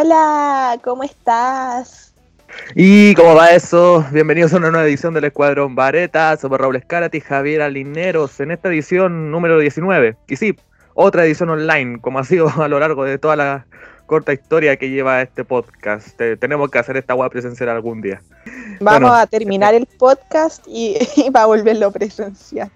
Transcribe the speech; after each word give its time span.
Hola, 0.00 0.78
¿cómo 0.84 1.02
estás? 1.02 2.14
¿Y 2.76 3.16
cómo 3.16 3.34
va 3.34 3.50
eso? 3.50 4.06
Bienvenidos 4.12 4.54
a 4.54 4.58
una 4.58 4.70
nueva 4.70 4.86
edición 4.86 5.12
del 5.12 5.24
Escuadrón 5.24 5.74
Vareta. 5.74 6.36
Somos 6.36 6.60
Raúl 6.60 6.76
Escárate 6.76 7.18
y 7.18 7.20
Javier 7.20 7.62
Alineros 7.62 8.38
en 8.38 8.52
esta 8.52 8.68
edición 8.68 9.32
número 9.32 9.58
19. 9.58 10.16
Y 10.28 10.36
sí, 10.36 10.56
otra 10.94 11.24
edición 11.24 11.50
online, 11.50 12.00
como 12.00 12.20
ha 12.20 12.24
sido 12.24 12.48
a 12.62 12.68
lo 12.68 12.78
largo 12.78 13.02
de 13.02 13.18
toda 13.18 13.34
la 13.34 13.66
corta 14.06 14.32
historia 14.32 14.76
que 14.76 14.88
lleva 14.88 15.20
este 15.20 15.42
podcast. 15.42 16.16
tenemos 16.38 16.70
que 16.70 16.78
hacer 16.78 16.96
esta 16.96 17.16
web 17.16 17.32
presencial 17.32 17.68
algún 17.70 18.00
día. 18.00 18.22
Vamos 18.80 19.10
a 19.10 19.26
terminar 19.26 19.74
el 19.74 19.86
podcast 19.86 20.64
y, 20.68 20.96
va 21.34 21.42
a 21.42 21.46
volverlo 21.46 21.90
presencial. 21.90 22.70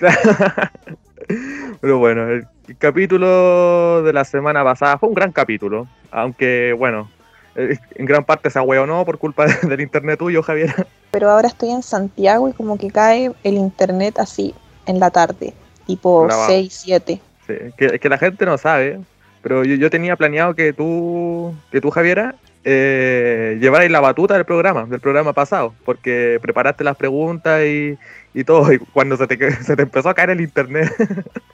Pero 1.80 1.98
bueno, 2.00 2.26
el, 2.68 2.76
capítulo 2.76 4.02
de 4.02 4.12
la 4.12 4.24
semana 4.24 4.62
pasada 4.62 4.98
fue 4.98 5.08
un 5.08 5.14
gran 5.14 5.32
capítulo, 5.32 5.88
aunque 6.10 6.74
bueno, 6.78 7.10
eh, 7.56 7.76
en 7.94 8.06
gran 8.06 8.24
parte 8.24 8.50
se 8.50 8.60
no 8.60 9.04
por 9.04 9.18
culpa 9.18 9.46
del 9.62 9.80
internet 9.80 10.18
tuyo, 10.18 10.42
Javier. 10.42 10.86
Pero 11.10 11.30
ahora 11.30 11.48
estoy 11.48 11.70
en 11.70 11.82
Santiago 11.82 12.48
y 12.48 12.52
como 12.52 12.78
que 12.78 12.90
cae 12.90 13.32
el 13.42 13.54
internet 13.54 14.18
así 14.18 14.54
en 14.86 15.00
la 15.00 15.10
tarde, 15.10 15.54
tipo 15.86 16.28
6, 16.30 16.72
7. 16.84 17.20
Sí, 17.46 17.54
que, 17.76 17.98
que 17.98 18.08
la 18.08 18.18
gente 18.18 18.44
no 18.44 18.58
sabe, 18.58 19.00
pero 19.42 19.64
yo, 19.64 19.90
tenía 19.90 20.16
planeado 20.16 20.54
que 20.54 20.72
tú, 20.72 21.54
que 21.70 21.80
tú 21.80 21.90
Javiera, 21.90 22.34
eh, 22.64 23.56
llevarais 23.60 23.90
la 23.90 24.00
batuta 24.00 24.34
del 24.34 24.44
programa, 24.44 24.84
del 24.84 25.00
programa 25.00 25.32
pasado, 25.32 25.74
porque 25.84 26.38
preparaste 26.42 26.84
las 26.84 26.96
preguntas 26.96 27.64
y, 27.64 27.96
y 28.38 28.44
todo, 28.44 28.72
y 28.72 28.78
cuando 28.78 29.16
se 29.16 29.26
te, 29.26 29.52
se 29.64 29.74
te 29.74 29.82
empezó 29.82 30.08
a 30.08 30.14
caer 30.14 30.30
el 30.30 30.40
internet, 30.40 30.94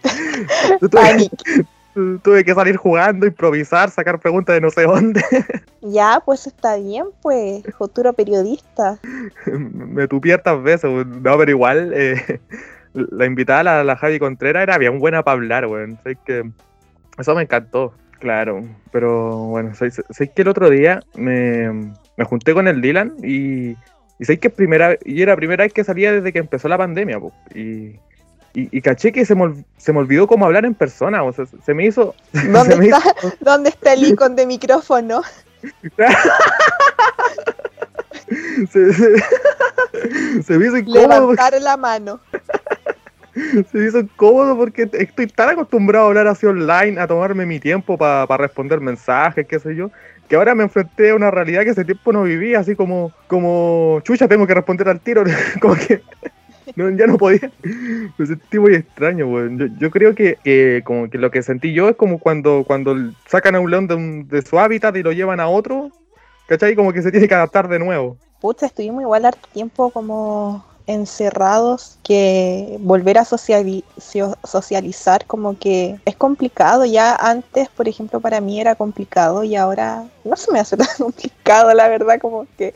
tuve, 0.81 1.31
tuve, 2.23 2.45
que 2.45 2.55
salir 2.55 2.77
jugando, 2.77 3.27
improvisar, 3.27 3.91
sacar 3.91 4.19
preguntas 4.19 4.55
de 4.55 4.61
no 4.61 4.71
sé 4.71 4.83
dónde. 4.83 5.23
ya, 5.81 6.21
pues 6.25 6.47
está 6.47 6.77
bien, 6.77 7.07
pues, 7.23 7.63
futuro 7.79 8.13
periodista. 8.13 8.99
Me 9.47 10.07
tupí 10.09 10.31
hartas 10.31 10.63
veces, 10.63 10.91
no, 11.07 11.39
pero 11.39 11.51
igual, 11.51 11.93
eh, 11.95 12.41
la 12.93 13.25
invitada, 13.25 13.63
la, 13.63 13.85
la 13.85 13.97
Javi 13.97 14.19
Contreras, 14.19 14.65
era 14.65 14.77
bien 14.77 14.99
buena 14.99 15.23
para 15.23 15.37
hablar, 15.37 15.67
güey. 15.67 15.97
que 16.27 16.45
eso 17.17 17.35
me 17.35 17.43
encantó, 17.43 17.95
claro. 18.19 18.65
Pero 18.93 19.39
bueno, 19.47 19.75
sé, 19.75 19.91
que 20.35 20.43
el 20.43 20.49
otro 20.49 20.69
día 20.69 21.01
me, 21.17 21.95
junté 22.25 22.53
con 22.53 22.69
el 22.69 22.81
Dylan 22.81 23.15
y, 23.23 23.75
y 24.19 24.25
sé 24.25 24.39
que 24.39 24.51
primera 24.51 24.97
y 25.05 25.23
era 25.23 25.33
la 25.33 25.37
primera 25.37 25.65
vez 25.65 25.73
que 25.73 25.85
salía 25.85 26.13
desde 26.13 26.33
que 26.33 26.39
empezó 26.39 26.69
la 26.69 26.79
pandemia, 26.79 27.21
y, 27.55 27.99
y, 28.55 28.81
caché 28.81 29.11
que 29.11 29.25
se 29.25 29.35
me, 29.35 29.65
se 29.77 29.93
me 29.93 29.99
olvidó 29.99 30.29
cómo 30.29 30.47
hablar 30.47 30.65
en 30.65 30.75
persona, 30.75 31.25
o 31.25 31.33
sea, 31.33 31.45
se 31.65 31.75
me 31.75 31.87
hizo... 31.87 32.15
¿Dónde, 32.33 32.75
está, 32.75 33.03
¿dónde 33.41 33.71
está 33.71 33.95
el 33.95 34.05
icon 34.05 34.37
de 34.37 34.47
micrófono? 34.47 35.23
se, 38.71 38.93
se, 40.43 40.59
me 40.59 40.67
hizo 40.67 40.77
incómodo. 40.77 41.33
Levantar 41.33 41.61
la 41.61 41.77
mano. 41.77 42.21
se 43.33 43.79
me 43.79 43.89
hizo 43.89 43.99
incómodo 43.99 44.57
porque 44.57 44.89
estoy 44.93 45.27
tan 45.27 45.51
acostumbrado 45.51 46.05
a 46.05 46.09
hablar 46.09 46.29
así 46.29 46.47
online, 46.47 47.01
a 47.01 47.09
tomarme 47.09 47.47
mi 47.47 47.59
tiempo 47.59 47.99
para 47.99 48.37
responder 48.37 48.81
mensajes, 48.81 49.45
qué 49.49 49.59
sé 49.59 49.75
yo, 49.75 49.91
que 50.29 50.37
ahora 50.37 50.55
me 50.55 50.65
enfrenté 50.65 51.11
a 51.11 51.15
una 51.15 51.31
realidad 51.31 51.63
que 51.63 51.71
ese 51.71 51.85
tiempo 51.85 52.13
no 52.13 52.23
vivía, 52.23 52.61
así 52.61 52.75
como, 52.75 53.13
como 53.27 54.01
chucha, 54.05 54.29
tengo 54.29 54.47
que 54.47 54.55
responder 54.55 54.89
al 54.89 55.01
tiro, 55.01 55.25
como 55.61 55.75
que 55.75 56.03
ya 56.77 57.07
no 57.07 57.19
podía. 57.19 57.51
Me 58.19 58.27
sentí 58.27 58.59
muy 58.59 58.75
extraño, 58.75 59.27
Yo, 59.57 59.67
yo, 59.79 59.91
creo 59.91 60.15
que, 60.15 60.83
como 60.85 61.11
que 61.11 61.19
lo 61.19 61.31
que 61.31 61.43
sentí 61.43 61.73
yo 61.73 61.89
es 61.89 61.97
como 61.97 62.19
cuando, 62.19 62.65
cuando 62.67 62.97
sacan 63.27 63.55
a 63.55 63.61
un 63.61 63.71
león 63.71 63.87
de, 63.87 64.25
de 64.25 64.43
su 64.43 64.59
hábitat 64.59 64.97
y 64.97 65.03
lo 65.03 65.13
llevan 65.13 65.41
a 65.41 65.49
otro, 65.49 65.91
¿cachai? 66.47 66.75
Como 66.75 66.93
que 66.93 67.03
se 67.03 67.11
tiene 67.11 67.29
que 67.29 67.35
adaptar 67.35 67.69
de 67.69 67.79
nuevo. 67.79 68.17
Pucha, 68.41 68.67
estuvimos 68.67 69.03
igual 69.03 69.25
harto 69.25 69.49
tiempo 69.53 69.91
como 69.91 70.65
encerrados 70.87 71.99
que 72.03 72.77
volver 72.81 73.19
a 73.19 73.25
socializar 73.25 75.25
como 75.27 75.59
que 75.59 75.99
es 76.05 76.17
complicado. 76.17 76.85
Ya 76.85 77.15
antes, 77.17 77.69
por 77.69 77.89
ejemplo, 77.89 78.21
para 78.21 78.41
mí 78.41 78.61
era 78.61 78.75
complicado 78.75 79.45
y 79.45 79.57
ahora 79.57 80.05
no 80.25 80.37
se 80.37 80.53
me 80.53 80.61
hace 80.61 80.77
tan 80.77 80.89
complicado, 80.99 81.73
la 81.73 81.89
verdad, 81.89 82.19
como 82.21 82.47
que 82.59 82.75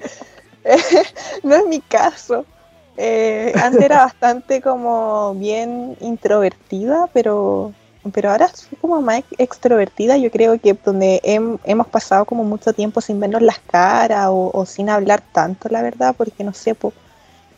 no 1.42 1.54
es 1.54 1.66
mi 1.66 1.80
caso. 1.80 2.44
Eh, 2.96 3.52
antes 3.62 3.82
era 3.82 3.98
bastante 4.04 4.60
como 4.60 5.34
bien 5.34 5.96
introvertida, 6.00 7.08
pero, 7.12 7.72
pero 8.12 8.30
ahora 8.30 8.48
soy 8.48 8.76
como 8.80 9.00
más 9.00 9.22
extrovertida. 9.38 10.16
Yo 10.16 10.30
creo 10.30 10.60
que 10.60 10.72
donde 10.72 11.20
hemos 11.24 11.86
pasado 11.86 12.24
como 12.24 12.44
mucho 12.44 12.72
tiempo 12.72 13.00
sin 13.00 13.20
vernos 13.20 13.42
las 13.42 13.60
caras 13.60 14.28
o, 14.30 14.64
sin 14.66 14.90
hablar 14.90 15.22
tanto, 15.32 15.68
la 15.68 15.82
verdad, 15.82 16.14
porque 16.16 16.42
no 16.42 16.52
sé, 16.52 16.74
pues 16.74 16.94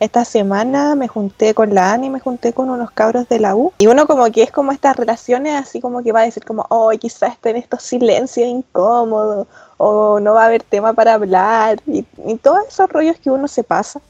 esta 0.01 0.25
semana 0.25 0.95
me 0.95 1.09
junté 1.09 1.53
con 1.53 1.75
la 1.75 1.93
Ana 1.93 2.07
y 2.07 2.11
me 2.11 2.21
junté 2.21 2.55
con 2.55 2.71
unos 2.71 2.91
cabros 2.91 3.29
de 3.29 3.39
la 3.39 3.55
U. 3.55 3.73
Y 3.79 3.87
uno 3.87 4.07
como 4.07 4.25
que 4.33 4.43
es 4.43 4.51
como 4.51 4.73
estas 4.73 4.97
relaciones 4.97 5.55
así 5.55 5.81
como 5.81 6.03
que 6.03 6.11
va 6.11 6.21
a 6.21 6.25
decir 6.25 6.43
como, 6.43 6.65
oh, 6.71 6.91
quizás 6.99 7.35
estén 7.35 7.57
estos 7.57 7.83
silencios 7.83 8.49
incómodos 8.49 9.47
o 9.77 10.19
no 10.19 10.35
va 10.35 10.45
a 10.45 10.47
haber 10.47 10.63
tema 10.63 10.95
para 10.95 11.15
hablar 11.15 11.79
y, 11.87 12.05
todos 12.43 12.67
esos 12.67 12.89
rollos 12.91 13.19
que 13.19 13.31
uno 13.31 13.47
se 13.47 13.63
pasa. 13.63 14.01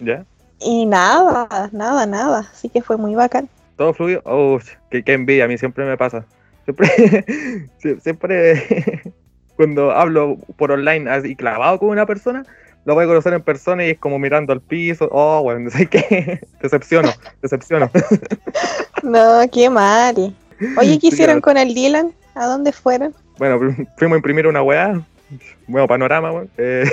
¿Ya? 0.00 0.24
Y 0.60 0.86
nada, 0.86 1.68
nada, 1.72 2.06
nada. 2.06 2.48
Así 2.50 2.70
que 2.70 2.80
fue 2.80 2.96
muy 2.96 3.14
bacán. 3.14 3.50
Todo 3.76 3.92
fluido. 3.92 4.22
Oh, 4.24 4.58
qué, 4.90 5.02
envidia, 5.06 5.44
a 5.44 5.48
mí 5.48 5.58
siempre 5.58 5.84
me 5.84 5.98
pasa. 5.98 6.24
Siempre, 6.64 7.68
siempre 8.00 9.12
cuando 9.56 9.90
hablo 9.90 10.38
por 10.56 10.72
online 10.72 11.10
así 11.10 11.36
clavado 11.36 11.78
con 11.78 11.90
una 11.90 12.06
persona, 12.06 12.44
lo 12.88 12.94
voy 12.94 13.04
a 13.04 13.06
conocer 13.06 13.34
en 13.34 13.42
persona 13.42 13.84
y 13.84 13.90
es 13.90 13.98
como 13.98 14.18
mirando 14.18 14.50
al 14.50 14.62
piso. 14.62 15.10
Oh, 15.12 15.42
bueno, 15.42 15.68
sé 15.70 15.86
qué. 15.86 16.40
Decepciono, 16.62 17.10
decepciono. 17.42 17.90
no, 19.02 19.42
qué 19.52 19.68
mal. 19.68 20.34
Oye, 20.78 20.98
¿qué 20.98 21.08
hicieron 21.08 21.42
con 21.42 21.58
el 21.58 21.74
Dylan? 21.74 22.14
¿A 22.34 22.46
dónde 22.46 22.72
fueron? 22.72 23.14
Bueno, 23.36 23.58
fuimos 23.98 24.14
a 24.14 24.16
imprimir 24.16 24.46
una 24.46 24.62
weá. 24.62 25.02
Nuevo 25.66 25.86
panorama, 25.86 26.32
weón. 26.32 26.50
Eh, 26.56 26.90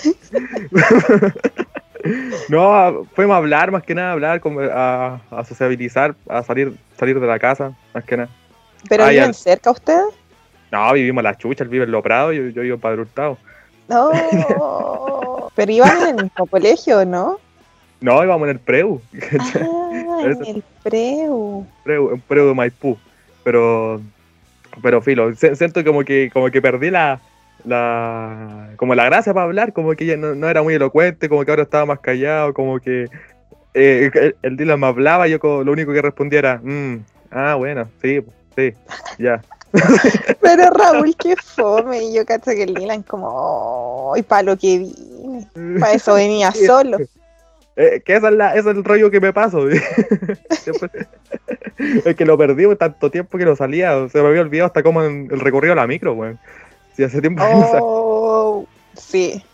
no, 2.48 3.06
fuimos 3.14 3.34
a 3.34 3.36
hablar, 3.36 3.70
más 3.70 3.82
que 3.82 3.94
nada, 3.94 4.08
a 4.08 4.12
hablar, 4.12 4.40
a, 4.72 5.20
a, 5.30 5.44
sociabilizar, 5.44 6.14
a 6.26 6.42
salir, 6.42 6.72
salir 6.98 7.20
de 7.20 7.26
la 7.26 7.38
casa, 7.38 7.76
más 7.92 8.04
que 8.04 8.16
nada. 8.16 8.30
¿Pero 8.88 9.06
viven 9.06 9.34
cerca 9.34 9.72
ustedes? 9.72 10.06
No, 10.72 10.90
vivimos 10.94 11.22
la 11.22 11.36
chucha, 11.36 11.64
él 11.64 11.68
vive 11.68 11.84
en 11.84 11.90
Lo 11.90 12.02
Prado, 12.02 12.32
yo, 12.32 12.48
yo 12.48 12.62
vivo 12.62 12.76
en 12.76 12.80
Padre 12.80 13.02
No. 13.88 15.50
Pero 15.54 15.72
iban 15.72 16.02
en 16.02 16.18
el 16.18 16.24
mismo 16.24 16.46
colegio, 16.46 17.04
¿no? 17.04 17.38
No, 18.00 18.22
íbamos 18.22 18.48
en 18.48 18.54
el 18.54 18.60
Preu. 18.60 19.00
Ah, 19.40 20.20
en 20.22 20.46
el 20.46 20.62
Preu. 20.82 21.66
Preu, 21.84 22.12
en 22.12 22.20
Preu 22.20 22.48
de 22.48 22.54
Maipú. 22.54 22.96
Pero, 23.42 24.00
pero 24.82 25.00
filo, 25.02 25.34
siento 25.34 25.82
como 25.84 26.04
que, 26.04 26.30
como 26.32 26.50
que 26.50 26.60
perdí 26.60 26.90
la, 26.90 27.20
la, 27.64 28.70
como 28.76 28.94
la 28.94 29.04
gracia 29.04 29.32
para 29.32 29.46
hablar, 29.46 29.72
como 29.72 29.92
que 29.94 30.16
no, 30.16 30.34
no 30.34 30.48
era 30.48 30.62
muy 30.62 30.74
elocuente, 30.74 31.28
como 31.28 31.44
que 31.44 31.50
ahora 31.50 31.62
estaba 31.62 31.86
más 31.86 32.00
callado, 32.00 32.52
como 32.54 32.78
que 32.78 33.06
eh, 33.74 34.10
el, 34.12 34.36
el 34.42 34.56
Dylan 34.56 34.80
me 34.80 34.86
hablaba, 34.86 35.26
yo 35.28 35.38
lo 35.42 35.72
único 35.72 35.92
que 35.92 36.02
respondía 36.02 36.38
era, 36.40 36.60
mm, 36.62 37.04
ah, 37.30 37.54
bueno, 37.54 37.88
sí, 38.02 38.20
sí, 38.56 38.74
ya. 39.18 39.40
Pero 40.40 40.70
Raúl, 40.70 41.14
qué 41.16 41.34
fome. 41.36 42.04
Y 42.04 42.14
yo 42.14 42.24
cacho 42.24 42.50
que 42.52 42.62
el 42.64 42.74
Dylan 42.74 43.02
como, 43.02 44.14
y 44.16 44.22
para 44.22 44.42
lo 44.42 44.56
que 44.56 44.78
vine. 44.78 45.48
Para 45.78 45.92
eso 45.92 46.14
venía 46.14 46.52
solo. 46.66 46.98
Eh, 47.76 48.02
que 48.04 48.16
esa 48.16 48.28
es, 48.28 48.34
la, 48.34 48.54
es 48.56 48.66
el 48.66 48.82
rollo 48.82 49.10
que 49.10 49.20
me 49.20 49.32
paso. 49.32 49.68
es 51.78 52.16
que 52.16 52.24
lo 52.24 52.36
perdí 52.36 52.64
tanto 52.76 53.10
tiempo 53.10 53.38
que 53.38 53.44
no 53.44 53.54
salía. 53.54 54.08
Se 54.08 54.20
me 54.20 54.28
había 54.28 54.40
olvidado 54.40 54.66
hasta 54.66 54.82
como 54.82 55.02
en 55.04 55.28
el 55.30 55.38
recorrido 55.38 55.74
a 55.74 55.76
la 55.76 55.86
micro, 55.86 56.14
weón. 56.14 56.40
Sí, 56.96 57.04
hace 57.04 57.20
tiempo 57.20 57.44
oh, 57.80 58.66
Sí, 58.94 59.44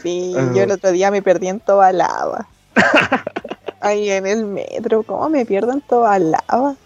sí. 0.00 0.34
Ah. 0.38 0.52
Yo 0.54 0.62
el 0.62 0.70
otro 0.70 0.92
día 0.92 1.10
me 1.10 1.22
perdí 1.22 1.48
en 1.48 1.60
lava 1.66 2.46
Ahí 3.80 4.10
en 4.10 4.26
el 4.26 4.46
metro. 4.46 5.02
¿Cómo 5.02 5.28
me 5.28 5.44
pierdo 5.44 5.72
en 5.72 5.82
lava 6.30 6.76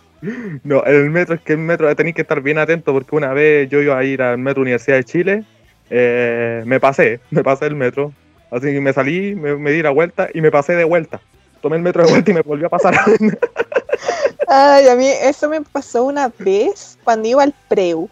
no, 0.64 0.84
en 0.87 0.94
el 0.94 1.11
metro 1.11 1.34
es 1.34 1.40
que 1.40 1.55
el 1.55 1.58
metro 1.58 1.94
tenéis 1.96 2.14
que 2.14 2.22
estar 2.22 2.40
bien 2.40 2.58
atento 2.58 2.93
porque 2.93 3.17
una 3.17 3.32
vez 3.32 3.69
yo 3.70 3.81
iba 3.81 3.99
a 3.99 4.05
ir 4.05 4.22
al 4.22 4.38
metro 4.38 4.62
Universidad 4.62 4.96
de 4.96 5.05
Chile, 5.05 5.44
eh, 5.90 6.62
me 6.67 6.81
pasé, 6.81 7.20
me 7.31 7.43
pasé 7.43 7.67
el 7.67 7.75
metro. 7.75 8.12
Así 8.50 8.67
que 8.67 8.81
me 8.81 8.93
salí, 8.93 9.34
me, 9.34 9.70
di 9.70 9.82
la 9.82 9.90
vuelta 9.90 10.28
y 10.34 10.40
me 10.40 10.50
pasé 10.50 10.75
de 10.75 10.84
vuelta. 10.84 11.20
Tomé 11.62 11.76
el 11.76 11.82
metro 11.82 12.05
de 12.05 12.11
vuelta 12.11 12.31
y 12.31 12.34
me 12.34 12.43
volvió 12.43 12.67
a 12.67 12.70
pasar. 12.70 12.94
Ay, 14.49 14.88
a 14.88 14.96
mí 14.96 15.06
eso 15.06 15.49
me 15.49 15.61
pasó 15.61 16.05
una 16.05 16.32
vez 16.38 16.99
cuando 17.05 17.28
iba 17.28 17.43
al 17.44 17.55
preu. 17.69 18.08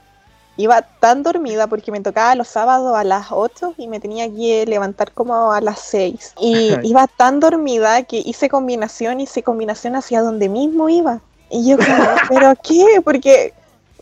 Iba 0.56 0.82
tan 0.82 1.22
dormida 1.22 1.66
porque 1.66 1.90
me 1.90 2.00
tocaba 2.00 2.34
los 2.34 2.48
sábados 2.48 2.96
a 2.96 3.04
las 3.04 3.28
8 3.30 3.74
y 3.78 3.88
me 3.88 4.00
tenía 4.00 4.28
que 4.28 4.64
levantar 4.66 5.12
como 5.12 5.52
a 5.52 5.60
las 5.60 5.80
6. 5.80 6.34
Y 6.40 6.72
iba 6.84 7.06
tan 7.08 7.40
dormida 7.40 8.02
que 8.04 8.22
hice 8.24 8.48
combinación, 8.48 9.20
hice 9.20 9.42
combinación 9.42 9.96
hacia 9.96 10.20
donde 10.20 10.48
mismo 10.48 10.88
iba. 10.88 11.20
Y 11.50 11.70
yo 11.70 11.78
como, 11.78 12.04
¿pero 12.28 12.54
qué? 12.62 13.00
Porque 13.04 13.52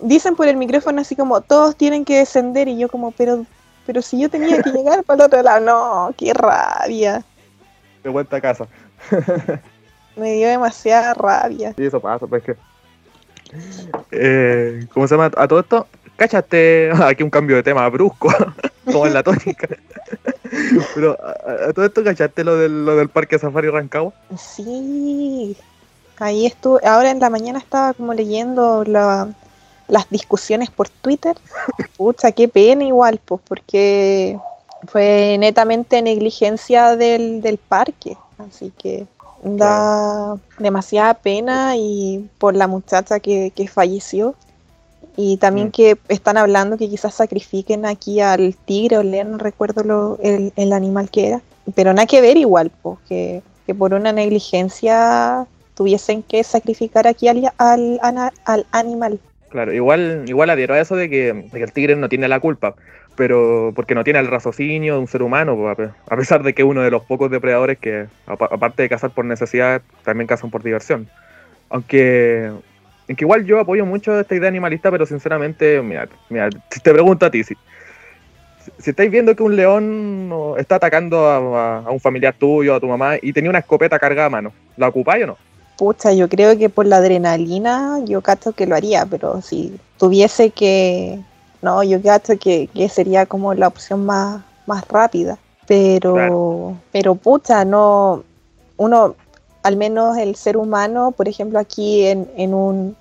dicen 0.01 0.37
por 0.37 0.49
el 0.49 0.57
micrófono 0.57 1.01
así 1.01 1.17
como 1.17 1.41
todos 1.41 1.77
tienen 1.77 2.05
que 2.05 2.19
descender 2.19 2.69
y 2.69 2.79
yo 2.79 2.89
como, 2.89 3.13
pero, 3.13 3.45
pero 3.87 4.03
si 4.03 4.21
yo 4.21 4.29
tenía 4.29 4.61
que 4.63 4.71
llegar 4.71 5.05
para 5.05 5.25
el 5.25 5.27
otro 5.27 5.43
lado, 5.43 5.61
no, 5.61 6.15
qué 6.17 6.33
rabia. 6.35 7.25
De 8.03 8.11
vuelta 8.11 8.37
a 8.37 8.41
casa. 8.41 8.67
Me 10.17 10.33
dio 10.35 10.49
demasiada 10.49 11.15
rabia. 11.15 11.75
Sí, 11.77 11.85
eso 11.85 12.01
pasa, 12.01 12.27
pues 12.27 12.43
que. 12.43 12.57
Eh, 14.11 14.87
¿Cómo 14.93 15.07
se 15.07 15.15
llama? 15.15 15.31
A 15.37 15.47
todo 15.47 15.61
esto, 15.61 15.87
cáchate. 16.17 16.91
Aquí 17.05 17.23
un 17.23 17.31
cambio 17.31 17.57
de 17.57 17.63
tema 17.63 17.89
brusco, 17.89 18.33
como 18.85 19.07
en 19.07 19.15
la 19.15 19.23
tónica. 19.23 19.69
Pero 20.95 21.19
a, 21.23 21.69
a 21.69 21.73
todo 21.73 21.85
esto, 21.85 22.03
¿cachaste 22.03 22.45
lo 22.45 22.57
del, 22.57 22.87
lo 22.87 22.97
del 22.97 23.09
Parque 23.09 23.39
Safari 23.39 23.69
Rancagua? 23.69 24.15
Sí, 24.39 25.57
ahí 26.19 26.47
estuve, 26.47 26.87
ahora 26.87 27.11
en 27.11 27.21
la 27.21 27.31
mañana 27.31 27.59
estaba 27.59 27.95
como 27.95 28.15
leyendo 28.15 28.85
la, 28.85 29.29
las 29.89 30.09
discusiones 30.11 30.71
por 30.71 30.89
Twitter. 30.89 31.37
Pucha, 31.97 32.33
qué 32.33 32.49
pena 32.49 32.85
igual, 32.85 33.21
pues, 33.25 33.41
porque 33.47 34.39
fue 34.87 35.37
netamente 35.39 36.03
negligencia 36.03 36.97
del, 36.97 37.41
del 37.41 37.59
parque, 37.59 38.17
así 38.39 38.73
que 38.79 39.07
da 39.43 40.37
demasiada 40.59 41.15
pena 41.15 41.77
y 41.77 42.29
por 42.39 42.57
la 42.57 42.67
muchacha 42.67 43.21
que, 43.21 43.53
que 43.55 43.69
falleció 43.69 44.35
y 45.17 45.37
también 45.39 45.69
Mm. 45.69 45.71
que 45.71 45.99
están 46.09 46.37
hablando 46.37 46.77
que 46.77 46.89
quizás 46.89 47.15
sacrifiquen 47.15 47.87
aquí 47.87 48.21
al 48.21 48.55
tigre 48.55 48.99
o 48.99 49.03
león, 49.03 49.33
no 49.33 49.39
recuerdo 49.39 49.83
lo, 49.83 50.19
el, 50.23 50.53
el 50.57 50.73
animal 50.73 51.11
que 51.11 51.29
era, 51.29 51.43
pero 51.75 51.93
nada 51.93 52.07
que 52.07 52.21
ver 52.21 52.37
igual, 52.37 52.71
pues, 52.83 52.99
que, 53.09 53.43
que 53.67 53.75
por 53.75 53.95
una 53.95 54.13
negligencia 54.13 55.47
tuviesen 55.77 56.23
que 56.23 56.43
sacrificar 56.43 57.07
aquí 57.07 57.29
al, 57.29 57.53
al, 57.59 58.01
al 58.45 58.67
animal. 58.73 59.21
Claro, 59.49 59.73
igual, 59.73 60.25
igual 60.27 60.51
adhiero 60.51 60.75
a 60.75 60.81
eso 60.81 60.97
de 60.97 61.09
que, 61.09 61.29
el 61.53 61.73
tigre 61.73 61.95
no 61.95 62.09
tiene 62.09 62.27
la 62.29 62.41
culpa, 62.41 62.75
pero 63.15 63.73
porque 63.77 63.95
no 63.95 64.03
tiene 64.03 64.19
el 64.19 64.27
raciocinio 64.27 64.95
de 64.95 65.01
un 65.01 65.07
ser 65.07 65.23
humano, 65.23 65.69
a 65.69 65.75
pe- 65.77 65.91
a 66.11 66.17
pesar 66.17 66.43
de 66.43 66.53
que 66.53 66.65
uno 66.65 66.83
de 66.83 66.91
los 66.91 67.05
pocos 67.05 67.31
depredadores 67.31 67.79
que, 67.79 68.09
apa- 68.27 68.49
aparte 68.51 68.83
de 68.83 68.89
cazar 68.89 69.13
por 69.13 69.25
necesidad, 69.25 69.83
también 70.03 70.27
cazan 70.27 70.51
por 70.51 70.63
diversión. 70.63 71.09
Aunque, 71.71 72.53
igual 73.09 73.45
yo 73.47 73.61
apoyo 73.61 73.87
mucho 73.87 74.19
esta 74.19 74.35
idea 74.35 74.49
animalista, 74.49 74.91
pero 74.91 75.07
sinceramente, 75.07 75.81
mira, 75.83 76.09
mira 76.29 76.51
te 76.83 76.93
pregunto 76.93 77.27
a 77.27 77.31
ti, 77.31 77.45
si, 77.45 77.55
si 78.79 78.91
estáis 78.91 79.11
viendo 79.11 79.35
que 79.37 79.43
un 79.43 79.57
león 79.57 80.33
está 80.59 80.77
atacando 80.77 81.29
a 81.29 81.91
un 81.91 82.01
familiar 82.01 82.35
tuyo, 82.39 82.75
a 82.75 82.81
tu 82.81 82.87
mamá, 82.89 83.17
y 83.21 83.33
tenía 83.33 83.51
una 83.51 83.61
escopeta 83.61 83.99
cargada 83.99 84.27
a 84.27 84.31
mano, 84.31 84.53
¿la 84.77 84.89
ocupáis 84.89 85.25
o 85.25 85.29
no? 85.29 85.39
Pucha, 85.77 86.13
yo 86.13 86.29
creo 86.29 86.57
que 86.57 86.69
por 86.71 86.87
la 86.87 86.97
adrenalina 86.99 88.01
yo 88.05 88.23
cacho 88.23 88.53
que 88.53 88.67
lo 88.67 88.75
haría, 88.75 89.05
pero 89.07 89.41
si 89.43 89.79
tuviese 89.99 90.51
que... 90.51 91.21
No, 91.63 91.83
yo 91.83 92.01
cacho 92.03 92.39
que, 92.39 92.69
que 92.69 92.89
sería 92.89 93.27
como 93.27 93.53
la 93.55 93.69
opción 93.69 94.05
más, 94.07 94.43
más 94.67 94.87
rápida. 94.89 95.39
Pero, 95.67 96.15
Claro. 96.15 96.77
pero 96.93 97.15
pucha, 97.15 97.65
no... 97.65 98.23
Uno, 98.79 99.15
al 99.63 99.77
menos 99.77 100.17
el 100.19 100.37
ser 100.37 100.57
humano, 100.57 101.11
por 101.11 101.29
ejemplo, 101.29 101.59
aquí 101.59 102.07
en, 102.07 102.31
en 102.37 102.55
un, 102.55 102.97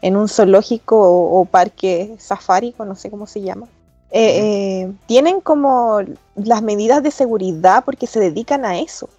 en 0.00 0.16
un 0.16 0.28
zoológico 0.28 0.96
o, 0.98 1.40
o 1.40 1.44
parque 1.44 2.14
safárico, 2.18 2.84
no 2.84 2.94
sé 2.94 3.10
cómo 3.10 3.26
se 3.26 3.42
llama, 3.42 3.66
eh, 4.10 4.40
eh, 4.86 4.92
tienen 5.06 5.40
como 5.42 6.00
las 6.34 6.62
medidas 6.62 7.02
de 7.02 7.10
seguridad 7.10 7.84
porque 7.84 8.06
se 8.06 8.20
dedican 8.20 8.64
a 8.64 8.78
eso. 8.78 9.10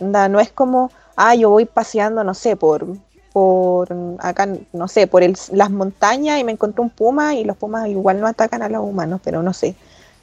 Onda, 0.00 0.28
no 0.28 0.38
es 0.38 0.52
como, 0.52 0.90
ah, 1.20 1.34
yo 1.34 1.50
voy 1.50 1.64
paseando, 1.64 2.22
no 2.22 2.32
sé, 2.32 2.54
por, 2.54 2.86
por 3.32 3.88
acá, 4.20 4.48
no 4.72 4.86
sé, 4.88 5.06
por 5.08 5.22
el- 5.24 5.36
las 5.52 5.68
montañas 5.70 6.38
y 6.38 6.44
me 6.44 6.52
encontré 6.52 6.80
un 6.80 6.90
puma 6.90 7.34
y 7.34 7.42
los 7.44 7.56
pumas 7.56 7.88
igual 7.88 8.20
no 8.20 8.26
atacan 8.28 8.62
a 8.62 8.68
los 8.68 8.82
humanos, 8.82 9.20
pero 9.24 9.42
no 9.42 9.52
sé, 9.52 9.74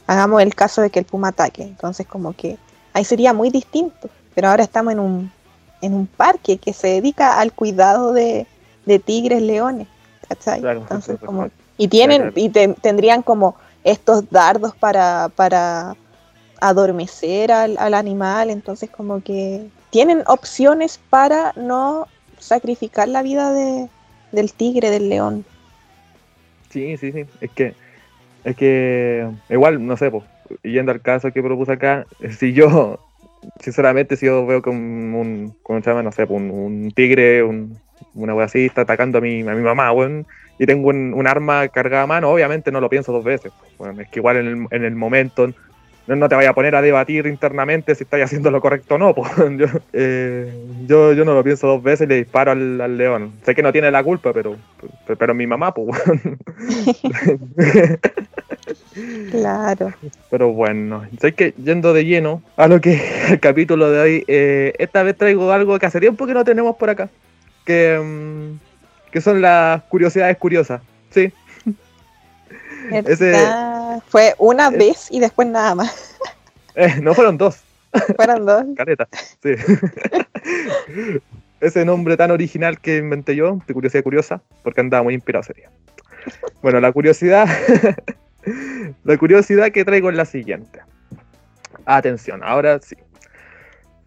hagamos 0.07 0.41
el 0.41 0.55
caso 0.55 0.81
de 0.81 0.89
que 0.89 0.99
el 0.99 1.05
puma 1.05 1.27
ataque, 1.29 1.63
entonces 1.63 2.07
como 2.07 2.33
que 2.33 2.57
ahí 2.93 3.03
sería 3.03 3.33
muy 3.33 3.49
distinto, 3.49 4.09
pero 4.33 4.49
ahora 4.49 4.63
estamos 4.63 4.93
en 4.93 4.99
un, 4.99 5.31
en 5.81 5.93
un 5.93 6.07
parque 6.07 6.57
que 6.57 6.71
se 6.71 6.87
dedica 6.87 7.39
al 7.39 7.51
cuidado 7.51 8.13
de, 8.13 8.47
de 8.85 8.99
tigres, 8.99 9.41
leones, 9.41 9.87
¿cachai? 10.29 10.61
Claro, 10.61 10.79
entonces 10.79 11.17
como, 11.25 11.49
y 11.77 11.87
tienen, 11.89 12.21
Claro. 12.21 12.33
y 12.37 12.49
te- 12.49 12.73
tendrían 12.81 13.21
como 13.21 13.55
estos 13.83 14.29
dardos 14.31 14.73
para, 14.75 15.29
para 15.35 15.95
adormecer 16.61 17.51
al, 17.51 17.77
al 17.77 17.93
animal, 17.93 18.49
entonces 18.49 18.89
como 18.89 19.21
que 19.21 19.67
tienen 19.95 20.23
opciones 20.27 20.99
para 21.09 21.53
no 21.55 22.09
sacrificar 22.37 23.07
la 23.07 23.23
vida 23.23 23.53
de, 23.53 23.87
del 24.33 24.51
tigre, 24.51 24.89
del 24.89 25.07
león. 25.07 25.45
Sí, 26.69 26.97
sí, 26.97 27.13
sí. 27.13 27.25
Es 27.39 27.49
que, 27.51 27.73
es 28.43 28.57
que, 28.57 29.25
igual, 29.49 29.87
no 29.87 29.95
sé, 29.95 30.11
pues, 30.11 30.25
yendo 30.63 30.91
al 30.91 30.99
caso 30.99 31.31
que 31.31 31.41
propuse 31.41 31.71
acá, 31.71 32.05
si 32.37 32.51
yo, 32.51 32.99
sinceramente, 33.61 34.17
si 34.17 34.25
yo 34.25 34.45
veo 34.45 34.61
que 34.61 34.69
un, 34.69 35.13
un 35.15 35.55
¿cómo 35.63 35.81
se 35.81 35.89
llama? 35.89 36.03
No 36.03 36.11
sé, 36.11 36.25
un, 36.25 36.51
un 36.51 36.91
tigre, 36.91 37.41
un, 37.43 37.79
una 38.15 38.35
wea 38.35 38.49
atacando 38.75 39.19
a 39.19 39.21
mi, 39.21 39.47
a 39.47 39.53
mi 39.53 39.61
mamá, 39.61 39.93
weón, 39.93 40.27
y 40.59 40.65
tengo 40.65 40.89
un, 40.89 41.13
un 41.13 41.25
arma 41.25 41.69
cargada 41.69 42.03
a 42.03 42.07
mano, 42.07 42.29
obviamente 42.29 42.69
no 42.69 42.81
lo 42.81 42.89
pienso 42.89 43.13
dos 43.13 43.23
veces. 43.23 43.53
Bueno, 43.77 44.01
es 44.01 44.09
que 44.09 44.19
igual 44.19 44.35
en 44.35 44.47
el, 44.47 44.67
en 44.71 44.83
el 44.83 44.95
momento 44.97 45.53
no, 46.07 46.15
no 46.15 46.29
te 46.29 46.35
vaya 46.35 46.51
a 46.51 46.53
poner 46.53 46.75
a 46.75 46.81
debatir 46.81 47.25
internamente 47.27 47.95
si 47.95 48.03
estás 48.03 48.21
haciendo 48.21 48.51
lo 48.51 48.61
correcto 48.61 48.95
o 48.95 48.97
no, 48.97 49.13
pues. 49.13 49.31
Yo, 49.57 49.65
eh, 49.93 50.53
yo, 50.87 51.13
yo 51.13 51.25
no 51.25 51.33
lo 51.33 51.43
pienso 51.43 51.67
dos 51.67 51.81
veces 51.81 52.05
y 52.05 52.09
le 52.09 52.15
disparo 52.17 52.51
al, 52.51 52.79
al 52.79 52.97
león. 52.97 53.33
Sé 53.43 53.55
que 53.55 53.63
no 53.63 53.71
tiene 53.71 53.91
la 53.91 54.03
culpa, 54.03 54.31
pero, 54.33 54.55
pero, 55.05 55.17
pero 55.17 55.33
mi 55.33 55.47
mamá, 55.47 55.73
pues. 55.73 55.99
Claro. 59.31 59.93
Pero 60.29 60.51
bueno, 60.51 61.05
sé 61.19 61.33
que 61.33 61.53
yendo 61.63 61.93
de 61.93 62.05
lleno 62.05 62.41
a 62.57 62.67
lo 62.67 62.81
que 62.81 62.99
el 63.29 63.39
capítulo 63.39 63.91
de 63.91 63.99
hoy, 63.99 64.23
eh, 64.27 64.73
esta 64.79 65.03
vez 65.03 65.17
traigo 65.17 65.51
algo 65.51 65.77
que 65.77 65.85
hace 65.85 65.99
tiempo 65.99 66.25
que 66.25 66.33
no 66.33 66.43
tenemos 66.43 66.75
por 66.75 66.89
acá, 66.89 67.09
que, 67.65 67.99
mm, 67.99 69.11
que 69.11 69.21
son 69.21 69.41
las 69.41 69.83
curiosidades 69.83 70.37
curiosas, 70.37 70.81
¿sí? 71.09 71.31
Ese-. 72.91 73.35
Fue 74.09 74.33
una 74.37 74.67
es- 74.69 74.77
vez 74.77 75.07
y 75.11 75.19
después 75.19 75.47
nada 75.47 75.75
más. 75.75 76.11
Eh, 76.77 76.95
no 77.01 77.13
fueron 77.13 77.37
dos, 77.37 77.61
Fueron 78.17 78.45
dos. 78.45 78.65
careta, 78.75 79.07
sí. 79.41 79.51
Ese 81.61 81.85
nombre 81.85 82.17
tan 82.17 82.31
original 82.31 82.79
que 82.79 82.97
inventé 82.97 83.33
yo, 83.35 83.59
de 83.65 83.73
curiosidad 83.73 84.03
curiosa, 84.03 84.41
porque 84.61 84.81
andaba 84.81 85.03
muy 85.03 85.13
inspirado 85.13 85.41
ese 85.43 85.53
día. 85.53 85.69
Bueno, 86.61 86.81
la 86.81 86.91
curiosidad, 86.91 87.47
la 89.05 89.17
curiosidad 89.17 89.71
que 89.71 89.85
traigo 89.85 90.09
es 90.09 90.15
la 90.17 90.25
siguiente. 90.25 90.81
Atención, 91.85 92.41
ahora 92.43 92.79
sí. 92.79 92.95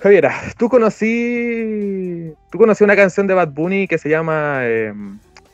Javiera, 0.01 0.35
tú 0.59 0.69
conocí, 0.69 2.33
tú 2.53 2.59
conocí 2.59 2.85
una 2.85 2.97
canción 2.97 3.27
de 3.27 3.35
Bad 3.35 3.49
Bunny 3.49 3.89
que 3.89 3.97
se 3.99 4.09
llama, 4.11 4.59
eh, 4.63 4.93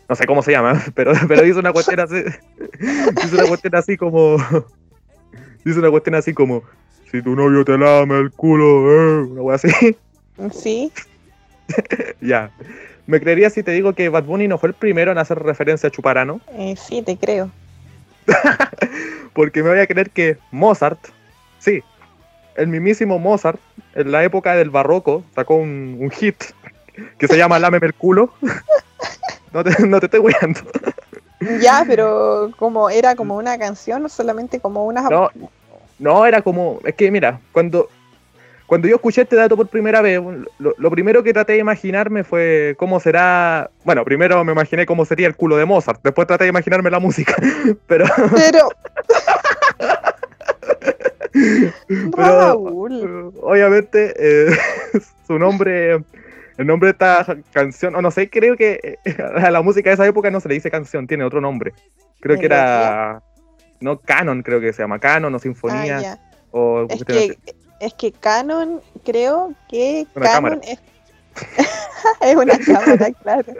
no 0.08 0.14
sé 0.14 0.26
cómo 0.26 0.42
se 0.42 0.52
llama, 0.52 0.82
pero, 0.94 1.12
pero 1.28 1.42
dice 1.42 1.58
una 1.58 1.72
cuestión 1.72 2.00
así, 2.00 2.14
dice 3.22 3.34
una 3.34 3.46
cuestión 3.46 3.74
así 3.74 3.96
como, 3.96 4.36
dice 5.64 5.78
una 5.78 5.90
cuestión 5.90 6.14
así 6.14 6.34
como, 6.34 6.62
si 7.10 7.22
tu 7.22 7.34
novio 7.34 7.64
te 7.64 7.78
lame 7.78 8.18
el 8.18 8.30
culo, 8.32 8.90
eh, 8.90 9.22
una 9.24 9.42
wea 9.42 9.56
así. 9.56 9.68
Sí, 10.52 10.92
Ya. 12.20 12.50
¿Me 13.06 13.20
creerías 13.20 13.52
si 13.52 13.62
te 13.62 13.70
digo 13.72 13.92
que 13.92 14.08
Bad 14.08 14.24
Bunny 14.24 14.48
no 14.48 14.56
fue 14.58 14.70
el 14.70 14.74
primero 14.74 15.12
en 15.12 15.18
hacer 15.18 15.38
referencia 15.38 15.88
a 15.88 15.92
Chuparano? 15.92 16.40
eh, 16.56 16.74
sí, 16.76 17.02
te 17.02 17.16
creo. 17.16 17.50
Porque 19.34 19.62
me 19.62 19.68
voy 19.68 19.78
a 19.78 19.86
creer 19.86 20.10
que 20.10 20.38
Mozart, 20.50 20.98
sí, 21.58 21.82
el 22.56 22.68
mismísimo 22.68 23.18
Mozart, 23.18 23.60
en 23.94 24.10
la 24.10 24.24
época 24.24 24.54
del 24.54 24.70
barroco, 24.70 25.22
sacó 25.34 25.56
un, 25.56 25.98
un 26.00 26.10
hit 26.10 26.42
que 27.18 27.28
se 27.28 27.36
llama 27.36 27.58
Lámeme 27.58 27.86
el 27.86 27.94
culo. 27.94 28.32
No 29.54 29.62
te, 29.62 29.70
no 29.86 30.00
te 30.00 30.06
estoy 30.06 30.20
weando. 30.20 30.60
Ya, 31.60 31.84
pero 31.88 32.50
como 32.58 32.90
era 32.90 33.14
como 33.14 33.36
una 33.36 33.56
canción 33.58 34.04
o 34.04 34.08
solamente 34.08 34.60
como 34.60 34.84
una... 34.84 35.02
No, 35.02 35.30
no, 35.98 36.26
era 36.26 36.42
como. 36.42 36.80
Es 36.84 36.94
que 36.96 37.10
mira, 37.10 37.40
cuando, 37.52 37.88
cuando 38.66 38.88
yo 38.88 38.96
escuché 38.96 39.22
este 39.22 39.36
dato 39.36 39.56
por 39.56 39.68
primera 39.68 40.02
vez, 40.02 40.20
lo, 40.58 40.74
lo 40.76 40.90
primero 40.90 41.22
que 41.22 41.32
traté 41.32 41.52
de 41.52 41.60
imaginarme 41.60 42.24
fue 42.24 42.74
cómo 42.78 42.98
será. 42.98 43.70
Bueno, 43.84 44.04
primero 44.04 44.42
me 44.44 44.52
imaginé 44.52 44.86
cómo 44.86 45.04
sería 45.04 45.28
el 45.28 45.36
culo 45.36 45.56
de 45.56 45.64
Mozart, 45.64 46.00
después 46.02 46.26
traté 46.26 46.44
de 46.44 46.50
imaginarme 46.50 46.90
la 46.90 46.98
música. 46.98 47.36
Pero. 47.86 48.06
Pero... 48.34 48.68
Pero, 51.32 52.12
Raúl. 52.16 53.32
obviamente, 53.40 54.14
eh, 54.16 54.56
su 55.26 55.38
nombre, 55.38 56.02
el 56.58 56.66
nombre 56.66 56.88
de 56.88 56.92
esta 56.92 57.36
canción, 57.52 57.94
o 57.96 58.02
no 58.02 58.10
sé, 58.10 58.30
creo 58.30 58.56
que 58.56 58.98
eh, 59.04 59.16
a 59.42 59.50
la 59.50 59.62
música 59.62 59.90
de 59.90 59.94
esa 59.94 60.06
época 60.06 60.30
no 60.30 60.40
se 60.40 60.48
le 60.48 60.54
dice 60.54 60.70
canción, 60.70 61.06
tiene 61.06 61.24
otro 61.24 61.40
nombre. 61.40 61.72
Creo 62.20 62.38
que 62.38 62.46
era, 62.46 63.22
no, 63.80 64.00
canon 64.00 64.42
creo 64.42 64.60
que 64.60 64.72
se 64.72 64.82
llama, 64.82 64.98
canon 64.98 65.34
o 65.34 65.36
Ah, 65.36 65.40
sinfonía, 65.40 66.00
ya. 66.00 66.18
o 66.52 66.86
Es 66.88 67.04
que, 67.04 67.38
es 67.80 67.94
que 67.94 68.12
Canon, 68.12 68.80
creo 69.04 69.52
que 69.68 70.06
Una 70.14 70.26
Canon 70.26 70.60
cámara. 70.60 70.72
es, 70.72 70.80
es 72.20 72.36
una 72.36 72.58
cámara, 72.58 73.10
claro. 73.22 73.52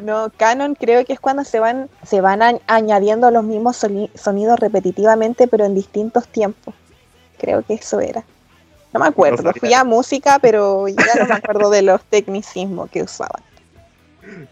No, 0.00 0.30
canon 0.36 0.74
creo 0.74 1.04
que 1.04 1.12
es 1.12 1.20
cuando 1.20 1.44
se 1.44 1.60
van, 1.60 1.88
se 2.04 2.20
van 2.20 2.40
añadiendo 2.66 3.30
los 3.30 3.44
mismos 3.44 3.76
sonidos 4.14 4.58
repetitivamente, 4.60 5.46
pero 5.46 5.64
en 5.64 5.74
distintos 5.74 6.26
tiempos. 6.28 6.74
Creo 7.38 7.62
que 7.62 7.74
eso 7.74 8.00
era. 8.00 8.24
No 8.94 9.00
me 9.00 9.06
acuerdo, 9.06 9.52
fui 9.54 9.74
a 9.74 9.82
música, 9.82 10.38
pero 10.40 10.86
ya 10.86 11.14
no 11.18 11.26
me 11.26 11.34
acuerdo 11.34 11.68
de 11.68 11.82
los 11.82 12.04
tecnicismos 12.04 12.88
que 12.90 13.02
usaban. 13.02 13.42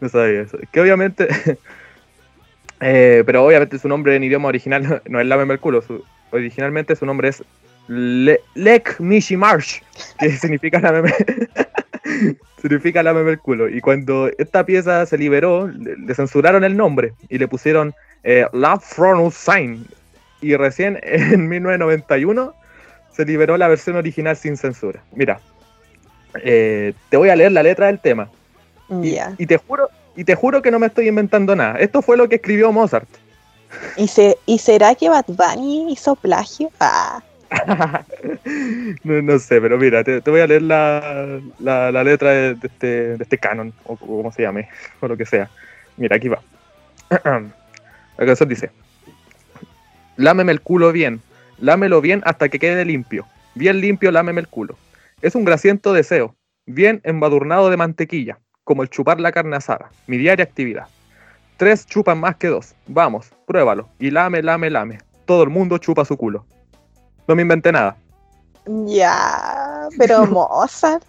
No 0.00 0.08
sabía 0.08 0.40
eso. 0.40 0.58
Que 0.72 0.80
obviamente, 0.80 1.28
eh, 2.80 3.22
pero 3.24 3.44
obviamente 3.44 3.78
su 3.78 3.86
nombre 3.86 4.16
en 4.16 4.24
idioma 4.24 4.48
original 4.48 5.00
no 5.08 5.20
es 5.20 5.26
Lame 5.26 5.44
Merculo. 5.44 5.80
originalmente 6.32 6.96
su 6.96 7.06
nombre 7.06 7.28
es 7.28 7.44
Lek 7.86 8.98
Mishi 8.98 9.36
Marsh, 9.36 9.80
que 10.18 10.30
significa 10.36 10.80
Lame 10.80 11.14
significa 12.60 13.00
Lame 13.00 13.22
Merculo. 13.22 13.68
Y 13.68 13.80
cuando 13.80 14.28
esta 14.38 14.66
pieza 14.66 15.06
se 15.06 15.18
liberó, 15.18 15.68
le, 15.68 16.14
censuraron 16.16 16.64
el 16.64 16.76
nombre 16.76 17.12
y 17.28 17.38
le 17.38 17.46
pusieron 17.46 17.94
eh, 18.24 18.44
Love 18.52 18.82
Fronus 18.82 19.34
Sign. 19.34 19.86
Y 20.40 20.56
recién 20.56 20.98
en 21.04 21.48
1991 21.48 22.56
se 23.12 23.24
liberó 23.24 23.56
la 23.56 23.68
versión 23.68 23.96
original 23.96 24.36
sin 24.36 24.56
censura. 24.56 25.02
Mira, 25.12 25.40
eh, 26.42 26.94
te 27.08 27.16
voy 27.16 27.28
a 27.28 27.36
leer 27.36 27.52
la 27.52 27.62
letra 27.62 27.86
del 27.86 27.98
tema. 27.98 28.28
Y, 29.38 29.46
te 29.46 29.56
juro, 29.56 29.88
y 30.16 30.24
te 30.24 30.34
juro 30.34 30.60
que 30.60 30.70
no 30.70 30.78
me 30.78 30.86
estoy 30.86 31.08
inventando 31.08 31.56
nada. 31.56 31.78
Esto 31.78 32.02
fue 32.02 32.16
lo 32.16 32.28
que 32.28 32.36
escribió 32.36 32.72
Mozart. 32.72 33.08
¿Y, 33.96 34.06
se, 34.08 34.36
¿y 34.44 34.58
será 34.58 34.94
que 34.94 35.08
Bad 35.08 35.24
Bunny 35.28 35.92
hizo 35.92 36.14
plagio? 36.14 36.70
Ah. 36.78 37.22
no, 39.04 39.38
sé, 39.38 39.60
pero 39.60 39.78
mira, 39.78 40.04
te, 40.04 40.20
voy 40.20 40.40
a 40.40 40.46
leer 40.46 40.62
la, 40.62 41.40
la, 41.58 42.04
letra 42.04 42.30
de, 42.30 42.56
este, 42.62 43.16
de, 43.16 43.22
este, 43.22 43.38
canon, 43.38 43.72
o 43.84 43.96
como 43.96 44.32
se 44.32 44.42
llame, 44.42 44.68
o 45.00 45.08
lo 45.08 45.16
que 45.16 45.26
sea. 45.26 45.50
Mira, 45.96 46.16
aquí 46.16 46.28
va. 46.28 46.40
La 48.18 48.26
canción 48.26 48.48
dice: 48.48 48.70
Lámeme 50.16 50.52
el 50.52 50.60
culo 50.60 50.92
bien, 50.92 51.22
lámelo 51.62 52.00
bien 52.00 52.22
hasta 52.26 52.48
que 52.48 52.58
quede 52.58 52.84
limpio. 52.84 53.24
Bien 53.54 53.80
limpio, 53.80 54.10
lámeme 54.10 54.40
el 54.40 54.48
culo. 54.48 54.76
Es 55.22 55.36
un 55.36 55.44
grasiento 55.44 55.92
deseo, 55.92 56.34
bien 56.66 57.00
embadurnado 57.04 57.70
de 57.70 57.76
mantequilla, 57.76 58.40
como 58.64 58.82
el 58.82 58.90
chupar 58.90 59.20
la 59.20 59.32
carne 59.32 59.56
asada, 59.56 59.90
mi 60.08 60.18
diaria 60.18 60.44
actividad. 60.44 60.88
Tres 61.56 61.86
chupan 61.86 62.18
más 62.18 62.36
que 62.36 62.48
dos. 62.48 62.74
Vamos, 62.88 63.30
pruébalo. 63.46 63.88
Y 64.00 64.10
lame, 64.10 64.42
lame, 64.42 64.70
lame. 64.70 64.98
Todo 65.24 65.44
el 65.44 65.50
mundo 65.50 65.78
chupa 65.78 66.04
su 66.04 66.16
culo. 66.16 66.44
No 67.28 67.36
me 67.36 67.42
inventé 67.42 67.70
nada. 67.70 67.96
Ya, 68.86 69.88
pero 69.96 70.26
Mozart. 70.26 71.04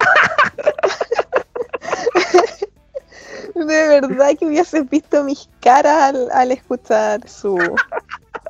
De 3.54 3.88
verdad 3.88 4.30
que 4.38 4.46
hubieses 4.46 4.88
visto 4.88 5.22
mis 5.24 5.50
caras 5.60 6.14
al 6.32 6.52
escuchar 6.52 7.28
su, 7.28 7.58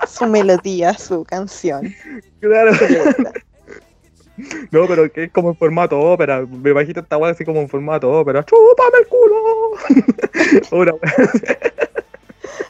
su 0.06 0.26
melodía, 0.26 0.94
su 0.94 1.24
canción. 1.24 1.94
Claro. 2.40 2.72
No, 4.70 4.86
pero 4.86 5.12
que 5.12 5.24
es 5.24 5.32
como 5.32 5.50
en 5.50 5.56
formato 5.56 5.98
ópera. 6.00 6.46
Me 6.46 6.70
imagino 6.70 7.00
esta 7.02 7.16
weá 7.16 7.32
así 7.32 7.44
como 7.44 7.60
en 7.60 7.68
formato 7.68 8.10
ópera. 8.10 8.44
¡Chúpame 8.44 8.98
el 9.00 9.06
culo! 10.70 10.98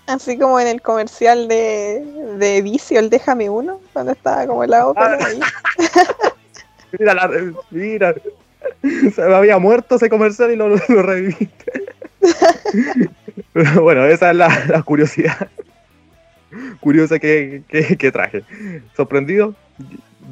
así 0.06 0.36
como 0.38 0.58
en 0.60 0.66
el 0.66 0.82
comercial 0.82 1.48
de, 1.48 2.04
de 2.38 2.62
Vicio, 2.62 2.98
el 2.98 3.10
Déjame 3.10 3.48
Uno, 3.48 3.80
cuando 3.92 4.12
estaba 4.12 4.46
como 4.46 4.64
en 4.64 4.70
la 4.70 4.86
ópera 4.86 5.18
ahí. 5.24 5.40
mira, 6.98 7.14
la, 7.14 7.30
mira. 7.70 8.14
Se 8.82 9.22
me 9.22 9.34
había 9.34 9.58
muerto 9.58 9.96
ese 9.96 10.08
comercial 10.08 10.50
y 10.50 10.56
lo, 10.56 10.68
lo 10.68 11.02
reviviste. 11.02 11.72
bueno, 13.80 14.04
esa 14.04 14.30
es 14.30 14.36
la, 14.36 14.64
la 14.68 14.82
curiosidad 14.82 15.48
curiosa 16.80 17.18
que, 17.18 17.62
que, 17.68 18.12
traje. 18.12 18.44
¿Sorprendido? 18.97 19.54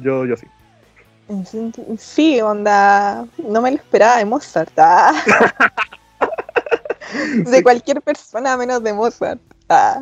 Yo, 0.01 0.25
yo 0.25 0.35
sí. 0.37 0.47
Sí, 1.97 2.41
onda. 2.41 3.25
No 3.37 3.61
me 3.61 3.71
lo 3.71 3.77
esperaba 3.77 4.17
de 4.17 4.25
Mozart. 4.25 4.71
Ah. 4.77 5.13
De 7.35 7.63
cualquier 7.63 8.01
persona 8.01 8.57
menos 8.57 8.83
de 8.83 8.93
Mozart. 8.93 9.39
Ah. 9.69 10.01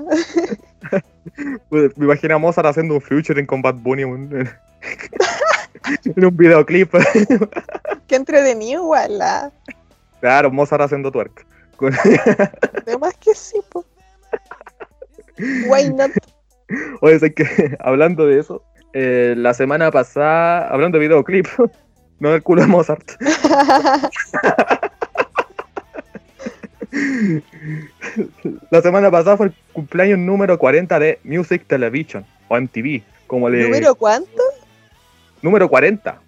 Pues, 1.70 1.98
me 1.98 2.06
imagino 2.06 2.36
a 2.36 2.38
Mozart 2.38 2.68
haciendo 2.68 2.96
un 2.96 3.02
future 3.02 3.40
en 3.40 3.46
Combat 3.46 3.76
Bunny 3.76 4.04
en, 4.04 4.10
un 4.10 4.50
videoclip. 6.38 6.94
Qué 8.08 8.16
entretenido, 8.16 8.84
igual. 8.84 9.22
Ah. 9.22 9.52
Claro, 10.20 10.52
Mozart 10.52 10.84
haciendo 10.84 11.12
twerk. 11.12 11.46
Además 12.86 13.16
que 13.20 13.34
sí, 13.34 13.60
pues. 13.70 13.86
Why 15.40 15.90
not? 15.96 16.12
Oye, 17.02 17.20
sé 17.20 17.34
que 17.34 17.78
hablando 17.80 18.26
de 18.26 18.40
eso, 18.40 18.64
eh, 18.94 19.34
la 19.38 19.54
semana 19.54 19.92
pasada, 19.92 20.68
hablando 20.68 20.98
de 20.98 21.08
videoclip, 21.08 21.48
no 22.20 22.32
del 22.32 22.44
culo 22.44 22.62
de 22.62 22.68
Mozart. 22.68 23.12
la 28.72 28.82
semana 28.82 29.12
pasada 29.12 29.38
fue 29.38 29.48
el 29.48 29.54
cumpleaños 29.74 30.20
número 30.20 30.58
40 30.58 31.00
de 31.00 31.20
Music 31.24 31.64
Television 31.68 32.26
o 32.48 32.60
MTV, 32.60 33.04
como 33.28 33.50
le... 33.50 33.64
¿Número 33.64 33.96
cuánto? 33.96 34.42
Número 35.42 35.70
40. 35.70 36.20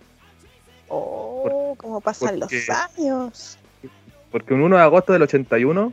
Oh, 0.88 1.76
cómo 1.78 2.00
pasan 2.02 2.40
los 2.40 2.52
años. 2.70 3.58
Porque 4.32 4.54
un 4.54 4.62
1 4.62 4.78
de 4.78 4.84
agosto 4.84 5.14
del 5.14 5.24
81, 5.24 5.92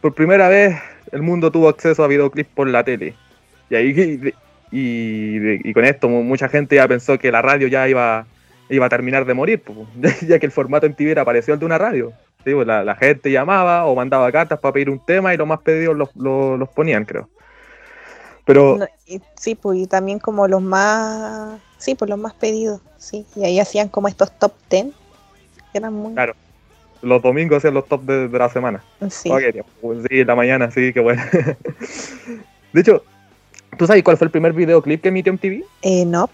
por 0.00 0.14
primera 0.14 0.48
vez 0.48 0.78
el 1.12 1.22
mundo 1.22 1.50
tuvo 1.50 1.68
acceso 1.68 2.04
a 2.04 2.08
videoclips 2.08 2.50
por 2.54 2.68
la 2.68 2.84
tele. 2.84 3.14
Y 3.68 3.74
ahí 3.74 4.32
y, 4.72 5.72
con 5.72 5.84
esto 5.84 6.08
mucha 6.08 6.48
gente 6.48 6.76
ya 6.76 6.86
pensó 6.86 7.18
que 7.18 7.32
la 7.32 7.42
radio 7.42 7.66
ya 7.68 7.88
iba, 7.88 8.26
iba 8.68 8.86
a 8.86 8.88
terminar 8.88 9.24
de 9.24 9.34
morir, 9.34 9.62
ya 10.26 10.38
que 10.38 10.46
el 10.46 10.52
formato 10.52 10.86
en 10.86 10.94
TV 10.94 11.18
apareció 11.18 11.54
el 11.54 11.60
de 11.60 11.66
una 11.66 11.78
radio. 11.78 12.12
Pues, 12.44 12.66
la, 12.66 12.96
gente 12.96 13.30
llamaba 13.30 13.84
o 13.84 13.94
mandaba 13.94 14.30
cartas 14.32 14.58
para 14.58 14.72
pedir 14.72 14.88
un 14.88 15.04
tema 15.04 15.34
y 15.34 15.36
los 15.36 15.46
más 15.46 15.60
pedidos 15.60 15.96
los, 15.96 16.68
ponían, 16.70 17.04
creo. 17.04 17.28
Pero... 18.46 18.78
sí, 19.36 19.54
pues 19.54 19.78
y 19.78 19.86
también 19.86 20.18
como 20.18 20.48
los 20.48 20.62
más... 20.62 21.60
Sí, 21.78 21.94
pues 21.94 22.08
los 22.08 22.18
más 22.18 22.34
pedidos, 22.34 22.80
sí. 22.96 23.26
Y 23.36 23.44
ahí 23.44 23.60
hacían 23.60 23.88
como 23.88 24.08
estos 24.08 24.36
top 24.38 24.52
ten. 24.68 24.92
eran 25.74 25.92
muy... 25.92 26.14
Claro 26.14 26.34
los 27.02 27.22
domingos 27.22 27.58
hacían 27.58 27.74
los 27.74 27.86
top 27.86 28.02
de, 28.02 28.28
la 28.38 28.48
semana. 28.48 28.82
Sí. 29.08 29.30
Pues 29.80 29.98
sí, 30.08 30.20
en 30.20 30.26
la 30.26 30.34
mañana, 30.34 30.70
sí, 30.70 30.92
qué 30.92 31.00
bueno. 31.00 31.22
de 32.72 32.80
hecho, 32.80 33.02
¿tú 33.76 33.86
sabes 33.86 34.02
cuál 34.02 34.16
fue 34.16 34.26
el 34.26 34.30
primer 34.30 34.52
videoclip 34.52 35.02
que 35.02 35.08
emitió 35.08 35.32
MTV? 35.32 35.64
Eh, 35.82 36.04
no. 36.04 36.28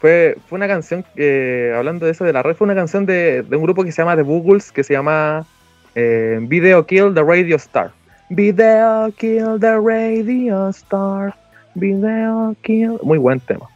Fue, 0.00 0.36
fue 0.48 0.56
una 0.56 0.66
canción, 0.66 1.04
que, 1.14 1.74
hablando 1.76 2.06
de 2.06 2.12
eso 2.12 2.24
de 2.24 2.32
la 2.32 2.42
red, 2.42 2.54
fue 2.54 2.64
una 2.64 2.74
canción 2.74 3.04
de, 3.04 3.44
un 3.50 3.62
grupo 3.62 3.84
que 3.84 3.92
se 3.92 4.00
llama 4.00 4.16
The 4.16 4.22
Boogles, 4.22 4.72
que 4.72 4.82
se 4.82 4.94
llama 4.94 5.46
eh, 5.94 6.38
Video 6.42 6.86
Kill 6.86 7.12
the 7.14 7.22
Radio 7.22 7.56
Star. 7.56 7.90
Video 8.30 9.12
Kill 9.18 9.58
the 9.60 9.76
Radio 9.78 10.68
Star. 10.70 11.34
Video 11.74 12.56
Kill. 12.62 12.98
Muy 13.02 13.18
buen 13.18 13.40
tema. 13.40 13.68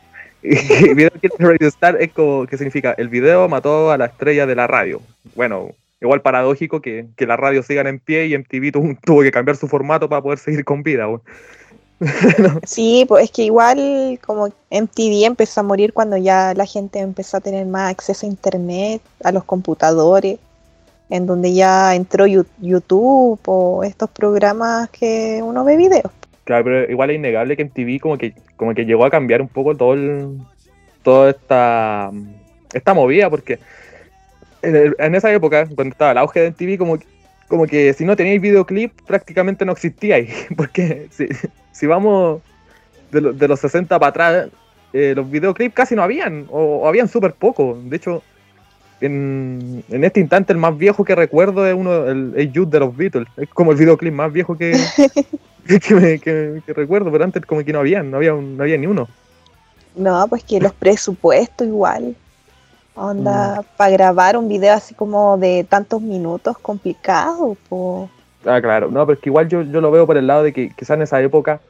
Y 0.80 0.94
Video 0.94 1.10
Radio 1.38 1.68
Star 1.68 1.96
es 2.00 2.12
como 2.12 2.46
que 2.46 2.58
significa 2.58 2.94
el 2.98 3.08
video 3.08 3.48
mató 3.48 3.90
a 3.90 3.96
la 3.96 4.06
estrella 4.06 4.46
de 4.46 4.54
la 4.54 4.66
radio 4.66 5.00
bueno, 5.34 5.70
igual 6.00 6.22
paradójico 6.22 6.80
que, 6.80 7.06
que 7.16 7.26
la 7.26 7.36
radio 7.36 7.62
sigan 7.62 7.86
en 7.86 7.98
pie 7.98 8.26
y 8.26 8.38
MTV 8.38 8.72
tuvo, 9.04 9.22
que 9.22 9.32
cambiar 9.32 9.56
su 9.56 9.68
formato 9.68 10.08
para 10.08 10.22
poder 10.22 10.38
seguir 10.38 10.64
con 10.64 10.82
vida. 10.82 11.06
Sí, 12.66 13.06
pues 13.08 13.24
es 13.24 13.30
que 13.30 13.44
igual 13.44 14.18
como 14.26 14.48
MTV 14.48 15.24
empezó 15.24 15.60
a 15.60 15.62
morir 15.62 15.92
cuando 15.94 16.16
ya 16.16 16.52
la 16.52 16.66
gente 16.66 16.98
empezó 16.98 17.36
a 17.36 17.40
tener 17.40 17.64
más 17.66 17.92
acceso 17.92 18.26
a 18.26 18.28
internet, 18.28 19.00
a 19.22 19.32
los 19.32 19.44
computadores, 19.44 20.38
en 21.08 21.24
donde 21.24 21.54
ya 21.54 21.94
entró 21.94 22.26
YouTube 22.26 23.38
o 23.46 23.84
estos 23.84 24.10
programas 24.10 24.90
que 24.90 25.40
uno 25.42 25.64
ve 25.64 25.76
videos. 25.76 26.12
Claro, 26.42 26.64
pero 26.64 26.90
igual 26.90 27.10
es 27.10 27.16
innegable 27.16 27.56
que 27.56 27.64
MTV 27.64 28.00
como 28.00 28.18
que 28.18 28.34
como 28.56 28.75
que 28.75 28.84
llegó 28.84 29.04
a 29.04 29.11
cambiar 29.11 29.42
un 29.42 29.49
poco 29.49 29.76
todo 29.76 29.94
el, 29.94 30.38
toda 31.02 31.30
esta 31.30 32.11
esta 32.73 32.94
movida 32.94 33.30
porque 33.30 33.58
en, 34.64 35.14
esa 35.14 35.32
época, 35.32 35.66
cuando 35.75 35.92
estaba 35.92 36.12
el 36.12 36.18
auge 36.18 36.40
de 36.40 36.50
MTV, 36.50 36.78
como, 36.78 36.99
como 37.49 37.66
que 37.66 37.92
si 37.92 38.04
no 38.04 38.16
teníais 38.16 38.40
videoclip, 38.40 38.92
prácticamente 39.06 39.64
no 39.64 39.73
existíais. 39.73 40.46
Porque 40.56 41.08
si, 41.11 41.28
si 41.73 41.87
vamos 41.87 42.42
de, 43.11 43.32
de, 43.32 43.49
los 43.49 43.61
60 43.61 43.99
para 43.99 44.11
atrás, 44.11 44.49
eh, 44.92 45.12
los 45.14 45.30
videoclips 45.30 45.75
casi 45.75 45.94
no 45.94 46.02
habían, 46.02 46.46
o, 46.50 46.88
habían 46.88 47.08
súper 47.08 47.34
poco. 47.34 47.78
De 47.84 47.96
hecho, 47.96 48.23
en, 49.00 49.84
en, 49.90 50.04
este 50.04 50.20
instante, 50.20 50.52
el 50.52 50.58
más 50.58 50.76
viejo 50.76 51.04
que 51.04 51.14
recuerdo 51.14 51.66
es 51.66 51.75
uno, 51.75 52.06
el, 52.06 52.32
el 52.37 52.52
Youth 52.52 52.68
de 52.68 52.80
los 52.80 52.96
Beatles. 52.96 53.28
Es 53.37 53.49
como 53.50 53.73
el 53.73 53.78
videoclip 53.78 54.12
más 54.12 54.32
viejo 54.32 54.56
que, 54.56 54.73
que, 56.23 56.62
que, 56.64 56.73
recuerdo, 56.73 57.11
pero 57.11 57.25
antes 57.25 57.44
como 57.47 57.64
que 57.64 57.73
no 57.73 57.80
habían, 57.80 58.11
no 58.11 58.18
había, 58.18 58.33
no 58.33 58.62
había 58.62 58.76
ni 58.76 58.87
uno. 58.87 59.09
No, 59.97 60.26
pues 60.28 60.44
que 60.44 60.61
los 60.61 60.73
presupuestos 60.73 61.66
igual. 61.66 62.16
Onda, 62.97 63.62
para 63.76 63.90
grabar 63.90 64.37
un 64.37 64.49
video 64.49 64.75
así 64.75 64.94
como 64.94 65.37
de 65.37 65.66
tantos 65.68 66.00
minutos 66.00 66.56
complicado, 66.59 67.56
po. 67.68 68.09
Ah, 68.44 68.61
claro. 68.61 68.90
No, 68.90 69.04
pero 69.04 69.16
es 69.16 69.23
que 69.23 69.30
igual 69.30 69.49
yo, 69.49 69.62
yo 69.62 69.80
lo 69.80 69.90
veo 69.90 70.06
por 70.06 70.16
el 70.16 70.26
lado 70.26 70.44
de 70.44 70.52
que 70.52 70.68
quizás 70.71 70.97
en 70.97 71.02
esa 71.02 71.21
época, 71.21 71.61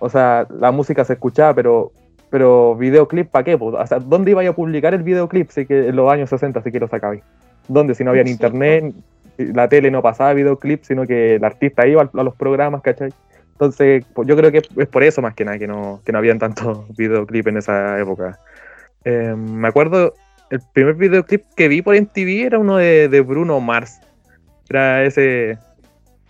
o 0.00 0.08
sea, 0.08 0.46
la 0.50 0.72
música 0.72 1.04
se 1.04 1.12
escuchaba, 1.12 1.54
pero 1.54 1.92
pero 2.30 2.76
videoclip, 2.76 3.28
¿para 3.30 3.44
qué? 3.44 3.54
O 3.58 3.86
sea, 3.86 3.98
¿dónde 4.00 4.32
iba 4.32 4.46
a 4.46 4.52
publicar 4.52 4.94
el 4.94 5.02
videoclip? 5.02 5.50
Sé 5.50 5.66
que 5.66 5.88
en 5.88 5.96
los 5.96 6.10
años 6.12 6.28
60 6.30 6.62
sí 6.62 6.70
que 6.70 6.80
lo 6.80 6.88
sacaba. 6.88 7.16
¿Dónde? 7.68 7.94
Si 7.94 8.04
no 8.04 8.10
había 8.10 8.24
Sí, 8.24 8.30
internet, 8.30 8.94
la 9.38 9.68
tele 9.68 9.90
no 9.90 10.02
pasaba 10.02 10.34
videoclip, 10.34 10.82
sino 10.82 11.06
que 11.06 11.36
el 11.36 11.44
artista 11.44 11.86
iba 11.86 12.02
a 12.12 12.22
los 12.22 12.34
programas, 12.34 12.82
¿cachai? 12.82 13.12
Entonces, 13.52 14.04
yo 14.24 14.36
creo 14.36 14.52
que 14.52 14.58
es 14.76 14.88
por 14.88 15.02
eso 15.02 15.22
más 15.22 15.34
que 15.34 15.44
nada 15.44 15.58
que 15.58 15.66
no, 15.66 16.00
que 16.04 16.12
no 16.12 16.18
habían 16.18 16.38
tantos 16.38 16.86
videoclips 16.96 17.48
en 17.48 17.56
esa 17.56 17.98
época. 17.98 18.38
Eh, 19.04 19.34
me 19.36 19.68
acuerdo, 19.68 20.14
el 20.50 20.60
primer 20.72 20.94
videoclip 20.94 21.44
que 21.56 21.68
vi 21.68 21.82
por 21.82 21.96
MTV 21.96 22.46
era 22.46 22.58
uno 22.58 22.76
de, 22.76 23.08
de 23.08 23.20
Bruno 23.20 23.60
Mars. 23.60 24.00
Era 24.68 25.04
ese... 25.04 25.58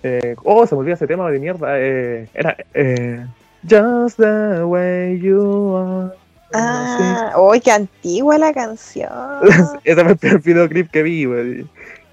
eh, 0.03 0.37
oh, 0.45 0.67
se 0.67 0.75
me 0.75 0.81
olvidó 0.81 0.95
ese 0.95 1.07
tema 1.07 1.31
de 1.31 1.39
mierda. 1.39 1.79
eh, 1.79 2.29
era... 2.35 2.57
eh, 2.75 3.27
Just 3.69 4.19
the 4.19 4.65
way 4.65 5.19
you 5.19 5.77
are. 5.77 6.13
Ah, 6.55 7.35
uy, 7.37 7.61
qué 7.61 7.73
antigua 7.73 8.39
la 8.39 8.53
canción. 8.53 9.11
Ese 9.85 10.03
fue 10.03 10.13
el 10.13 10.19
primer 10.19 10.41
videoclip 10.41 10.91
que 10.91 11.03
vi, 11.03 11.25
güey. 11.27 11.67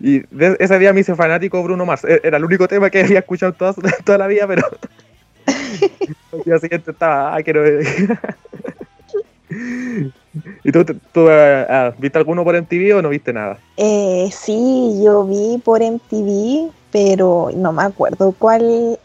Y 0.06 0.20
de- 0.30 0.56
ese 0.60 0.78
día 0.78 0.94
me 0.94 1.00
hice 1.00 1.16
fanático 1.16 1.64
Bruno 1.64 1.84
Mars. 1.84 2.04
E- 2.04 2.22
Era 2.24 2.38
el 2.38 2.46
único 2.46 2.68
tema 2.68 2.92
que 2.92 3.02
había 3.04 3.20
escuchado 3.20 3.54
toda, 3.54 3.74
toda 4.06 4.20
la 4.20 4.28
vida, 4.28 4.46
pero. 4.46 4.62
el 6.32 6.44
día 6.44 6.60
siguiente 6.60 6.92
estaba. 6.92 7.36
Ah, 7.36 7.42
quiero 7.42 7.64
ver. 7.64 7.84
¿Y 10.64 10.72
tú, 10.72 10.86
tú, 11.12 11.28
ah, 11.28 11.66
ah, 11.70 11.94
viste 11.98 12.20
alguno 12.20 12.44
por 12.44 12.56
MTV 12.56 12.98
o 12.98 13.02
no 13.02 13.10
viste 13.10 13.34
nada? 13.34 13.58
Eh, 13.78 14.30
sí, 14.32 15.02
yo 15.04 15.26
vi 15.26 15.60
por 15.66 15.82
MTV, 15.82 16.72
pero 16.92 17.50
no 17.56 17.74
me 17.74 17.82
acuerdo 17.82 18.32
cuál 18.38 19.00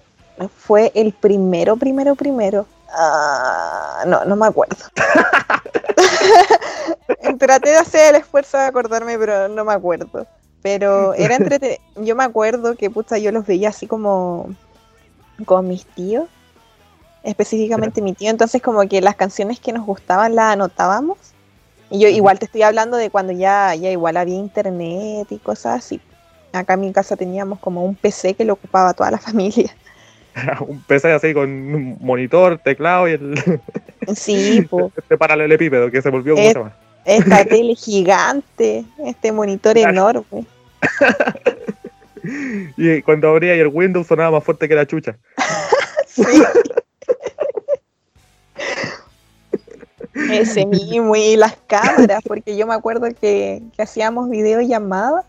fue 0.54 0.92
el 0.94 1.12
primero, 1.14 1.76
primero, 1.78 2.14
primero. 2.14 2.66
Ah, 2.92 4.02
no, 4.06 4.22
no 4.26 4.36
me 4.36 4.46
acuerdo. 4.48 4.76
Traté 7.38 7.70
de 7.70 7.76
hacer 7.76 8.14
el 8.14 8.20
esfuerzo 8.20 8.58
de 8.58 8.64
acordarme, 8.64 9.16
pero 9.18 9.48
no 9.48 9.64
me 9.64 9.72
acuerdo. 9.72 10.26
Pero 10.62 11.14
era 11.18 11.36
entretenido. 11.36 11.80
Yo 11.96 12.16
me 12.16 12.24
acuerdo 12.24 12.76
que 12.76 12.90
puta, 12.90 13.18
yo 13.18 13.32
los 13.32 13.46
veía 13.46 13.70
así 13.70 13.86
como 13.86 14.54
con 15.46 15.68
mis 15.68 15.86
tíos, 15.86 16.28
específicamente 17.22 18.02
mi 18.02 18.12
tío. 18.12 18.30
Entonces, 18.30 18.62
como 18.62 18.86
que 18.88 19.00
las 19.00 19.16
canciones 19.16 19.60
que 19.60 19.72
nos 19.72 19.86
gustaban 19.86 20.34
las 20.34 20.52
anotábamos. 20.52 21.18
Y 21.90 21.98
yo 21.98 22.08
igual 22.08 22.38
te 22.38 22.44
estoy 22.44 22.62
hablando 22.62 22.96
de 22.96 23.10
cuando 23.10 23.32
ya, 23.32 23.74
ya 23.74 23.90
igual 23.90 24.16
había 24.16 24.36
internet 24.36 25.26
y 25.30 25.38
cosas 25.38 25.78
así. 25.84 26.00
Acá 26.52 26.74
en 26.74 26.80
mi 26.80 26.92
casa 26.92 27.16
teníamos 27.16 27.58
como 27.58 27.84
un 27.84 27.94
PC 27.94 28.34
que 28.34 28.44
lo 28.44 28.54
ocupaba 28.54 28.94
toda 28.94 29.10
la 29.10 29.18
familia. 29.18 29.74
Un 30.66 30.80
PC 30.82 31.12
así 31.12 31.34
con 31.34 31.50
un 31.50 31.98
monitor, 32.00 32.58
teclado 32.58 33.08
y 33.08 33.12
el 33.12 33.60
Sí, 34.14 34.62
po, 34.62 34.92
este 34.96 35.18
paralelepípedo 35.18 35.90
que 35.90 36.00
se 36.00 36.08
volvió 36.10 36.36
Eh. 36.36 36.54
Esta 37.16 37.44
tele 37.44 37.74
gigante, 37.74 38.84
este 39.04 39.32
monitor 39.32 39.76
enorme. 39.78 40.46
Y 42.76 43.00
cuando 43.00 43.30
abría 43.30 43.54
el 43.54 43.68
Windows 43.68 44.06
sonaba 44.06 44.32
más 44.32 44.44
fuerte 44.44 44.68
que 44.68 44.74
la 44.74 44.86
chucha. 44.86 45.16
Sí. 46.06 46.22
Ese 50.30 50.66
mismo 50.66 51.14
y 51.16 51.36
las 51.36 51.56
cámaras, 51.68 52.20
porque 52.26 52.56
yo 52.56 52.66
me 52.66 52.74
acuerdo 52.74 53.06
que, 53.18 53.62
que 53.74 53.82
hacíamos 53.82 54.28
videollamadas 54.28 55.24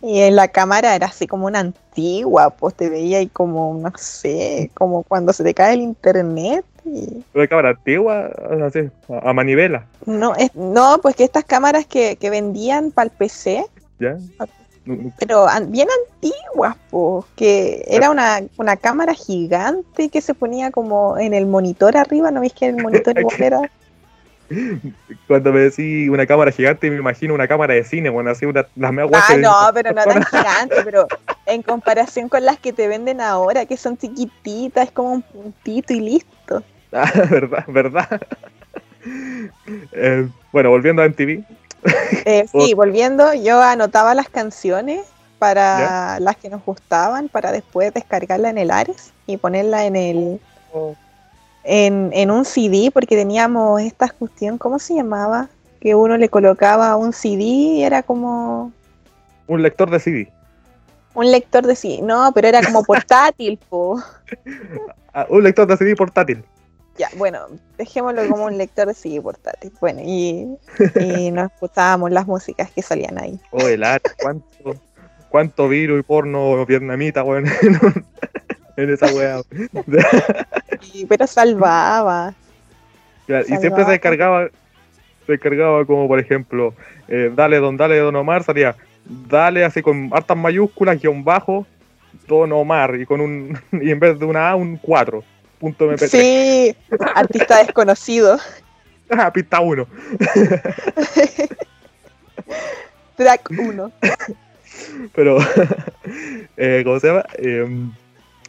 y 0.00 0.20
en 0.20 0.36
la 0.36 0.48
cámara 0.48 0.94
era 0.94 1.06
así 1.06 1.26
como 1.26 1.46
una 1.46 1.60
antigua, 1.60 2.50
pues 2.50 2.74
te 2.74 2.90
veía 2.90 3.20
y 3.22 3.26
como, 3.26 3.74
no 3.74 3.90
sé, 3.96 4.70
como 4.74 5.02
cuando 5.02 5.32
se 5.32 5.42
te 5.42 5.52
cae 5.52 5.74
el 5.74 5.80
internet. 5.80 6.64
Y... 6.84 7.22
Una 7.34 7.46
cámara 7.46 7.70
antigua, 7.70 8.30
así, 8.66 8.90
a 9.08 9.30
a 9.30 9.32
manivela, 9.32 9.86
No, 10.06 10.34
es, 10.36 10.54
no, 10.54 10.98
pues 11.02 11.16
que 11.16 11.24
estas 11.24 11.44
cámaras 11.44 11.86
que, 11.86 12.16
que 12.16 12.30
vendían 12.30 12.90
para 12.90 13.06
el 13.06 13.10
PC, 13.10 13.64
¿ya? 13.98 14.16
Pero 15.18 15.48
an- 15.48 15.72
bien 15.72 15.88
antiguas, 16.12 16.76
pues, 16.90 17.24
que 17.36 17.84
era 17.86 18.10
una, 18.10 18.42
una 18.58 18.76
cámara 18.76 19.14
gigante 19.14 20.10
que 20.10 20.20
se 20.20 20.34
ponía 20.34 20.70
como 20.70 21.16
en 21.16 21.32
el 21.32 21.46
monitor 21.46 21.96
arriba, 21.96 22.30
¿no 22.30 22.42
ves 22.42 22.52
que 22.52 22.66
el 22.66 22.76
monitor 22.76 23.18
igual 23.18 23.42
era? 23.42 23.60
Cuando 25.26 25.52
me 25.52 25.60
decís 25.60 26.10
una 26.10 26.26
cámara 26.26 26.52
gigante, 26.52 26.90
me 26.90 26.98
imagino 26.98 27.32
una 27.32 27.48
cámara 27.48 27.72
de 27.72 27.82
cine, 27.82 28.10
bueno, 28.10 28.30
así 28.30 28.44
una, 28.44 28.66
las 28.76 28.92
meas 28.92 29.08
Ah, 29.14 29.36
no, 29.38 29.54
pero 29.72 29.92
no 29.92 30.04
tan 30.04 30.22
gigante, 30.22 30.76
pero 30.84 31.06
en 31.46 31.62
comparación 31.62 32.28
con 32.28 32.44
las 32.44 32.58
que 32.58 32.74
te 32.74 32.86
venden 32.86 33.22
ahora, 33.22 33.64
que 33.64 33.78
son 33.78 33.96
chiquititas, 33.96 34.88
es 34.88 34.92
como 34.92 35.12
un 35.12 35.22
puntito 35.22 35.94
y 35.94 36.00
listo. 36.00 36.33
Ah, 36.94 37.10
verdad, 37.30 37.64
verdad. 37.68 38.20
Eh, 39.92 40.28
bueno, 40.52 40.70
volviendo 40.70 41.02
a 41.02 41.06
MTV. 41.06 41.44
Eh, 42.24 42.46
sí, 42.52 42.72
volviendo, 42.74 43.34
yo 43.34 43.60
anotaba 43.60 44.14
las 44.14 44.28
canciones 44.28 45.00
para 45.38 46.20
las 46.20 46.36
que 46.36 46.48
nos 46.48 46.64
gustaban, 46.64 47.28
para 47.28 47.52
después 47.52 47.92
descargarla 47.92 48.48
en 48.48 48.56
el 48.56 48.70
Ares 48.70 49.12
y 49.26 49.36
ponerla 49.36 49.84
en 49.84 49.96
el 49.96 50.40
en, 51.64 52.10
en 52.12 52.30
un 52.30 52.44
CD, 52.44 52.90
porque 52.92 53.16
teníamos 53.16 53.80
esta 53.82 54.08
cuestión, 54.08 54.56
¿cómo 54.56 54.78
se 54.78 54.94
llamaba? 54.94 55.48
Que 55.80 55.94
uno 55.94 56.16
le 56.16 56.28
colocaba 56.28 56.96
un 56.96 57.12
CD 57.12 57.42
y 57.42 57.82
era 57.82 58.02
como 58.02 58.72
Un 59.48 59.62
lector 59.62 59.90
de 59.90 59.98
CD. 60.00 60.32
un 61.14 61.30
lector 61.30 61.66
de 61.66 61.76
CD. 61.76 62.00
No, 62.02 62.32
pero 62.34 62.48
era 62.48 62.62
como 62.62 62.82
portátil, 62.84 63.58
po. 63.68 64.02
Ah, 65.12 65.26
un 65.28 65.42
lector 65.42 65.66
de 65.66 65.76
CD 65.76 65.94
portátil. 65.94 66.42
Ya, 66.96 67.08
bueno, 67.16 67.40
dejémoslo 67.76 68.28
como 68.28 68.44
un 68.44 68.56
lector 68.56 68.86
de 68.86 68.94
CD 68.94 69.20
portátil. 69.20 69.72
Bueno, 69.80 70.00
y, 70.04 70.46
y 71.00 71.30
nos 71.32 71.52
escuchábamos 71.52 72.10
las 72.12 72.26
músicas 72.26 72.70
que 72.70 72.82
salían 72.82 73.18
ahí. 73.18 73.38
Oh, 73.50 73.66
el 73.66 73.82
arte, 73.82 74.10
cuánto, 74.20 74.76
cuánto 75.28 75.68
virus 75.68 76.00
y 76.00 76.02
porno 76.02 76.64
vietnamita, 76.66 77.24
weón, 77.24 77.46
en, 78.76 78.90
esa 78.90 79.06
weá. 79.14 79.40
Y- 80.92 81.06
pero 81.06 81.26
salvaba. 81.26 82.34
Claro, 83.26 83.44
y 83.48 83.56
siempre 83.56 83.84
se 83.84 83.90
descargaba, 83.92 84.48
se 85.26 85.32
descargaba 85.32 85.84
como 85.86 86.06
por 86.06 86.20
ejemplo, 86.20 86.74
eh, 87.08 87.32
dale 87.34 87.58
don 87.58 87.76
dale 87.76 87.98
don 87.98 88.14
Omar, 88.16 88.44
salía 88.44 88.76
dale 89.04 89.64
así 89.64 89.82
con 89.82 90.10
hartas 90.12 90.36
mayúsculas, 90.36 91.00
guion 91.00 91.24
bajo, 91.24 91.66
don 92.28 92.52
Omar, 92.52 92.96
y 92.96 93.06
con 93.06 93.20
un, 93.20 93.58
y 93.72 93.90
en 93.90 93.98
vez 94.00 94.18
de 94.18 94.24
una 94.24 94.50
A, 94.50 94.56
un 94.56 94.76
4, 94.76 95.24
punto 95.64 95.90
MP3, 95.90 96.08
Sí, 96.08 96.76
artista 97.14 97.58
desconocido. 97.58 98.38
Ah, 99.10 99.30
pista 99.30 99.60
1. 99.60 99.86
Track 103.16 103.50
1. 103.50 103.92
Pero, 105.14 105.38
eh, 106.56 106.82
¿cómo 106.84 106.98
se 106.98 107.08
llama? 107.08 107.24
Eh, 107.38 107.66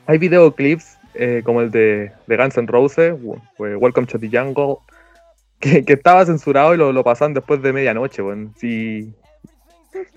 hay 0.08 0.18
videoclips 0.18 0.98
eh, 1.14 1.42
como 1.44 1.62
el 1.62 1.72
de, 1.72 2.12
de 2.28 2.38
Guns 2.38 2.58
N' 2.58 2.68
Roses, 2.68 3.14
w- 3.22 3.78
Welcome 3.78 4.08
to 4.08 4.18
the 4.18 4.30
Jungle, 4.30 4.78
que, 5.60 5.84
que 5.84 5.94
estaba 5.94 6.26
censurado 6.26 6.74
y 6.74 6.78
lo, 6.78 6.92
lo 6.94 7.04
pasan 7.04 7.34
después 7.34 7.62
de 7.62 7.74
medianoche, 7.74 8.22
weón. 8.22 8.54
Sí. 8.58 9.14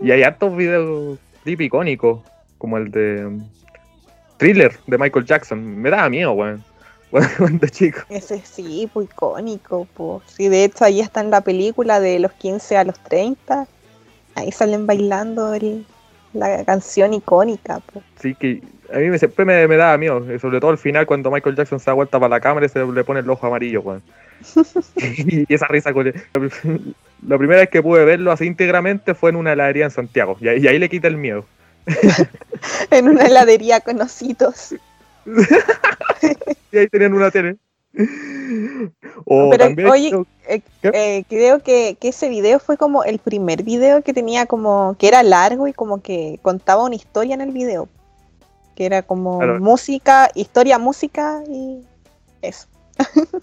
Y 0.00 0.10
hay 0.10 0.22
hartos 0.22 0.56
videoclips 0.56 1.60
icónicos, 1.60 2.20
como 2.58 2.78
el 2.78 2.90
de 2.90 3.26
um, 3.26 3.48
Thriller 4.38 4.72
de 4.86 4.98
Michael 4.98 5.26
Jackson. 5.26 5.78
Me 5.78 5.90
daba 5.90 6.08
miedo, 6.08 6.32
weón. 6.32 6.64
Cuando 7.38 7.66
chico. 7.68 8.00
Ese 8.08 8.40
sí, 8.44 8.88
pues 8.92 9.08
icónico. 9.10 9.86
Pues. 9.94 10.22
Sí, 10.36 10.48
de 10.48 10.64
hecho 10.64 10.84
ahí 10.84 11.00
está 11.00 11.20
en 11.20 11.30
la 11.30 11.40
película 11.40 12.00
de 12.00 12.18
los 12.18 12.32
15 12.32 12.76
a 12.76 12.84
los 12.84 12.98
30. 13.00 13.66
Ahí 14.34 14.52
salen 14.52 14.86
bailando 14.86 15.54
el- 15.54 15.86
la 16.32 16.64
canción 16.64 17.14
icónica. 17.14 17.80
Pues. 17.92 18.04
Sí, 18.20 18.34
que 18.34 18.62
a 18.92 18.98
mí 18.98 19.08
me, 19.10 19.18
siempre 19.18 19.44
me, 19.44 19.66
me 19.68 19.76
daba 19.76 19.96
miedo, 19.98 20.30
eh, 20.30 20.38
sobre 20.38 20.60
todo 20.60 20.70
al 20.70 20.78
final 20.78 21.06
cuando 21.06 21.30
Michael 21.30 21.56
Jackson 21.56 21.80
se 21.80 21.86
da 21.86 21.94
vuelta 21.94 22.18
para 22.18 22.30
la 22.30 22.40
cámara 22.40 22.66
y 22.66 22.68
se 22.68 22.84
le 22.84 23.04
pone 23.04 23.20
el 23.20 23.30
ojo 23.30 23.46
amarillo, 23.46 23.80
weón. 23.82 24.02
y 24.96 25.52
esa 25.52 25.66
risa 25.66 25.92
con 25.92 26.12
La 27.26 27.38
primera 27.38 27.60
vez 27.60 27.70
que 27.70 27.82
pude 27.82 28.04
verlo 28.04 28.30
así 28.32 28.46
íntegramente 28.46 29.14
fue 29.14 29.30
en 29.30 29.36
una 29.36 29.52
heladería 29.52 29.84
en 29.84 29.90
Santiago, 29.90 30.36
y 30.40 30.48
ahí, 30.48 30.60
y 30.60 30.68
ahí 30.68 30.78
le 30.78 30.88
quita 30.88 31.08
el 31.08 31.16
miedo. 31.16 31.44
En 32.90 33.08
una 33.08 33.24
heladería 33.24 33.80
con 33.80 34.00
ositos. 34.00 34.74
Y 36.72 36.78
ahí 36.78 36.88
tenían 36.88 37.14
una 37.14 37.30
tele. 37.30 37.56
O 39.24 39.50
Pero, 39.50 39.64
también 39.64 39.88
oye, 39.88 40.10
creo- 40.10 40.26
eh, 40.48 40.60
eh, 40.82 41.24
creo 41.28 41.62
que, 41.62 41.96
que 42.00 42.08
ese 42.08 42.28
video 42.28 42.58
fue 42.58 42.76
como 42.76 43.04
el 43.04 43.18
primer 43.18 43.62
video 43.62 44.02
que 44.02 44.12
tenía 44.12 44.46
como, 44.46 44.96
que 44.98 45.08
era 45.08 45.22
largo 45.22 45.68
y 45.68 45.72
como 45.72 46.02
que 46.02 46.38
contaba 46.42 46.84
una 46.84 46.94
historia 46.94 47.34
en 47.34 47.40
el 47.40 47.52
video. 47.52 47.88
Que 48.76 48.86
era 48.86 49.02
como 49.02 49.38
Claro. 49.38 49.60
música, 49.60 50.30
historia, 50.34 50.78
música 50.78 51.42
y 51.48 51.80
eso. 52.42 52.68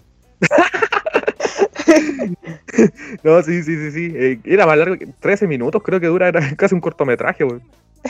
no, 3.22 3.42
sí, 3.42 3.62
sí, 3.62 3.76
sí, 3.76 3.90
sí. 3.90 4.12
Eh, 4.14 4.40
era 4.44 4.66
más 4.66 4.78
largo, 4.78 4.96
13 5.20 5.46
minutos 5.46 5.82
creo 5.82 6.00
que 6.00 6.06
dura, 6.06 6.28
era 6.28 6.40
casi 6.56 6.74
un 6.74 6.80
cortometraje, 6.80 7.44
güey. 7.44 7.60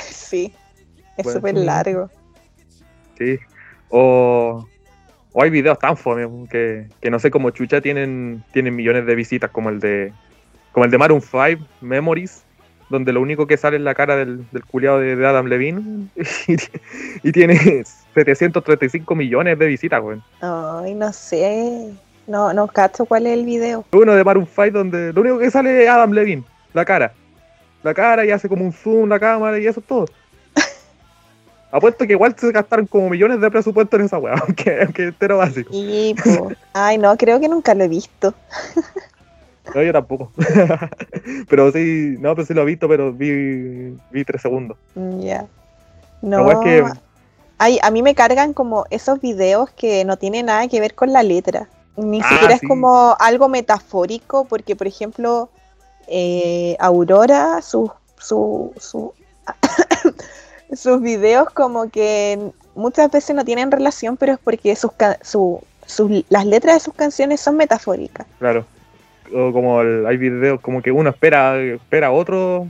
Sí, 0.02 0.52
es 1.16 1.32
súper 1.32 1.56
largo. 1.56 2.10
Sí. 3.18 3.38
O, 3.88 4.66
o, 5.32 5.42
hay 5.42 5.50
videos 5.50 5.78
tan 5.78 5.96
fome 5.96 6.26
que, 6.48 6.88
que 7.00 7.10
no 7.10 7.18
sé 7.18 7.30
cómo 7.30 7.50
chucha 7.50 7.80
tienen, 7.80 8.42
tienen 8.52 8.74
millones 8.74 9.06
de 9.06 9.14
visitas 9.14 9.50
como 9.50 9.70
el 9.70 9.80
de 9.80 10.12
como 10.76 10.84
el 10.84 10.90
de 10.90 10.98
Maroon 10.98 11.22
5, 11.22 11.66
Memories, 11.80 12.44
donde 12.90 13.10
lo 13.10 13.22
único 13.22 13.46
que 13.46 13.56
sale 13.56 13.78
es 13.78 13.82
la 13.82 13.94
cara 13.94 14.14
del, 14.14 14.44
del 14.50 14.62
culiado 14.66 15.00
de, 15.00 15.26
Adam 15.26 15.46
Levine 15.46 16.08
y, 17.22 17.32
tiene 17.32 17.82
735 18.14 19.14
millones 19.14 19.58
de 19.58 19.66
visitas, 19.68 20.02
güey. 20.02 20.20
Ay, 20.42 20.92
no 20.92 21.10
sé. 21.14 21.92
No, 22.26 22.52
no 22.52 22.66
cacho 22.66 23.06
cuál 23.06 23.26
es 23.26 23.32
el 23.32 23.46
video. 23.46 23.86
Uno 23.92 24.14
de 24.14 24.22
Maroon 24.22 24.46
5 24.46 24.70
donde 24.70 25.14
lo 25.14 25.22
único 25.22 25.38
que 25.38 25.50
sale 25.50 25.82
es 25.82 25.88
Adam 25.88 26.12
Levine, 26.12 26.44
la 26.74 26.84
cara. 26.84 27.14
La 27.82 27.94
cara 27.94 28.26
y 28.26 28.30
hace 28.30 28.46
como 28.46 28.62
un 28.62 28.72
zoom 28.72 29.08
la 29.08 29.18
cámara 29.18 29.58
y 29.58 29.66
eso 29.66 29.80
es 29.80 29.86
todo. 29.86 30.04
Apuesto 31.70 32.06
que 32.06 32.12
igual 32.12 32.34
se 32.38 32.52
gastaron 32.52 32.86
como 32.86 33.10
millones 33.10 33.40
de 33.40 33.50
presupuesto 33.50 33.96
en 33.96 34.02
esa 34.02 34.18
weá, 34.18 34.34
aunque, 34.46 34.82
aunque 34.82 35.04
entero 35.04 35.38
básico. 35.38 35.70
Y, 35.72 36.14
Ay, 36.72 36.98
no, 36.98 37.16
creo 37.16 37.40
que 37.40 37.48
nunca 37.48 37.74
lo 37.74 37.84
he 37.84 37.88
visto. 37.88 38.34
No, 39.74 39.82
yo 39.82 39.92
tampoco. 39.92 40.30
pero 41.48 41.72
sí, 41.72 42.16
no, 42.20 42.34
pero 42.34 42.46
sí 42.46 42.54
lo 42.54 42.62
he 42.62 42.66
visto, 42.66 42.88
pero 42.88 43.12
vi, 43.12 43.98
vi 44.10 44.24
tres 44.24 44.42
segundos. 44.42 44.76
Ya. 45.18 45.46
No. 46.22 46.50
Es 46.50 46.58
que... 46.58 46.84
Ay, 47.58 47.78
a 47.82 47.90
mí 47.90 48.02
me 48.02 48.14
cargan 48.14 48.52
como 48.52 48.84
esos 48.90 49.20
videos 49.20 49.70
que 49.70 50.04
no 50.04 50.18
tienen 50.18 50.46
nada 50.46 50.68
que 50.68 50.78
ver 50.78 50.94
con 50.94 51.12
la 51.12 51.22
letra. 51.22 51.68
Ni 51.96 52.20
ah, 52.22 52.28
siquiera 52.28 52.54
es 52.54 52.60
como 52.60 53.16
algo 53.18 53.48
metafórico, 53.48 54.44
porque 54.44 54.76
por 54.76 54.86
ejemplo, 54.86 55.48
eh, 56.06 56.76
Aurora, 56.78 57.62
su, 57.62 57.90
su, 58.18 58.72
su 58.76 59.14
sus 60.74 61.00
videos 61.00 61.50
como 61.50 61.90
que 61.90 62.52
muchas 62.74 63.10
veces 63.10 63.34
no 63.36 63.44
tienen 63.44 63.70
relación, 63.70 64.16
pero 64.16 64.34
es 64.34 64.38
porque 64.38 64.74
sus, 64.76 64.90
su, 65.22 66.24
las 66.28 66.46
letras 66.46 66.76
de 66.76 66.80
sus 66.80 66.94
canciones 66.94 67.40
son 67.40 67.56
metafóricas. 67.56 68.26
Claro 68.38 68.66
o 69.34 69.52
como 69.52 69.80
hay 69.80 70.16
videos 70.16 70.60
como 70.60 70.82
que 70.82 70.92
uno 70.92 71.10
espera, 71.10 71.60
espera 71.60 72.10
otro. 72.10 72.68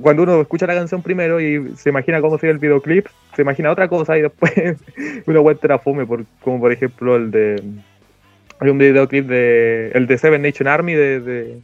Cuando 0.00 0.22
uno 0.22 0.40
escucha 0.40 0.66
la 0.66 0.74
canción 0.74 1.02
primero 1.02 1.40
y 1.40 1.74
se 1.76 1.88
imagina 1.88 2.20
cómo 2.20 2.38
sería 2.38 2.52
el 2.52 2.58
videoclip, 2.58 3.06
se 3.34 3.42
imagina 3.42 3.70
otra 3.70 3.88
cosa 3.88 4.16
y 4.16 4.22
después 4.22 4.52
uno 5.26 5.42
vuelve 5.42 5.72
a 5.72 5.78
fome, 5.78 6.06
por, 6.06 6.24
como 6.42 6.60
por 6.60 6.72
ejemplo 6.72 7.16
el 7.16 7.30
de. 7.30 7.62
Hay 8.60 8.70
un 8.70 8.78
videoclip 8.78 9.26
de. 9.26 9.90
El 9.94 10.06
de 10.06 10.18
Seven 10.18 10.42
Nation 10.42 10.68
Army 10.68 10.94
de, 10.94 11.20
de, 11.20 11.60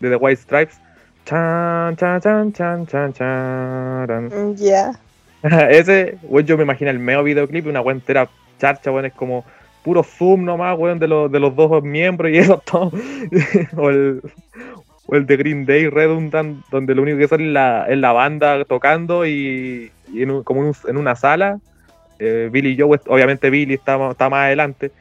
The 0.00 0.16
White 0.16 0.42
Stripes. 0.42 0.80
Chan, 1.26 1.96
chan, 1.96 2.20
chan, 2.20 2.52
chan, 2.52 2.86
chan, 2.86 3.12
chan. 3.12 4.56
Ya. 4.56 4.92
Ese, 5.70 6.18
bueno, 6.22 6.46
yo 6.46 6.56
me 6.56 6.62
imagino 6.62 6.88
el 6.88 7.00
medio 7.00 7.24
videoclip, 7.24 7.66
una 7.66 7.80
entera 7.80 8.28
charcha, 8.60 8.92
bueno, 8.92 9.08
es 9.08 9.14
como 9.14 9.44
puro 9.82 10.04
zoom 10.04 10.44
nomás, 10.44 10.78
weón, 10.78 11.00
de, 11.00 11.08
los, 11.08 11.30
de 11.32 11.40
los 11.40 11.56
dos 11.56 11.82
miembros 11.82 12.30
y 12.30 12.38
eso 12.38 12.62
todo. 12.64 12.92
o, 13.76 13.90
el, 13.90 14.22
o 15.06 15.16
el 15.16 15.26
de 15.26 15.36
Green 15.36 15.66
Day 15.66 15.88
Redundant, 15.88 16.64
donde 16.70 16.94
lo 16.94 17.02
único 17.02 17.18
que 17.18 17.26
sale 17.26 17.46
es 17.46 17.52
la, 17.52 17.88
la 17.88 18.12
banda 18.12 18.64
tocando 18.64 19.26
y, 19.26 19.90
en 20.14 20.44
como 20.44 20.72
en 20.86 20.96
una 20.96 21.16
sala. 21.16 21.58
Eh, 22.20 22.48
Billy 22.52 22.70
y 22.70 22.80
Joe, 22.80 23.00
obviamente 23.08 23.50
Billy 23.50 23.74
está, 23.74 24.12
está 24.12 24.30
más 24.30 24.44
adelante. 24.44 24.92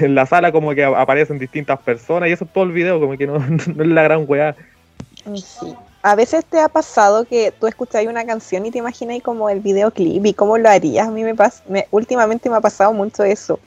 En 0.00 0.14
la 0.14 0.26
sala 0.26 0.52
como 0.52 0.74
que 0.74 0.84
aparecen 0.84 1.38
distintas 1.38 1.80
personas 1.80 2.28
y 2.28 2.32
eso 2.32 2.44
es 2.44 2.52
todo 2.52 2.64
el 2.64 2.72
video, 2.72 3.00
como 3.00 3.16
que 3.16 3.26
no, 3.26 3.38
no 3.38 3.82
es 3.82 3.88
la 3.88 4.02
gran 4.02 4.26
weá. 4.28 4.54
Sí. 5.24 5.74
A 6.02 6.16
veces 6.16 6.44
te 6.44 6.58
ha 6.58 6.68
pasado 6.68 7.24
que 7.24 7.52
tú 7.52 7.66
escuchas 7.66 8.04
una 8.06 8.24
canción 8.24 8.66
y 8.66 8.70
te 8.70 8.78
imaginas 8.78 9.22
como 9.22 9.48
el 9.48 9.60
videoclip 9.60 10.26
y 10.26 10.34
cómo 10.34 10.58
lo 10.58 10.68
harías. 10.68 11.06
A 11.06 11.10
mí 11.10 11.22
me 11.22 11.34
pasa, 11.34 11.62
últimamente 11.90 12.50
me 12.50 12.56
ha 12.56 12.60
pasado 12.60 12.92
mucho 12.92 13.22
eso 13.22 13.60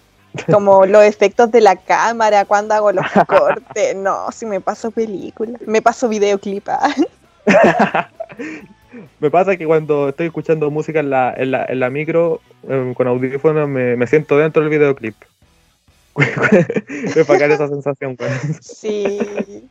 como 0.51 0.85
los 0.85 1.03
efectos 1.03 1.51
de 1.51 1.61
la 1.61 1.75
cámara, 1.75 2.45
cuando 2.45 2.73
hago 2.73 2.91
los 2.91 3.05
cortes. 3.27 3.95
No, 3.95 4.31
si 4.31 4.45
me 4.45 4.61
paso 4.61 4.91
película, 4.91 5.57
me 5.65 5.81
paso 5.81 6.09
videoclip. 6.09 6.67
Ah. 6.67 6.93
me 9.19 9.31
pasa 9.31 9.57
que 9.57 9.65
cuando 9.65 10.09
estoy 10.09 10.27
escuchando 10.27 10.71
música 10.71 10.99
en 10.99 11.09
la, 11.09 11.33
en 11.35 11.51
la, 11.51 11.65
en 11.65 11.79
la 11.79 11.89
micro, 11.89 12.41
em, 12.67 12.93
con 12.93 13.07
audífonos, 13.07 13.67
me, 13.69 13.95
me, 13.95 14.07
siento 14.07 14.37
dentro 14.37 14.61
del 14.61 14.71
videoclip. 14.71 15.15
me 17.15 17.25
pagar 17.25 17.51
esa 17.51 17.67
sensación. 17.67 18.17
Sí. 18.61 19.67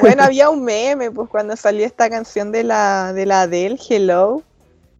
Bueno, 0.00 0.22
había 0.22 0.50
un 0.50 0.64
meme, 0.64 1.10
pues 1.10 1.28
cuando 1.28 1.56
salió 1.56 1.84
esta 1.86 2.08
canción 2.10 2.52
de 2.52 2.64
la, 2.64 3.12
de 3.12 3.26
la 3.26 3.42
Adele, 3.42 3.78
Hello, 3.88 4.42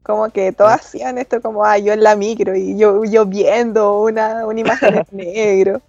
como 0.03 0.29
que 0.31 0.53
todos 0.53 0.73
hacían 0.73 1.19
esto 1.19 1.41
como, 1.41 1.65
ah, 1.65 1.79
yo 1.79 1.93
en 1.93 2.03
la 2.03 2.17
micro 2.17 2.55
y 2.55 2.79
yo, 2.79 3.05
yo 3.05 3.27
viendo 3.27 4.03
una, 4.03 4.47
una 4.47 4.61
imagen 4.61 4.95
en 4.97 5.07
negro, 5.13 5.81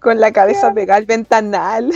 con 0.00 0.20
la 0.20 0.32
cabeza 0.32 0.72
pegada 0.72 0.98
al 0.98 1.06
ventanal. 1.06 1.92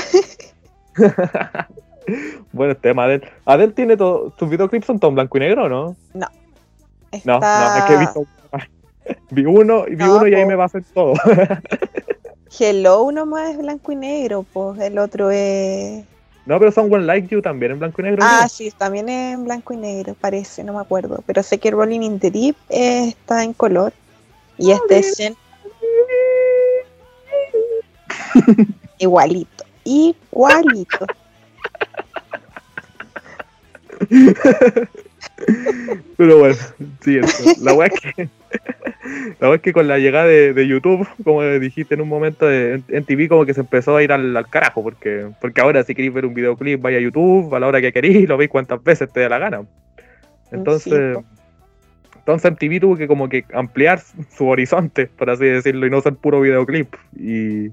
bueno, 2.52 2.76
tema 2.76 3.04
Adel. 3.04 3.28
Adel 3.44 3.74
tiene 3.74 3.96
todo, 3.96 4.30
tus 4.30 4.48
videoclips 4.48 4.86
son 4.86 4.98
todos 4.98 5.14
blanco 5.14 5.36
y 5.36 5.40
negro, 5.40 5.68
¿no? 5.68 5.96
No. 6.14 6.26
No, 7.24 7.38
no, 7.40 7.76
es 7.78 7.84
que 7.84 7.94
he 7.94 7.98
visto 7.98 8.26
vi 9.30 9.44
uno, 9.46 9.84
vi 9.84 10.04
uno 10.04 10.26
y 10.26 10.34
ahí 10.34 10.44
me 10.44 10.54
va 10.54 10.64
a 10.64 10.66
hacer 10.66 10.84
todo. 10.92 11.14
Hello 12.58 13.02
uno 13.02 13.26
más 13.26 13.50
es 13.50 13.58
blanco 13.58 13.92
y 13.92 13.96
negro, 13.96 14.44
pues 14.52 14.80
el 14.80 14.98
otro 14.98 15.30
es 15.30 16.04
no, 16.48 16.58
pero 16.58 16.72
son 16.72 16.90
One 16.90 17.04
Like 17.04 17.28
You 17.28 17.42
también 17.42 17.72
en 17.72 17.78
blanco 17.78 18.00
y 18.00 18.04
negro. 18.04 18.22
Ah, 18.22 18.48
sí, 18.48 18.70
también 18.70 19.10
en 19.10 19.44
blanco 19.44 19.74
y 19.74 19.76
negro, 19.76 20.16
parece, 20.18 20.64
no 20.64 20.72
me 20.72 20.80
acuerdo. 20.80 21.22
Pero 21.26 21.42
sé 21.42 21.58
que 21.58 21.70
Rolling 21.70 22.00
in 22.00 22.18
the 22.18 22.30
Deep 22.30 22.56
está 22.70 23.44
en 23.44 23.52
color. 23.52 23.92
Y 24.56 24.70
este 24.70 24.98
es 25.00 25.20
en... 25.20 25.36
igualito, 28.98 29.64
igualito. 29.84 31.06
Pero 36.16 36.38
bueno, 36.38 36.56
sí, 37.04 37.20
la 37.60 37.74
wea 37.74 37.90
que 37.90 38.30
la 39.40 39.54
es 39.54 39.60
que 39.60 39.72
con 39.72 39.88
la 39.88 39.98
llegada 39.98 40.26
de, 40.26 40.66
YouTube, 40.66 41.06
como 41.24 41.42
dijiste 41.44 41.94
en 41.94 42.00
un 42.00 42.08
momento, 42.08 42.50
en, 42.50 42.82
TV 43.04 43.28
como 43.28 43.46
que 43.46 43.54
se 43.54 43.60
empezó 43.60 43.96
a 43.96 44.02
ir 44.02 44.12
al, 44.12 44.46
carajo, 44.50 44.82
porque, 44.82 45.28
porque 45.40 45.60
ahora 45.60 45.82
si 45.82 45.94
queréis 45.94 46.12
ver 46.12 46.26
un 46.26 46.34
videoclip, 46.34 46.80
vaya 46.80 46.98
a 46.98 47.00
YouTube 47.00 47.54
a 47.54 47.60
la 47.60 47.66
hora 47.66 47.80
que 47.80 47.92
queréis 47.92 48.28
lo 48.28 48.36
veis 48.36 48.50
cuantas 48.50 48.82
veces 48.82 49.10
te 49.12 49.20
dé 49.20 49.28
la 49.28 49.38
gana. 49.38 49.62
Entonces, 50.50 51.18
entonces 52.16 52.52
MTV 52.52 52.80
tuvo 52.80 52.96
que 52.96 53.06
como 53.06 53.28
que 53.28 53.44
ampliar 53.54 54.00
su 54.30 54.48
horizonte, 54.48 55.06
por 55.06 55.30
así 55.30 55.44
decirlo, 55.44 55.86
y 55.86 55.90
no 55.90 56.00
ser 56.00 56.14
puro 56.14 56.40
videoclip. 56.40 56.94
Y, 57.16 57.68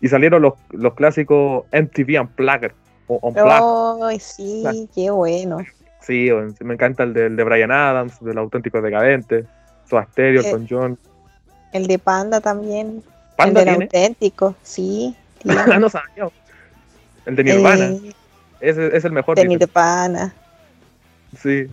y 0.00 0.08
salieron 0.08 0.42
los, 0.42 0.54
los 0.70 0.94
clásicos 0.94 1.64
MTV 1.72 2.20
Unplugged. 2.20 2.72
O 3.08 4.04
Ay, 4.04 4.18
sí, 4.18 4.88
qué 4.94 5.10
bueno. 5.10 5.58
Sí, 6.00 6.28
me 6.60 6.74
encanta 6.74 7.02
el 7.02 7.14
de, 7.14 7.26
el 7.26 7.36
de 7.36 7.44
Brian 7.44 7.70
Adams, 7.70 8.20
del 8.20 8.38
auténtico 8.38 8.80
decadente. 8.80 9.44
Su 9.88 9.96
Asterio, 9.98 10.40
eh, 10.42 10.50
con 10.50 10.66
John. 10.68 10.98
El 11.72 11.86
de 11.86 11.98
Panda 11.98 12.40
también. 12.40 13.02
¿Panda 13.36 13.60
el 13.60 13.66
del 13.66 13.82
auténtico, 13.82 14.54
sí. 14.62 15.14
Ah, 15.48 15.78
no 15.78 15.88
sabía. 15.88 16.28
El 17.24 17.36
de 17.36 17.44
Nirvana. 17.44 17.84
Eh, 17.84 18.12
ese 18.60 18.96
es 18.96 19.04
el 19.04 19.12
mejor. 19.12 19.36
De 19.36 19.46
Nirvana. 19.46 20.34
Sí. 21.40 21.68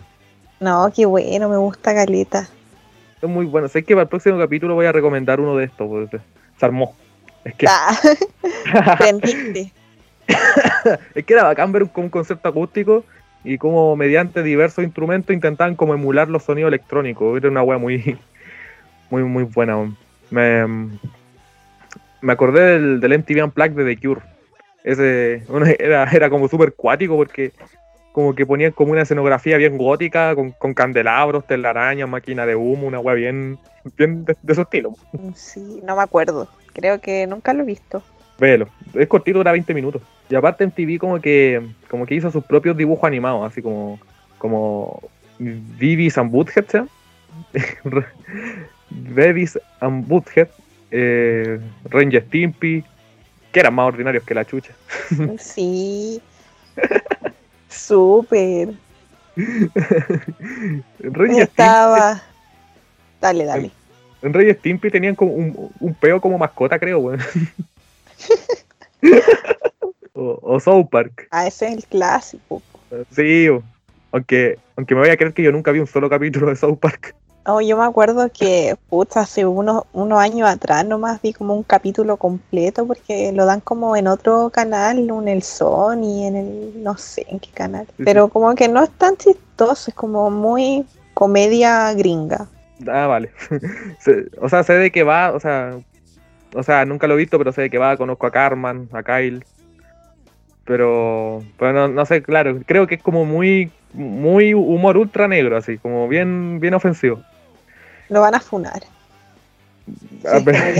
No, 0.59 0.91
qué 0.95 1.05
bueno, 1.05 1.49
me 1.49 1.57
gusta 1.57 1.93
Galeta. 1.93 2.47
Es 3.21 3.29
muy 3.29 3.45
bueno. 3.45 3.67
Sé 3.67 3.83
que 3.83 3.95
para 3.95 4.03
el 4.03 4.09
próximo 4.09 4.37
capítulo 4.37 4.75
voy 4.75 4.85
a 4.85 4.91
recomendar 4.91 5.39
uno 5.39 5.55
de 5.55 5.65
estos. 5.65 5.87
Pues, 5.87 6.09
se 6.59 6.65
armó. 6.65 6.95
Es 7.43 7.55
que. 7.55 7.65
Ah, 7.67 7.97
es 11.15 11.25
que 11.25 11.33
era 11.33 11.43
bacán 11.43 11.71
ver 11.71 11.83
un, 11.83 11.91
un 11.95 12.09
concepto 12.09 12.49
acústico 12.49 13.03
y 13.43 13.57
como 13.57 13.95
mediante 13.95 14.43
diversos 14.43 14.83
instrumentos 14.83 15.33
intentaban 15.33 15.75
como 15.75 15.93
emular 15.93 16.29
los 16.29 16.43
sonidos 16.43 16.69
electrónicos. 16.69 17.37
Era 17.37 17.49
una 17.49 17.63
wea 17.63 17.77
muy, 17.77 18.17
muy, 19.09 19.23
muy 19.23 19.43
buena. 19.43 19.93
Me, 20.29 20.65
me 22.21 22.33
acordé 22.33 22.79
del, 22.79 22.99
del 22.99 23.19
MTV 23.19 23.43
Unplugged 23.43 23.75
de 23.75 23.95
The 23.95 24.01
Cure. 24.01 24.21
Ese 24.83 25.43
era, 25.79 26.09
era 26.11 26.29
como 26.29 26.47
súper 26.47 26.73
cuático 26.73 27.15
porque 27.15 27.51
como 28.13 28.35
que 28.35 28.45
ponían 28.45 28.71
como 28.71 28.91
una 28.91 29.01
escenografía 29.01 29.57
bien 29.57 29.77
gótica, 29.77 30.35
con, 30.35 30.73
candelabros, 30.73 31.47
telarañas, 31.47 32.07
máquina 32.07 32.45
de 32.45 32.55
humo, 32.55 32.87
una 32.87 32.99
wea 32.99 33.15
bien, 33.15 33.57
bien 33.97 34.23
de, 34.23 34.55
su 34.55 34.61
estilo. 34.61 34.95
Sí, 35.33 35.81
no 35.83 35.95
me 35.95 36.03
acuerdo. 36.03 36.47
Creo 36.73 37.01
que 37.01 37.25
nunca 37.25 37.53
lo 37.53 37.63
he 37.63 37.65
visto. 37.65 38.03
Es 38.93 39.07
cortito, 39.07 39.39
dura 39.39 39.51
20 39.51 39.73
minutos. 39.73 40.01
Y 40.29 40.35
aparte 40.35 40.63
en 40.63 40.71
TV 40.71 40.97
como 40.99 41.19
que 41.21 41.61
como 41.89 42.05
que 42.05 42.15
hizo 42.15 42.31
sus 42.31 42.43
propios 42.43 42.75
dibujos 42.77 43.05
animados, 43.07 43.49
así 43.49 43.61
como 43.61 43.99
como 44.37 45.01
Vivis 45.39 46.17
and 46.17 46.31
Butthead, 46.31 46.65
¿sí? 46.69 46.77
Beavis 48.89 49.59
and 49.79 50.07
Butthead, 50.07 50.47
eh, 50.91 51.59
Ranger 51.85 52.23
Stimpy, 52.27 52.83
que 53.51 53.59
eran 53.59 53.73
más 53.73 53.87
ordinarios 53.87 54.23
que 54.23 54.33
la 54.33 54.45
chucha. 54.45 54.73
Sí. 55.39 56.21
Súper. 57.69 58.69
En 59.35 61.13
Stimpy- 61.13 61.41
Estaba. 61.41 62.21
Dale, 63.21 63.45
dale. 63.45 63.71
en 64.21 64.33
Rey 64.33 64.49
y 64.49 64.53
Stimpy 64.53 64.89
tenían 64.91 65.15
como 65.15 65.31
un, 65.33 65.71
un 65.79 65.93
peo 65.95 66.19
como 66.21 66.37
mascota, 66.37 66.77
creo, 66.77 66.99
weón. 66.99 67.19
o, 70.13 70.39
o 70.41 70.59
South 70.59 70.87
Park. 70.89 71.27
Ah, 71.31 71.47
ese 71.47 71.67
es 71.67 71.73
el 71.73 71.85
clásico. 71.85 72.61
Sí, 73.11 73.47
aunque, 74.11 74.59
aunque 74.75 74.95
me 74.95 75.01
voy 75.01 75.09
a 75.09 75.17
creer 75.17 75.33
que 75.33 75.43
yo 75.43 75.51
nunca 75.51 75.71
vi 75.71 75.79
un 75.79 75.87
solo 75.87 76.09
capítulo 76.09 76.47
de 76.47 76.55
South 76.55 76.77
Park. 76.77 77.15
Oh, 77.45 77.59
yo 77.59 77.75
me 77.77 77.83
acuerdo 77.83 78.29
que, 78.31 78.77
puta, 78.89 79.21
hace 79.21 79.45
unos, 79.45 79.83
unos 79.91 80.17
años 80.17 80.49
atrás 80.49 80.85
nomás 80.85 81.21
vi 81.21 81.33
como 81.33 81.53
un 81.53 81.63
capítulo 81.63 82.15
completo 82.15 82.87
porque 82.87 83.33
lo 83.33 83.45
dan 83.45 83.59
como 83.59 83.97
en 83.97 84.07
otro 84.07 84.49
canal, 84.49 84.97
en 84.97 85.27
el 85.27 85.43
Sony, 85.43 86.25
en 86.25 86.35
el, 86.37 86.83
no 86.83 86.95
sé 86.95 87.25
en 87.27 87.39
qué 87.39 87.49
canal. 87.51 87.85
Sí, 87.97 88.03
Pero 88.05 88.29
como 88.29 88.55
que 88.55 88.69
no 88.69 88.81
es 88.81 88.91
tan 88.91 89.17
chistoso, 89.17 89.89
es 89.91 89.95
como 89.95 90.29
muy 90.29 90.85
comedia 91.13 91.93
gringa. 91.93 92.47
Ah, 92.87 93.07
vale. 93.07 93.31
O 94.41 94.47
sea, 94.47 94.63
sé 94.63 94.73
de 94.73 94.91
qué 94.91 95.03
va, 95.03 95.33
o 95.33 95.39
sea, 95.39 95.77
o 96.55 96.63
sea, 96.63 96.85
nunca 96.85 97.07
lo 97.07 97.13
he 97.15 97.17
visto, 97.17 97.37
pero 97.37 97.51
sé 97.51 97.69
qué 97.69 97.77
va, 97.77 97.97
conozco 97.97 98.27
a 98.27 98.31
Carmen, 98.31 98.89
a 98.93 99.03
Kyle. 99.03 99.43
Pero, 100.65 101.43
pero 101.57 101.73
no, 101.73 101.87
no 101.89 102.05
sé, 102.05 102.23
claro, 102.23 102.59
creo 102.65 102.87
que 102.87 102.95
es 102.95 103.01
como 103.03 103.25
muy, 103.25 103.69
muy 103.93 104.53
humor 104.53 104.95
ultra 104.97 105.27
negro, 105.27 105.57
así, 105.57 105.77
como 105.77 106.07
bien, 106.07 106.59
bien 106.61 106.73
ofensivo. 106.73 107.21
Lo 108.09 108.21
van 108.21 108.35
a 108.35 108.39
funar. 108.39 108.81
Ah, 110.25 110.37
Sí, 110.37 110.43
pero- 110.45 110.57
como 110.63 110.77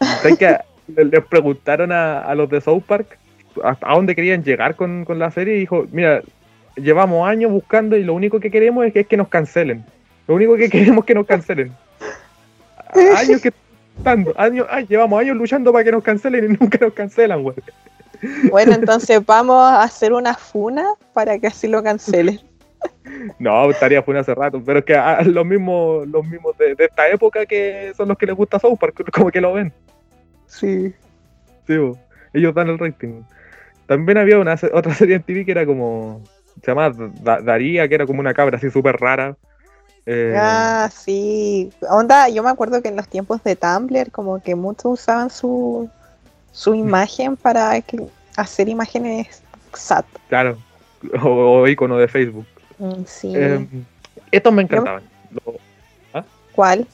¿sabes 0.00 0.32
está 0.32 0.64
que 0.96 1.04
les 1.04 1.24
preguntaron 1.26 1.92
a, 1.92 2.20
a 2.20 2.34
los 2.34 2.48
de 2.48 2.60
South 2.60 2.82
Park 2.86 3.18
a 3.62 3.94
dónde 3.94 4.14
querían 4.14 4.42
llegar 4.42 4.74
con, 4.76 5.04
con 5.04 5.18
la 5.18 5.30
serie 5.30 5.56
y 5.56 5.60
dijo, 5.60 5.84
mira, 5.92 6.22
llevamos 6.76 7.28
años 7.28 7.50
buscando 7.50 7.96
y 7.96 8.04
lo 8.04 8.14
único 8.14 8.40
que 8.40 8.50
queremos 8.50 8.86
es 8.86 8.92
que, 8.92 9.00
es 9.00 9.06
que 9.06 9.16
nos 9.18 9.28
cancelen. 9.28 9.84
Lo 10.26 10.34
único 10.36 10.56
que 10.56 10.70
queremos 10.70 11.00
es 11.00 11.06
que 11.06 11.14
nos 11.14 11.26
cancelen. 11.26 11.72
A- 12.78 13.18
Años 13.18 13.42
que 13.42 13.52
estando, 14.00 14.32
años, 14.36 14.66
ay, 14.70 14.86
llevamos 14.88 15.20
años 15.20 15.36
luchando 15.36 15.72
para 15.72 15.84
que 15.84 15.92
nos 15.92 16.02
cancelen 16.02 16.44
y 16.44 16.48
nunca 16.60 16.78
nos 16.80 16.92
cancelan, 16.94 17.42
güey. 17.42 17.56
Bueno, 18.50 18.72
entonces 18.80 19.24
vamos 19.24 19.56
a 19.62 19.82
hacer 19.82 20.12
una 20.12 20.34
funa 20.34 20.86
para 21.12 21.38
que 21.38 21.46
así 21.46 21.68
lo 21.68 21.82
cancelen. 21.82 22.40
No, 23.38 23.70
estaría 23.70 24.02
fue 24.02 24.18
hace 24.18 24.34
rato, 24.34 24.62
pero 24.64 24.78
es 24.78 24.84
que 24.86 24.94
a- 24.96 25.16
a 25.18 25.22
los 25.22 25.44
mismos, 25.44 26.06
los 26.08 26.26
mismos 26.26 26.56
de, 26.56 26.74
de 26.74 26.86
esta 26.86 27.06
época 27.10 27.44
que 27.44 27.92
son 27.94 28.08
los 28.08 28.16
que 28.16 28.24
les 28.24 28.34
gusta 28.34 28.58
South 28.58 28.78
Park, 28.78 29.04
como 29.12 29.30
que 29.30 29.38
lo 29.40 29.52
ven. 29.52 29.70
Sí. 30.46 30.94
Sí, 31.66 31.76
bo. 31.76 31.98
ellos 32.32 32.54
dan 32.54 32.68
el 32.70 32.78
rating. 32.78 33.20
También 33.86 34.16
había 34.16 34.38
una 34.38 34.56
otra 34.72 34.94
serie 34.94 35.16
en 35.16 35.22
TV 35.22 35.44
que 35.44 35.50
era 35.50 35.66
como. 35.66 36.22
Se 36.62 36.70
llamaba 36.70 36.94
Da- 37.20 37.40
Daría, 37.42 37.86
que 37.86 37.94
era 37.96 38.06
como 38.06 38.20
una 38.20 38.32
cabra 38.32 38.56
así 38.56 38.70
súper 38.70 38.96
rara. 38.96 39.36
Eh, 40.06 40.34
ah, 40.36 40.90
sí. 40.92 41.70
Onda, 41.88 42.28
yo 42.28 42.42
me 42.42 42.50
acuerdo 42.50 42.82
que 42.82 42.88
en 42.88 42.96
los 42.96 43.08
tiempos 43.08 43.42
de 43.44 43.56
Tumblr, 43.56 44.10
como 44.10 44.42
que 44.42 44.54
muchos 44.54 45.00
usaban 45.00 45.30
su, 45.30 45.88
su 46.52 46.72
mm. 46.72 46.76
imagen 46.76 47.36
para 47.36 47.72
hacer 48.36 48.68
imágenes 48.68 49.42
SAT. 49.74 50.06
Claro, 50.28 50.58
o, 51.22 51.28
o, 51.60 51.68
icono 51.68 51.98
de 51.98 52.08
Facebook. 52.08 52.46
Mm, 52.78 53.04
sí. 53.06 53.36
Em, 53.36 53.68
estos 54.30 54.52
me 54.52 54.62
encantaban. 54.62 55.02
¿ah? 56.14 56.24
¿Cuál? 56.52 56.86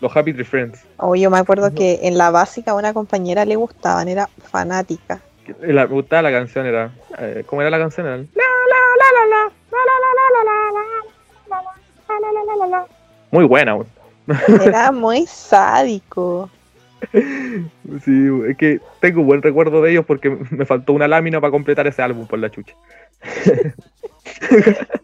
Los, 0.00 0.16
Happy 0.16 0.32
Tree 0.32 0.44
Friends. 0.44 0.84
Oh, 0.96 1.14
yo 1.14 1.30
me 1.30 1.38
acuerdo 1.38 1.72
que 1.72 2.00
en 2.02 2.18
la 2.18 2.30
básica 2.30 2.72
a 2.72 2.74
una 2.74 2.92
compañera 2.92 3.44
le 3.44 3.56
gustaban, 3.56 4.08
era 4.08 4.28
fanática. 4.50 5.20
La, 5.60 5.84
gustaba 5.84 6.22
la 6.22 6.32
canción, 6.32 6.66
era. 6.66 6.90
Eh, 7.18 7.44
¿Cómo 7.46 7.62
era 7.62 7.70
la 7.70 7.78
canción? 7.78 8.06
La, 8.06 8.16
la, 8.16 8.22
la, 8.24 9.08
la, 9.14 9.26
la. 9.30 9.37
Muy 13.30 13.44
buena. 13.44 13.78
Era 14.64 14.92
muy 14.92 15.26
sádico. 15.26 16.50
Sí, 17.12 18.28
es 18.48 18.56
que 18.56 18.80
tengo 19.00 19.22
buen 19.22 19.40
recuerdo 19.40 19.80
de 19.82 19.92
ellos 19.92 20.04
porque 20.04 20.30
me 20.50 20.64
faltó 20.64 20.92
una 20.92 21.08
lámina 21.08 21.40
para 21.40 21.50
completar 21.50 21.86
ese 21.86 22.02
álbum 22.02 22.26
por 22.26 22.38
la 22.38 22.50
chucha. 22.50 22.74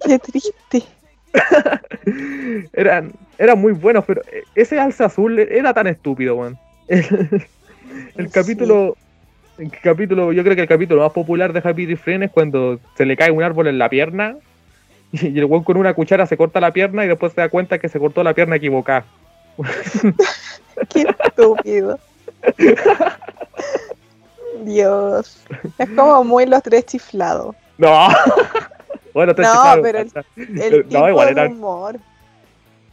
Qué 0.07 0.19
triste. 0.19 0.83
Eran, 2.73 3.13
eran 3.39 3.61
muy 3.61 3.73
buenos, 3.73 4.05
pero 4.05 4.23
ese 4.55 4.79
alza 4.79 5.07
azul 5.07 5.39
era 5.39 5.73
tan 5.75 5.87
estúpido, 5.87 6.37
weón. 6.37 6.59
El, 8.17 8.31
capítulo, 8.31 8.97
capítulo, 9.83 10.33
yo 10.33 10.43
creo 10.43 10.55
que 10.55 10.63
el 10.63 10.69
capítulo 10.69 11.03
más 11.03 11.13
popular 11.13 11.53
de 11.53 11.61
Happy 11.65 11.87
Tree 11.87 11.97
Friends 11.97 12.27
es 12.27 12.31
cuando 12.31 12.79
se 12.97 13.07
le 13.07 13.17
cae 13.17 13.31
un 13.31 13.43
árbol 13.43 13.69
en 13.69 13.79
la 13.79 13.89
pierna 13.89 14.37
y 15.23 15.39
el 15.39 15.45
weón 15.45 15.65
con 15.65 15.77
una 15.77 15.95
cuchara 15.95 16.27
se 16.27 16.37
corta 16.37 16.61
la 16.61 16.73
pierna 16.73 17.05
y 17.05 17.09
después 17.09 17.33
se 17.33 17.41
da 17.41 17.49
cuenta 17.49 17.79
que 17.79 17.89
se 17.89 17.99
cortó 17.99 18.23
la 18.23 18.35
pierna 18.35 18.57
equivocada. 18.57 19.05
Qué 20.91 21.07
estúpido. 21.25 21.99
Dios. 24.65 25.45
Es 25.79 25.89
como 25.91 26.25
muy 26.25 26.47
los 26.47 26.63
tres 26.63 26.87
chiflados. 26.87 27.55
No. 27.79 28.09
bueno, 29.15 29.35
te 29.35 29.43
No, 29.43 29.51
pero 29.83 29.99
el-. 29.99 30.11
El 30.37 30.79
No, 30.83 30.89
tipo 30.89 31.09
igual 31.09 31.27
de 31.27 31.33
eran- 31.33 31.53
humor. 31.53 31.97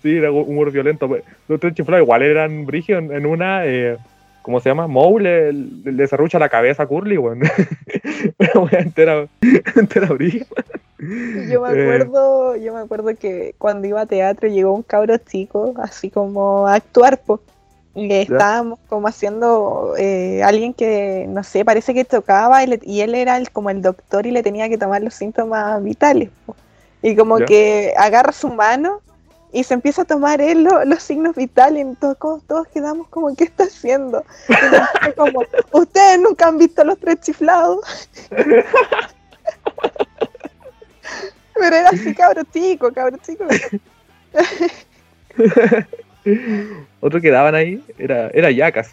Sí, 0.01 0.17
era 0.17 0.31
humor 0.31 0.71
violento. 0.71 1.07
Los 1.47 1.59
tres 1.59 1.75
chiflados 1.75 2.03
igual 2.03 2.23
eran 2.23 2.65
brígidos 2.65 3.03
en, 3.03 3.11
en 3.13 3.25
una, 3.27 3.65
eh, 3.67 3.97
¿cómo 4.41 4.59
se 4.59 4.69
llama? 4.69 4.87
Moe 4.87 5.21
le, 5.21 5.53
le, 5.53 5.91
le 5.91 6.07
serrucha 6.07 6.39
la 6.39 6.49
cabeza 6.49 6.83
a 6.83 6.87
Curly, 6.87 7.17
weón. 7.17 7.41
Una 8.39 8.63
wea 8.65 8.79
entera, 8.81 9.27
entera 9.75 10.07
brígida. 10.07 10.45
Yo 10.99 11.61
me 11.61 11.69
Eh. 11.69 11.83
acuerdo, 11.95 12.55
yo 12.57 12.73
me 12.73 12.79
acuerdo 12.81 13.15
que 13.15 13.55
cuando 13.57 13.87
iba 13.87 14.01
a 14.01 14.05
teatro 14.05 14.47
llegó 14.47 14.73
un 14.73 14.83
cabro 14.83 15.17
chico, 15.17 15.73
así 15.81 16.09
como 16.09 16.67
a 16.67 16.75
actuar, 16.75 17.19
po. 17.19 17.39
Y 17.93 18.07
le 18.07 18.21
estábamos 18.21 18.79
como 18.87 19.07
haciendo 19.07 19.95
eh, 19.97 20.41
alguien 20.43 20.73
que, 20.73 21.25
no 21.27 21.43
sé, 21.43 21.65
parece 21.65 21.93
que 21.93 22.05
tocaba 22.05 22.63
y, 22.63 22.67
le- 22.67 22.79
y 22.83 23.01
él 23.01 23.15
era 23.15 23.35
el- 23.37 23.51
como 23.51 23.69
el 23.69 23.81
doctor 23.81 24.25
y 24.25 24.31
le 24.31 24.43
tenía 24.43 24.69
que 24.69 24.77
tomar 24.77 25.01
los 25.01 25.13
síntomas 25.13 25.83
vitales. 25.83 26.29
po. 26.45 26.55
Y 27.01 27.15
como 27.15 27.39
Ya. 27.39 27.45
que 27.45 27.93
agarra 27.97 28.31
su 28.31 28.47
mano 28.49 29.01
y 29.53 29.63
se 29.63 29.73
empieza 29.73 30.03
a 30.03 30.05
tomar 30.05 30.41
él 30.41 30.63
lo- 30.63 30.85
los 30.85 31.03
signos 31.03 31.35
vitales 31.35 31.85
y 31.85 31.95
todos, 31.95 32.41
todos 32.47 32.67
quedamos 32.69 33.07
como, 33.09 33.35
¿qué 33.35 33.43
está 33.45 33.63
haciendo? 33.65 34.23
Y 35.07 35.11
como, 35.13 35.43
ustedes 35.71 36.19
nunca 36.19 36.47
han 36.47 36.57
visto 36.57 36.83
los 36.83 36.97
tres 36.99 37.19
chiflados. 37.21 37.79
Pero 41.53 41.75
era 41.75 41.89
así, 41.89 42.13
cabro 42.15 42.41
chico, 42.51 42.91
cabro 42.93 43.17
chico. 43.17 43.45
Otro 47.01 47.19
que 47.21 47.31
daban 47.31 47.55
ahí 47.55 47.83
era, 47.97 48.27
era 48.29 48.51
Yacas. 48.51 48.91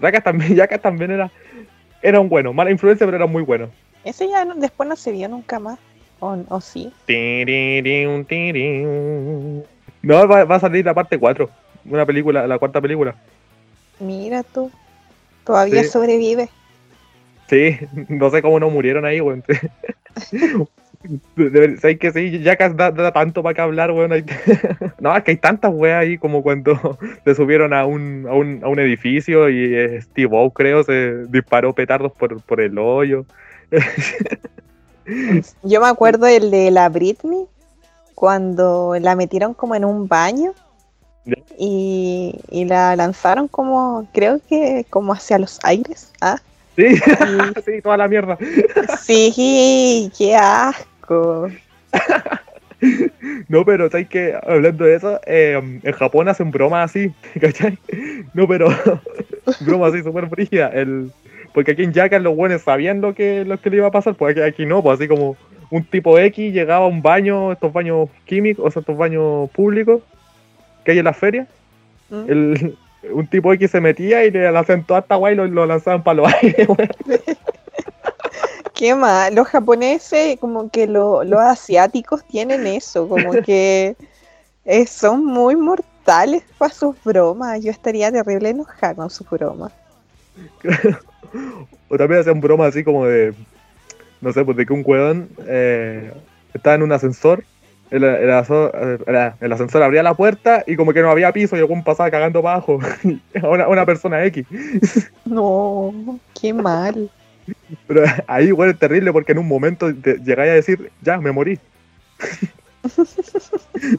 Yacas 0.00 0.22
también, 0.24 0.54
Yacas 0.56 0.80
también 0.80 1.10
era, 1.10 1.30
era 2.02 2.20
un 2.20 2.28
bueno. 2.28 2.52
Mala 2.52 2.70
influencia, 2.70 3.06
pero 3.06 3.16
era 3.16 3.26
muy 3.26 3.42
bueno. 3.42 3.70
Ese 4.04 4.28
ya 4.28 4.44
no- 4.44 4.54
después 4.54 4.88
no 4.88 4.96
se 4.96 5.12
vio 5.12 5.28
nunca 5.28 5.58
más. 5.58 5.78
O, 6.20 6.36
o 6.48 6.60
sí. 6.60 6.92
No, 10.02 10.26
va, 10.28 10.44
va 10.44 10.56
a 10.56 10.60
salir 10.60 10.84
la 10.84 10.94
parte 10.94 11.18
4. 11.18 11.48
Una 11.86 12.04
película, 12.06 12.46
la 12.46 12.58
cuarta 12.58 12.80
película. 12.80 13.14
Mira 14.00 14.42
tú. 14.42 14.70
Todavía 15.44 15.82
Sí. 15.82 15.90
sobrevive. 15.90 16.48
Sí, 17.48 17.76
no 18.08 18.30
sé 18.30 18.42
cómo 18.42 18.58
no 18.60 18.70
murieron 18.70 19.04
ahí, 19.04 19.20
weón. 19.20 19.42
¿Sabes 21.80 21.98
que 21.98 22.12
sí? 22.12 22.40
Jackass 22.42 22.76
da, 22.76 22.92
da 22.92 23.12
tanto 23.12 23.42
para 23.42 23.54
que 23.54 23.60
hablar, 23.60 23.90
weón. 23.90 24.12
Hay- 24.12 24.24
No, 25.00 25.16
es 25.16 25.24
que 25.24 25.32
hay 25.32 25.36
tantas 25.36 25.72
weas 25.74 26.00
ahí 26.02 26.16
como 26.18 26.42
cuando 26.42 26.96
se 27.24 27.34
subieron 27.34 27.72
a 27.74 27.84
un, 27.86 28.26
a 28.28 28.34
un, 28.34 28.60
a 28.62 28.68
un 28.68 28.78
edificio 28.78 29.48
y 29.50 29.74
eh, 29.74 30.00
Steve 30.02 30.28
O, 30.32 30.50
creo, 30.50 30.84
se 30.84 31.26
disparó 31.26 31.72
petardos 31.74 32.12
por, 32.12 32.40
por 32.42 32.60
el 32.60 32.78
hoyo. 32.78 33.24
Yo 35.64 35.80
me 35.80 35.88
acuerdo 35.88 36.26
el 36.28 36.50
de 36.52 36.70
la 36.70 36.88
Britney, 36.88 37.46
cuando 38.22 38.94
la 39.00 39.16
metieron 39.16 39.52
como 39.52 39.74
en 39.74 39.84
un 39.84 40.06
baño 40.06 40.52
y, 41.58 42.38
y 42.52 42.64
la 42.66 42.94
lanzaron 42.94 43.48
como, 43.48 44.06
creo 44.12 44.40
que 44.48 44.86
como 44.90 45.12
hacia 45.12 45.40
los 45.40 45.58
aires. 45.64 46.12
¿ah? 46.20 46.36
Sí, 46.76 46.84
Y- 46.84 47.60
sí, 47.66 47.82
toda 47.82 47.96
la 47.96 48.06
mierda. 48.06 48.38
sí, 49.02 50.08
qué 50.16 50.36
asco. 50.36 51.48
No, 53.48 53.64
pero 53.64 53.90
¿sabes 53.90 54.08
que 54.08 54.38
Hablando 54.46 54.84
de 54.84 54.94
eso, 54.94 55.20
eh, 55.26 55.60
en 55.82 55.92
Japón 55.92 56.28
hacen 56.28 56.52
bromas 56.52 56.92
así, 56.92 57.10
¿cachai? 57.40 57.76
No, 58.34 58.46
pero 58.46 58.68
bromas 59.58 59.94
así 59.94 60.04
súper 60.04 60.28
frígida. 60.28 60.68
El, 60.68 61.10
porque 61.52 61.72
aquí 61.72 61.82
en 61.82 61.92
Jackass 61.92 62.22
los 62.22 62.36
buenos 62.36 62.62
sabían 62.62 63.00
lo 63.00 63.16
que, 63.16 63.44
lo 63.44 63.60
que 63.60 63.70
le 63.70 63.78
iba 63.78 63.88
a 63.88 63.90
pasar, 63.90 64.14
pues 64.14 64.36
aquí, 64.36 64.42
aquí 64.48 64.64
no, 64.64 64.80
pues 64.80 65.00
así 65.00 65.08
como 65.08 65.36
un 65.72 65.84
tipo 65.84 66.18
X 66.18 66.52
llegaba 66.52 66.84
a 66.84 66.88
un 66.88 67.00
baño, 67.00 67.50
estos 67.50 67.72
baños 67.72 68.10
químicos, 68.26 68.66
o 68.66 68.70
sea, 68.70 68.80
estos 68.80 68.94
baños 68.96 69.48
públicos 69.52 70.02
que 70.84 70.92
hay 70.92 70.98
en 70.98 71.04
las 71.06 71.16
ferias. 71.16 71.48
¿Mm? 72.10 72.24
El, 72.30 72.78
un 73.12 73.26
tipo 73.26 73.52
X 73.54 73.70
se 73.70 73.80
metía 73.80 74.22
y 74.24 74.30
le 74.30 74.46
hacían 74.46 74.84
toda 74.84 75.00
esta 75.00 75.16
guay 75.16 75.32
y 75.32 75.36
lo, 75.36 75.46
lo 75.46 75.64
lanzaban 75.64 76.02
para 76.02 76.16
los 76.16 76.32
aires. 76.42 76.68
Qué 78.74 78.94
mal, 78.94 79.34
los 79.34 79.48
japoneses, 79.48 80.38
como 80.38 80.68
que 80.68 80.86
lo- 80.86 81.24
los 81.24 81.40
asiáticos 81.40 82.22
tienen 82.26 82.66
eso, 82.66 83.08
como 83.08 83.32
que 83.42 83.96
eh, 84.66 84.86
son 84.86 85.24
muy 85.24 85.56
mortales 85.56 86.42
para 86.58 86.74
sus 86.74 87.02
bromas. 87.02 87.62
Yo 87.62 87.70
estaría 87.70 88.12
terrible 88.12 88.50
enojada 88.50 88.94
con 88.94 89.08
sus 89.08 89.28
bromas. 89.30 89.72
O 91.88 91.96
también 91.96 92.20
hacían 92.20 92.40
bromas 92.42 92.68
así 92.68 92.84
como 92.84 93.06
de, 93.06 93.32
no 94.22 94.32
sé, 94.32 94.44
pues 94.44 94.56
de 94.56 94.64
que 94.66 94.72
un 94.72 94.82
weón 94.86 95.28
eh, 95.46 96.12
estaba 96.54 96.76
en 96.76 96.82
un 96.82 96.92
ascensor, 96.92 97.44
el, 97.90 98.04
el 98.04 98.30
aso- 98.30 98.72
el- 99.40 99.52
ascensor 99.52 99.82
abría 99.82 100.02
la 100.02 100.14
puerta 100.14 100.64
y 100.66 100.76
como 100.76 100.94
que 100.94 101.02
no 101.02 101.10
había 101.10 101.32
piso 101.32 101.56
y 101.56 101.58
el 101.58 101.66
weón 101.66 101.84
pasaba 101.84 102.10
cagando 102.10 102.42
para 102.42 102.54
abajo 102.56 102.78
a 103.42 103.48
una, 103.48 103.68
una 103.68 103.84
persona 103.86 104.24
X. 104.24 104.46
No, 105.26 106.18
qué 106.40 106.52
mal. 106.54 107.10
Pero 107.86 108.04
ahí, 108.26 108.52
weón, 108.52 108.70
es 108.70 108.78
terrible 108.78 109.12
porque 109.12 109.32
en 109.32 109.38
un 109.38 109.48
momento 109.48 109.94
te 109.94 110.16
llegáis 110.18 110.50
a 110.52 110.54
decir, 110.54 110.90
ya, 111.02 111.18
me 111.18 111.32
morí. 111.32 111.58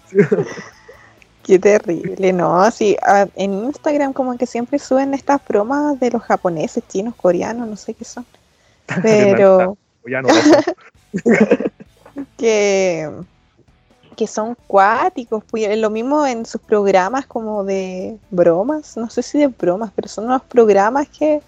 Sí, 0.09 0.17
Qué 1.43 1.59
terrible, 1.59 2.31
no, 2.31 2.71
sí, 2.71 2.95
en 3.35 3.53
Instagram 3.65 4.13
como 4.13 4.37
que 4.37 4.45
siempre 4.45 4.79
suben 4.79 5.13
estas 5.13 5.45
bromas 5.45 5.99
de 5.99 6.09
los 6.11 6.21
japoneses, 6.23 6.87
chinos, 6.87 7.15
coreanos, 7.15 7.67
no 7.67 7.75
sé 7.75 7.93
qué 7.93 8.05
son, 8.05 8.25
pero 9.01 9.77
ya 10.07 10.21
no, 10.21 10.29
que, 12.37 13.09
que 14.15 14.27
son 14.27 14.55
cuáticos, 14.67 15.43
pues, 15.49 15.67
es 15.67 15.77
lo 15.77 15.89
mismo 15.89 16.25
en 16.25 16.45
sus 16.45 16.61
programas 16.61 17.25
como 17.25 17.63
de 17.63 18.17
bromas, 18.29 18.97
no 18.97 19.09
sé 19.09 19.23
si 19.23 19.39
de 19.39 19.47
bromas, 19.47 19.91
pero 19.95 20.07
son 20.07 20.25
unos 20.25 20.43
programas 20.43 21.07
que, 21.07 21.41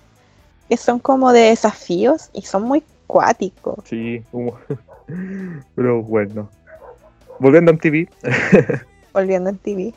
que 0.69 0.77
son 0.77 0.99
como 0.99 1.31
de 1.31 1.41
desafíos 1.41 2.29
y 2.33 2.41
son 2.43 2.63
muy 2.63 2.83
cuáticos. 3.07 3.75
Sí, 3.85 4.23
humo. 4.31 4.57
pero 5.75 6.01
bueno. 6.01 6.49
Volviendo 7.39 7.71
a 7.71 7.73
MTV. 7.73 8.07
Volviendo 9.13 9.49
en 9.49 9.57
TV. 9.57 9.93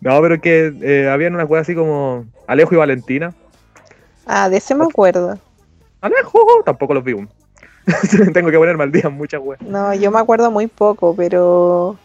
No, 0.00 0.20
pero 0.20 0.40
que 0.40 0.72
eh, 0.82 1.08
habían 1.08 1.34
una 1.34 1.46
cosa 1.46 1.60
así 1.60 1.74
como 1.74 2.24
Alejo 2.46 2.74
y 2.74 2.78
Valentina. 2.78 3.34
Ah, 4.26 4.48
de 4.48 4.56
ese 4.56 4.74
me 4.74 4.84
acuerdo. 4.84 5.38
Alejo, 6.00 6.62
tampoco 6.64 6.94
los 6.94 7.04
vi. 7.04 7.14
Tengo 8.32 8.50
que 8.50 8.58
ponerme 8.58 8.84
al 8.84 8.92
día 8.92 9.02
en 9.04 9.14
muchas 9.14 9.40
weas. 9.42 9.60
No, 9.62 9.94
yo 9.94 10.10
me 10.10 10.18
acuerdo 10.18 10.50
muy 10.50 10.66
poco, 10.66 11.14
pero 11.14 11.96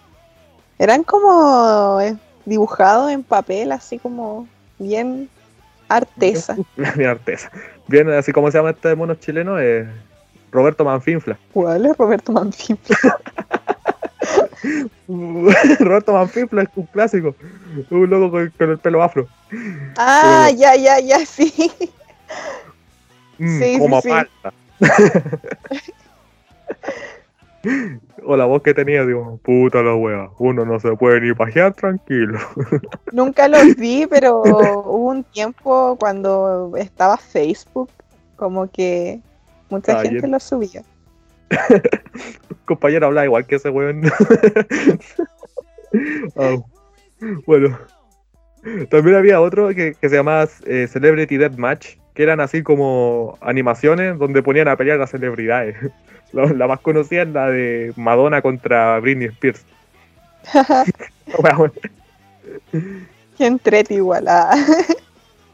eran 0.80 1.04
como 1.04 2.00
eh, 2.02 2.16
dibujados 2.46 3.12
en 3.12 3.24
papel, 3.24 3.72
así 3.72 4.00
como 4.00 4.48
bien 4.80 5.30
artesa. 5.88 6.56
Bien 6.76 7.10
artesa. 7.10 7.52
Bien, 7.88 8.10
así 8.10 8.32
como 8.32 8.50
se 8.50 8.58
llama 8.58 8.72
este 8.72 8.96
mono 8.96 9.16
chileno, 9.16 9.60
eh, 9.60 9.88
Roberto 10.52 10.84
Manfinfla. 10.84 11.38
¿Cuál 11.54 11.86
es 11.86 11.98
Roberto 11.98 12.32
Manfín? 12.32 12.80
Roberto 15.80 16.14
Manfinfla 16.14 16.64
es 16.64 16.70
un 16.76 16.86
clásico. 16.88 17.36
Un 17.92 18.10
loco 18.10 18.32
con, 18.32 18.50
con 18.58 18.72
el 18.72 18.78
pelo 18.80 19.04
afro. 19.04 19.28
Ah, 19.98 20.50
ya, 20.56 20.76
ya, 20.76 21.00
ya, 21.00 21.24
sí. 21.26 21.54
Mm, 23.38 23.60
Sí, 23.60 23.74
sí, 23.74 23.80
como 23.80 24.02
sí. 24.02 24.10
palta. 24.10 24.54
O 28.24 28.36
la 28.38 28.46
voz 28.46 28.62
que 28.62 28.74
tenía, 28.74 29.06
digo, 29.06 29.40
puta 29.44 29.82
la 29.82 29.96
wea, 29.96 30.30
uno 30.40 30.66
no 30.66 30.80
se 30.80 30.96
puede 30.96 31.22
ni 31.22 31.34
pajear 31.34 31.74
tranquilo. 31.74 32.40
Nunca 33.12 33.48
los 33.48 33.76
vi, 33.76 34.06
pero 34.08 34.42
hubo 34.42 35.10
un 35.10 35.24
tiempo 35.24 35.96
cuando 36.00 36.74
estaba 36.78 37.18
Facebook, 37.18 37.90
como 38.36 38.70
que 38.70 39.20
mucha 39.70 40.00
Ah, 40.00 40.04
gente 40.04 40.28
lo 40.28 40.40
subía. 40.40 40.84
compañero 42.66 43.08
habla 43.08 43.26
igual 43.26 43.46
que 43.46 43.56
ese 43.56 43.70
weón. 43.70 44.02
Ah, 46.36 46.58
bueno. 47.46 47.78
También 48.90 49.16
había 49.16 49.40
otro 49.40 49.70
que, 49.70 49.94
que 49.94 50.10
se 50.10 50.16
llamaba 50.18 50.46
eh, 50.66 50.88
Celebrity 50.92 51.38
Deathmatch, 51.38 51.96
que 52.16 52.24
eran 52.24 52.40
así 52.40 52.64
como 52.64 53.38
animaciones 53.42 54.18
donde 54.18 54.42
ponían 54.42 54.68
a 54.68 54.76
pelear 54.78 55.00
a 55.02 55.08
celebridades. 55.08 55.76
La, 56.34 56.46
la 56.48 56.68
más 56.68 56.80
conocida 56.82 57.22
es 57.22 57.30
la 57.30 57.50
de 57.50 57.94
Madonna 57.96 58.42
contra 58.42 59.00
Britney 59.00 59.28
Spears. 59.28 59.64
Qué 63.38 63.46
entrete 63.46 63.94
igual. 63.94 64.26
ah. 64.28 64.52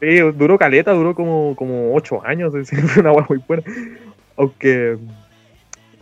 sí, 0.00 0.18
duró 0.18 0.58
caleta, 0.58 0.92
duró 0.92 1.14
como, 1.14 1.54
como 1.54 1.94
8 1.94 2.22
años, 2.24 2.54
es 2.54 2.68
decir, 2.68 2.88
fue 2.88 3.02
una 3.02 3.12
weá 3.12 3.26
muy 3.28 3.38
buena. 3.46 3.62
Aunque 4.36 4.98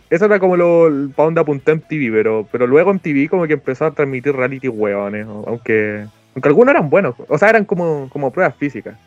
eso 0.09 0.25
era 0.25 0.39
como 0.39 0.57
lo 0.57 0.89
para 1.15 1.25
donde 1.25 1.41
apunté 1.41 1.73
en 1.73 1.81
TV, 1.81 2.11
pero, 2.11 2.47
pero 2.51 2.65
luego 2.65 2.91
en 2.91 2.99
TV 2.99 3.29
como 3.29 3.45
que 3.45 3.53
empezó 3.53 3.85
a 3.85 3.91
transmitir 3.91 4.35
reality 4.35 4.67
weones, 4.67 5.27
aunque, 5.27 6.05
aunque 6.33 6.49
algunos 6.49 6.73
eran 6.73 6.89
buenos, 6.89 7.15
o 7.27 7.37
sea, 7.37 7.49
eran 7.49 7.65
como, 7.65 8.09
como 8.09 8.31
pruebas 8.31 8.55
físicas, 8.55 8.97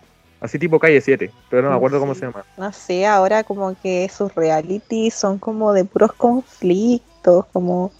así 0.44 0.58
tipo 0.58 0.78
calle 0.78 1.00
7, 1.00 1.30
pero 1.48 1.62
no 1.62 1.70
me 1.70 1.76
acuerdo 1.76 1.98
cómo 1.98 2.14
se 2.14 2.26
llama. 2.26 2.44
No 2.56 2.72
sé, 2.72 3.06
ahora 3.06 3.44
como 3.44 3.74
que 3.82 4.08
sus 4.08 4.34
realities 4.34 5.14
son 5.14 5.38
como 5.38 5.72
de 5.72 5.84
puros 5.84 6.12
conflictos, 6.12 7.46
como 7.52 7.90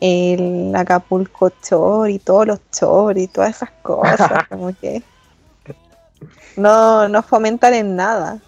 el 0.00 0.74
Acapulco 0.76 1.50
Chor 1.62 2.10
y 2.10 2.18
todos 2.18 2.46
los 2.46 2.60
Chor 2.70 3.16
y 3.18 3.26
todas 3.28 3.56
esas 3.56 3.70
cosas, 3.82 4.46
como 4.48 4.74
que 4.80 5.02
no, 6.56 7.08
no 7.08 7.22
fomentan 7.22 7.74
en 7.74 7.96
nada. 7.96 8.40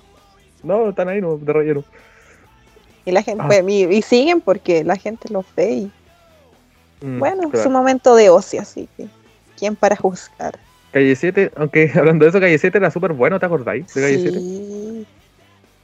No, 0.62 0.90
están 0.90 1.08
ahí, 1.08 1.20
no, 1.20 1.36
de 1.36 1.52
relleno. 1.52 1.84
Y 3.04 3.12
la 3.12 3.22
gente, 3.22 3.42
Ah. 3.42 3.46
pues, 3.46 3.64
y, 3.68 3.84
y 3.84 4.02
siguen 4.02 4.40
porque 4.40 4.84
la 4.84 4.96
gente 4.96 5.28
los 5.32 5.44
ve 5.56 5.70
y 5.72 5.92
Mm, 7.02 7.18
bueno, 7.18 7.50
es 7.50 7.64
un 7.64 7.72
momento 7.72 8.14
de 8.14 8.28
ocio, 8.28 8.60
así 8.60 8.86
que 8.94 9.08
¿quién 9.56 9.74
para 9.74 9.96
juzgar? 9.96 10.58
Calle 10.92 11.16
7, 11.16 11.52
aunque 11.56 11.90
hablando 11.96 12.24
de 12.24 12.30
eso, 12.30 12.40
Calle 12.40 12.58
7 12.58 12.78
era 12.78 12.90
súper 12.90 13.12
bueno, 13.12 13.38
¿te 13.38 13.46
acordáis? 13.46 13.92
De 13.94 14.00
Calle 14.00 14.18
7. 14.18 14.38
Sí. 14.38 15.06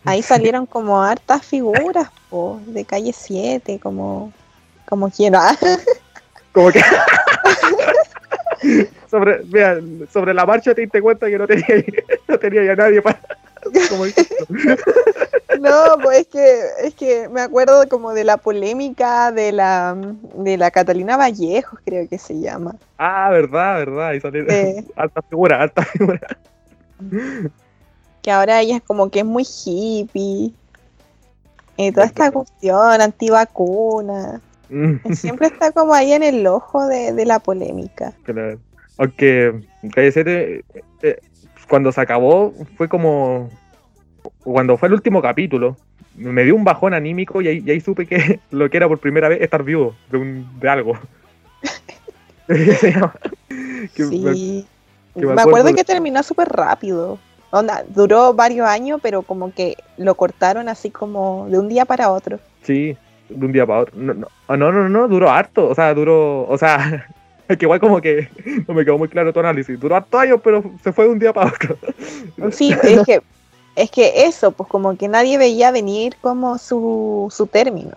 Ahí 0.05 0.23
salieron 0.23 0.67
como 0.67 1.03
hartas 1.03 1.45
figuras 1.45 2.09
po, 2.31 2.61
de 2.67 2.85
calle 2.85 3.13
7, 3.13 3.79
como, 3.83 4.33
como 4.87 5.11
quien 5.11 5.35
ah, 5.35 5.57
Como 6.53 6.71
que. 6.71 6.81
sobre, 9.11 9.43
mira, 9.45 9.79
sobre 10.11 10.33
la 10.33 10.47
marcha 10.47 10.75
te 10.75 10.81
diste 10.81 11.03
cuenta 11.03 11.27
que 11.27 11.37
no 11.37 11.47
tenía, 11.47 11.67
no 12.29 12.39
tenía 12.39 12.65
ya 12.65 12.75
nadie 12.75 13.03
para. 13.03 13.21
Como. 13.91 14.05
No, 15.61 15.97
pues 16.03 16.19
es 16.21 16.27
que, 16.27 16.61
es 16.83 16.95
que 16.95 17.29
me 17.31 17.41
acuerdo 17.41 17.89
como 17.89 18.13
de 18.13 18.25
la 18.25 18.37
polémica 18.37 19.33
de 19.33 19.53
la, 19.53 19.97
de 20.35 20.59
la 20.59 20.71
Catalina 20.71 21.17
Vallejos, 21.17 21.81
creo 21.85 22.07
que 22.09 22.19
se 22.19 22.39
llama. 22.41 22.77
Ah, 22.99 23.31
verdad, 23.31 23.77
verdad. 23.79 24.13
Y 24.13 24.21
salieron 24.21 24.51
Sí. 24.51 24.87
alta 24.97 25.23
figura, 25.23 25.63
alta 25.63 25.83
figura. 25.83 26.21
Que 28.23 28.31
ahora 28.31 28.61
ella 28.61 28.77
es 28.77 28.83
como 28.83 29.09
que 29.11 29.21
es 29.21 29.25
muy 29.25 29.45
hippie. 29.45 30.53
Y 31.79 31.93
toda 31.93 32.07
esta 32.07 32.31
cuestión 32.31 33.01
antivacuna. 33.01 34.41
Mm, 34.69 35.13
Siempre 35.15 35.47
está 35.47 35.71
como 35.73 35.95
ahí 35.95 36.13
en 36.13 36.23
el 36.23 36.47
ojo 36.47 36.87
de, 36.87 37.13
de 37.13 37.25
la 37.25 37.39
polémica. 37.39 38.13
claro. 38.25 38.59
Aunque 38.99 39.61
Calle 39.95 40.11
7, 40.11 40.65
eh, 40.75 40.83
eh, 41.03 41.19
cuando 41.69 41.93
se 41.93 42.01
acabó, 42.01 42.53
fue 42.77 42.89
como. 42.89 43.51
Cuando 44.43 44.77
fue 44.77 44.89
el 44.89 44.95
último 44.95 45.23
capítulo, 45.23 45.77
me 46.17 46.45
dio 46.45 46.55
un 46.55 46.65
bajón 46.65 46.95
anímico 46.95 47.43
y 47.43 47.49
ahí, 47.49 47.63
y 47.65 47.71
ahí 47.71 47.81
supe 47.81 48.07
que 48.07 48.41
lo 48.51 48.69
que 48.71 48.77
era 48.77 48.89
por 48.89 48.99
primera 48.99 49.29
vez 49.29 49.41
estar 49.41 49.63
viudo 49.63 49.95
de, 50.11 50.19
un, 50.19 50.61
de 50.61 50.69
algo. 50.69 50.99
Que 53.95 54.05
me- 54.05 54.35
Sí. 54.35 54.67
que 55.15 55.27
me 55.27 55.35
me, 55.35 55.43
acuerdo 55.43 55.75
que 55.75 55.85
terminó 55.85 56.23
súper 56.23 56.49
rápido. 56.49 57.19
Onda, 57.51 57.85
duró 57.89 58.35
varios 58.35 58.69
años, 58.69 59.01
pero 59.03 59.23
como 59.23 59.53
que 59.53 59.77
lo 59.97 60.15
cortaron 60.15 60.69
así 60.69 60.91
como 60.91 61.49
de 61.49 61.59
un 61.59 61.69
día 61.69 61.85
para 61.85 62.11
otro. 62.11 62.39
Sí, 62.63 62.97
de 63.29 63.47
un 63.47 63.53
día 63.53 63.67
para 63.67 63.81
otro. 63.81 63.95
No, 63.97 64.15
no, 64.15 64.29
ah, 64.49 64.57
no, 64.57 64.73
no, 64.73 64.89
no, 64.89 65.09
duró 65.09 65.31
harto. 65.31 65.69
O 65.69 65.75
sea, 65.75 65.95
duró. 65.95 66.47
O 66.49 66.59
sea, 66.59 67.09
que 67.59 67.65
igual 67.65 67.81
como 67.81 68.01
que 68.01 68.29
no 68.67 68.75
me 68.75 68.85
quedó 68.85 68.99
muy 68.99 69.09
claro 69.09 69.33
tu 69.33 69.41
análisis. 69.41 69.79
Duró 69.79 69.97
harto 69.97 70.19
años, 70.19 70.41
pero 70.43 70.63
se 70.83 70.93
fue 70.93 71.05
de 71.05 71.11
un 71.11 71.19
día 71.19 71.33
para 71.33 71.51
otro. 71.51 71.77
Sí, 72.53 72.73
es 72.83 73.01
que, 73.07 73.23
es 73.77 73.91
que 73.91 74.25
eso, 74.27 74.51
pues 74.53 74.69
como 74.69 74.97
que 74.97 75.09
nadie 75.09 75.39
veía 75.39 75.71
venir 75.71 76.17
como 76.21 76.59
su, 76.59 77.29
su 77.35 77.47
término. 77.47 77.93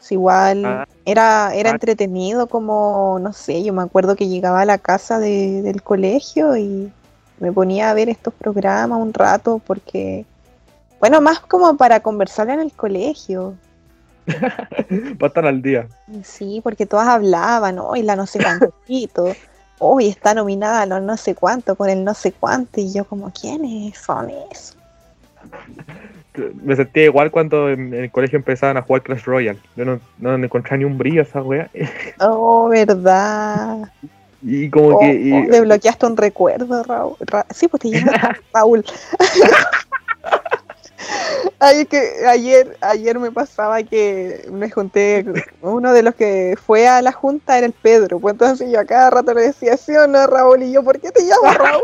Es 0.00 0.10
igual 0.12 0.64
Ah. 0.64 0.86
era, 1.04 1.54
era 1.54 1.70
Ah. 1.70 1.74
entretenido 1.74 2.46
como, 2.48 3.18
no 3.20 3.32
sé, 3.32 3.62
yo 3.62 3.72
me 3.72 3.82
acuerdo 3.82 4.16
que 4.16 4.28
llegaba 4.28 4.60
a 4.62 4.64
la 4.64 4.78
casa 4.78 5.18
de- 5.18 5.62
del 5.62 5.82
colegio 5.82 6.56
y 6.56 6.90
me 7.38 7.52
ponía 7.52 7.90
a 7.90 7.94
ver 7.94 8.08
estos 8.08 8.34
programas 8.34 8.98
un 9.00 9.12
rato 9.14 9.60
porque, 9.66 10.24
bueno, 11.00 11.20
más 11.20 11.40
como 11.40 11.76
para 11.76 12.00
conversar 12.00 12.50
en 12.50 12.60
el 12.60 12.72
colegio. 12.72 13.54
Va 14.28 15.26
a 15.26 15.26
estar 15.26 15.46
al 15.46 15.62
día. 15.62 15.86
Sí, 16.24 16.60
porque 16.62 16.86
todas 16.86 17.08
hablaban, 17.08 17.76
¿no? 17.76 17.96
Y 17.96 18.02
la 18.02 18.16
no 18.16 18.26
sé 18.26 18.38
cuántito. 18.40 19.34
uy, 19.80 20.08
está 20.08 20.32
nominada 20.34 20.82
a 20.82 20.86
los 20.86 21.02
no 21.02 21.16
sé 21.16 21.34
cuánto, 21.34 21.74
con 21.74 21.90
el 21.90 22.04
no 22.04 22.14
sé 22.14 22.32
cuánto, 22.32 22.80
y 22.80 22.92
yo 22.92 23.04
como, 23.04 23.32
¿quiénes 23.32 23.98
son 23.98 24.30
esos? 24.50 24.76
Me 26.62 26.76
sentía 26.76 27.04
igual 27.04 27.30
cuando 27.30 27.68
en, 27.68 27.92
el 27.92 28.10
colegio 28.10 28.38
empezaban 28.38 28.76
a 28.76 28.82
jugar 28.82 29.02
Clash 29.02 29.24
Royale. 29.24 29.58
Yo 29.76 29.84
no, 29.84 30.00
no 30.18 30.34
encontraba 30.36 30.78
ni 30.78 30.84
un 30.84 30.96
brillo 30.96 31.20
a 31.20 31.24
esa 31.24 31.42
wea. 31.42 31.68
Oh, 32.20 32.68
verdad. 32.68 33.78
Y 34.40 34.70
como 34.70 34.90
Oh, 34.96 34.98
que. 35.00 35.12
y- 35.14 35.32
oh, 35.32 35.50
desbloqueaste 35.50 36.06
un 36.06 36.16
recuerdo, 36.16 36.82
Raúl. 36.84 37.16
Ra- 37.20 37.46
sí, 37.50 37.68
pues 37.68 37.80
te 37.82 37.90
llamas 37.90 38.14
Raúl. 38.54 38.84
Ay, 41.58 41.86
que 41.86 42.26
ayer, 42.26 42.76
ayer 42.80 43.18
me 43.18 43.30
pasaba 43.30 43.82
que 43.82 44.48
me 44.50 44.70
junté, 44.70 45.24
uno 45.60 45.92
de 45.92 46.02
los 46.02 46.14
que 46.14 46.56
fue 46.62 46.88
a 46.88 47.02
la 47.02 47.12
junta 47.12 47.56
era 47.56 47.66
el 47.66 47.72
Pedro, 47.72 48.18
pues 48.18 48.32
entonces 48.32 48.70
yo 48.70 48.80
a 48.80 48.84
cada 48.84 49.10
rato 49.10 49.32
le 49.34 49.42
decía, 49.42 49.76
sí 49.76 49.96
o 49.96 50.06
no, 50.06 50.26
Raúl, 50.26 50.62
y 50.62 50.72
yo, 50.72 50.82
¿por 50.82 51.00
qué 51.00 51.10
te 51.10 51.24
llamas 51.24 51.56
Raúl? 51.56 51.82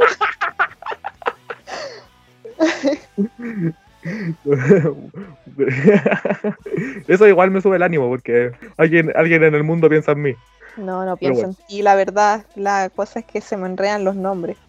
Eso 7.08 7.26
igual 7.26 7.50
me 7.50 7.60
sube 7.60 7.76
el 7.76 7.82
ánimo 7.82 8.08
porque 8.08 8.52
alguien, 8.76 9.12
alguien 9.16 9.42
en 9.44 9.54
el 9.54 9.64
mundo 9.64 9.88
piensa 9.88 10.12
en 10.12 10.22
mí. 10.22 10.34
No, 10.76 11.04
no 11.04 11.16
pienso 11.16 11.44
en 11.44 11.54
ti, 11.66 11.82
la 11.82 11.96
verdad, 11.96 12.44
la 12.54 12.88
cosa 12.90 13.18
es 13.18 13.24
que 13.24 13.40
se 13.40 13.56
me 13.56 13.66
enredan 13.66 14.04
los 14.04 14.14
nombres. 14.14 14.56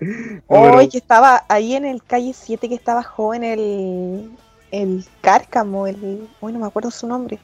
No, 0.00 0.40
Hoy 0.48 0.70
pero- 0.78 0.90
que 0.90 0.98
estaba 0.98 1.44
ahí 1.48 1.74
en 1.74 1.84
el 1.84 2.02
calle 2.02 2.32
7 2.32 2.68
que 2.68 2.74
estaba 2.74 3.02
joven 3.02 3.42
el, 3.44 4.30
el 4.70 5.04
Cárcamo, 5.20 5.86
el, 5.88 6.28
uy, 6.40 6.52
no 6.52 6.58
me 6.60 6.66
acuerdo 6.66 6.90
su 6.90 7.06
nombre. 7.08 7.38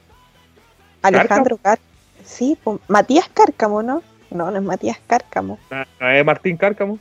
Alejandro 1.02 1.56
Cárcamo. 1.56 1.88
Sí, 2.24 2.56
pues, 2.62 2.78
Matías 2.88 3.28
Cárcamo, 3.34 3.82
¿no? 3.82 4.02
No, 4.30 4.50
no 4.50 4.56
es 4.56 4.62
Matías 4.62 4.98
Cárcamo. 5.06 5.58
Ah, 5.70 5.84
¿eh, 6.00 6.24
Martín 6.24 6.56
Cárcamo. 6.56 6.98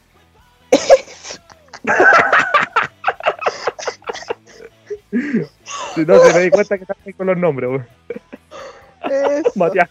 No, 6.07 6.20
se 6.20 6.34
me 6.34 6.39
di 6.45 6.49
cuenta 6.49 6.78
que 6.78 6.84
estás 6.84 6.97
con 7.16 7.28
los 7.28 7.38
nombres, 7.38 7.70
weón. 7.70 7.86
Matías. 9.55 9.89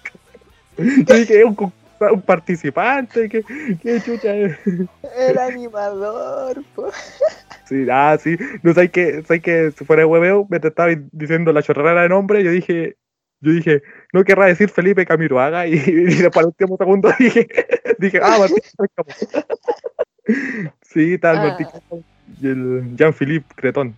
Yo 0.77 1.15
dije, 1.15 1.41
es 1.41 1.45
un, 1.45 1.73
un 2.01 2.23
participante, 2.23 3.29
que, 3.29 3.43
que 3.83 4.01
chucha 4.01 4.35
es. 4.35 4.59
El 5.17 5.39
animador, 5.39 6.63
pues. 6.75 6.95
Sí, 7.67 7.87
ah, 7.91 8.19
sí. 8.21 8.37
No 8.63 8.73
sé 8.75 8.91
que, 8.91 9.23
sé 9.23 9.41
que 9.41 9.71
si 9.71 9.85
fuera 9.85 10.07
hueveo, 10.07 10.47
me 10.51 10.61
te 10.61 10.69
estaba 10.69 10.91
diciendo 11.13 11.53
la 11.53 11.63
chorrera 11.63 12.03
de 12.03 12.09
nombre, 12.09 12.43
yo 12.43 12.51
dije, 12.51 12.97
yo 13.41 13.53
dije, 13.53 13.83
no 14.13 14.25
querrá 14.25 14.47
decir 14.47 14.69
Felipe 14.69 15.07
Camiroaga, 15.07 15.67
y, 15.67 15.75
y 15.75 16.15
después 16.17 16.39
al 16.39 16.47
último 16.47 16.77
segundo 16.77 17.11
dije, 17.19 17.49
dije, 17.99 18.21
ah, 18.23 18.37
Martín. 18.39 18.59
Sí, 20.83 21.19
tal, 21.19 21.37
Ah. 21.39 21.43
Martín 21.59 21.67
y 22.41 22.47
el 22.49 22.97
Jean-Philippe 22.97 23.55
Cretón. 23.57 23.97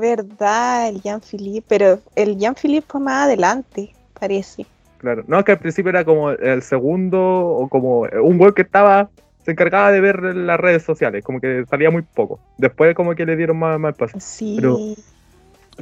Verdad, 0.00 0.88
el 0.88 1.00
Jean-Philippe, 1.02 1.64
pero 1.68 1.98
el 2.16 2.36
Jean-Philippe 2.38 2.86
fue 2.88 3.00
más 3.00 3.26
adelante, 3.26 3.92
parece. 4.18 4.66
Claro, 4.98 5.22
no, 5.26 5.38
es 5.38 5.44
que 5.44 5.52
al 5.52 5.58
principio 5.58 5.90
era 5.90 6.04
como 6.04 6.30
el 6.30 6.62
segundo, 6.62 7.20
o 7.20 7.68
como 7.68 8.00
un 8.22 8.38
web 8.38 8.54
que 8.54 8.62
estaba, 8.62 9.08
se 9.44 9.52
encargaba 9.52 9.92
de 9.92 10.00
ver 10.00 10.20
las 10.22 10.60
redes 10.60 10.82
sociales, 10.82 11.24
como 11.24 11.40
que 11.40 11.64
salía 11.70 11.90
muy 11.90 12.02
poco. 12.02 12.38
Después 12.58 12.94
como 12.94 13.14
que 13.14 13.24
le 13.24 13.36
dieron 13.36 13.58
más, 13.58 13.78
más 13.78 13.96
paso. 13.96 14.18
Sí. 14.20 14.56
Pero- 14.56 14.78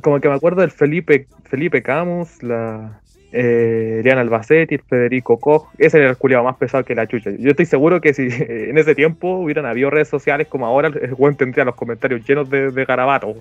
Como 0.03 0.21
que 0.21 0.29
me 0.29 0.35
acuerdo 0.35 0.61
del 0.61 0.71
Felipe, 0.71 1.27
Felipe 1.45 1.83
Camus, 1.83 2.43
la 2.43 3.01
eh, 3.33 4.15
Albacete, 4.17 4.79
Federico 4.79 5.39
Koch, 5.39 5.67
ese 5.79 5.99
era 5.99 6.11
el 6.11 6.17
culiado 6.17 6.45
más 6.45 6.57
pesado 6.57 6.85
que 6.85 6.95
la 6.95 7.07
chucha. 7.07 7.31
Yo 7.39 7.51
estoy 7.51 7.67
seguro 7.67 8.01
que 8.01 8.15
si 8.15 8.23
eh, 8.23 8.71
en 8.71 8.79
ese 8.79 8.95
tiempo 8.95 9.39
hubieran 9.39 9.67
habido 9.67 9.91
redes 9.91 10.09
sociales 10.09 10.47
como 10.49 10.67
ahora, 10.67 10.89
el 10.89 11.15
weón 11.15 11.37
tendría 11.37 11.65
los 11.65 11.75
comentarios 11.75 12.27
llenos 12.27 12.49
de, 12.49 12.71
de 12.71 12.85
garabatos. 12.85 13.37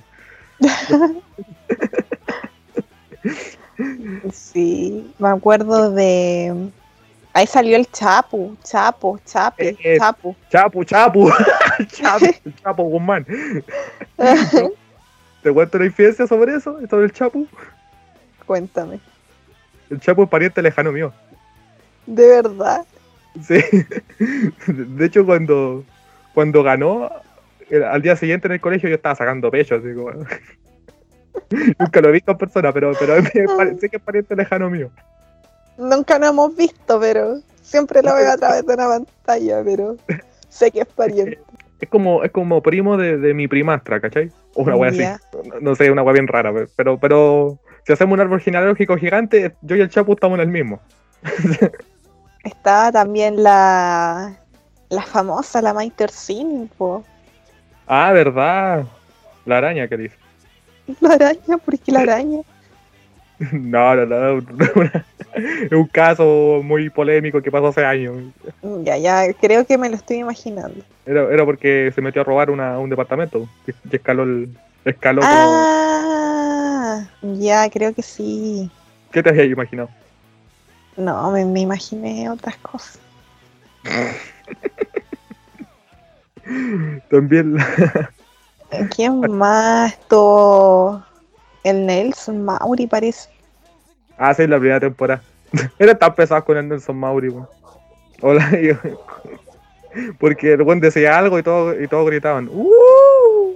Sí, 4.34 5.14
me 5.20 5.30
acuerdo 5.30 5.92
de. 5.92 6.70
Ahí 7.34 7.46
salió 7.46 7.78
el 7.78 7.86
Chapu, 7.92 8.58
Chapo, 8.64 9.20
Chape, 9.24 9.78
Eh, 9.84 9.98
Chapu. 10.00 10.36
Chapu, 10.50 10.84
chapu, 10.84 11.30
chapu, 11.90 12.26
chapu 12.64 12.84
Guzmán. 12.84 13.26
¿Te 15.44 15.54
cuento 15.54 15.78
una 15.78 15.86
infidencia 15.86 16.26
sobre 16.26 16.56
eso? 16.56 16.80
¿Sobre 16.90 17.06
el 17.06 17.12
Chapu? 17.12 17.48
Cuéntame. 18.48 19.00
El 19.92 20.00
Chapu 20.00 20.24
es 20.24 20.30
pariente 20.30 20.62
lejano 20.64 20.92
mío. 20.92 21.14
¿De 22.08 22.28
verdad? 22.28 22.86
Sí. 23.46 23.60
De 24.68 25.06
hecho, 25.06 25.24
cuando, 25.26 25.84
cuando 26.34 26.64
ganó, 26.64 27.12
al 27.76 28.02
día 28.02 28.16
siguiente 28.16 28.48
en 28.48 28.54
el 28.54 28.62
colegio 28.62 28.90
yo 28.90 28.96
estaba 28.96 29.16
sacando 29.16 29.52
pecho, 29.52 29.76
así 29.76 29.94
como. 29.94 30.12
Nunca 31.80 32.02
lo 32.02 32.10
he 32.10 32.14
visto 32.14 32.32
en 32.32 32.38
persona, 32.38 32.74
pero, 32.74 32.92
pero 33.00 33.16
parece 33.56 33.90
que 33.90 33.98
es 33.98 34.02
pariente 34.02 34.36
lejano 34.36 34.70
mío. 34.70 34.90
Nunca 35.78 36.18
nos 36.18 36.30
hemos 36.30 36.56
visto, 36.56 37.00
pero 37.00 37.40
siempre 37.62 38.02
lo 38.02 38.16
veo 38.16 38.32
a 38.32 38.38
través 38.38 38.66
de 38.66 38.74
una 38.74 38.88
pantalla, 38.88 39.62
pero 39.64 39.98
sé 40.50 40.72
que 40.72 40.82
es 40.82 40.88
pariente. 40.88 41.40
Es 41.80 41.90
como, 41.90 42.24
es 42.24 42.32
como 42.32 42.62
primo 42.62 42.98
de, 42.98 43.18
de 43.18 43.34
mi 43.36 43.48
primastra, 43.48 44.00
¿cachai? 44.00 44.32
O 44.56 44.64
una 44.64 44.76
wea 44.76 44.90
así. 44.90 45.04
No, 45.48 45.60
no 45.62 45.76
sé, 45.76 45.92
una 45.92 46.02
wea 46.02 46.14
bien 46.14 46.28
rara, 46.28 46.52
pero, 46.76 47.00
pero 47.00 47.60
si 47.86 47.94
hacemos 47.94 48.16
un 48.16 48.22
árbol 48.22 48.42
genealógico 48.42 48.98
gigante, 48.98 49.56
yo 49.62 49.76
y 49.76 49.82
el 49.82 49.90
Chapu 49.90 50.14
estamos 50.14 50.40
en 50.40 50.42
el 50.42 50.50
mismo. 50.50 50.80
Estaba 52.44 52.92
también 52.92 53.44
la, 53.44 54.38
la 54.90 55.02
famosa, 55.04 55.62
la 55.62 55.74
Maiter 55.74 56.10
Sin, 56.10 56.70
po. 56.78 57.04
Ah, 57.88 58.12
verdad. 58.12 58.86
La 59.46 59.58
araña 59.60 59.88
que 59.88 59.98
dice. 59.98 60.16
La 61.02 61.14
araña, 61.14 61.58
¿por 61.64 61.78
qué 61.80 61.92
la 61.92 62.02
araña? 62.02 62.42
No, 63.52 63.96
no, 63.96 64.06
no. 64.42 64.44
Es 65.36 65.72
un 65.72 65.86
caso 65.86 66.62
muy 66.64 66.90
polémico 66.90 67.40
que 67.40 67.52
pasó 67.52 67.68
hace 67.68 67.86
años. 67.86 68.16
Ya, 68.82 68.98
ya, 68.98 69.32
creo 69.34 69.64
que 69.64 69.78
me 69.78 69.90
lo 69.90 69.96
estoy 69.96 70.18
imaginando. 70.18 70.84
Era, 71.06 71.32
era 71.32 71.46
porque 71.46 71.92
se 71.94 72.02
metió 72.02 72.22
a 72.22 72.26
robar 72.26 72.50
una- 72.50 72.80
un 72.80 72.90
departamento 72.90 73.48
y, 73.68 73.96
escaló 73.96 74.24
el. 74.24 74.50
Escaló 74.86 75.22
como- 75.22 75.32
Ah, 75.32 77.04
ya, 77.22 77.70
creo 77.70 77.94
que 77.94 78.02
sí. 78.02 78.72
¿Qué 79.12 79.22
te 79.22 79.30
habías 79.30 79.46
imaginado? 79.48 79.90
No, 80.96 81.30
me, 81.30 81.46
me 81.46 81.60
imaginé 81.62 82.28
otras 82.32 82.58
cosas. 82.58 82.98
También 87.10 87.56
la- 87.56 88.12
¿Quién 88.96 89.20
más? 89.32 89.94
Esto. 89.94 91.04
El 91.64 91.86
Nelson 91.86 92.44
Mauri 92.44 92.88
parece. 92.88 93.30
Ah, 94.18 94.34
sí, 94.34 94.48
la 94.48 94.58
primera 94.58 94.80
temporada. 94.80 95.22
Era 95.80 95.98
tan 95.98 96.14
pesado 96.16 96.44
con 96.44 96.58
el 96.58 96.68
Nelson 96.68 96.98
Mauri. 96.98 97.34
Hola, 98.22 98.50
yo- 98.62 98.76
Porque 100.20 100.54
el 100.54 100.64
buen 100.64 100.80
decía 100.80 101.18
algo 101.18 101.40
y 101.40 101.44
todos 101.44 101.76
y 101.82 101.88
todos 101.88 102.06
gritaban. 102.08 102.50
¡Uh! 102.52 103.56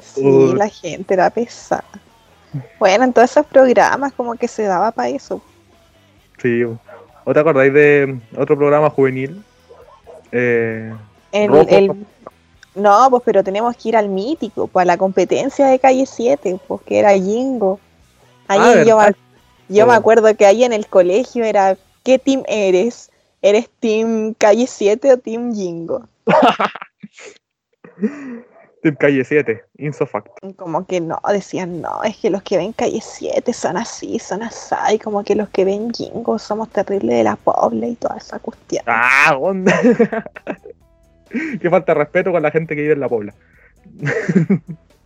Sí, 0.00 0.52
la 0.54 0.68
gente 0.68 1.14
era 1.14 1.28
pesada. 1.30 1.84
Bueno, 2.78 3.04
en 3.04 3.12
todos 3.12 3.30
esos 3.30 3.46
programas 3.46 4.12
como 4.12 4.34
que 4.36 4.46
se 4.46 4.62
daba 4.64 4.92
para 4.92 5.08
eso. 5.08 5.42
Sí. 6.40 6.64
weón. 6.64 6.80
¿O 7.24 7.32
te 7.32 7.40
acordáis 7.40 7.72
de 7.72 8.18
otro 8.36 8.56
programa 8.56 8.90
juvenil? 8.90 9.42
Eh, 10.32 10.92
El, 11.32 11.48
Rojo. 11.48 11.66
el- 11.68 12.06
No, 12.74 13.08
pues 13.10 13.22
pero 13.24 13.44
tenemos 13.44 13.76
que 13.76 13.90
ir 13.90 13.96
al 13.96 14.08
mítico, 14.08 14.66
para 14.66 14.86
la 14.86 14.96
competencia 14.96 15.66
de 15.66 15.78
calle 15.78 16.06
7, 16.06 16.58
pues 16.66 16.80
que 16.82 16.98
era 16.98 17.12
Jingo. 17.12 17.78
Ahí 18.48 18.60
Ah, 18.62 18.82
yo, 18.84 18.98
me, 18.98 19.12
yo 19.68 19.86
me 19.86 19.92
Oh. 19.92 19.96
acuerdo 19.96 20.34
que 20.36 20.46
ahí 20.46 20.64
en 20.64 20.72
el 20.72 20.86
colegio 20.86 21.44
era, 21.44 21.76
¿qué 22.02 22.18
team 22.18 22.42
eres? 22.48 23.10
¿Eres 23.42 23.68
team 23.80 24.34
calle 24.38 24.66
7 24.66 25.12
o 25.12 25.18
team 25.18 25.54
Jingo? 25.54 26.06
Team 28.82 28.96
Calle 28.96 29.24
7, 29.24 29.64
Insofact. 29.78 30.28
Como 30.56 30.84
que 30.86 31.00
no, 31.00 31.20
decían, 31.30 31.80
no, 31.80 32.02
es 32.02 32.16
que 32.16 32.30
los 32.30 32.42
que 32.42 32.56
ven 32.56 32.72
calle 32.72 33.00
7 33.00 33.52
son 33.52 33.76
así, 33.76 34.18
son 34.18 34.42
así, 34.42 34.74
y 34.94 34.98
como 34.98 35.22
que 35.22 35.36
los 35.36 35.48
que 35.50 35.64
ven 35.64 35.92
Jingo 35.94 36.38
somos 36.38 36.68
terribles 36.70 37.16
de 37.16 37.22
la 37.24 37.36
pobla 37.36 37.86
y 37.86 37.94
toda 37.94 38.16
esa 38.16 38.40
cuestión. 38.40 38.82
¡Ah, 38.86 39.36
onda! 39.38 39.72
Qué 41.60 41.70
falta 41.70 41.94
de 41.94 41.98
respeto 42.00 42.32
con 42.32 42.42
la 42.42 42.50
gente 42.50 42.74
que 42.74 42.82
vive 42.82 42.94
en 42.94 43.00
la 43.00 43.08
Pobla. 43.08 43.32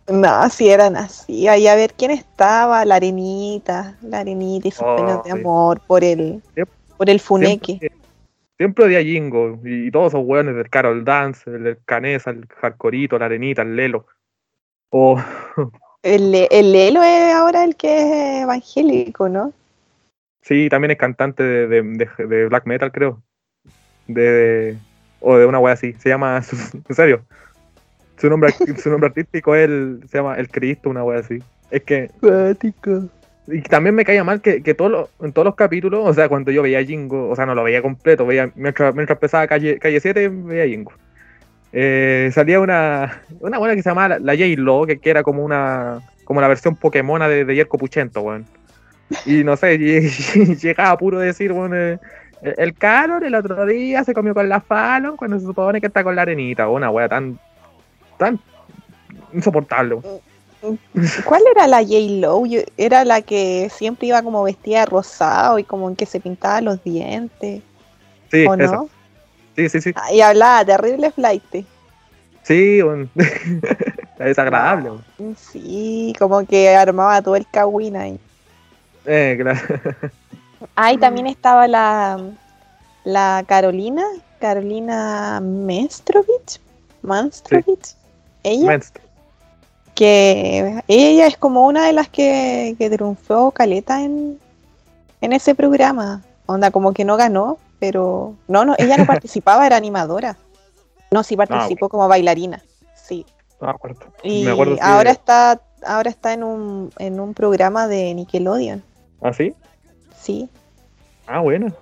No, 0.07 0.49
si 0.49 0.69
eran 0.69 0.95
así. 0.95 1.47
Ahí 1.47 1.67
a 1.67 1.75
ver 1.75 1.93
quién 1.93 2.11
estaba, 2.11 2.83
la 2.85 2.95
arenita, 2.95 3.95
la 4.01 4.19
arenita 4.19 4.67
y 4.67 4.71
sus 4.71 4.83
Oh, 4.83 4.95
penas 4.95 5.23
de 5.23 5.31
sí. 5.31 5.37
amor 5.37 5.81
por 5.85 6.03
el, 6.03 6.41
por 6.97 7.09
el 7.09 7.19
funeque. 7.19 7.77
Siempre, 7.79 7.96
siempre 8.57 8.85
odia 8.85 8.99
a 8.99 9.03
Jingo 9.03 9.59
y 9.63 9.89
todos 9.91 10.13
esos 10.13 10.25
hueones 10.25 10.55
del 10.55 10.69
Carol 10.69 11.05
Dance, 11.05 11.49
el 11.49 11.63
del 11.63 11.77
Canesa, 11.85 12.31
el 12.31 12.45
Hardcorito, 12.47 13.17
la 13.19 13.25
Arenita, 13.25 13.61
el 13.61 13.75
Lelo. 13.75 14.05
O 14.89 15.21
El, 16.03 16.33
el 16.51 16.71
Lelo 16.71 17.03
es 17.03 17.33
ahora 17.33 17.63
el 17.63 17.75
que 17.75 17.97
es 18.37 18.43
evangélico, 18.43 19.27
¿no? 19.29 19.51
Sí, 20.41 20.69
también 20.69 20.91
es 20.91 20.97
cantante 20.97 21.43
de, 21.43 21.67
de, 21.67 21.81
de- 22.17 22.25
de 22.27 22.45
black 22.47 22.65
metal, 22.65 22.91
creo. 22.91 23.21
De, 24.07 24.77
o 25.19 25.37
de 25.37 25.45
una 25.45 25.59
wea 25.59 25.73
así. 25.73 25.93
Se 25.93 26.07
llama. 26.09 26.41
En 26.89 26.95
serio. 26.95 27.21
Su 28.17 28.29
nombre, 28.29 28.51
su 28.51 28.89
nombre 28.89 29.07
artístico 29.09 29.53
es 29.55 29.65
el, 29.67 30.01
se 30.09 30.17
llama 30.19 30.35
El 30.35 30.49
Cristo, 30.49 30.89
una 30.89 31.03
wea 31.03 31.19
así. 31.19 31.39
Es 31.71 31.83
que. 31.83 32.09
Y 33.47 33.61
también 33.61 33.95
me 33.95 34.03
caía 34.03 34.23
mal 34.23 34.41
que, 34.41 34.61
que 34.61 34.73
todos 34.73 34.91
los- 34.91 35.09
en 35.21 35.31
todos 35.31 35.45
los 35.45 35.55
capítulos, 35.55 36.01
o 36.05 36.13
sea, 36.13 36.27
cuando 36.29 36.51
yo 36.51 36.61
veía 36.63 36.83
Jingo, 36.83 37.29
o 37.29 37.35
sea, 37.35 37.45
no 37.45 37.55
lo 37.55 37.63
veía 37.63 37.81
completo, 37.81 38.25
veía, 38.25 38.51
mientras, 38.55 38.93
mientras 38.93 39.15
empezaba 39.15 39.47
calle, 39.47 39.79
calle 39.79 39.99
7, 39.99 40.29
veía 40.29 40.65
Jingo. 40.67 40.91
Eh, 41.73 42.29
salía 42.33 42.59
una, 42.59 43.21
una 43.39 43.57
buena 43.57 43.75
que 43.75 43.83
se 43.83 43.89
llamaba 43.89 44.09
la, 44.09 44.19
la 44.19 44.33
J-Lo, 44.33 44.85
que, 44.85 44.99
que 44.99 45.09
era 45.09 45.23
como 45.23 45.43
una 45.43 45.99
como 46.23 46.41
la 46.41 46.47
versión 46.49 46.75
Pokémona 46.75 47.29
de, 47.29 47.45
de 47.45 47.55
Yerko 47.55 47.77
Puchento, 47.77 48.21
weón. 48.21 48.45
Y 49.25 49.45
no 49.45 49.55
sé, 49.55 49.77
llegaba 50.61 50.97
puro 50.97 51.19
decir, 51.19 51.53
weón, 51.53 51.71
eh, 51.73 51.99
el, 52.41 52.73
Carol 52.73 53.23
el 53.23 53.33
otro 53.35 53.65
día 53.65 54.03
se 54.03 54.13
comió 54.13 54.33
con 54.33 54.49
la 54.49 54.59
Fallon 54.59 55.15
cuando 55.15 55.39
se 55.39 55.45
supone 55.45 55.79
que 55.79 55.87
está 55.87 56.03
con 56.03 56.15
la 56.15 56.23
arenita, 56.23 56.67
una 56.67 56.89
wea 56.89 57.07
tan, 57.07 57.39
tan 58.17 58.39
insoportable. 59.33 59.95
weón. 59.95 60.19
¿Cuál 61.25 61.43
era 61.51 61.67
la 61.67 61.79
J-Lo? 61.83 62.43
Era 62.77 63.05
la 63.05 63.21
que 63.21 63.69
siempre 63.73 64.07
iba 64.07 64.21
como 64.23 64.43
vestida 64.43 64.81
de 64.81 64.85
rosado 64.87 65.59
y 65.59 65.63
como 65.63 65.95
que 65.95 66.05
se 66.05 66.19
pintaba 66.19 66.61
los 66.61 66.83
dientes, 66.83 67.61
Sí, 68.31 68.45
¿o 68.45 68.53
esa. 68.55 68.73
no? 68.73 68.89
Sí, 69.55 69.69
sí, 69.69 69.81
sí. 69.81 69.91
Ah, 69.95 70.11
Y 70.11 70.21
hablaba 70.21 70.65
terrible 70.65 71.11
flight. 71.11 71.43
Sí. 72.43 72.81
Es 74.19 74.25
desagradable, 74.25 74.89
weón. 74.89 75.35
Sí, 75.37 76.15
como 76.17 76.43
que 76.45 76.75
armaba 76.75 77.21
todo 77.21 77.35
el 77.35 77.45
cagüín 77.47 77.95
ahí. 77.95 78.19
Eh, 79.05 79.37
claro. 79.39 79.59
Ah, 80.75 80.91
y 80.91 80.97
también 80.97 81.27
estaba 81.27 81.67
la, 81.67 82.19
la 83.03 83.43
Carolina, 83.47 84.03
Carolina 84.39 85.39
Menstrovich, 85.39 86.59
Manstrovich. 87.03 87.93
Ella, 88.41 88.65
Menst. 88.67 88.97
Que 89.97 90.83
ella 90.87 91.25
es 91.25 91.37
como 91.37 91.65
una 91.65 91.87
de 91.87 91.91
las 91.91 92.07
que, 92.07 92.75
que 92.77 92.87
triunfó 92.87 93.49
Caleta 93.49 94.03
en, 94.03 94.37
en 95.21 95.33
ese 95.33 95.55
programa. 95.55 96.21
Onda, 96.45 96.69
como 96.69 96.93
que 96.93 97.03
no 97.03 97.17
ganó, 97.17 97.57
pero 97.79 98.35
no, 98.47 98.63
no, 98.63 98.75
ella 98.77 98.95
no 98.97 99.05
participaba, 99.07 99.65
era 99.65 99.75
animadora. 99.75 100.37
No, 101.09 101.23
sí 101.23 101.35
participó 101.35 101.89
como 101.89 102.07
bailarina. 102.07 102.61
Sí. 102.93 103.25
No 103.59 103.67
me 103.67 103.73
acuerdo. 103.73 104.01
Y 104.21 104.43
me 104.45 104.51
acuerdo 104.51 104.77
ahora 104.81 105.09
está, 105.09 105.61
ahora 105.83 106.11
está 106.11 106.31
en 106.31 106.43
un, 106.43 106.91
en 106.99 107.19
un 107.19 107.33
programa 107.33 107.87
de 107.87 108.13
Nickelodeon. 108.13 108.83
¿Ah, 109.23 109.33
sí? 109.33 109.55
Sí. 110.15 110.47
Ah, 111.25 111.39
bueno. 111.39 111.73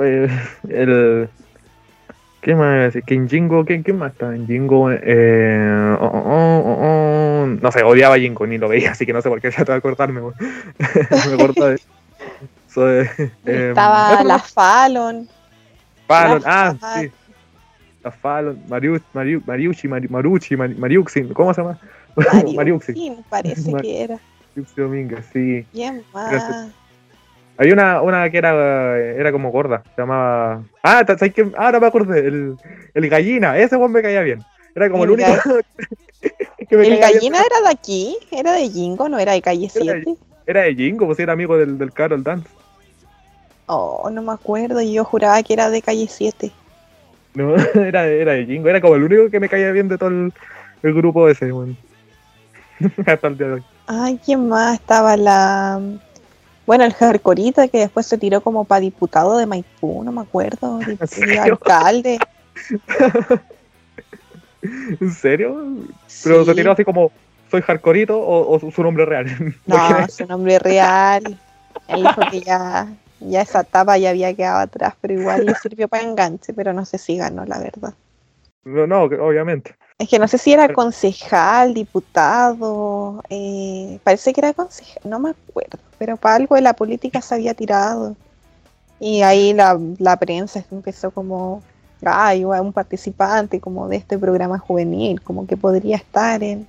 Eh, 0.00 0.28
el... 0.70 1.28
¿Qué 2.44 2.54
más 2.54 2.94
en 2.94 3.26
Jingo, 3.26 3.64
¿quién, 3.64 3.82
quién 3.82 3.96
más 3.96 4.12
estaba 4.12 4.36
en 4.36 4.46
Jingo? 4.46 4.90
Eh, 4.92 5.96
oh, 5.98 6.04
oh, 6.04 6.22
oh, 6.26 6.62
oh, 6.66 7.42
oh. 7.42 7.46
No 7.46 7.72
sé, 7.72 7.82
odiaba 7.82 8.16
a 8.16 8.18
Jingo, 8.18 8.46
ni 8.46 8.58
lo 8.58 8.68
veía, 8.68 8.90
así 8.90 9.06
que 9.06 9.14
no 9.14 9.22
sé 9.22 9.30
por 9.30 9.40
qué 9.40 9.50
ya 9.50 9.64
te 9.64 9.72
voy 9.72 9.78
a 9.78 9.80
cortarme. 9.80 10.20
me 11.30 11.36
corto 11.38 11.68
de... 11.68 11.80
So, 12.68 13.00
eh, 13.00 13.08
eh, 13.46 13.68
Estaba 13.70 14.22
la 14.22 14.34
más. 14.36 14.52
Fallon. 14.52 15.26
Fallon, 16.06 16.42
la 16.42 16.68
ah, 16.68 16.74
Fallon. 16.78 17.02
sí. 17.02 17.12
La 18.02 18.10
Fallon, 18.10 18.62
Mariu, 18.68 19.00
Mariu, 19.14 19.42
Mariucci, 19.46 19.88
Mari- 19.88 20.08
Marucci, 20.08 20.54
Mari- 20.54 20.74
Mariuxin, 20.74 21.32
¿cómo 21.32 21.54
se 21.54 21.62
llama? 21.62 21.78
Mariuxi. 22.14 22.56
Mariuxin, 22.56 23.24
parece 23.30 23.72
Mar- 23.72 23.80
que 23.80 24.02
era. 24.02 24.18
Mariuxi 24.50 24.80
Domínguez, 24.82 25.24
sí. 25.32 25.66
¿Quién 25.72 26.04
Gracias. 26.12 26.68
Hay 27.56 27.70
una, 27.70 28.02
una 28.02 28.28
que 28.30 28.38
era, 28.38 28.98
era 28.98 29.30
como 29.30 29.50
gorda, 29.52 29.82
se 29.94 30.02
llamaba. 30.02 30.62
Ah, 30.82 31.04
¿sabes 31.06 31.32
qué? 31.32 31.46
Ah, 31.56 31.70
no 31.70 31.80
me 31.80 31.86
acordé. 31.86 32.26
El, 32.26 32.56
el 32.94 33.08
gallina, 33.08 33.56
ese 33.58 33.76
weón 33.76 33.92
me 33.92 34.02
caía 34.02 34.22
bien. 34.22 34.42
Era 34.74 34.90
como 34.90 35.04
el, 35.04 35.10
El 35.10 35.14
único 35.14 35.32
que 36.68 36.76
me 36.76 36.86
¿El 36.88 36.98
caía 36.98 37.20
bien. 37.20 37.32
gallina 37.32 37.38
era 37.38 37.60
de 37.68 37.68
aquí? 37.72 38.16
¿Era 38.32 38.52
de 38.54 38.68
Jingo? 38.68 39.08
¿No 39.08 39.18
era 39.20 39.32
de 39.32 39.42
calle 39.42 39.70
Era 39.74 39.94
de- 39.94 40.02
7? 40.02 40.20
Era 40.46 40.60
de 40.62 40.74
Jingo, 40.74 41.06
pues 41.06 41.18
era 41.20 41.32
amigo 41.32 41.56
del, 41.56 41.78
del 41.78 41.92
Carol 41.92 42.24
Dance. 42.24 42.48
Oh, 43.66 44.10
no 44.10 44.20
me 44.20 44.32
acuerdo. 44.32 44.82
Yo 44.82 45.04
juraba 45.04 45.42
que 45.44 45.52
era 45.54 45.70
de 45.70 45.80
calle 45.80 46.06
7. 46.10 46.50
No, 47.34 47.54
era, 47.74 48.02
de- 48.02 48.20
era 48.20 48.32
de 48.32 48.46
Jingo, 48.46 48.68
era 48.68 48.80
como 48.80 48.96
el 48.96 49.04
único 49.04 49.30
que 49.30 49.38
me 49.40 49.48
caía 49.48 49.70
bien 49.70 49.88
de 49.88 49.96
todo 49.96 50.08
el, 50.10 50.32
el 50.82 50.92
grupo 50.94 51.28
ese, 51.28 51.52
weón. 51.52 51.76
Hasta 53.06 53.28
el 53.28 53.38
día 53.38 53.46
de 53.46 53.52
hoy. 53.54 53.64
Ay, 53.86 54.18
¿quién 54.24 54.48
más? 54.48 54.74
Estaba 54.80 55.16
la. 55.16 55.80
Bueno, 56.66 56.84
el 56.84 56.94
Jarcorita 56.94 57.68
que 57.68 57.78
después 57.78 58.06
se 58.06 58.18
tiró 58.18 58.40
como 58.40 58.64
para 58.64 58.80
diputado 58.80 59.36
de 59.36 59.46
Maipú, 59.46 60.02
no 60.02 60.12
me 60.12 60.22
acuerdo. 60.22 60.80
y- 61.26 61.36
alcalde. 61.36 62.18
¿En 65.00 65.12
serio? 65.12 65.56
Pero 66.22 66.44
Sí. 66.44 66.50
se 66.50 66.54
tiró 66.54 66.72
así 66.72 66.84
como, 66.84 67.12
¿soy 67.50 67.60
hardcoreito 67.60 68.18
o, 68.18 68.56
o 68.56 68.70
su, 68.70 68.82
nombre 68.82 69.04
real? 69.04 69.26
No, 69.66 70.08
su 70.08 70.26
nombre 70.26 70.58
real. 70.58 71.38
Él 71.88 72.02
dijo 72.02 72.22
que 72.30 72.40
ya, 72.40 72.86
ya 73.20 73.42
esa 73.42 73.60
etapa 73.60 73.98
ya 73.98 74.10
había 74.10 74.34
quedado 74.34 74.60
atrás, 74.60 74.94
pero 75.00 75.14
igual 75.14 75.44
le 75.44 75.54
sirvió 75.54 75.86
para 75.88 76.02
enganche, 76.02 76.54
pero 76.54 76.72
no 76.72 76.84
sé 76.86 76.96
si 76.96 77.18
ganó, 77.18 77.44
la 77.44 77.58
verdad. 77.58 77.92
no, 78.64 78.86
no, 78.86 79.02
obviamente. 79.02 79.76
Es 80.04 80.10
que 80.10 80.18
no 80.18 80.28
sé 80.28 80.36
si 80.36 80.52
era 80.52 80.70
concejal, 80.70 81.72
diputado, 81.72 83.22
eh, 83.30 83.98
parece 84.04 84.34
que 84.34 84.42
era 84.42 84.52
concejal, 84.52 85.00
no 85.04 85.18
me 85.18 85.30
acuerdo, 85.30 85.78
pero 85.96 86.18
para 86.18 86.34
algo 86.34 86.56
de 86.56 86.60
la 86.60 86.74
política 86.74 87.22
se 87.22 87.36
había 87.36 87.54
tirado. 87.54 88.14
Y 89.00 89.22
ahí 89.22 89.54
la, 89.54 89.80
la 89.96 90.18
prensa 90.18 90.62
empezó 90.70 91.10
como, 91.10 91.62
ay, 92.04 92.44
un 92.44 92.74
participante 92.74 93.60
como 93.60 93.88
de 93.88 93.96
este 93.96 94.18
programa 94.18 94.58
juvenil, 94.58 95.22
como 95.22 95.46
que 95.46 95.56
podría 95.56 95.96
estar 95.96 96.42
en, 96.42 96.66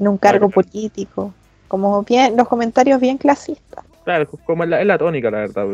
en 0.00 0.08
un 0.08 0.18
cargo 0.18 0.48
Claro. 0.48 0.68
político, 0.68 1.32
como 1.68 2.02
bien, 2.02 2.36
los 2.36 2.48
comentarios 2.48 3.00
bien 3.00 3.18
clasistas. 3.18 3.84
Claro, 4.02 4.28
como 4.44 4.64
es 4.64 4.70
la, 4.70 4.80
es 4.80 4.86
la 4.88 4.98
tónica, 4.98 5.30
la 5.30 5.38
verdad. 5.38 5.64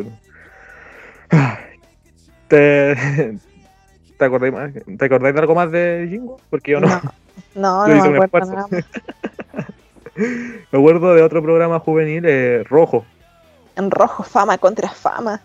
Ay, 1.31 1.79
¿Te, 2.49 3.39
te, 4.19 4.25
acordáis 4.25 4.53
más- 4.53 4.73
¿Te 4.99 5.05
acordáis 5.05 5.35
de 5.35 5.41
algo 5.41 5.55
más 5.55 5.71
de 5.71 6.07
Jingo? 6.11 6.39
Porque 6.51 6.73
yo 6.73 6.81
no. 6.81 6.89
No, 7.55 7.87
no, 7.87 7.89
no 8.05 8.11
me 8.11 8.25
acuerdo 8.25 8.47
esfuerzo. 8.49 8.53
nada 8.55 8.67
más. 8.71 8.85
Me 10.71 10.79
acuerdo 10.79 11.13
de 11.15 11.23
otro 11.23 11.43
programa 11.43 11.81
juvenil, 11.81 12.25
eh, 12.25 12.63
Rojo. 12.69 13.05
En 13.75 13.91
rojo, 13.91 14.23
fama 14.23 14.57
contra 14.59 14.89
fama. 14.89 15.41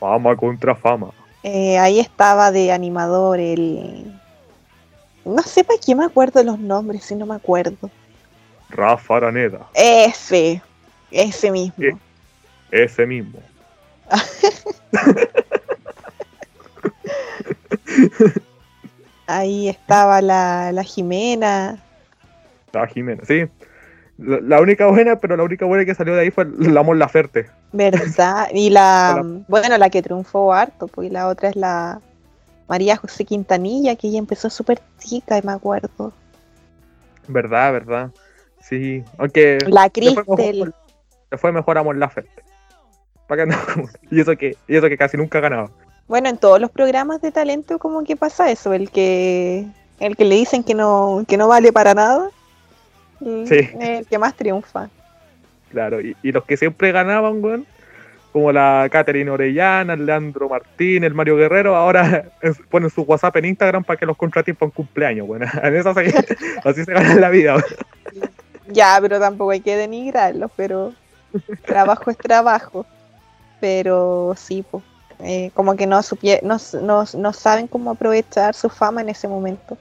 Fama 0.00 0.34
contra 0.34 0.74
fama. 0.74 1.10
Eh, 1.44 1.78
ahí 1.78 2.00
estaba 2.00 2.50
de 2.50 2.72
animador 2.72 3.38
el. 3.38 4.12
No 5.24 5.40
sé 5.42 5.62
para 5.62 5.78
qué 5.78 5.94
me 5.94 6.04
acuerdo 6.04 6.42
los 6.42 6.58
nombres, 6.58 7.04
si 7.04 7.14
no 7.14 7.26
me 7.26 7.36
acuerdo. 7.36 7.88
Rafa 8.70 9.18
Araneda, 9.18 9.68
Ese, 9.74 10.60
ese 11.12 11.50
mismo. 11.52 11.84
Eh. 11.84 11.96
ese 12.72 13.06
mismo. 13.06 13.38
Ahí 19.26 19.68
estaba 19.68 20.20
la, 20.20 20.72
la 20.72 20.82
Jimena. 20.82 21.78
La 22.72 22.86
Jimena, 22.86 23.24
sí. 23.24 23.44
La, 24.18 24.40
la 24.40 24.60
única 24.60 24.86
buena, 24.86 25.20
pero 25.20 25.36
la 25.36 25.44
única 25.44 25.64
buena 25.64 25.84
que 25.84 25.94
salió 25.94 26.14
de 26.14 26.22
ahí 26.22 26.30
fue 26.30 26.46
la 26.58 26.82
Mon 26.82 26.98
Laferte. 26.98 27.48
¿Verdad? 27.72 28.48
Y 28.52 28.70
la, 28.70 29.22
bueno, 29.48 29.78
la 29.78 29.90
que 29.90 30.02
triunfó 30.02 30.52
harto, 30.52 30.88
pues 30.88 31.10
la 31.10 31.28
otra 31.28 31.48
es 31.50 31.56
la 31.56 32.00
María 32.68 32.96
José 32.96 33.24
Quintanilla, 33.24 33.96
que 33.96 34.08
ella 34.08 34.18
empezó 34.18 34.50
súper 34.50 34.80
chica, 34.98 35.38
y 35.38 35.42
me 35.42 35.52
acuerdo. 35.52 36.12
Verdad, 37.28 37.72
verdad. 37.72 38.10
Sí, 38.60 39.02
aunque 39.18 39.58
La 39.66 39.90
le 39.94 40.12
fue 40.12 40.24
Cristel. 40.24 40.58
mejor, 40.58 40.74
fue 41.38 41.52
mejor 41.52 41.78
a 41.78 41.82
Mon 41.82 41.98
Laferte. 41.98 42.42
Y 44.10 44.20
eso 44.20 44.36
que, 44.36 44.56
y 44.66 44.76
eso 44.76 44.88
que 44.88 44.98
casi 44.98 45.16
nunca 45.16 45.40
ganaba. 45.40 45.70
Bueno, 46.10 46.28
en 46.28 46.38
todos 46.38 46.60
los 46.60 46.70
programas 46.72 47.22
de 47.22 47.30
talento 47.30 47.78
como 47.78 48.02
que 48.02 48.16
pasa 48.16 48.50
eso, 48.50 48.72
el 48.72 48.90
que 48.90 49.64
el 50.00 50.16
que 50.16 50.24
le 50.24 50.34
dicen 50.34 50.64
que 50.64 50.74
no 50.74 51.24
que 51.28 51.36
no 51.36 51.46
vale 51.46 51.72
para 51.72 51.94
nada, 51.94 52.28
Sí. 53.20 53.68
el 53.78 54.06
que 54.06 54.18
más 54.18 54.34
triunfa. 54.34 54.88
Claro, 55.70 56.00
y, 56.00 56.16
y 56.22 56.32
los 56.32 56.44
que 56.44 56.56
siempre 56.56 56.90
ganaban, 56.90 57.44
weón, 57.44 57.64
como 58.32 58.50
la 58.50 58.88
Catherine 58.90 59.30
Orellana, 59.30 59.92
el 59.92 60.04
Leandro 60.04 60.48
Martín, 60.48 61.04
el 61.04 61.14
Mario 61.14 61.36
Guerrero, 61.36 61.76
ahora 61.76 62.24
ponen 62.70 62.90
su 62.90 63.02
WhatsApp 63.02 63.36
en 63.36 63.44
Instagram 63.44 63.84
para 63.84 63.96
que 63.98 64.06
los 64.06 64.16
contraten 64.16 64.56
para 64.56 64.66
un 64.66 64.72
cumpleaños, 64.72 65.28
weón. 65.28 65.44
En 65.62 65.76
esa 65.76 65.94
se- 65.94 66.26
así 66.64 66.84
se 66.84 66.92
gana 66.92 67.14
la 67.14 67.30
vida, 67.30 67.54
weón. 67.54 68.30
Ya, 68.66 68.98
pero 69.00 69.20
tampoco 69.20 69.52
hay 69.52 69.60
que 69.60 69.76
denigrarlos, 69.76 70.50
pero 70.56 70.92
trabajo 71.66 72.10
es 72.10 72.16
trabajo. 72.18 72.84
Pero 73.60 74.34
sí, 74.36 74.64
pues, 74.68 74.82
eh, 75.22 75.50
como 75.54 75.76
que 75.76 75.86
no, 75.86 75.98
supie- 76.00 76.42
no, 76.42 76.56
no, 76.82 77.04
no 77.16 77.32
saben 77.32 77.66
cómo 77.66 77.90
aprovechar 77.90 78.54
su 78.54 78.68
fama 78.68 79.00
en 79.00 79.08
ese 79.10 79.28
momento. 79.28 79.76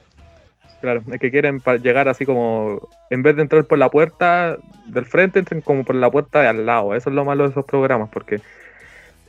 Claro, 0.81 1.01
es 1.11 1.19
que 1.19 1.29
quieren 1.29 1.61
llegar 1.83 2.07
así 2.07 2.25
como, 2.25 2.79
en 3.09 3.21
vez 3.21 3.35
de 3.35 3.41
entrar 3.41 3.65
por 3.65 3.77
la 3.77 3.89
puerta 3.89 4.57
del 4.85 5.05
frente, 5.05 5.39
entren 5.39 5.59
como 5.61 5.83
por 5.83 5.95
la 5.95 6.09
puerta 6.09 6.41
de 6.41 6.47
al 6.47 6.65
lado. 6.65 6.95
Eso 6.95 7.09
es 7.09 7.15
lo 7.15 7.25
malo 7.25 7.43
de 7.43 7.49
esos 7.51 7.65
programas, 7.65 8.09
porque 8.09 8.39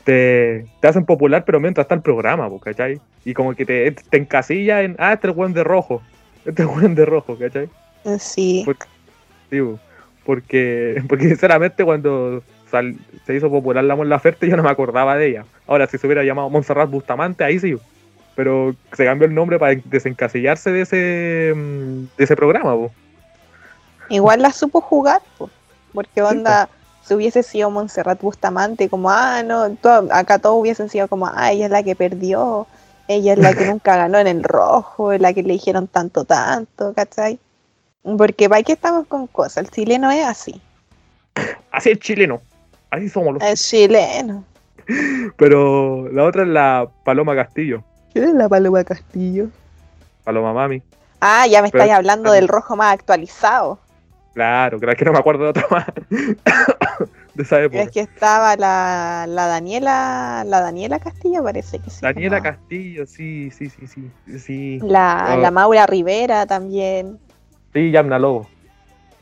te, 0.04 0.64
te 0.80 0.88
hacen 0.88 1.04
popular, 1.04 1.44
pero 1.44 1.60
mientras 1.60 1.84
está 1.84 1.94
el 1.94 2.02
programa, 2.02 2.48
¿cachai? 2.62 3.00
Y 3.24 3.34
como 3.34 3.54
que 3.54 3.66
te, 3.66 3.90
te 3.90 4.16
encasilla 4.16 4.82
en, 4.82 4.96
ah, 4.98 5.12
este 5.12 5.26
es 5.26 5.32
el 5.32 5.38
weón 5.38 5.52
de 5.52 5.64
rojo, 5.64 6.02
este 6.44 6.62
es 6.62 6.68
el 6.68 6.74
weón 6.76 6.94
de 6.94 7.04
rojo, 7.04 7.36
¿cachai? 7.36 7.68
Sí. 8.18 8.62
Por- 8.64 8.76
Sí, 9.50 9.60
po. 9.60 9.78
porque, 10.24 11.02
porque 11.08 11.28
sinceramente 11.28 11.84
cuando 11.84 12.42
sal- 12.70 12.96
se 13.26 13.34
hizo 13.34 13.50
popular 13.50 13.84
la 13.84 13.96
Mon 13.96 14.08
Laferte 14.08 14.48
yo 14.48 14.56
no 14.56 14.62
me 14.62 14.70
acordaba 14.70 15.16
de 15.16 15.28
ella. 15.28 15.44
Ahora, 15.66 15.86
si 15.86 15.98
se 15.98 16.06
hubiera 16.06 16.24
llamado 16.24 16.50
Montserrat 16.50 16.90
Bustamante, 16.90 17.44
ahí 17.44 17.58
sí. 17.58 17.76
Pero 18.36 18.74
se 18.92 19.04
cambió 19.04 19.26
el 19.26 19.34
nombre 19.34 19.58
para 19.58 19.74
desencasillarse 19.84 20.70
de 20.70 20.82
ese, 20.82 21.52
mm, 21.54 22.16
de 22.16 22.24
ese 22.24 22.36
programa. 22.36 22.72
po. 22.74 22.90
Igual 24.08 24.42
la 24.42 24.52
supo 24.52 24.80
jugar, 24.80 25.20
po, 25.38 25.50
porque 25.92 26.22
onda, 26.22 26.68
si 27.04 27.14
hubiese 27.14 27.42
sido 27.42 27.70
Montserrat 27.70 28.20
Bustamante, 28.20 28.88
como, 28.88 29.10
ah, 29.10 29.42
no, 29.42 29.76
acá 30.10 30.38
todos 30.38 30.60
hubiesen 30.60 30.88
sido 30.88 31.06
como, 31.08 31.26
ah, 31.26 31.52
ella 31.52 31.66
es 31.66 31.70
la 31.70 31.82
que 31.82 31.94
perdió, 31.94 32.66
ella 33.08 33.34
es 33.34 33.38
la 33.38 33.52
que 33.54 33.64
nunca 33.70 33.96
ganó 33.96 34.18
en 34.18 34.26
el 34.26 34.42
rojo, 34.42 35.12
es 35.12 35.20
la 35.20 35.32
que 35.32 35.42
le 35.42 35.52
dijeron 35.52 35.86
tanto, 35.86 36.24
tanto, 36.24 36.92
¿cachai? 36.94 37.38
Porque 38.16 38.48
para 38.48 38.62
qué 38.62 38.72
estamos 38.72 39.06
con 39.06 39.26
cosas, 39.26 39.58
el 39.64 39.70
chileno 39.70 40.10
es 40.10 40.24
así, 40.24 40.60
Así 41.70 41.90
es 41.90 41.98
chileno. 42.00 42.40
Así 42.90 43.08
somos 43.08 43.34
los. 43.34 43.42
el 43.42 43.56
chileno. 43.56 44.44
Pero 45.36 46.08
la 46.12 46.24
otra 46.24 46.42
es 46.42 46.48
la 46.48 46.88
Paloma 47.04 47.34
Castillo. 47.34 47.84
¿Quién 48.12 48.24
es 48.28 48.34
la 48.34 48.48
Paloma 48.48 48.82
Castillo? 48.84 49.48
Paloma 50.24 50.52
Mami. 50.52 50.82
Ah, 51.20 51.46
ya 51.46 51.62
me 51.62 51.70
Pero- 51.70 51.84
estáis 51.84 51.96
hablando 51.96 52.32
del 52.32 52.48
rojo 52.48 52.76
más 52.76 52.92
actualizado. 52.94 53.78
Claro, 54.34 54.78
creo 54.78 54.94
que 54.94 55.04
no 55.04 55.12
me 55.12 55.18
acuerdo 55.18 55.44
de 55.44 55.50
otra 55.50 55.66
más. 55.70 55.86
de 57.34 57.42
esa 57.42 57.60
época. 57.60 57.82
Es 57.82 57.90
que 57.90 58.00
estaba 58.00 58.56
la, 58.56 59.26
la 59.28 59.46
Daniela, 59.46 60.44
la 60.46 60.60
Daniela 60.60 60.98
Castillo 60.98 61.42
parece 61.42 61.78
que 61.80 61.90
sí. 61.90 61.98
Daniela 62.00 62.36
llamaba. 62.38 62.56
Castillo, 62.56 63.06
sí, 63.06 63.50
sí, 63.50 63.68
sí, 63.70 63.86
sí. 63.86 64.10
Sí, 64.38 64.78
La, 64.82 65.36
la 65.40 65.50
Maura 65.50 65.86
Rivera 65.86 66.46
también. 66.46 67.18
sí 67.72 67.90
Yamna 67.90 68.18
Lobo. 68.18 68.48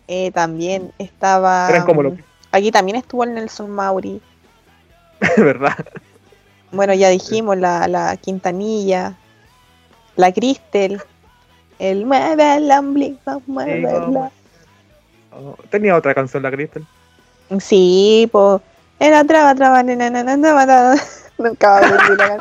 eh, 0.08 0.30
también 0.32 0.92
estaba. 0.98 1.68
Eran 1.70 1.84
como 1.84 2.02
los. 2.02 2.14
Aquí 2.52 2.70
también 2.70 2.96
estuvo 2.96 3.24
el 3.24 3.34
Nelson 3.34 3.70
Mauri. 3.70 4.20
¿Verdad? 5.36 5.76
Bueno, 6.70 6.94
ya 6.94 7.08
dijimos, 7.08 7.56
la, 7.56 7.88
la 7.88 8.16
Quintanilla, 8.16 9.14
la 10.16 10.32
Cristel, 10.32 11.00
el 11.78 12.04
mueve 12.06 12.56
el 12.56 12.70
ombligo, 12.70 13.42
muévela. 13.46 14.30
Oh, 15.32 15.56
Tenía 15.70 15.96
otra 15.96 16.14
canción 16.14 16.42
la 16.42 16.50
Crystal. 16.50 16.86
Sí, 17.60 18.28
pues. 18.32 18.60
Era 19.00 19.22
traba, 19.24 19.54
traba, 19.54 19.82
nena, 19.82 20.10
nena, 20.10 20.36
traba, 20.40 20.64
traba. 20.66 20.94
Nunca 21.38 21.68
va 21.70 21.78
a 21.78 21.80
la. 22.16 22.38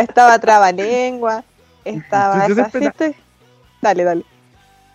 Estaba 0.00 0.38
traba 0.38 0.70
lengua. 0.70 1.42
Estaba 1.84 2.46
Yo- 2.46 2.54
yo 2.54 2.62
esa 2.62 2.62
la- 2.62 2.70
gente. 2.92 3.14
Dale, 3.80 4.04
dale. 4.04 4.24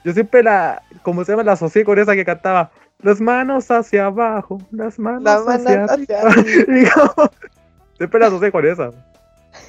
Yo 0.04 0.14
siempre 0.14 0.44
la, 0.44 0.84
como 1.02 1.24
se 1.24 1.32
llama, 1.32 1.44
la 1.44 1.54
asocié 1.54 1.84
con 1.84 1.98
esa 1.98 2.14
que 2.14 2.26
cantaba 2.26 2.70
las 3.04 3.22
manos 3.22 3.70
hacia 3.70 4.06
abajo, 4.08 4.60
las 4.72 4.98
manos, 4.98 5.24
Las 5.24 5.46
manos 5.46 5.66
hacia, 5.68 5.84
hacia 5.86 6.22
arriba". 6.28 7.14
Como- 7.16 7.30
siempre 7.98 8.20
la 8.20 8.28
asocié 8.28 8.52
con 8.52 8.66
esa. 8.66 8.90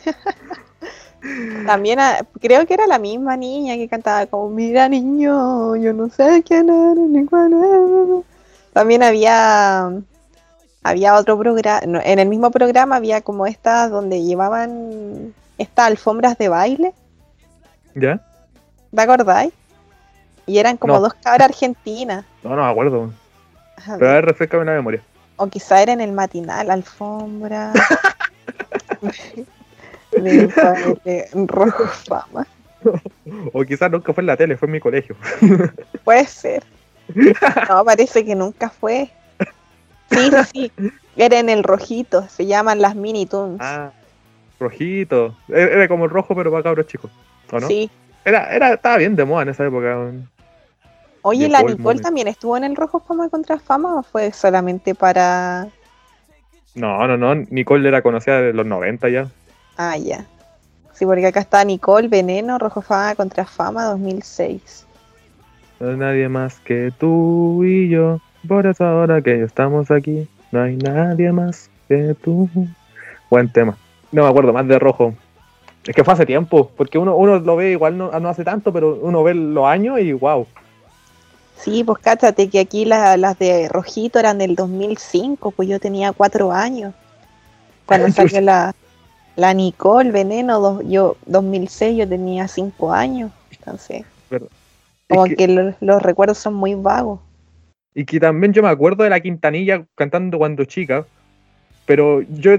También 1.66 1.98
ah, 2.00 2.18
creo 2.40 2.66
que 2.66 2.74
era 2.74 2.86
la 2.86 2.98
misma 2.98 3.36
niña 3.36 3.76
que 3.76 3.88
cantaba 3.88 4.26
como 4.26 4.50
Mira 4.50 4.88
niño, 4.88 5.74
yo 5.76 5.92
no 5.94 6.10
sé 6.10 6.42
quién 6.46 6.68
eres 6.68 6.96
ni 7.08 7.24
cuál 7.24 7.52
eres. 7.54 8.24
También 8.74 9.02
había 9.02 9.90
había 10.82 11.14
otro 11.14 11.38
programa, 11.38 11.80
en 11.82 12.18
el 12.18 12.28
mismo 12.28 12.50
programa 12.50 12.96
había 12.96 13.22
como 13.22 13.46
estas 13.46 13.90
donde 13.90 14.22
llevaban 14.22 15.32
estas 15.56 15.86
alfombras 15.86 16.36
de 16.36 16.48
baile, 16.48 16.92
¿Ya? 17.94 18.20
¿te 18.94 19.00
acordáis? 19.00 19.52
Y 20.46 20.58
eran 20.58 20.76
como 20.76 20.94
No. 20.94 21.00
dos 21.00 21.14
cabras 21.14 21.48
argentinas. 21.48 22.26
No, 22.42 22.50
no 22.54 22.64
me 22.64 22.70
acuerdo. 22.70 23.10
Pero 23.86 24.10
a 24.10 24.14
ver, 24.14 24.24
refrescame 24.26 24.64
la 24.64 24.72
memoria. 24.72 25.02
O 25.36 25.48
quizá 25.48 25.82
era 25.82 25.92
en 25.92 26.00
el 26.00 26.12
matinal, 26.12 26.70
alfombra. 26.70 27.72
de 30.12 30.46
baile, 30.46 31.28
rojo 31.46 31.86
fama. 31.86 32.46
O 33.52 33.64
quizás 33.64 33.90
nunca 33.90 34.12
fue 34.12 34.22
en 34.22 34.26
la 34.26 34.36
tele, 34.36 34.56
fue 34.56 34.66
en 34.66 34.72
mi 34.72 34.80
colegio. 34.80 35.16
Puede 36.04 36.26
ser. 36.26 36.62
No, 37.68 37.84
parece 37.84 38.24
que 38.24 38.34
nunca 38.34 38.70
fue. 38.70 39.10
Sí, 40.10 40.30
sí, 40.30 40.44
sí. 40.52 40.72
Era 41.16 41.38
en 41.38 41.48
el 41.48 41.62
rojito. 41.62 42.28
Se 42.28 42.46
llaman 42.46 42.80
las 42.80 42.94
Mini 42.94 43.26
Toons. 43.26 43.60
Ah, 43.60 43.92
rojito. 44.60 45.36
Era 45.48 45.72
era 45.72 45.88
como 45.88 46.04
el 46.04 46.10
rojo, 46.10 46.34
pero 46.34 46.50
para 46.50 46.62
cabros 46.62 46.86
chicos. 46.86 47.10
¿O 47.52 47.60
no? 47.60 47.66
Sí. 47.66 47.90
Era, 48.24 48.54
era, 48.54 48.74
estaba 48.74 48.96
bien 48.96 49.16
de 49.16 49.24
moda 49.24 49.42
en 49.42 49.48
esa 49.50 49.66
época. 49.66 50.10
Oye, 51.26 51.48
¿la 51.48 51.62
Nicole 51.62 52.00
también 52.00 52.28
estuvo 52.28 52.54
en 52.54 52.64
el 52.64 52.76
Rojo 52.76 53.00
Fama 53.00 53.30
contra 53.30 53.58
Fama 53.58 53.98
o 53.98 54.02
fue 54.02 54.30
solamente 54.30 54.94
para. 54.94 55.68
No, 56.74 57.08
no, 57.08 57.16
no. 57.16 57.34
Nicole 57.48 57.88
era 57.88 58.02
conocida 58.02 58.42
desde 58.42 58.52
los 58.52 58.66
90 58.66 59.08
ya. 59.08 59.30
Ah, 59.78 59.96
ya. 59.96 60.26
Sí, 60.92 61.06
porque 61.06 61.26
acá 61.26 61.40
está 61.40 61.64
Nicole 61.64 62.08
Veneno, 62.08 62.58
Rojo 62.58 62.82
Fama 62.82 63.14
contra 63.14 63.46
Fama 63.46 63.84
2006. 63.84 64.86
No 65.80 65.88
hay 65.88 65.96
nadie 65.96 66.28
más 66.28 66.60
que 66.60 66.92
tú 66.98 67.64
y 67.64 67.88
yo. 67.88 68.20
Por 68.46 68.66
eso 68.66 68.84
ahora 68.84 69.22
que 69.22 69.44
estamos 69.44 69.90
aquí, 69.90 70.28
no 70.52 70.60
hay 70.60 70.76
nadie 70.76 71.32
más 71.32 71.70
que 71.88 72.14
tú. 72.22 72.50
Buen 73.30 73.50
tema. 73.50 73.78
No 74.12 74.24
me 74.24 74.28
acuerdo 74.28 74.52
más 74.52 74.68
de 74.68 74.78
rojo. 74.78 75.14
Es 75.86 75.96
que 75.96 76.04
fue 76.04 76.12
hace 76.12 76.26
tiempo, 76.26 76.70
porque 76.76 76.98
uno, 76.98 77.16
uno 77.16 77.38
lo 77.38 77.56
ve 77.56 77.70
igual 77.70 77.96
no, 77.96 78.10
no 78.20 78.28
hace 78.28 78.44
tanto, 78.44 78.74
pero 78.74 78.98
uno 79.00 79.22
ve 79.22 79.32
los 79.32 79.64
años 79.64 79.98
y 80.00 80.12
wow. 80.12 80.46
Sí, 81.64 81.82
pues 81.82 81.98
cáchate 82.02 82.50
que 82.50 82.60
aquí 82.60 82.84
la- 82.84 83.16
las 83.16 83.38
de 83.38 83.68
Rojito 83.70 84.18
eran 84.18 84.36
del 84.36 84.54
2005, 84.54 85.50
pues 85.50 85.66
yo 85.66 85.80
tenía 85.80 86.12
cuatro 86.12 86.52
años. 86.52 86.92
Cuando 87.86 88.10
salió 88.10 88.40
la, 88.42 88.74
la 89.36 89.54
Nicole 89.54 90.10
Veneno, 90.10 90.60
dos- 90.60 90.82
yo 90.86 91.16
2006 91.24 91.96
yo 91.96 92.06
tenía 92.08 92.48
cinco 92.48 92.92
años. 92.92 93.32
Entonces, 93.50 94.04
Verdad. 94.30 94.48
como 95.08 95.24
que- 95.24 95.36
que, 95.36 95.48
lo- 95.48 95.74
los 95.80 96.02
recuerdos 96.02 96.36
son 96.36 96.52
muy 96.52 96.74
vagos. 96.74 97.20
Y 97.94 98.04
que 98.04 98.20
también 98.20 98.52
yo 98.52 98.62
me 98.62 98.68
acuerdo 98.68 99.04
de 99.04 99.10
la 99.10 99.20
Quintanilla 99.20 99.86
cantando 99.94 100.36
cuando 100.36 100.64
chica, 100.64 101.06
pero 101.86 102.20
yo 102.22 102.56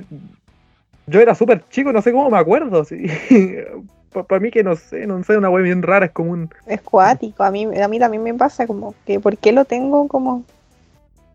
yo 1.07 1.19
era 1.21 1.35
súper 1.35 1.63
chico, 1.69 1.93
no 1.93 2.01
sé 2.01 2.11
cómo 2.11 2.31
me 2.31 2.39
acuerdo. 2.39 2.83
Para 4.23 4.39
mí 4.39 4.51
que 4.51 4.63
no 4.63 4.75
sé, 4.75 5.05
no 5.05 5.23
sé, 5.23 5.37
una 5.37 5.49
wea 5.49 5.63
bien 5.63 5.81
rara, 5.81 6.05
es 6.05 6.11
como 6.11 6.31
un... 6.31 6.49
Es 6.65 6.81
cuático, 6.81 7.43
a 7.43 7.51
mí, 7.51 7.65
a 7.65 7.87
mí 7.87 7.99
también 7.99 8.23
me 8.23 8.33
pasa 8.33 8.65
como 8.65 8.95
que, 9.05 9.19
¿por 9.19 9.37
qué 9.37 9.51
lo 9.51 9.65
tengo 9.65 10.07
como, 10.07 10.43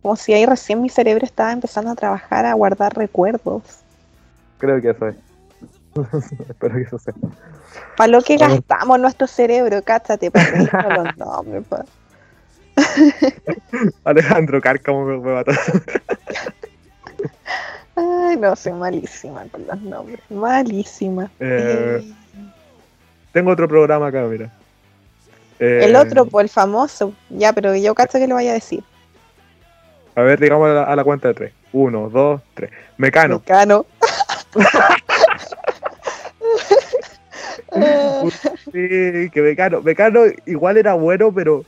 como 0.02 0.16
si 0.16 0.32
ahí 0.32 0.46
recién 0.46 0.80
mi 0.80 0.88
cerebro 0.88 1.24
estaba 1.24 1.52
empezando 1.52 1.90
a 1.90 1.94
trabajar, 1.94 2.46
a 2.46 2.54
guardar 2.54 2.96
recuerdos? 2.96 3.62
Creo 4.58 4.80
que 4.80 4.90
eso 4.90 5.08
es. 5.08 5.16
Espero 6.48 6.74
que 6.74 6.82
eso 6.82 6.98
sea. 6.98 7.14
Para 7.96 8.08
lo 8.08 8.22
que 8.22 8.36
gastamos 8.36 8.98
nuestro 9.00 9.26
cerebro, 9.26 9.82
cáchate, 9.82 10.30
para 10.30 11.02
los 11.02 11.16
nombres, 11.16 11.64
pa. 11.68 11.84
Alejandro 14.04 14.60
Cárcamo 14.60 15.04
me, 15.04 15.18
me 15.18 15.34
mató. 15.34 15.52
Ay, 17.96 18.36
no, 18.36 18.56
soy 18.56 18.72
malísima 18.72 19.44
con 19.50 19.66
los 19.66 19.80
nombres. 19.82 20.20
Malísima. 20.30 21.30
Eh, 21.40 22.00
Eh, 22.00 22.12
Tengo 23.32 23.50
otro 23.52 23.68
programa 23.68 24.08
acá, 24.08 24.22
mira. 24.22 24.50
el 25.58 25.94
Eh, 25.94 25.96
otro, 25.96 26.26
pues 26.26 26.44
el 26.44 26.50
famoso. 26.50 27.14
Ya, 27.28 27.52
pero 27.52 27.74
yo 27.76 27.94
cacho 27.94 28.18
que 28.18 28.26
lo 28.26 28.34
vaya 28.36 28.50
a 28.52 28.54
decir. 28.54 28.82
A 30.16 30.22
ver, 30.22 30.40
digamos 30.40 30.68
a 30.68 30.72
la, 30.74 30.82
a 30.84 30.96
la 30.96 31.04
cuenta 31.04 31.28
de 31.28 31.34
tres. 31.34 31.52
Uno, 31.72 32.08
dos, 32.10 32.40
tres. 32.54 32.70
Mecano. 32.96 33.38
Mecano. 33.38 33.86
Sí, 38.72 39.30
que 39.30 39.40
Mecano. 39.42 39.80
Mecano 39.82 40.22
igual 40.46 40.76
era 40.76 40.94
bueno, 40.94 41.32
pero, 41.32 41.64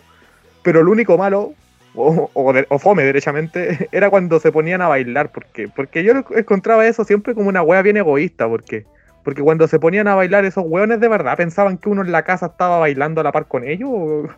pero 0.62 0.82
lo 0.82 0.90
único 0.90 1.16
malo, 1.16 1.54
o, 1.94 2.30
o, 2.32 2.52
de- 2.52 2.66
o 2.68 2.78
fome 2.78 3.04
derechamente, 3.04 3.88
era 3.92 4.10
cuando 4.10 4.40
se 4.40 4.52
ponían 4.52 4.82
a 4.82 4.88
bailar. 4.88 5.30
Porque, 5.30 5.68
porque 5.68 6.02
yo 6.04 6.12
encontraba 6.34 6.86
eso 6.86 7.04
siempre 7.04 7.34
como 7.34 7.48
una 7.48 7.62
wea 7.62 7.82
bien 7.82 7.96
egoísta. 7.96 8.48
Porque, 8.48 8.84
porque 9.24 9.42
cuando 9.42 9.68
se 9.68 9.78
ponían 9.78 10.08
a 10.08 10.14
bailar 10.14 10.44
esos 10.44 10.64
weones 10.66 11.00
de 11.00 11.08
verdad 11.08 11.36
pensaban 11.36 11.78
que 11.78 11.88
uno 11.88 12.02
en 12.02 12.12
la 12.12 12.22
casa 12.22 12.46
estaba 12.46 12.78
bailando 12.78 13.20
a 13.20 13.24
la 13.24 13.32
par 13.32 13.46
con 13.46 13.64
ellos. 13.66 13.90
o- 13.92 14.28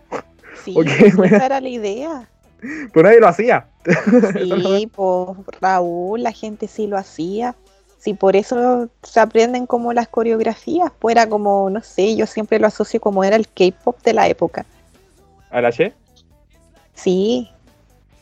sí, 0.65 0.75
pues, 0.75 1.33
esa 1.33 1.47
era 1.47 1.61
la 1.61 1.69
idea. 1.69 2.29
Pero 2.93 3.03
nadie 3.09 3.21
lo 3.21 3.29
hacía. 3.29 3.67
Sí, 4.33 4.89
pues 4.95 5.37
Raúl, 5.61 6.23
la 6.23 6.33
gente 6.33 6.67
sí 6.69 6.87
lo 6.87 6.97
hacía. 6.97 7.55
Si 7.99 8.13
por 8.15 8.37
eso 8.37 8.89
se 9.03 9.21
aprenden 9.21 9.67
como 9.67 9.93
las 9.95 10.09
coreografías, 10.09 10.93
pues 10.99 11.15
era 11.17 11.27
como, 11.27 11.71
no 11.71 11.81
sé, 11.83 12.17
yo 12.17 12.27
siempre 12.27 12.59
lo 12.59 12.67
asocio 12.67 13.01
como 13.01 13.25
era 13.25 13.37
el 13.37 13.49
K-pop 13.49 14.03
de 14.03 14.13
la 14.13 14.29
época. 14.29 14.67
¿A 15.51 15.61
la 15.63 15.73
Che? 15.73 15.95
Sí, 16.95 17.51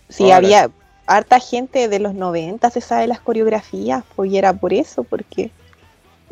sí, 0.09 0.31
había 0.31 0.71
harta 1.07 1.41
gente 1.41 1.89
de 1.89 1.99
los 1.99 2.15
90 2.15 2.71
se 2.71 2.81
sabe 2.81 3.07
las 3.07 3.21
coreografías, 3.21 4.05
pues 4.15 4.31
y 4.31 4.39
era 4.39 4.53
por 4.53 4.73
eso, 4.73 5.03
porque 5.05 5.51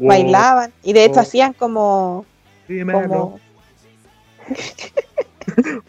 Oh, 0.01 0.07
bailaban 0.07 0.73
y 0.83 0.93
de 0.93 1.05
hecho 1.05 1.19
oh. 1.19 1.23
hacían 1.23 1.53
como... 1.53 2.25
Dímelo. 2.67 3.01
Como... 3.09 3.41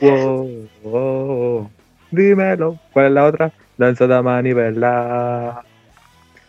wow, 0.84 1.70
dímelo. 2.12 2.78
¿Cuál 2.91 3.05
es 3.07 3.12
la 3.12 3.26
otra? 3.26 3.53
Danza 3.78 4.07
de 4.07 4.22
manivela. 4.22 5.64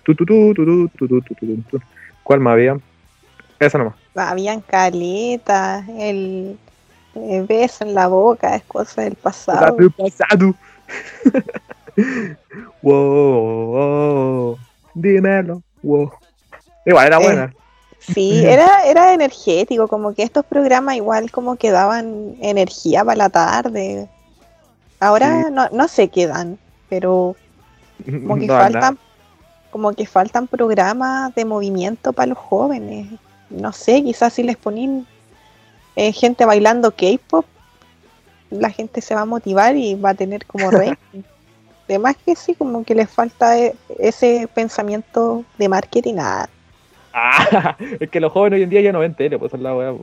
Tu, 0.04 0.14
tu, 0.14 0.26
tu, 0.26 0.90
¿Cuál 2.22 2.40
más 2.40 2.52
había? 2.52 2.78
Esa 3.58 3.78
nomás. 3.78 3.94
Habían 4.14 4.60
caletas, 4.60 5.88
el, 5.88 6.58
beso 7.48 7.84
en 7.84 7.94
la 7.94 8.08
boca, 8.08 8.56
es 8.56 8.64
cosa 8.64 9.02
del 9.02 9.14
pasado. 9.14 9.76
Del 9.76 9.90
pasado. 9.92 10.54
wow, 12.82 13.66
wow, 13.66 14.58
dímelo. 14.94 15.62
Wow. 15.82 16.12
Igual 16.84 17.06
era 17.06 17.16
Eh, 17.18 17.22
buena. 17.24 17.54
Sí, 18.00 18.42
era, 18.46 18.84
era 18.86 19.12
energético, 19.14 19.86
como 19.88 20.14
que 20.14 20.22
estos 20.22 20.44
programas 20.44 20.96
igual 20.96 21.30
como 21.30 21.56
que 21.56 21.70
daban 21.70 22.34
energía 22.40 23.04
para 23.04 23.16
la 23.16 23.28
tarde. 23.28 24.08
Ahora 25.00 25.44
Sí. 25.46 25.52
no, 25.52 25.68
no 25.70 25.88
sé 25.88 26.08
qué 26.08 26.26
dan, 26.26 26.58
pero 26.88 27.36
como 28.04 28.36
que 28.36 28.46
No, 28.46 28.54
faltan, 28.54 28.80
nada. 28.80 28.96
como 29.70 29.92
que 29.92 30.06
faltan 30.06 30.46
programas 30.48 31.34
de 31.34 31.44
movimiento 31.44 32.12
para 32.12 32.26
los 32.28 32.38
jóvenes. 32.38 33.06
No 33.50 33.72
sé, 33.72 34.02
quizás 34.02 34.32
si 34.32 34.42
les 34.42 34.56
ponen 34.56 35.06
eh, 35.96 36.12
gente 36.12 36.44
bailando 36.44 36.90
K-pop, 36.90 37.44
la 38.50 38.70
gente 38.70 39.00
se 39.00 39.14
va 39.14 39.22
a 39.22 39.26
motivar 39.26 39.76
y 39.76 39.94
va 39.94 40.10
a 40.10 40.14
tener 40.14 40.44
como 40.46 40.70
rating. 40.70 41.22
Además 41.88 42.16
que 42.24 42.34
sí, 42.34 42.54
como 42.54 42.84
que 42.84 42.94
les 42.94 43.10
falta 43.10 43.58
eh, 43.58 43.74
ese 43.98 44.48
pensamiento 44.54 45.44
de 45.58 45.68
marketing. 45.68 46.14
Ah, 46.18 46.48
Ah, 47.12 47.76
es 48.00 48.10
que 48.10 48.20
los 48.20 48.32
jóvenes 48.32 48.58
hoy 48.58 48.62
en 48.64 48.70
día 48.70 48.80
ya 48.80 48.92
no 48.92 49.00
ven 49.00 49.14
tele, 49.14 49.38
pues 49.38 49.52
la 49.54 49.74
weá. 49.74 49.94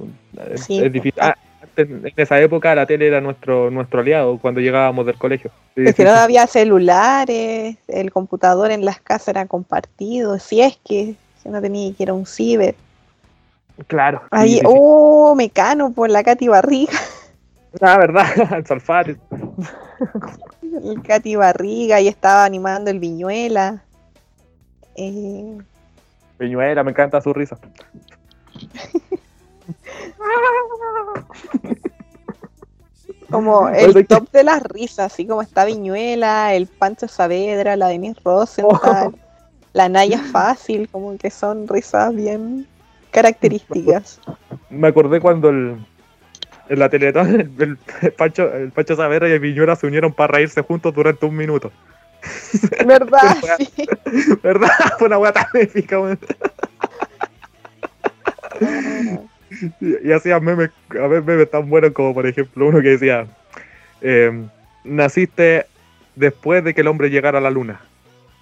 Es, 0.52 0.66
Sí, 0.66 0.80
es 0.84 0.92
difícil. 0.92 1.20
Ah, 1.22 1.36
antes, 1.62 1.90
en 1.90 2.14
esa 2.16 2.40
época 2.40 2.74
la 2.76 2.86
tele 2.86 3.08
era 3.08 3.20
nuestro 3.22 3.70
nuestro 3.70 4.02
aliado 4.02 4.38
cuando 4.38 4.62
llegábamos 4.62 5.06
del 5.06 5.18
colegio. 5.18 5.52
Sí, 5.76 5.84
Es 5.86 5.96
que 5.96 6.04
sí, 6.04 6.08
no 6.08 6.16
había 6.16 6.48
celulares, 6.48 7.78
el 7.88 8.12
computador 8.12 8.72
en 8.72 8.86
las 8.86 9.00
casas 9.00 9.30
era 9.30 9.46
compartido, 9.46 10.40
si 10.40 10.62
es 10.62 10.78
que 10.86 11.16
si 11.42 11.50
no 11.50 11.62
tenía 11.62 11.94
que 11.94 12.04
ir 12.04 12.10
a 12.10 12.14
un 12.14 12.26
ciber. 12.26 12.76
Claro. 13.88 14.22
Ahí, 14.32 14.60
oh, 14.66 15.36
Mecano 15.36 15.92
por 15.94 16.10
la 16.10 16.22
Katy 16.24 16.50
Barriga, 16.50 16.92
Ah, 17.82 17.98
verdad, 17.98 18.26
el 18.58 18.66
Salfate. 18.66 19.18
el 20.84 21.02
Katy 21.04 21.36
Barriga, 21.36 21.98
ahí 21.98 22.08
estaba 22.08 22.46
animando 22.46 22.90
el 22.90 23.00
Viñuela. 23.00 23.84
Eh, 24.96 25.58
Peñuela, 26.40 26.84
me 26.84 26.92
encanta 26.92 27.22
su 27.22 27.34
risa. 27.34 27.60
como 33.30 33.70
el 33.70 34.08
top 34.08 34.32
de 34.32 34.44
las 34.44 34.64
risas, 34.64 35.14
así 35.14 35.28
como 35.28 35.42
está 35.42 35.66
Viñuela, 35.66 36.54
el 36.54 36.68
Pancho 36.68 37.10
Saavedra, 37.10 37.76
la 37.76 37.90
Denise 37.90 38.20
Rosenthal, 38.24 39.14
la 39.74 39.90
Naya 39.90 40.20
Fácil, 40.32 40.88
como 40.90 41.18
que 41.18 41.30
son 41.30 41.68
risas 41.68 42.16
bien 42.16 42.66
características. 43.12 44.22
Me 44.70 44.88
acordé 44.88 45.20
cuando 45.20 45.50
el, 45.50 45.78
en 46.70 46.80
la 46.80 46.90
Teletón 46.90 47.36
el, 47.60 47.78
el 48.02 48.12
Pancho, 48.14 48.52
el 48.54 48.72
Pancho 48.72 48.96
Saavedra 48.96 49.28
y 49.28 49.34
el 49.34 49.40
Viñuela 49.40 49.76
se 49.76 49.88
unieron 49.88 50.14
para 50.14 50.36
reírse 50.36 50.62
juntos 50.62 50.94
durante 50.94 51.26
un 51.26 51.36
minuto. 51.36 51.72
¿Verdad? 52.86 53.38
Sí. 53.58 53.88
¿Verdad? 54.44 54.70
Fue 54.98 55.08
una 55.08 55.18
weá 55.18 55.32
tan 55.34 55.46
épica, 55.54 56.00
weón. 56.00 56.20
Y, 59.82 60.08
y 60.08 60.12
hacían 60.12 60.44
memes, 60.44 60.70
a 60.92 61.08
ver, 61.08 61.24
memes 61.24 61.50
tan 61.50 61.70
buenos 61.70 61.92
como 61.92 62.14
por 62.14 62.28
ejemplo 62.28 62.68
uno 62.68 62.82
que 62.82 62.90
decía, 62.90 63.28
eh, 64.02 64.48
naciste 64.84 65.66
después 66.16 66.64
de 66.64 66.74
que 66.74 66.82
el 66.82 66.88
hombre 66.88 67.10
llegara 67.10 67.40
a 67.40 67.42
la 67.42 67.50
luna. 67.50 67.82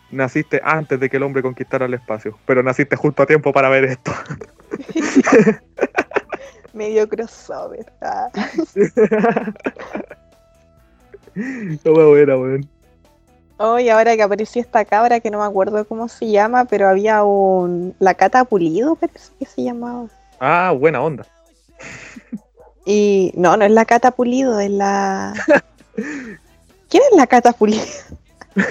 Naciste 0.10 0.62
antes 0.64 1.00
de 1.00 1.10
que 1.10 1.18
el 1.18 1.24
hombre 1.24 1.42
conquistara 1.42 1.86
el 1.86 1.94
espacio, 1.94 2.38
pero 2.46 2.64
naciste 2.64 2.96
justo 2.96 3.24
a 3.24 3.26
tiempo 3.26 3.52
para 3.52 3.70
ver 3.70 3.86
esto. 3.86 4.14
Medio 6.74 7.08
crossover. 7.08 7.92
ah. 8.02 8.30
No 11.36 11.94
me 11.94 12.04
buena, 12.06 12.36
weón. 12.36 12.68
Oh, 13.60 13.80
y 13.80 13.90
ahora 13.90 14.16
que 14.16 14.22
apareció 14.22 14.62
esta 14.62 14.86
cabra 14.86 15.20
que 15.20 15.32
no 15.32 15.40
me 15.40 15.46
acuerdo 15.46 15.84
cómo 15.86 16.08
se 16.08 16.30
llama, 16.30 16.66
pero 16.66 16.88
había 16.88 17.24
un. 17.24 17.96
La 18.00 18.14
Cata 18.14 18.46
Pulido, 18.46 18.96
parece 18.96 19.32
que 19.40 19.46
se 19.46 19.64
llamaba. 19.64 20.06
Ah, 20.40 20.74
buena 20.78 21.02
onda. 21.02 21.26
Y. 22.86 23.32
No, 23.36 23.58
no 23.58 23.66
es 23.66 23.72
la 23.72 23.86
Cata 23.86 24.12
Pulido, 24.12 24.60
es 24.60 24.70
la. 24.70 25.34
¿Quién 26.90 27.04
es 27.12 27.18
la 27.18 27.26
Cata 27.26 27.52
Pulido? 27.52 27.84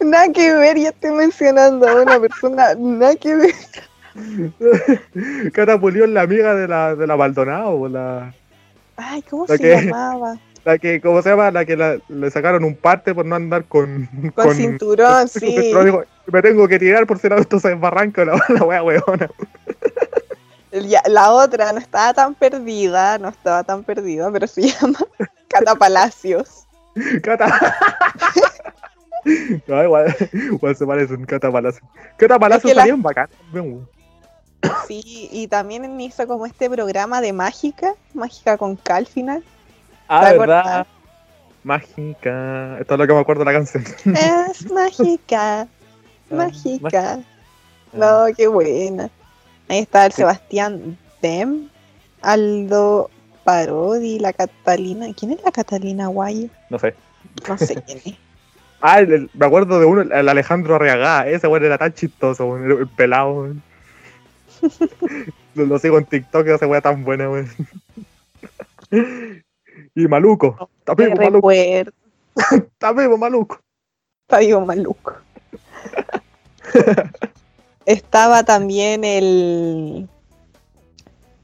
Nada 0.00 0.32
que 0.32 0.54
ver, 0.54 0.78
ya 0.78 0.90
estoy 0.90 1.10
mencionando 1.12 1.88
a 1.88 2.02
una 2.02 2.20
persona, 2.20 2.74
nada 2.76 3.16
que 3.16 3.34
ver. 3.34 3.54
Catapulió 5.52 6.06
la 6.06 6.22
amiga 6.22 6.54
de 6.54 6.68
la, 6.68 6.94
de 6.94 7.06
la 7.06 7.16
Maldonado, 7.16 7.70
o 7.70 7.88
la, 7.88 8.32
Ay, 8.96 9.22
¿cómo 9.22 9.46
¿La 9.48 9.56
se 9.56 9.76
llamaba? 9.84 10.36
la 10.64 10.78
que, 10.78 11.00
¿cómo 11.00 11.20
se 11.22 11.30
llama? 11.30 11.50
La 11.50 11.64
que 11.64 11.76
la- 11.76 11.98
le 12.08 12.30
sacaron 12.30 12.64
un 12.64 12.74
parte 12.76 13.14
por 13.14 13.26
no 13.26 13.34
andar 13.34 13.64
con... 13.64 14.08
Con, 14.34 14.54
cinturón, 14.54 15.28
sí. 15.28 15.56
Dijo, 15.56 16.04
me 16.26 16.42
tengo 16.42 16.66
que 16.68 16.78
tirar 16.78 17.06
por 17.06 17.18
si 17.18 17.26
el 17.26 17.34
auto 17.34 17.58
se 17.60 17.68
desbarranca 17.70 18.24
la, 18.24 18.40
la 18.48 18.64
wea 18.64 18.82
weona. 18.82 19.28
La 21.06 21.30
otra 21.30 21.72
no 21.72 21.78
estaba 21.78 22.14
tan 22.14 22.34
perdida, 22.34 23.18
no 23.18 23.28
estaba 23.28 23.62
tan 23.62 23.84
perdida, 23.84 24.30
pero 24.32 24.46
se 24.46 24.62
llama 24.70 24.98
Cata 25.48 25.74
Palacios. 25.76 26.66
Cata. 27.22 27.46
No, 29.66 29.82
igual, 29.84 30.14
igual 30.32 30.76
se 30.76 30.86
parece 30.86 31.14
un 31.14 31.24
Cata 31.26 31.50
Palacio. 31.52 31.82
Cata 32.16 32.38
Palacio 32.38 32.70
Es 32.70 32.76
que 32.76 32.86
la- 32.88 32.96
bacán. 32.96 33.28
Sí, 34.88 35.28
y 35.32 35.46
también 35.48 36.00
hizo 36.00 36.26
como 36.26 36.46
este 36.46 36.68
programa 36.70 37.20
de 37.20 37.32
mágica, 37.32 37.94
mágica 38.14 38.56
con 38.58 38.76
K 38.76 38.96
al 38.96 39.06
final. 39.06 39.42
Ah, 40.08 40.30
¿Te 40.30 40.38
verdad. 40.38 40.86
Mágica. 41.62 42.78
Esto 42.78 42.94
es 42.94 42.98
lo 43.00 43.06
que 43.06 43.12
me 43.14 43.20
acuerdo 43.20 43.44
de 43.44 43.52
la 43.52 43.58
canción. 43.58 43.84
Es 44.04 44.70
mágica, 44.72 45.66
mágica. 46.30 47.20
No, 47.92 48.26
qué 48.36 48.46
buena. 48.48 49.08
Ahí 49.68 49.78
está 49.78 50.04
el 50.06 50.12
Sí. 50.12 50.16
Sebastián 50.18 50.98
Dem, 51.22 51.68
Aldo 52.20 53.10
Parodi, 53.44 54.18
la 54.18 54.32
Catalina. 54.34 55.06
¿Quién 55.18 55.32
es 55.32 55.42
la 55.42 55.52
Catalina 55.52 56.08
Guayo? 56.08 56.48
No 56.70 56.78
sé. 56.78 56.94
No 57.48 57.56
sé 57.58 57.82
quién 57.82 57.98
es. 58.04 58.14
Ah, 58.86 59.00
el- 59.00 59.10
el- 59.14 59.30
me 59.32 59.46
acuerdo 59.46 59.80
de 59.80 59.86
uno, 59.86 60.02
el 60.02 60.28
Alejandro 60.28 60.74
Arriagá. 60.74 61.26
Ese 61.26 61.46
weón 61.46 61.64
era 61.64 61.78
tan 61.78 61.94
chistoso. 61.94 62.58
El, 62.58 62.70
el 62.72 62.86
pelado. 62.86 63.48
lo, 65.54 65.66
lo 65.66 65.78
sigo 65.78 65.98
en 65.98 66.06
TikTok, 66.06 66.46
esa 66.48 66.66
weá 66.66 66.80
tan 66.80 67.04
buena, 67.04 67.30
weón. 67.30 67.48
Y 69.96 70.06
Maluco. 70.06 70.68
Está 70.78 70.94
vivo, 70.94 71.16
Maluco. 71.16 71.50
Está 71.52 72.92
vivo, 72.92 73.16
Maluco. 73.18 73.60
está 74.22 74.38
vivo 74.38 74.60
maluco. 74.60 75.14
Estaba 77.86 78.42
también 78.44 79.04
el. 79.04 80.08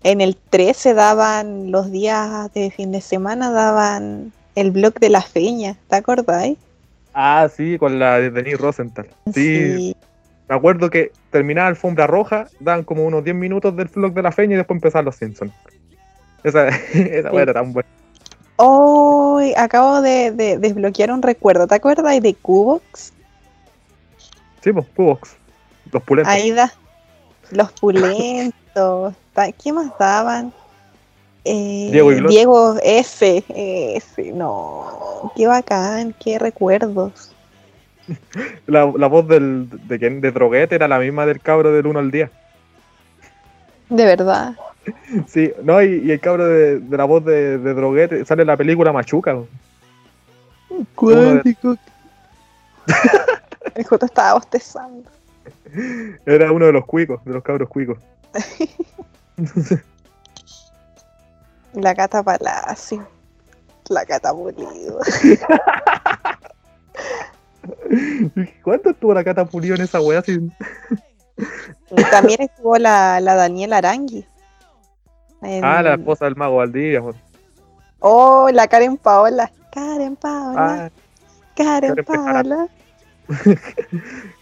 En 0.03 0.21
el 0.21 0.37
13 0.37 0.95
daban 0.95 1.71
los 1.71 1.91
días 1.91 2.53
de 2.55 2.71
fin 2.71 2.91
de 2.91 3.03
semana, 3.03 3.51
daban 3.51 4.33
el 4.55 4.71
blog 4.71 4.95
de 4.95 5.11
la 5.11 5.21
feña, 5.21 5.77
¿te 5.89 5.97
acordáis? 5.97 6.57
Ah, 7.12 7.49
sí, 7.55 7.77
con 7.79 7.99
la 7.99 8.18
de 8.18 8.31
Denis 8.31 8.59
Rosenthal. 8.59 9.09
Sí, 9.35 9.95
me 10.49 10.55
acuerdo 10.57 10.89
que 10.89 11.12
terminaba 11.31 11.68
Alfombra 11.68 12.07
Roja, 12.07 12.47
daban 12.59 12.85
como 12.85 13.05
unos 13.05 13.24
10 13.24 13.37
minutos 13.37 13.76
del 13.76 13.89
vlog 13.89 14.12
de 14.12 14.22
la 14.22 14.33
feña 14.33 14.55
y 14.55 14.57
después 14.57 14.76
empezaban 14.76 15.05
los 15.05 15.16
Simpsons. 15.16 15.53
Esa, 16.43 16.68
esa 16.95 17.31
weá 17.33 17.43
era 17.43 17.53
tan 17.55 17.72
buena. 17.72 17.89
Oh, 18.57 19.41
acabo 19.57 20.03
de, 20.03 20.33
de 20.33 20.59
desbloquear 20.59 21.12
un 21.12 21.22
recuerdo. 21.22 21.66
¿Te 21.66 21.76
acuerdas 21.76 22.20
de 22.20 22.35
Cubox? 22.35 23.12
Sí, 24.62 24.72
pues, 24.72 24.87
Cubox. 24.95 25.37
Los 25.93 26.03
pulentos. 26.03 26.33
Ahí 26.33 26.51
da 26.51 26.72
los 27.51 27.72
pulentos. 27.72 29.14
¿Qué 29.62 29.72
más 29.72 29.91
daban? 29.99 30.53
Eh, 31.45 31.89
Diego. 31.91 32.11
Diego, 32.28 32.76
ese, 32.83 33.43
ese, 33.49 34.33
no, 34.33 35.33
qué 35.35 35.47
bacán, 35.47 36.14
qué 36.22 36.39
recuerdos. 36.39 37.30
La, 38.66 38.92
la 38.96 39.07
voz 39.07 39.28
del, 39.28 39.68
de, 39.88 39.98
quién? 39.98 40.20
de 40.20 40.32
Droguete 40.32 40.74
era 40.74 40.88
la 40.88 40.98
misma 40.98 41.26
del 41.26 41.40
cabro 41.40 41.72
del 41.72 41.86
1 41.86 41.98
al 41.98 42.11
10. 42.11 42.30
De 43.90 44.05
verdad. 44.05 44.55
Sí, 45.28 45.53
no, 45.62 45.82
y, 45.82 46.01
y 46.07 46.11
el 46.11 46.20
cabro 46.20 46.46
de, 46.46 46.80
de 46.80 46.96
la 46.96 47.05
voz 47.05 47.22
de, 47.24 47.59
de 47.59 47.74
Droguete 47.74 48.24
sale 48.24 48.42
en 48.42 48.46
la 48.46 48.57
película 48.57 48.92
Machuca. 48.92 49.36
Cuántico. 50.94 51.76
El 53.74 53.84
Joto 53.84 54.07
estaba 54.07 54.34
bostezando. 54.34 55.09
Era 56.26 56.51
uno 56.51 56.66
de 56.66 56.72
los 56.72 56.86
cuicos, 56.86 57.24
de 57.24 57.32
los 57.32 57.42
cabros 57.42 57.68
cuicos. 57.68 57.98
La 61.74 61.94
Cata 61.94 62.22
Palacio. 62.22 63.07
La 63.88 64.05
Cata 64.05 64.32
Pulido. 64.32 65.01
¿Cuánto 68.62 68.91
estuvo 68.91 69.12
la 69.14 69.24
cata 69.24 69.45
pulido 69.45 69.74
en 69.74 69.82
esa 69.82 70.01
wea? 70.01 70.22
Sin... 70.22 70.53
Y 71.91 72.03
También 72.11 72.43
estuvo 72.43 72.76
la, 72.78 73.20
la 73.20 73.34
Daniela 73.34 73.78
Arangui. 73.78 74.24
En- 75.43 75.64
Ah, 75.64 75.82
la 75.82 75.95
esposa 75.95 76.26
del 76.26 76.36
mago 76.36 76.57
Valdivia. 76.57 77.03
Oh, 78.01 78.49
la 78.53 78.68
Karen 78.68 78.97
Paola. 78.97 79.51
Karen 79.72 80.16
Paola. 80.16 80.86
Ah, 80.86 80.91
Karen. 81.57 82.05
Paola. 82.05 82.66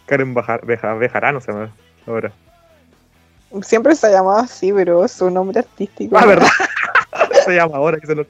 Karen 0.07 0.35
Bajar, 0.35 0.65
Beja, 0.65 0.95
Bejarano 0.95 1.41
se 1.41 1.53
llama 1.53 1.71
ahora. 2.07 2.33
Siempre 3.63 3.95
se 3.95 4.07
ha 4.07 4.11
llamado 4.11 4.39
así, 4.39 4.73
pero 4.73 5.07
su 5.09 5.31
nombre 5.31 5.61
artístico. 5.61 6.17
Ah, 6.19 6.27
¿verdad? 6.27 6.49
se 7.45 7.55
llama 7.55 7.77
ahora 7.77 7.99
que 7.99 8.07
se 8.07 8.15
lo. 8.15 8.27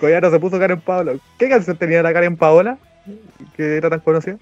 Collaro 0.00 0.30
se 0.30 0.40
puso 0.40 0.58
Karen 0.58 0.80
Paola. 0.80 1.14
¿Qué 1.38 1.48
canción 1.48 1.76
tenía 1.76 2.02
la 2.02 2.12
Karen 2.12 2.36
Paola? 2.36 2.78
Que 3.56 3.76
era 3.76 3.90
tan 3.90 4.00
conocida. 4.00 4.36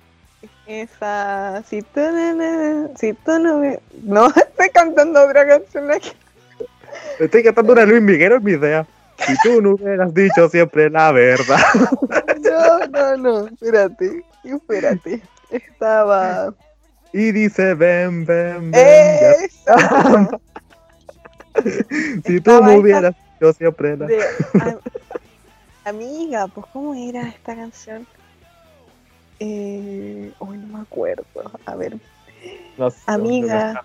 Esa. 0.66 1.62
Si 1.68 1.82
tú 1.82 2.00
no, 2.00 2.90
si 2.96 3.12
tú 3.12 3.38
no 3.38 3.58
me. 3.58 3.78
No, 4.04 4.26
estoy 4.36 4.68
cantando 4.72 5.22
otra 5.26 5.46
canción 5.46 5.90
aquí. 5.90 6.12
Estoy 7.18 7.42
cantando 7.42 7.72
una 7.72 7.84
Luis 7.84 8.02
Miguel 8.02 8.32
en 8.32 8.44
mi 8.44 8.52
idea. 8.52 8.86
Si 9.26 9.34
tú 9.42 9.60
no 9.60 9.70
hubieras 9.70 10.14
dicho 10.14 10.48
siempre 10.48 10.88
la 10.90 11.10
verdad. 11.12 11.58
No, 12.40 12.78
no, 12.86 13.16
no. 13.16 13.46
Espérate. 13.48 14.22
Espérate. 14.44 15.20
Estaba. 15.50 16.54
Y 17.12 17.32
dice, 17.32 17.74
ven, 17.74 18.24
ven, 18.24 18.70
ven. 18.70 19.50
Si 22.24 22.40
tú 22.40 22.62
no 22.62 22.74
hubieras 22.76 23.14
dicho 23.40 23.52
siempre 23.54 23.96
la 23.96 24.06
de- 24.06 24.20
amiga, 25.88 26.46
pues, 26.48 26.66
¿cómo 26.72 26.94
era 26.94 27.28
esta 27.28 27.54
canción? 27.54 28.06
Eh. 29.40 30.32
Hoy 30.38 30.56
no 30.58 30.78
me 30.78 30.82
acuerdo. 30.82 31.24
A 31.66 31.74
ver. 31.76 31.96
No 32.76 32.88
Amiga. 33.06 33.82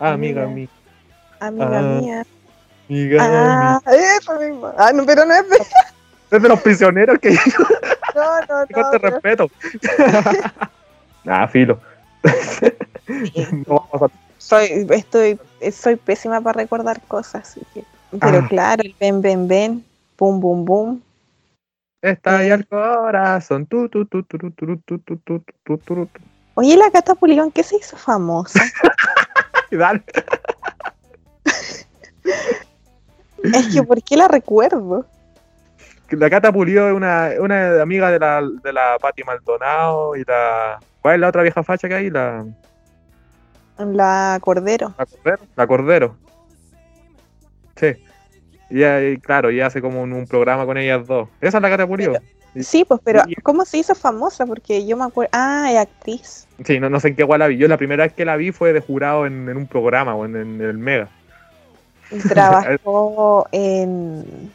Ah, 0.00 0.12
amiga, 0.12 0.44
Amiga. 0.44 0.46
mi- 0.46 0.68
Amiga 1.40 1.78
Ah, 1.78 2.00
mía. 2.00 2.26
amiga. 2.88 3.18
Ah, 3.20 3.80
eso 4.18 4.38
mismo. 4.40 4.72
Ah, 4.76 4.92
no, 4.92 5.04
pero 5.06 5.24
no 5.24 5.34
es 5.34 5.48
de. 5.48 5.56
Es 6.30 6.42
de 6.42 6.48
los 6.50 6.60
prisioneros 6.60 7.18
que 7.20 7.30
No, 7.30 8.40
no, 8.40 8.66
con 8.74 8.82
no. 8.82 8.90
te 8.90 9.00
pero- 9.00 9.10
respeto. 9.14 9.50
ah, 11.26 11.48
filo. 11.48 11.80
no 13.66 13.86
vamos 13.90 14.02
a 14.02 14.14
Soy, 14.36 14.86
estoy, 14.90 15.38
soy 15.72 15.96
pésima 15.96 16.40
para 16.42 16.58
recordar 16.60 17.00
cosas, 17.08 17.48
así 17.48 17.62
que. 17.72 17.82
Pero 18.20 18.38
Ah. 18.40 18.46
claro, 18.48 18.82
el 18.82 18.94
ven, 19.00 19.20
ven, 19.22 19.48
ven, 19.48 19.84
boom, 20.18 20.38
boom, 20.40 20.64
boom. 20.66 21.02
Está 22.00 22.38
ahí 22.38 22.50
al 22.50 22.66
corazón. 22.66 23.66
Tu, 23.66 23.88
tu, 23.88 24.06
tu, 24.06 24.22
tu, 24.22 24.38
tu, 24.38 24.50
tu, 24.52 24.78
tu, 24.78 24.98
tu, 24.98 25.18
tu, 25.18 25.40
tu, 25.40 25.78
tu, 25.78 25.78
tu. 25.78 26.08
Oye, 26.54 26.76
la 26.76 26.90
Cata 26.90 27.14
Puligón, 27.14 27.50
¿qué 27.50 27.62
se 27.62 27.76
hizo 27.76 27.96
famosa? 27.96 28.60
Dale. 29.70 30.02
es 33.42 33.68
que, 33.68 33.82
¿por 33.82 34.02
qué 34.02 34.16
la 34.16 34.28
recuerdo? 34.28 35.06
La 36.10 36.30
Cata 36.30 36.52
Pulido 36.52 36.88
es 36.88 36.94
una, 36.94 37.30
una 37.40 37.82
amiga 37.82 38.10
de 38.10 38.18
la, 38.18 38.42
de 38.42 38.72
la 38.72 38.96
Pati 39.00 39.24
Maldonado 39.24 40.16
y 40.16 40.24
la. 40.24 40.78
¿Cuál 41.02 41.14
es 41.16 41.20
la 41.20 41.28
otra 41.28 41.42
vieja 41.42 41.62
facha 41.62 41.88
que 41.88 41.94
hay? 41.94 42.10
La, 42.10 42.44
La 43.78 44.38
Cordero. 44.40 44.94
la 44.96 45.06
Cordero. 45.06 45.38
La 45.56 45.66
Cordero. 45.66 46.16
Sí. 47.76 47.96
Y 48.70 48.82
ahí, 48.82 49.16
claro, 49.18 49.50
y 49.50 49.60
hace 49.60 49.80
como 49.80 50.02
un, 50.02 50.12
un 50.12 50.26
programa 50.26 50.66
con 50.66 50.76
ellas 50.76 51.06
dos. 51.06 51.28
Esa 51.40 51.58
es 51.58 51.62
la 51.62 51.70
Cata 51.70 51.86
Pulido. 51.86 52.14
Sí. 52.54 52.62
Sí, 52.64 52.84
pues, 52.84 53.00
pero 53.04 53.22
Y- 53.26 53.34
¿cómo 53.36 53.64
se 53.64 53.78
hizo 53.78 53.94
famosa? 53.94 54.44
Porque 54.46 54.84
yo 54.86 54.96
me 54.96 55.04
acuerdo. 55.04 55.30
Ah, 55.32 55.68
es 55.70 55.78
actriz. 55.78 56.46
Sí, 56.64 56.80
no, 56.80 56.90
no 56.90 56.98
sé 56.98 57.08
en 57.08 57.16
qué 57.16 57.22
guay 57.22 57.38
la 57.38 57.46
vi. 57.46 57.56
Yo 57.56 57.68
la 57.68 57.76
primera 57.76 58.04
vez 58.04 58.12
que 58.14 58.24
la 58.24 58.36
vi 58.36 58.50
fue 58.52 58.72
de 58.72 58.80
jurado 58.80 59.26
en, 59.26 59.48
en 59.48 59.56
un 59.56 59.66
programa 59.66 60.14
o 60.14 60.24
en, 60.24 60.34
en 60.34 60.60
el 60.60 60.76
Mega. 60.78 61.08
Trabajó 62.28 63.46
en. 63.52 64.50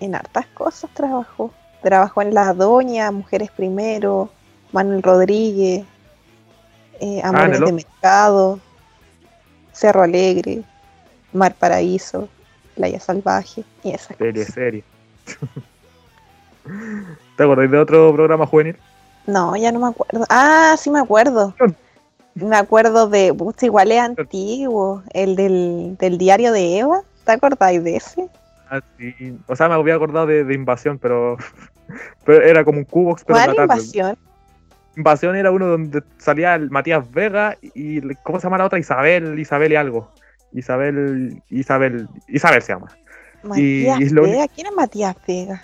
En 0.00 0.14
hartas 0.14 0.46
cosas 0.48 0.90
trabajó. 0.92 1.50
Trabajó 1.82 2.22
en 2.22 2.34
La 2.34 2.52
Doña, 2.52 3.10
Mujeres 3.10 3.50
Primero, 3.50 4.30
Manuel 4.72 5.02
Rodríguez, 5.02 5.84
eh, 7.00 7.20
Ah, 7.24 7.28
Amores 7.28 7.60
de. 7.60 7.72
Mercado, 7.72 8.58
Cerro 9.72 10.02
Alegre, 10.02 10.62
Mar 11.32 11.54
Paraíso, 11.58 12.28
Playa 12.74 13.00
Salvaje 13.00 13.64
y 13.82 13.90
esas 13.92 14.16
Serie, 14.16 14.32
cosas. 14.42 14.54
serie. 14.54 14.84
¿Te 17.36 17.42
acuerdas 17.42 17.70
de 17.70 17.78
otro 17.78 18.12
programa 18.14 18.46
juvenil? 18.46 18.76
No, 19.26 19.56
ya 19.56 19.72
no 19.72 19.80
me 19.80 19.88
acuerdo. 19.88 20.24
Ah, 20.28 20.74
sí 20.78 20.90
me 20.90 21.00
acuerdo. 21.00 21.54
Me 22.34 22.56
acuerdo 22.56 23.08
de, 23.08 23.32
pucha, 23.32 23.66
igual 23.66 23.92
es 23.92 24.00
antiguo, 24.00 25.02
el 25.12 25.36
del, 25.36 25.96
del 25.98 26.18
diario 26.18 26.52
de 26.52 26.78
Eva. 26.80 27.00
¿Te 27.24 27.32
acordáis 27.32 27.82
de 27.84 27.96
ese? 27.96 28.28
Ah, 28.70 28.80
sí. 28.98 29.38
O 29.46 29.54
sea, 29.56 29.68
me 29.68 29.74
había 29.74 29.94
acordado 29.94 30.26
de, 30.26 30.44
de 30.44 30.54
Invasión, 30.54 30.98
pero, 30.98 31.36
pero 32.24 32.42
era 32.42 32.64
como 32.64 32.78
un 32.78 32.84
cubo 32.84 33.16
pero 33.26 33.38
en 33.38 33.44
¿Cuál 33.44 33.48
la 33.48 33.54
tarde. 33.54 33.74
invasión? 33.74 34.18
Invasión 34.96 35.36
era 35.36 35.50
uno 35.50 35.66
donde 35.66 36.02
salía 36.18 36.54
el 36.54 36.70
Matías 36.70 37.10
Vega 37.10 37.56
y 37.62 38.00
¿cómo 38.22 38.38
se 38.38 38.44
llama 38.44 38.58
la 38.58 38.66
otra? 38.66 38.78
Isabel, 38.78 39.38
Isabel 39.38 39.72
y 39.72 39.76
algo. 39.76 40.08
Isabel, 40.54 41.42
Isabel, 41.50 42.08
Isabel 42.28 42.62
se 42.62 42.72
llama. 42.72 42.88
Matías 43.42 44.00
y 44.00 44.08
lo 44.10 44.22
Vega. 44.22 44.48
¿Quién 44.48 44.68
es 44.68 44.72
Matías 44.72 45.16
Vega? 45.26 45.62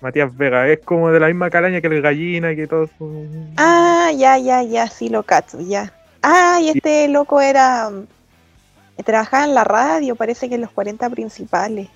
Matías 0.00 0.36
Vega, 0.36 0.66
es 0.68 0.80
como 0.80 1.10
de 1.12 1.20
la 1.20 1.28
misma 1.28 1.48
calaña 1.48 1.80
que 1.80 1.86
el 1.86 2.02
gallina 2.02 2.50
y 2.52 2.56
que 2.56 2.66
todo 2.66 2.84
eso. 2.84 3.24
Ah, 3.56 4.10
ya, 4.16 4.36
ya, 4.38 4.62
ya, 4.64 4.88
sí 4.88 5.08
lo 5.08 5.22
cacho, 5.22 5.60
ya. 5.60 5.92
Ah, 6.22 6.58
y 6.60 6.70
este 6.70 7.06
loco 7.08 7.40
era. 7.40 7.90
mm, 7.90 8.06
Trabajaba 9.04 9.44
en 9.44 9.54
la 9.54 9.64
radio, 9.64 10.16
parece 10.16 10.48
que 10.48 10.56
en 10.56 10.60
los 10.60 10.70
40 10.70 11.08
principales. 11.10 11.88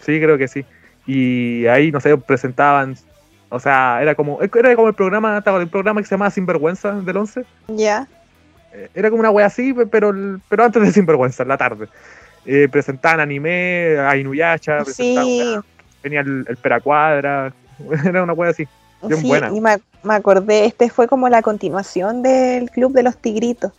Sí, 0.00 0.20
creo 0.20 0.38
que 0.38 0.48
sí. 0.48 0.64
Y 1.06 1.66
ahí, 1.66 1.90
no 1.90 2.00
sé, 2.00 2.16
presentaban, 2.16 2.96
o 3.48 3.58
sea, 3.58 4.00
era 4.00 4.14
como, 4.14 4.40
era 4.40 4.76
como 4.76 4.88
el 4.88 4.94
programa, 4.94 5.42
el 5.44 5.68
programa 5.68 6.00
que 6.00 6.06
se 6.06 6.14
llamaba 6.14 6.30
Sinvergüenza 6.30 6.92
del 6.92 7.16
11. 7.16 7.44
Ya. 7.68 8.06
Eh, 8.72 8.88
Era 8.94 9.10
como 9.10 9.20
una 9.20 9.30
wea 9.30 9.46
así, 9.46 9.72
pe- 9.72 9.86
pero, 9.86 10.12
pero 10.48 10.64
antes 10.64 10.82
de 10.82 10.92
Sinvergüenza, 10.92 11.42
en 11.42 11.48
la 11.48 11.58
tarde. 11.58 11.88
Eh, 12.46 12.68
presentaban 12.70 13.20
anime, 13.20 13.98
a 13.98 14.16
Inuyasha, 14.16 14.82
presentaban 14.84 15.24
Sí, 15.24 15.38
wea, 15.38 15.62
venía 16.02 16.20
el, 16.20 16.44
el 16.48 16.56
Peracuadra, 16.56 17.52
era 18.04 18.22
una 18.22 18.32
wea 18.32 18.50
así. 18.50 18.66
bien 19.02 19.20
sí, 19.20 19.28
buena. 19.28 19.48
y 19.54 19.60
me, 19.60 19.78
me 20.02 20.14
acordé, 20.14 20.64
este 20.64 20.88
fue 20.88 21.06
como 21.06 21.28
la 21.28 21.42
continuación 21.42 22.22
del 22.22 22.70
Club 22.70 22.92
de 22.92 23.02
los 23.02 23.16
Tigritos. 23.16 23.72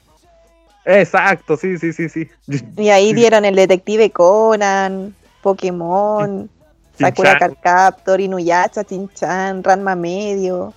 Exacto, 0.86 1.58
sí, 1.58 1.78
sí, 1.78 1.94
sí, 1.94 2.10
sí. 2.10 2.30
Y 2.78 2.90
ahí 2.90 3.14
dieron 3.14 3.46
el 3.46 3.56
Detective 3.56 4.10
Conan, 4.12 5.14
Pokémon, 5.42 6.50
Sakura 6.98 7.38
Chin-chan, 7.38 7.40
Card 7.40 7.56
Captor, 7.62 8.20
Inuyasha, 8.20 8.84
Chinchan, 8.84 9.64
Ranma 9.64 9.96
Medio, 9.96 10.74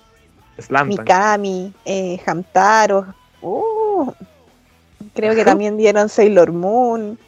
Slam. 0.58 0.88
Mikami, 0.88 1.72
eh, 1.84 2.20
Hamtaro. 2.26 3.14
Uh, 3.40 3.62
creo 5.14 5.34
que 5.34 5.44
también 5.44 5.76
dieron 5.76 6.08
Sailor 6.08 6.52
Moon, 6.52 7.18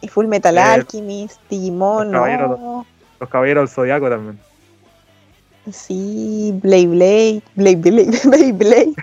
y 0.00 0.08
Full 0.08 0.26
Metal 0.26 0.56
Eh, 0.56 0.60
Alchemist, 0.60 1.40
Digimon, 1.48 2.10
los 2.10 2.20
caballeros 2.20 2.60
no. 2.60 2.86
Los 3.20 3.28
Caballeros 3.30 3.62
del 3.70 3.74
Zodiaco 3.74 4.08
también. 4.10 4.38
Sí, 5.70 6.52
Blade 6.60 6.86
Blade, 6.88 7.42
Blade 7.54 7.76
Blade, 7.76 8.18
Blade 8.24 8.52
Blade, 8.52 8.94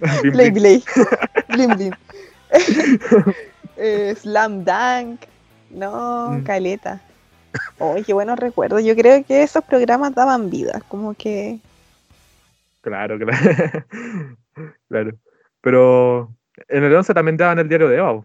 Blade. 0.32 0.50
Blade, 0.50 0.82
Blim 1.48 1.76
Blim. 1.76 1.94
Eh, 3.76 4.14
Slam 4.20 4.64
Dunk, 4.64 5.20
no, 5.70 6.28
Mm. 6.32 6.42
caleta. 6.44 7.00
Oye, 7.78 8.04
qué 8.04 8.12
buenos 8.12 8.38
recuerdos. 8.38 8.84
Yo 8.84 8.94
creo 8.94 9.24
que 9.24 9.42
esos 9.42 9.64
programas 9.64 10.14
daban 10.14 10.50
vida, 10.50 10.80
como 10.88 11.14
que 11.14 11.58
Claro, 12.82 13.18
claro. 13.18 13.86
claro. 14.88 15.10
Pero 15.62 16.30
En 16.68 16.84
el 16.84 16.94
11 16.94 17.14
también 17.14 17.36
daban 17.36 17.58
el 17.58 17.68
diario 17.68 17.88
de 17.88 17.96
Eva. 17.96 18.24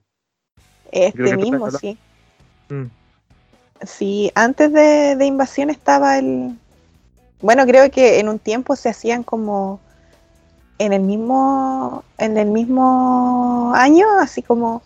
Este 0.92 1.38
mismo, 1.38 1.70
sí. 1.72 1.98
Mm. 2.70 2.86
Sí, 3.86 4.32
antes 4.36 4.72
de, 4.74 5.16
de 5.16 5.26
Invasión 5.26 5.70
estaba 5.70 6.18
el... 6.18 6.52
Bueno, 7.42 7.66
creo 7.66 7.90
que 7.90 8.20
en 8.20 8.28
un 8.28 8.40
tiempo 8.40 8.76
se 8.76 8.90
hacían 8.90 9.24
como 9.24 9.80
en 10.80 10.94
el 10.94 11.02
mismo, 11.02 12.04
en 12.18 12.38
el 12.38 12.50
mismo 12.50 13.72
año, 13.76 14.06
así 14.20 14.42
como 14.42 14.82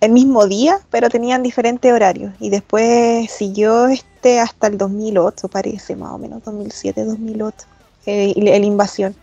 el 0.00 0.10
mismo 0.10 0.46
día, 0.46 0.80
pero 0.90 1.08
tenían 1.08 1.42
diferentes 1.42 1.92
horarios. 1.92 2.34
Y 2.40 2.50
después 2.50 3.30
siguió 3.30 3.86
este 3.86 4.40
hasta 4.40 4.66
el 4.66 4.76
2008, 4.76 5.48
parece, 5.48 5.96
más 5.96 6.12
o 6.12 6.18
menos, 6.18 6.42
2007, 6.44 7.04
2008, 7.04 7.66
eh, 8.06 8.34
el, 8.36 8.48
el 8.48 8.64
Invasión. 8.64 9.14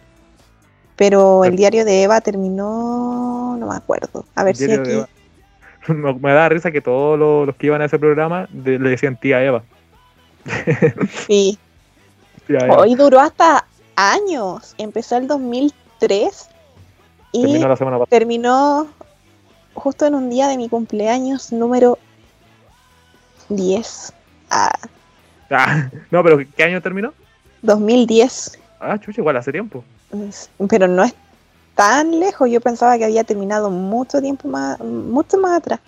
Pero 1.00 1.46
el 1.46 1.56
diario 1.56 1.86
de 1.86 2.04
Eva 2.04 2.20
terminó, 2.20 3.56
no 3.58 3.68
me 3.68 3.74
acuerdo. 3.76 4.26
A 4.36 4.44
ver 4.44 4.58
si 4.58 4.70
aquí... 4.70 4.92
Me 5.88 6.14
me 6.20 6.34
da 6.34 6.50
risa 6.50 6.72
que 6.72 6.82
todos 6.82 7.18
los, 7.18 7.48
los 7.48 7.56
que 7.56 7.68
iban 7.68 7.82
a 7.82 7.86
ese 7.86 7.98
programa 7.98 8.50
de- 8.52 8.78
le 8.80 8.90
decían 8.90 9.16
tía 9.16 9.42
Eva. 9.42 9.64
Sí, 11.26 11.58
Tía 12.48 12.60
Eva. 12.66 12.80
Hoy 12.80 12.96
duró 12.96 13.22
hasta 13.22 13.66
años. 13.96 14.76
Empezó 14.78 15.16
el 15.16 15.28
2003 15.28 16.50
y 17.32 17.42
Terminó 17.44 17.68
la 17.70 17.78
semana 17.78 17.98
pasada. 17.98 18.10
terminó 18.20 18.88
justo 19.74 20.06
en 20.06 20.16
un 20.16 20.30
día 20.30 20.50
de 20.50 20.58
mi 20.58 20.68
cumpleaños 20.68 21.54
número 21.54 21.98
10. 23.48 24.14
Ah, 24.50 24.74
Ah, 25.50 25.90
no, 26.12 26.22
pero 26.24 26.40
¿qué 26.58 26.64
año 26.64 26.82
terminó? 26.82 27.14
2010. 27.62 28.60
Ah, 28.82 28.98
chucha, 29.00 29.22
igual 29.22 29.38
hace 29.38 29.54
tiempo. 29.54 29.82
Es- 30.12 30.50
Pero 30.70 30.88
no 30.88 31.04
es 31.04 31.14
tan 31.76 32.20
lejos. 32.20 32.50
Yo 32.50 32.62
pensaba 32.62 32.98
que 32.98 33.06
había 33.06 33.24
terminado 33.24 33.70
mucho 33.70 34.22
tiempo 34.22 34.48
más, 34.48 34.80
mucho 34.80 35.38
más 35.40 35.58
atrás. 35.58 35.80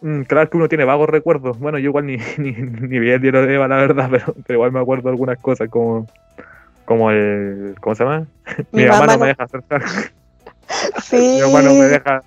Mm, 0.00 0.22
claro 0.22 0.50
que 0.50 0.56
uno 0.56 0.68
tiene 0.68 0.84
vagos 0.84 1.08
recuerdos. 1.08 1.58
Bueno, 1.58 1.78
yo 1.78 1.86
igual 1.90 2.06
ni, 2.06 2.16
ni, 2.38 2.52
ni 2.52 2.98
vi 2.98 3.10
el 3.10 3.20
diario 3.20 3.46
de 3.46 3.54
Eva, 3.54 3.68
la 3.68 3.76
verdad, 3.76 4.08
pero, 4.10 4.34
pero 4.46 4.56
igual 4.58 4.72
me 4.72 4.80
acuerdo 4.80 5.04
de 5.04 5.10
algunas 5.10 5.38
cosas 5.38 5.68
como, 5.68 6.06
como 6.84 7.10
el. 7.10 7.74
¿Cómo 7.80 7.94
se 7.94 8.04
llama? 8.04 8.26
Mi, 8.72 8.82
Mi 8.82 8.86
mamá, 8.86 9.00
mamá 9.00 9.12
no 9.14 9.18
me 9.20 9.26
deja 9.28 9.44
hacer 9.44 9.62
hardcore. 9.68 10.10
Sí. 11.02 11.16
Mi 11.36 11.40
mamá 11.42 11.62
no 11.62 11.74
me 11.74 11.84
deja. 11.86 12.22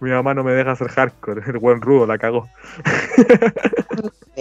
Mi 0.00 0.10
mamá 0.10 0.34
no 0.34 0.44
me 0.44 0.52
deja 0.52 0.72
hacer 0.72 0.88
hardcore. 0.88 1.42
El 1.46 1.58
buen 1.58 1.80
rudo 1.80 2.06
la 2.06 2.18
cagó. 2.18 2.48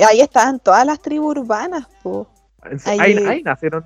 Ahí 0.09 0.19
estaban 0.21 0.59
todas 0.59 0.85
las 0.85 0.99
tribus 0.99 1.37
urbanas. 1.37 1.87
po. 2.01 2.27
Ahí, 2.85 2.97
Ahí- 2.99 3.17
ahí 3.27 3.43
nacieron. 3.43 3.83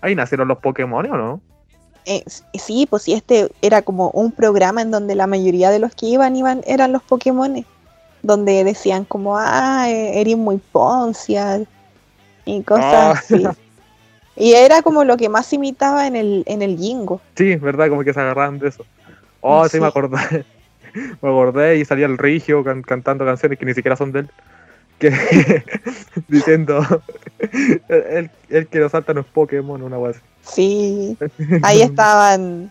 Ahí 0.00 0.14
nacieron 0.14 0.48
los 0.48 0.58
Pokémon, 0.58 1.04
¿o 1.10 1.16
no? 1.16 1.40
Eh, 2.06 2.24
sí, 2.54 2.86
pues 2.88 3.02
sí, 3.02 3.12
este 3.12 3.50
era 3.60 3.82
como 3.82 4.10
un 4.10 4.32
programa 4.32 4.80
en 4.82 4.90
donde 4.90 5.14
la 5.14 5.26
mayoría 5.26 5.70
de 5.70 5.78
los 5.78 5.94
que 5.94 6.06
iban 6.06 6.34
iban 6.34 6.62
eran 6.66 6.92
los 6.92 7.02
Pokémon, 7.02 7.64
donde 8.22 8.64
decían 8.64 9.04
como, 9.04 9.36
ah, 9.38 9.84
eh, 9.88 10.20
eres 10.20 10.36
muy 10.36 10.58
poncia 10.72 11.60
y 12.46 12.62
cosas 12.62 12.84
Ah. 12.84 13.10
así. 13.12 13.44
Y 14.36 14.52
era 14.54 14.80
como 14.80 15.04
lo 15.04 15.18
que 15.18 15.28
más 15.28 15.52
imitaba 15.52 16.06
en 16.06 16.16
el, 16.16 16.42
en 16.46 16.62
el 16.62 16.78
Jingo. 16.78 17.20
Sí, 17.36 17.56
¿verdad? 17.56 17.88
Como 17.90 18.02
que 18.02 18.14
se 18.14 18.20
agarraban 18.20 18.58
de 18.58 18.68
eso. 18.68 18.84
Oh, 19.42 19.64
sí, 19.64 19.72
Sí. 19.76 19.80
me 19.80 19.86
acordé. 19.88 20.16
Me 21.22 21.28
acordé 21.28 21.76
y 21.78 21.84
salía 21.84 22.06
el 22.06 22.18
Rigio 22.18 22.64
can- 22.64 22.82
cantando 22.82 23.24
canciones 23.24 23.56
que 23.60 23.64
ni 23.64 23.74
siquiera 23.74 23.94
son 23.94 24.10
de 24.10 24.20
él. 24.20 24.30
Que, 25.00 25.10
diciendo, 26.28 26.84
el, 27.88 28.30
el- 28.50 28.66
que 28.68 28.78
nos 28.78 28.92
salta 28.92 29.14
no 29.14 29.22
es 29.22 29.26
Pokémon, 29.26 29.82
una 29.82 29.96
cosa. 29.96 30.20
Sí, 30.42 31.16
ahí 31.62 31.80
estaban, 31.82 32.70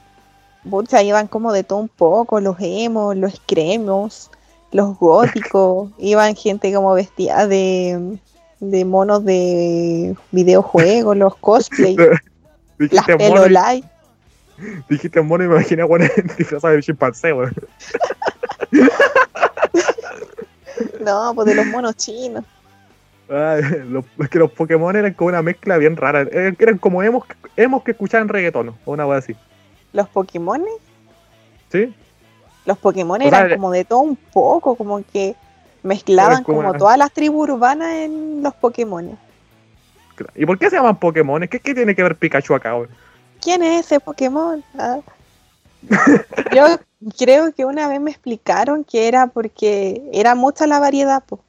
pucha, 0.70 1.02
iban 1.04 1.28
como 1.28 1.52
de 1.52 1.64
todo 1.64 1.80
un 1.80 1.90
poco, 1.90 2.40
los 2.40 2.56
emos, 2.60 3.16
los 3.18 3.42
cremos, 3.48 4.30
los 4.72 4.98
góticos, 5.00 5.90
iban 5.98 6.36
gente 6.36 6.72
como 6.74 6.94
vestida 6.94 7.48
de, 7.48 8.20
de 8.60 8.86
monos 8.86 9.26
de 9.26 10.16
videojuegos, 10.32 11.18
los 11.18 11.36
cosplay, 11.38 11.96
las 12.78 13.06
pelolai. 13.06 13.84
dijiste 14.88 15.20
mono 15.22 15.44
y 15.46 15.48
me 15.48 15.56
imaginé 15.56 15.84
bueno, 15.84 16.06
disfrazado 16.38 16.76
de 16.76 16.82
chimpancé, 16.84 17.34
weón. 17.34 17.56
No, 21.02 21.34
pues 21.36 21.48
de 21.48 21.56
los 21.56 21.66
monos 21.68 21.96
chinos. 21.96 22.44
Ay, 23.30 23.62
los- 23.90 24.06
es 24.20 24.30
que 24.30 24.40
los 24.40 24.52
Pokémon 24.52 24.96
eran 24.96 25.14
como 25.14 25.30
una 25.30 25.42
mezcla 25.42 25.78
bien 25.78 25.96
rara. 25.98 26.22
Eran, 26.22 26.56
eran 26.60 26.78
como 26.78 27.04
emos, 27.04 27.24
emos 27.56 27.84
que 27.84 27.92
escuchaban 27.92 28.28
reggaetón, 28.28 28.70
o 28.86 28.92
una 28.92 29.04
cosa 29.06 29.18
así. 29.18 29.36
Los 29.94 30.08
Pokémon, 30.10 30.64
¿Sí? 31.72 31.94
los 32.66 32.78
Pokémon 32.78 33.18
O 33.20 33.24
sea, 33.24 33.28
eran 33.28 33.46
era- 33.48 33.56
como 33.56 33.72
de 33.72 33.86
todo 33.86 34.00
un 34.00 34.16
poco, 34.16 34.76
como 34.76 35.02
que 35.12 35.36
mezclaban 35.84 36.44
como 36.44 36.58
como 36.60 36.70
una- 36.70 36.78
todas 36.78 36.98
las 36.98 37.12
tribus 37.12 37.50
urbanas 37.50 37.90
en 37.96 38.44
los 38.44 38.54
Pokémon. 38.56 39.18
¿Y 40.36 40.46
por 40.46 40.60
qué 40.60 40.70
se 40.70 40.76
llaman 40.76 40.98
Pokémon? 41.00 41.48
¿Qué, 41.48 41.60
qué 41.60 41.74
tiene 41.74 41.96
que 41.96 42.04
ver 42.04 42.16
Pikachu 42.18 42.54
acá, 42.54 42.76
weón? 42.76 42.90
¿Quién 43.42 43.64
es 43.64 43.86
ese 43.86 44.00
Pokémon? 44.02 44.62
Ah. 44.78 44.98
Yo 46.56 46.66
creo 47.18 47.54
que 47.54 47.66
una 47.66 47.88
vez 47.88 48.02
me 48.02 48.12
explicaron 48.12 48.84
que 48.84 49.08
era 49.08 49.28
porque 49.28 50.02
era 50.14 50.36
mucha 50.36 50.68
la 50.68 50.80
variedad. 50.80 51.24
po. 51.24 51.40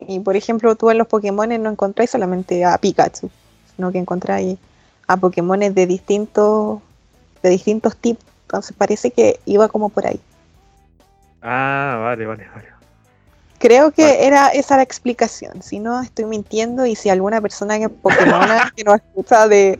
Y 0.00 0.20
por 0.20 0.36
ejemplo, 0.36 0.74
tú 0.74 0.90
en 0.90 0.98
los 0.98 1.06
Pokémon 1.06 1.48
no 1.62 1.70
encontráis 1.70 2.10
solamente 2.10 2.64
a 2.64 2.76
Pikachu, 2.78 3.30
sino 3.74 3.92
que 3.92 3.98
encontráis 3.98 4.58
a 5.06 5.16
Pokémon 5.16 5.60
de 5.60 5.86
distintos, 5.86 6.80
de 7.42 7.50
distintos 7.50 7.96
tipos. 7.96 8.24
Entonces 8.42 8.76
parece 8.76 9.10
que 9.10 9.40
iba 9.46 9.68
como 9.68 9.88
por 9.88 10.06
ahí. 10.06 10.20
Ah, 11.42 11.98
vale, 12.02 12.26
vale, 12.26 12.48
vale. 12.54 12.68
Creo 13.58 13.92
que 13.92 14.02
Vale. 14.02 14.26
era 14.26 14.48
esa 14.48 14.76
la 14.76 14.82
explicación. 14.82 15.62
Si 15.62 15.78
no, 15.78 16.02
estoy 16.02 16.26
mintiendo. 16.26 16.84
Y 16.84 16.96
si 16.96 17.08
alguna 17.08 17.40
persona 17.40 17.78
que 17.78 17.88
Pokémona 17.88 18.72
que 18.76 18.84
nos 18.84 18.96
escucha 18.96 19.48
de 19.48 19.78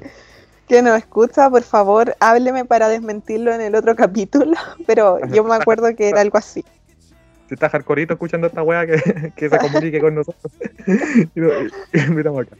que 0.68 0.82
nos 0.82 0.96
escucha, 0.98 1.48
por 1.50 1.62
favor, 1.62 2.14
hábleme 2.20 2.64
para 2.64 2.88
desmentirlo 2.88 3.52
en 3.52 3.60
el 3.60 3.74
otro 3.74 3.94
capítulo. 3.96 4.52
Pero 4.86 5.18
yo 5.28 5.44
me 5.44 5.54
acuerdo 5.54 5.94
que 5.96 6.08
era 6.08 6.20
algo 6.20 6.38
así. 6.38 6.64
Si 7.48 7.54
está 7.54 7.68
hardcoreito 7.68 8.14
escuchando 8.14 8.46
esta 8.46 8.62
weá, 8.62 8.86
que, 8.86 9.32
que 9.36 9.50
se 9.50 9.58
comunique 9.58 10.00
con 10.00 10.14
nosotros. 10.14 10.52
Acá. 12.40 12.56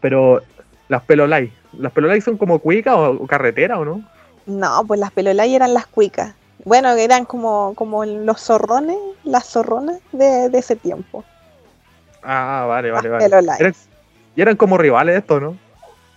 Pero 0.00 0.42
las 0.88 1.02
pelolai, 1.02 1.52
¿las 1.78 1.92
pelolai 1.92 2.20
son 2.20 2.36
como 2.36 2.58
cuica 2.58 2.96
o, 2.96 3.22
o 3.22 3.26
carretera 3.26 3.78
o 3.78 3.84
no? 3.84 4.02
No, 4.46 4.84
pues 4.86 4.98
las 5.00 5.12
pelolay 5.12 5.54
eran 5.54 5.72
las 5.72 5.86
cuicas. 5.86 6.34
Bueno, 6.64 6.90
eran 6.92 7.24
como, 7.24 7.74
como 7.74 8.04
los 8.04 8.40
zorrones, 8.40 8.96
las 9.24 9.46
zorronas 9.48 9.98
de, 10.12 10.48
de 10.48 10.58
ese 10.58 10.76
tiempo. 10.76 11.24
Ah, 12.22 12.66
vale, 12.68 12.90
vale, 12.90 13.08
Las 13.08 13.18
vale. 13.18 13.24
pelolai. 13.30 13.60
Eran- 13.60 13.74
y 14.34 14.40
eran 14.42 14.56
como 14.56 14.78
rivales 14.78 15.16
estos, 15.18 15.40
¿no? 15.42 15.56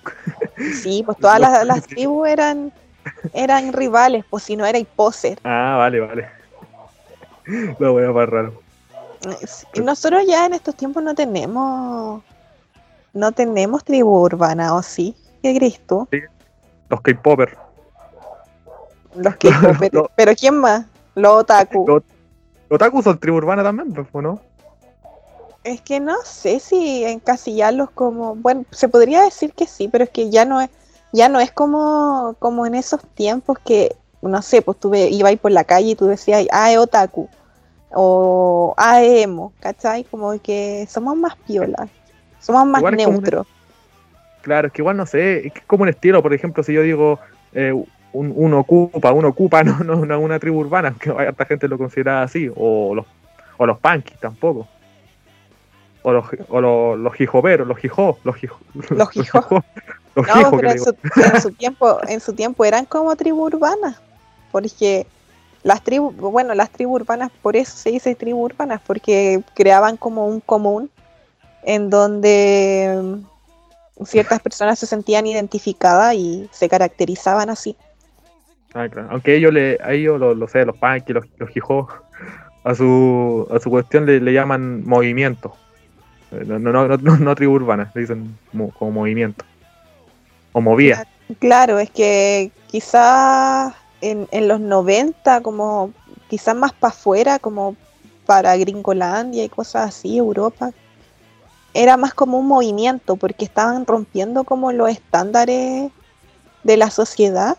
Sí, 0.81 1.03
pues 1.05 1.17
todas 1.21 1.39
las, 1.39 1.65
las 1.65 1.85
tribus 1.87 2.27
eran, 2.27 2.71
eran 3.33 3.73
rivales, 3.73 4.23
pues 4.29 4.43
si 4.43 4.55
no 4.55 4.65
era 4.65 4.79
poser. 4.95 5.39
Ah, 5.43 5.75
vale, 5.77 5.99
vale. 5.99 6.29
Lo 7.79 7.93
voy 7.93 8.03
a 8.03 8.25
raro. 8.25 8.61
Y 9.73 9.79
nosotros 9.81 10.23
ya 10.27 10.45
en 10.45 10.53
estos 10.53 10.75
tiempos 10.75 11.01
no 11.03 11.15
tenemos 11.15 12.23
no 13.13 13.31
tenemos 13.31 13.83
tribu 13.83 14.21
urbana, 14.21 14.75
¿o 14.75 14.83
sí? 14.83 15.15
¿Qué 15.41 15.55
crees 15.55 15.79
tú? 15.87 16.07
Los 16.89 17.01
K-Popper. 17.01 17.57
Los 19.15 19.35
que 19.37 19.49
pero, 20.15 20.33
¿quién 20.35 20.57
más? 20.57 20.85
Los 21.15 21.31
otaku. 21.31 21.85
Lo- 21.87 21.93
Los 21.95 22.75
otaku 22.75 23.01
son 23.01 23.17
tribu 23.17 23.37
urbana 23.37 23.63
también, 23.63 23.93
pues, 23.93 24.07
¿o 24.11 24.21
no? 24.21 24.41
Es 25.65 25.81
que 25.81 25.99
no 25.99 26.15
sé 26.23 26.59
si 26.59 27.03
encasillarlos 27.03 27.89
como, 27.89 28.35
bueno, 28.35 28.65
se 28.69 28.87
podría 28.87 29.23
decir 29.23 29.51
que 29.51 29.65
sí, 29.65 29.87
pero 29.87 30.03
es 30.03 30.11
que 30.11 30.29
ya 30.29 30.45
no 30.45 30.61
es 30.61 30.69
ya 31.11 31.27
no 31.27 31.39
es 31.39 31.51
como 31.51 32.35
como 32.39 32.65
en 32.65 32.75
esos 32.75 33.01
tiempos 33.15 33.57
que 33.65 33.95
no 34.21 34.41
sé, 34.41 34.61
pues 34.61 34.79
tú 34.79 34.93
ibas 34.93 35.35
por 35.37 35.51
la 35.51 35.63
calle 35.63 35.89
y 35.89 35.95
tú 35.95 36.05
decías, 36.05 36.45
ah, 36.51 36.71
es 36.71 36.77
otaku 36.77 37.27
o 37.89 38.75
ah, 38.77 39.01
es 39.01 39.23
emo, 39.23 39.53
¿cachai? 39.59 40.03
Como 40.03 40.39
que 40.39 40.85
somos 40.87 41.17
más 41.17 41.35
piolas. 41.47 41.89
Somos 42.39 42.67
más 42.67 42.81
Igual 42.81 42.97
neutros. 42.97 43.47
Claro, 44.41 44.67
es 44.67 44.73
que 44.73 44.83
igual 44.83 44.97
no 44.97 45.07
sé, 45.07 45.47
es 45.47 45.53
que 45.53 45.61
como 45.61 45.83
un 45.83 45.89
estilo, 45.89 46.21
por 46.21 46.33
ejemplo, 46.33 46.61
si 46.61 46.73
yo 46.73 46.83
digo 46.83 47.19
eh, 47.53 47.73
un, 48.13 48.33
un 48.35 48.53
ocupa, 48.53 49.11
un 49.11 49.25
ocupa, 49.25 49.63
no, 49.63 49.79
no, 49.83 50.05
no 50.05 50.19
una 50.19 50.37
tribu 50.37 50.59
urbana, 50.59 50.93
que 50.99 51.09
hay 51.09 51.25
harta 51.25 51.45
gente 51.45 51.67
lo 51.67 51.79
considera 51.79 52.21
así, 52.21 52.51
o 52.55 52.93
los, 52.93 53.05
o 53.57 53.65
los 53.65 53.79
punkis 53.79 54.19
tampoco. 54.19 54.67
O 56.07 56.13
los, 56.13 56.25
o 56.49 56.61
los, 56.61 56.99
los 56.99 57.19
hijoperos, 57.19 57.67
los 57.67 57.83
hijos, 57.83 58.17
los 58.23 58.43
hijos. 58.43 58.61
Los. 58.91 59.15
Los 59.15 60.27
No, 60.27 60.51
pero 60.51 60.69
en 60.69 60.79
su, 60.79 60.95
en 61.15 61.41
su 61.41 61.51
tiempo, 61.51 61.97
en 62.07 62.19
su 62.19 62.33
tiempo 62.33 62.63
eran 62.63 62.85
como 62.85 63.15
tribus 63.15 63.55
urbanas, 63.55 63.99
porque 64.51 65.07
las 65.63 65.83
tribus, 65.83 66.15
bueno, 66.15 66.53
las 66.53 66.69
tribus 66.69 67.01
urbanas, 67.01 67.31
por 67.41 67.55
eso 67.55 67.75
se 67.75 67.89
dice 67.89 68.13
tribus 68.13 68.51
urbanas, 68.51 68.81
porque 68.85 69.41
creaban 69.55 69.97
como 69.97 70.27
un 70.27 70.41
común 70.41 70.91
en 71.63 71.89
donde 71.89 73.01
mm, 73.01 74.05
ciertas 74.05 74.39
personas 74.41 74.77
se 74.77 74.85
sentían 74.85 75.25
identificadas 75.25 76.13
y 76.13 76.47
se 76.51 76.69
caracterizaban 76.69 77.49
así. 77.49 77.75
Ah, 78.75 78.87
claro. 78.89 79.07
Aunque 79.09 79.35
ellos, 79.35 79.51
le, 79.51 79.79
a 79.83 79.93
ellos, 79.93 80.19
lo, 80.19 80.35
lo 80.35 80.47
sé, 80.47 80.65
los 80.65 80.77
punk 80.77 81.09
los, 81.09 81.25
los 81.39 81.57
hijos, 81.57 81.87
a 82.63 82.75
su, 82.75 83.47
a 83.49 83.59
su 83.59 83.71
cuestión 83.71 84.05
le, 84.05 84.19
le 84.19 84.33
llaman 84.33 84.85
movimiento. 84.85 85.55
No, 86.31 86.59
no, 86.59 86.87
no, 86.87 86.97
no, 86.97 87.17
no 87.17 87.35
tribu 87.35 87.53
urbana, 87.53 87.91
le 87.93 88.01
dicen 88.01 88.37
mo- 88.51 88.71
como 88.71 88.91
movimiento. 88.91 89.45
O 90.53 90.61
movía. 90.61 91.05
Claro, 91.39 91.79
es 91.79 91.89
que 91.89 92.51
quizás 92.67 93.73
en, 94.01 94.27
en 94.31 94.47
los 94.47 94.59
90, 94.59 95.41
como 95.41 95.91
quizás 96.29 96.55
más 96.55 96.73
para 96.73 96.93
afuera, 96.93 97.39
como 97.39 97.75
para 98.25 98.55
Gringolandia 98.57 99.43
y 99.43 99.49
cosas 99.49 99.89
así, 99.89 100.17
Europa, 100.17 100.71
era 101.73 101.97
más 101.97 102.13
como 102.13 102.39
un 102.39 102.47
movimiento, 102.47 103.17
porque 103.17 103.45
estaban 103.45 103.85
rompiendo 103.85 104.43
como 104.43 104.71
los 104.71 104.89
estándares 104.89 105.91
de 106.63 106.77
la 106.77 106.89
sociedad. 106.89 107.57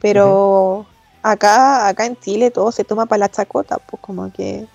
Pero 0.00 0.86
acá, 1.22 1.88
acá 1.88 2.06
en 2.06 2.16
Chile 2.16 2.50
todo 2.50 2.72
se 2.72 2.84
toma 2.84 3.06
para 3.06 3.20
la 3.20 3.28
chacota, 3.30 3.78
pues 3.78 4.00
como 4.00 4.32
que 4.32 4.66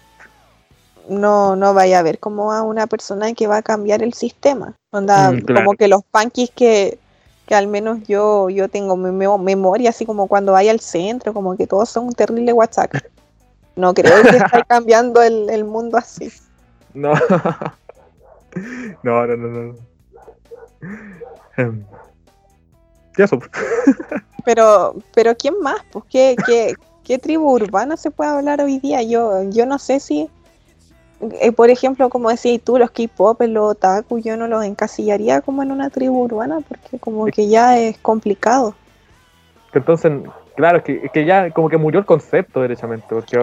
no, 1.09 1.55
no 1.55 1.73
vaya 1.73 1.99
a 1.99 2.03
ver 2.03 2.19
como 2.19 2.51
a 2.51 2.61
una 2.63 2.87
persona 2.87 3.33
que 3.33 3.47
va 3.47 3.57
a 3.57 3.61
cambiar 3.61 4.03
el 4.03 4.13
sistema. 4.13 4.75
Onda, 4.91 5.31
Mm, 5.31 5.41
claro. 5.41 5.65
como 5.65 5.77
que 5.77 5.87
los 5.87 6.03
punkis 6.03 6.51
que, 6.51 6.97
que 7.45 7.55
al 7.55 7.67
menos 7.67 7.99
yo, 8.07 8.49
yo 8.49 8.67
tengo 8.69 8.95
memoria, 8.97 9.89
así 9.89 10.05
como 10.05 10.27
cuando 10.27 10.51
vaya 10.53 10.71
al 10.71 10.79
centro, 10.79 11.33
como 11.33 11.55
que 11.55 11.67
todos 11.67 11.89
son 11.89 12.05
un 12.07 12.13
terrible 12.13 12.51
guachaca. 12.51 13.01
No 13.75 13.93
creo 13.93 14.21
que 14.23 14.37
esté 14.37 14.63
cambiando 14.67 15.21
el, 15.21 15.49
el 15.49 15.63
mundo 15.65 15.97
así. 15.97 16.31
No. 16.93 17.13
no, 19.03 19.27
no, 19.27 19.37
no, 19.37 19.47
no. 19.47 19.75
Em. 21.57 21.83
Y 23.17 23.21
eso. 23.21 23.39
Pero, 24.45 24.95
pero 25.13 25.35
¿quién 25.35 25.59
más? 25.61 25.75
Pues, 25.91 26.05
¿qué, 26.09 26.35
qué, 26.45 26.73
qué 27.03 27.17
tribu 27.19 27.51
urbana 27.51 27.97
se 27.97 28.11
puede 28.11 28.29
hablar 28.29 28.61
hoy 28.61 28.79
día? 28.79 29.01
Yo, 29.01 29.43
yo 29.49 29.65
no 29.65 29.77
sé 29.77 29.99
si, 29.99 30.29
eh, 31.19 31.51
por 31.51 31.69
ejemplo, 31.69 32.09
como 32.09 32.29
decías 32.29 32.61
tú, 32.63 32.77
los 32.77 32.91
K-pop, 32.91 33.41
los 33.41 33.71
otaku, 33.71 34.19
yo 34.19 34.37
no 34.37 34.47
los 34.47 34.63
encasillaría 34.63 35.41
como 35.41 35.63
en 35.63 35.71
una 35.71 35.89
tribu 35.89 36.23
urbana, 36.23 36.59
porque 36.67 36.99
como 36.99 37.25
que 37.25 37.47
ya 37.47 37.77
es 37.79 37.97
complicado. 37.97 38.75
Entonces, 39.73 40.11
claro, 40.55 40.77
es 40.77 40.83
que, 40.83 41.01
es 41.05 41.11
que 41.11 41.25
ya 41.25 41.49
como 41.51 41.69
que 41.69 41.77
murió 41.77 41.99
el 41.99 42.05
concepto 42.05 42.61
derechamente, 42.61 43.07
porque 43.09 43.37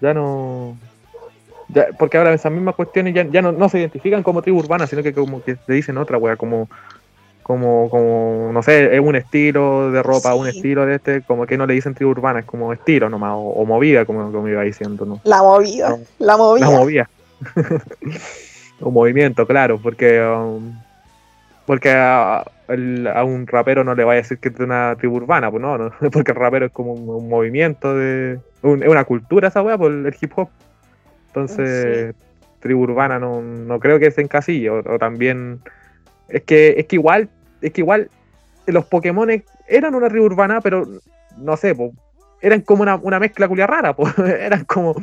ya 0.00 0.14
no... 0.14 0.76
Ya, 1.68 1.86
porque 1.98 2.18
ahora 2.18 2.34
esas 2.34 2.52
mismas 2.52 2.74
cuestiones 2.74 3.14
ya, 3.14 3.24
ya 3.24 3.40
no, 3.40 3.50
no 3.50 3.68
se 3.68 3.78
identifican 3.78 4.22
como 4.22 4.42
tribu 4.42 4.58
urbana, 4.58 4.86
sino 4.86 5.02
que 5.02 5.14
como 5.14 5.42
que 5.42 5.56
le 5.66 5.74
dicen 5.74 5.96
otra 5.96 6.18
wea, 6.18 6.36
como, 6.36 6.68
como, 7.44 7.88
como, 7.90 8.50
no 8.52 8.62
sé, 8.62 8.94
es 8.96 9.00
un 9.00 9.14
estilo 9.14 9.92
de 9.92 10.02
ropa, 10.02 10.34
un 10.34 10.50
Sí. 10.50 10.56
estilo 10.56 10.84
de 10.86 10.96
este, 10.96 11.20
como 11.22 11.46
que 11.46 11.56
no 11.56 11.66
le 11.66 11.74
dicen 11.74 11.94
tribu 11.94 12.10
urbana, 12.10 12.40
es 12.40 12.46
como 12.46 12.72
estilo 12.72 13.08
nomás, 13.08 13.34
o, 13.34 13.38
o 13.50 13.64
movida, 13.66 14.04
como, 14.06 14.32
como 14.32 14.48
iba 14.48 14.62
diciendo, 14.62 15.04
¿no? 15.06 15.20
La 15.24 15.42
movida, 15.42 15.90
No. 15.90 15.98
la 16.18 16.36
movida. 16.36 16.66
La 16.70 16.76
movía. 16.76 17.08
un 18.80 18.92
movimiento, 18.94 19.46
claro, 19.46 19.78
porque 19.80 20.20
um, 20.20 20.72
porque 21.66 21.90
a, 21.92 22.44
el- 22.68 23.06
a 23.06 23.24
un 23.24 23.46
rapero 23.46 23.84
no 23.84 23.94
le 23.94 24.04
va 24.04 24.12
a 24.12 24.16
decir 24.16 24.38
que 24.38 24.48
es 24.48 24.56
de 24.56 24.64
una 24.64 24.94
tribu 24.98 25.16
urbana, 25.16 25.50
pues 25.50 25.62
no, 25.62 25.78
no, 25.78 25.90
porque 26.12 26.32
el 26.32 26.36
rapero 26.38 26.66
es 26.66 26.72
como 26.72 26.92
un, 26.94 27.08
un 27.08 27.28
movimiento 27.28 27.94
de 27.94 28.38
un- 28.62 28.82
es 28.82 28.88
una 28.88 29.04
cultura 29.04 29.48
esa 29.48 29.62
weá, 29.62 29.76
por 29.78 29.92
el 29.92 30.14
hip 30.20 30.32
hop. 30.36 30.48
Entonces, 31.28 32.14
tribu 32.60 32.82
urbana 32.84 33.18
no, 33.18 33.42
no 33.42 33.80
creo 33.80 33.98
que 33.98 34.10
se 34.10 34.22
encasille, 34.22 34.70
o, 34.70 34.78
o 34.78 34.98
también 34.98 35.60
es 36.28 36.42
que 36.42 36.74
es 36.78 36.86
que 36.86 36.96
igual 36.96 37.28
es 37.60 37.72
que 37.72 37.80
igual 37.80 38.10
los 38.66 38.84
Pokémon 38.86 39.28
eran 39.68 39.94
una 39.94 40.08
tribu 40.08 40.26
urbana, 40.26 40.60
pero 40.60 40.86
no 41.36 41.56
sé, 41.56 41.74
eran 42.40 42.60
como 42.60 42.82
una, 42.82 42.96
una 42.96 43.18
mezcla 43.18 43.48
culia 43.48 43.66
rara, 43.66 43.94
pues 43.96 44.12
eran 44.18 44.64
como 44.64 44.94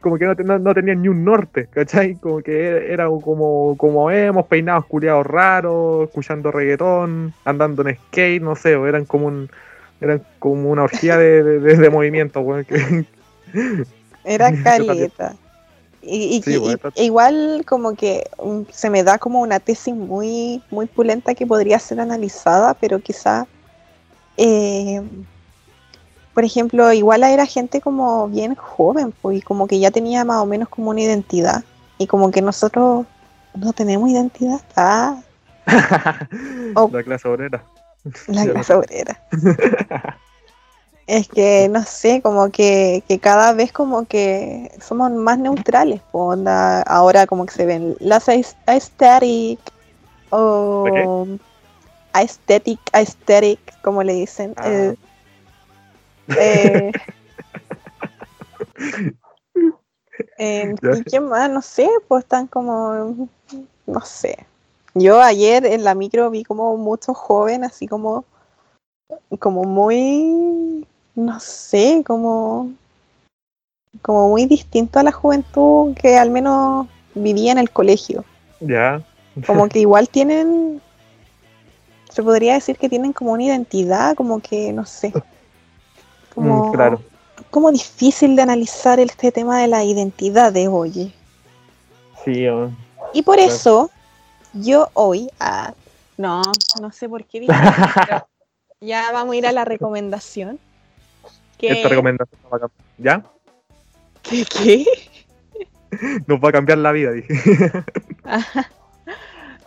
como 0.00 0.18
que 0.18 0.26
no, 0.26 0.34
no, 0.34 0.58
no 0.58 0.74
tenían 0.74 1.02
ni 1.02 1.08
un 1.08 1.24
norte, 1.24 1.66
¿cachai? 1.70 2.14
Como 2.16 2.40
que 2.42 2.92
era 2.92 3.06
como, 3.06 3.74
como 3.76 4.10
hemos 4.10 4.46
peinados 4.46 4.86
culiados 4.86 5.26
raros, 5.26 6.08
escuchando 6.08 6.50
reggaetón, 6.50 7.32
andando 7.44 7.86
en 7.88 7.96
skate, 7.96 8.42
no 8.42 8.54
sé, 8.56 8.76
o 8.76 8.86
eran 8.86 9.04
como 9.04 9.26
un 9.26 9.48
eran 10.00 10.22
como 10.38 10.70
una 10.70 10.82
orgía 10.82 11.16
de, 11.16 11.42
de, 11.42 11.60
de- 11.60 11.76
de 11.76 11.90
movimiento, 11.90 12.40
weón, 12.40 12.64
que- 12.64 13.04
Era 14.24 14.52
caleta. 14.62 15.34
Y, 16.06 16.36
y- 16.36 16.42
Sí, 16.42 16.54
y- 16.54 16.58
bueno, 16.58 16.74
está- 16.74 17.02
igual 17.02 17.64
como 17.66 17.94
que 17.94 18.28
um, 18.38 18.64
se 18.70 18.90
me 18.90 19.02
da 19.02 19.18
como 19.18 19.40
una 19.40 19.58
tesis 19.60 19.94
muy, 19.94 20.62
muy 20.70 20.86
pulenta 20.86 21.34
que 21.34 21.46
podría 21.46 21.78
ser 21.78 22.00
analizada, 22.00 22.74
pero 22.74 22.98
quizá, 23.00 23.46
eh, 24.36 25.02
por 26.34 26.44
ejemplo, 26.44 26.92
igual 26.92 27.22
era 27.22 27.46
gente 27.46 27.80
como 27.80 28.28
bien 28.28 28.54
joven, 28.54 29.12
pues, 29.22 29.38
y 29.38 29.40
como 29.42 29.66
que 29.66 29.78
ya 29.78 29.90
tenía 29.90 30.24
más 30.24 30.42
o 30.42 30.46
menos 30.46 30.68
como 30.68 30.90
una 30.90 31.00
identidad. 31.00 31.64
Y 31.96 32.06
como 32.08 32.30
que 32.32 32.42
nosotros 32.42 33.06
no 33.54 33.72
tenemos 33.72 34.10
identidad. 34.10 34.60
Ah, 34.76 35.16
Oh. 36.74 36.90
la 36.92 37.02
clase 37.02 37.28
obrera. 37.28 37.62
la 38.26 38.44
clase 38.52 38.74
obrera. 38.74 39.20
Es 41.06 41.28
que, 41.28 41.68
no 41.68 41.82
sé, 41.84 42.22
como 42.22 42.50
que, 42.50 43.02
que 43.06 43.18
cada 43.18 43.52
vez 43.52 43.72
como 43.72 44.06
que 44.06 44.70
somos 44.80 45.10
más 45.10 45.38
neutrales, 45.38 46.00
po, 46.10 46.28
onda, 46.28 46.80
ahora 46.82 47.26
como 47.26 47.44
que 47.44 47.52
se 47.52 47.66
ven 47.66 47.94
las 48.00 48.28
aes- 48.28 48.56
aesthetic 48.66 49.58
o 50.30 51.26
aesthetic, 52.14 52.80
aesthetic, 52.92 53.58
como 53.82 54.02
le 54.02 54.14
dicen. 54.14 54.54
Ah. 54.56 54.66
eh, 54.66 54.94
eh, 56.38 56.92
eh. 60.38 60.74
¿Y 60.96 61.04
qué 61.04 61.20
más? 61.20 61.50
No 61.50 61.60
sé, 61.60 61.88
pues 62.08 62.24
están 62.24 62.46
como, 62.46 63.28
no 63.86 64.00
sé. 64.02 64.46
Yo 64.94 65.20
ayer 65.20 65.66
en 65.66 65.84
la 65.84 65.94
micro 65.94 66.30
vi 66.30 66.44
como 66.44 66.76
muchos 66.76 67.16
jóvenes 67.16 67.72
así 67.72 67.86
como, 67.88 68.24
como 69.38 69.64
muy, 69.64 70.86
no 71.14 71.38
sé, 71.40 72.02
como, 72.06 72.70
como 74.02 74.28
muy 74.28 74.46
distinto 74.46 74.98
a 74.98 75.02
la 75.02 75.12
juventud 75.12 75.94
que 75.94 76.16
al 76.18 76.30
menos 76.30 76.86
vivía 77.14 77.52
en 77.52 77.58
el 77.58 77.70
colegio. 77.70 78.24
Ya, 78.60 79.02
Como 79.46 79.68
que 79.68 79.80
igual 79.80 80.08
tienen, 80.08 80.80
se 82.08 82.22
podría 82.22 82.54
decir 82.54 82.76
que 82.78 82.88
tienen 82.88 83.12
como 83.12 83.32
una 83.32 83.44
identidad, 83.44 84.14
como 84.16 84.40
que, 84.40 84.72
no 84.72 84.84
sé. 84.86 85.12
Como, 86.34 86.68
Mm, 86.68 86.72
claro. 86.72 87.00
como 87.50 87.70
difícil 87.70 88.34
de 88.36 88.42
analizar 88.42 88.98
este 89.00 89.30
tema 89.32 89.60
de 89.60 89.68
la 89.68 89.84
identidad 89.84 90.52
de 90.52 90.68
hoy. 90.68 91.12
Sí, 92.24 92.46
oh. 92.48 92.70
Y 93.12 93.22
por 93.22 93.36
Claro. 93.36 93.52
eso, 93.52 93.90
yo 94.54 94.88
hoy, 94.94 95.28
ah, 95.38 95.74
no, 96.16 96.42
no 96.80 96.90
sé 96.92 97.08
por 97.08 97.24
qué 97.24 97.40
dije, 97.40 97.52
ya 98.80 99.12
vamos 99.12 99.34
a 99.34 99.36
ir 99.36 99.46
a 99.46 99.52
la 99.52 99.64
recomendación. 99.64 100.58
Que, 101.68 101.74
esta 101.74 101.88
recomendación 101.88 102.40
nos 102.42 102.52
va 102.52 102.56
a 102.56 102.60
cambiar. 102.60 102.82
¿Ya? 102.98 103.24
¿Qué? 104.22 104.44
qué? 104.44 104.84
Nos 106.26 106.40
va 106.42 106.48
a 106.48 106.52
cambiar 106.52 106.78
la 106.78 106.92
vida, 106.92 107.12
dije. 107.12 107.34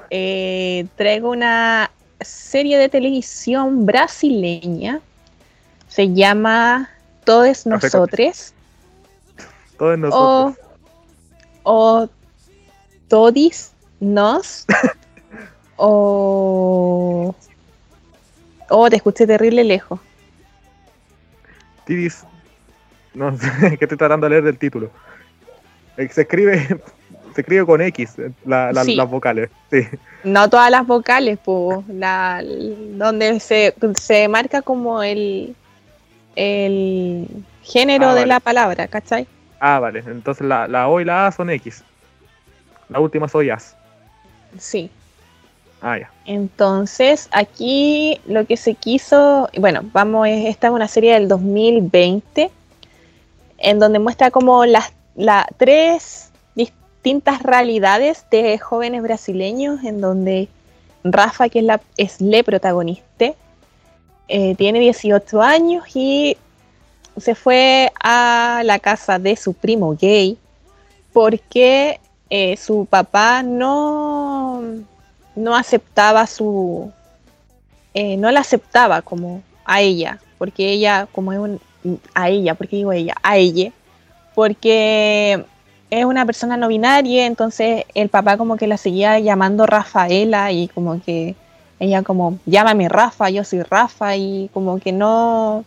Eh, 0.10 0.88
traigo 0.96 1.30
una 1.32 1.92
serie 2.22 2.78
de 2.78 2.88
televisión 2.88 3.86
brasileña. 3.86 5.02
Se 5.90 6.14
llama 6.14 6.90
Todos 7.26 7.64
Café 7.66 7.90
con- 7.92 8.00
Nosotros. 8.02 8.54
Todos 9.78 9.94
O, 9.94 9.98
nosotros. 9.98 10.66
o 11.64 12.10
Todis 13.10 13.74
Nos. 14.00 14.66
o. 15.76 17.36
Oh, 18.70 18.90
te 18.90 18.96
escuché 18.96 19.28
terrible 19.28 19.66
lejos. 19.66 20.00
Tidis. 21.88 22.26
No 23.16 23.36
sé, 23.36 23.50
que 23.80 23.86
estoy 23.86 23.98
tratando 23.98 24.26
de 24.28 24.30
leer 24.32 24.44
del 24.44 24.58
título. 24.60 24.92
Eh, 25.98 26.08
Se 26.12 26.22
escribe, 26.22 26.60
se 27.34 27.42
escribe 27.42 27.66
con 27.66 27.82
X, 27.82 28.20
eh, 28.20 28.32
la- 28.46 28.72
la- 28.72 28.84
Sí. 28.84 28.96
las 28.96 29.10
vocales. 29.10 29.50
Sí. 29.72 29.88
No 30.24 30.50
todas 30.50 30.70
las 30.70 30.86
vocales, 30.86 31.40
po, 31.40 31.84
la, 31.88 32.44
donde 32.44 33.40
se, 33.40 33.74
se 33.96 34.28
marca 34.28 34.62
como 34.62 35.02
el, 35.02 35.56
el 36.36 37.28
género 37.64 38.08
Ah, 38.10 38.14
de 38.14 38.22
vale. 38.22 38.28
la 38.28 38.40
palabra, 38.40 38.88
¿cachai? 38.88 39.28
Ah, 39.60 39.80
vale. 39.80 40.04
Entonces 40.06 40.46
la, 40.46 40.68
la 40.68 40.88
O 40.88 41.00
y 41.02 41.06
la 41.06 41.28
A 41.28 41.32
son 41.32 41.50
X. 41.50 41.84
La 42.90 43.00
última 43.00 43.28
soy 43.28 43.50
As. 43.50 43.76
Sí. 44.58 44.90
Ah. 45.82 45.98
Entonces, 46.26 47.30
aquí 47.32 48.20
lo 48.26 48.46
que 48.46 48.58
se 48.58 48.74
quiso, 48.74 49.50
bueno, 49.58 49.82
vamos, 49.94 50.28
es- 50.28 50.46
esta 50.48 50.68
es 50.68 50.74
una 50.74 50.88
serie 50.88 51.14
del 51.14 51.28
2020, 51.28 52.50
en 53.60 53.80
donde 53.80 54.00
muestra 54.00 54.32
como 54.32 54.66
las 54.66 54.92
la, 55.16 55.48
tres 55.58 56.30
distintas 56.56 57.42
realidades 57.42 58.26
de 58.30 58.58
jóvenes 58.60 59.02
brasileños, 59.02 59.84
en 59.84 60.00
donde 60.00 60.48
Rafa, 61.04 61.50
que 61.50 61.60
es 61.60 61.66
la 61.66 61.82
es 61.98 62.22
le 62.22 62.44
protagonista, 62.44 63.34
eh, 64.28 64.56
tiene 64.56 64.80
18 64.80 65.42
años 65.42 65.86
y 65.96 66.38
se 67.18 67.34
fue 67.34 67.92
a 68.04 68.62
la 68.64 68.78
casa 68.78 69.18
de 69.18 69.36
su 69.36 69.54
primo 69.54 69.96
gay 70.00 70.38
porque 71.14 72.00
eh, 72.30 72.58
su 72.58 72.86
papá 72.86 73.42
no, 73.42 74.62
no 75.38 75.56
aceptaba 75.56 76.28
su... 76.28 76.92
Eh, 77.94 78.18
no 78.18 78.30
la 78.32 78.42
aceptaba 78.42 79.02
como 79.02 79.42
a 79.66 79.82
ella, 79.82 80.20
porque 80.38 80.72
ella, 80.72 81.08
como 81.12 81.32
es 81.32 81.40
un... 81.40 81.60
a 82.14 82.30
ella, 82.30 82.56
porque 82.56 82.76
digo 82.76 82.92
ella, 82.92 83.16
a 83.24 83.38
ella, 83.38 83.72
porque 84.36 85.46
es 85.90 86.06
una 86.06 86.26
persona 86.26 86.58
no 86.58 86.68
binaria, 86.68 87.26
entonces 87.26 87.86
el 87.94 88.10
papá 88.10 88.38
como 88.38 88.58
que 88.58 88.68
la 88.68 88.78
seguía 88.78 89.20
llamando 89.20 89.66
Rafaela 89.66 90.52
y 90.52 90.68
como 90.68 91.02
que 91.02 91.36
ella 91.80 92.04
como, 92.04 92.40
llámame 92.46 92.90
Rafa, 92.90 93.30
yo 93.30 93.44
soy 93.44 93.62
Rafa 93.62 94.16
y 94.16 94.50
como 94.54 94.80
que 94.80 94.92
no, 94.92 95.64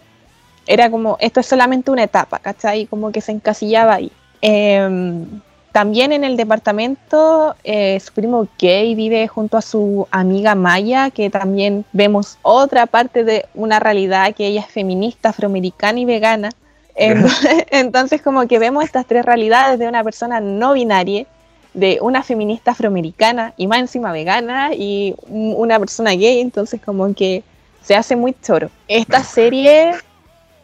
era 0.66 0.90
como, 0.90 1.16
esto 1.20 1.40
es 1.40 1.46
solamente 1.46 1.90
una 1.90 2.02
etapa, 2.02 2.38
¿cachai? 2.38 2.86
Como 2.86 3.12
que 3.12 3.20
se 3.20 3.32
encasillaba 3.32 3.94
ahí. 3.94 4.12
Em, 4.42 5.40
también 5.72 6.12
en 6.12 6.24
el 6.24 6.36
departamento, 6.36 7.54
eh, 7.64 7.98
su 8.00 8.12
primo 8.12 8.48
gay 8.58 8.94
vive 8.94 9.28
junto 9.28 9.56
a 9.56 9.62
su 9.62 10.08
amiga 10.10 10.54
Maya, 10.54 11.10
que 11.10 11.30
también 11.30 11.84
vemos 11.92 12.38
otra 12.42 12.86
parte 12.86 13.24
de 13.24 13.46
una 13.54 13.78
realidad 13.78 14.34
que 14.34 14.46
ella 14.46 14.62
es 14.62 14.66
feminista, 14.66 15.30
afroamericana 15.30 16.00
y 16.00 16.04
vegana. 16.04 16.50
Entonces, 16.96 18.20
como 18.20 18.46
que 18.46 18.58
vemos 18.58 18.84
estas 18.84 19.06
tres 19.06 19.24
realidades 19.24 19.78
de 19.78 19.88
una 19.88 20.04
persona 20.04 20.40
no 20.40 20.74
binaria, 20.74 21.26
de 21.72 21.98
una 22.00 22.22
feminista 22.22 22.72
afroamericana 22.72 23.54
y 23.56 23.66
más 23.66 23.78
encima 23.78 24.12
vegana 24.12 24.74
y 24.74 25.14
una 25.28 25.78
persona 25.78 26.10
gay, 26.10 26.40
entonces 26.40 26.80
como 26.84 27.14
que 27.14 27.44
se 27.82 27.94
hace 27.94 28.16
muy 28.16 28.34
choro. 28.42 28.70
Esta 28.88 29.22
serie 29.22 29.92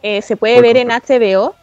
eh, 0.03 0.21
se 0.21 0.35
puede 0.35 0.61
ver 0.61 0.77
en 0.77 0.89
HBO. 0.89 1.55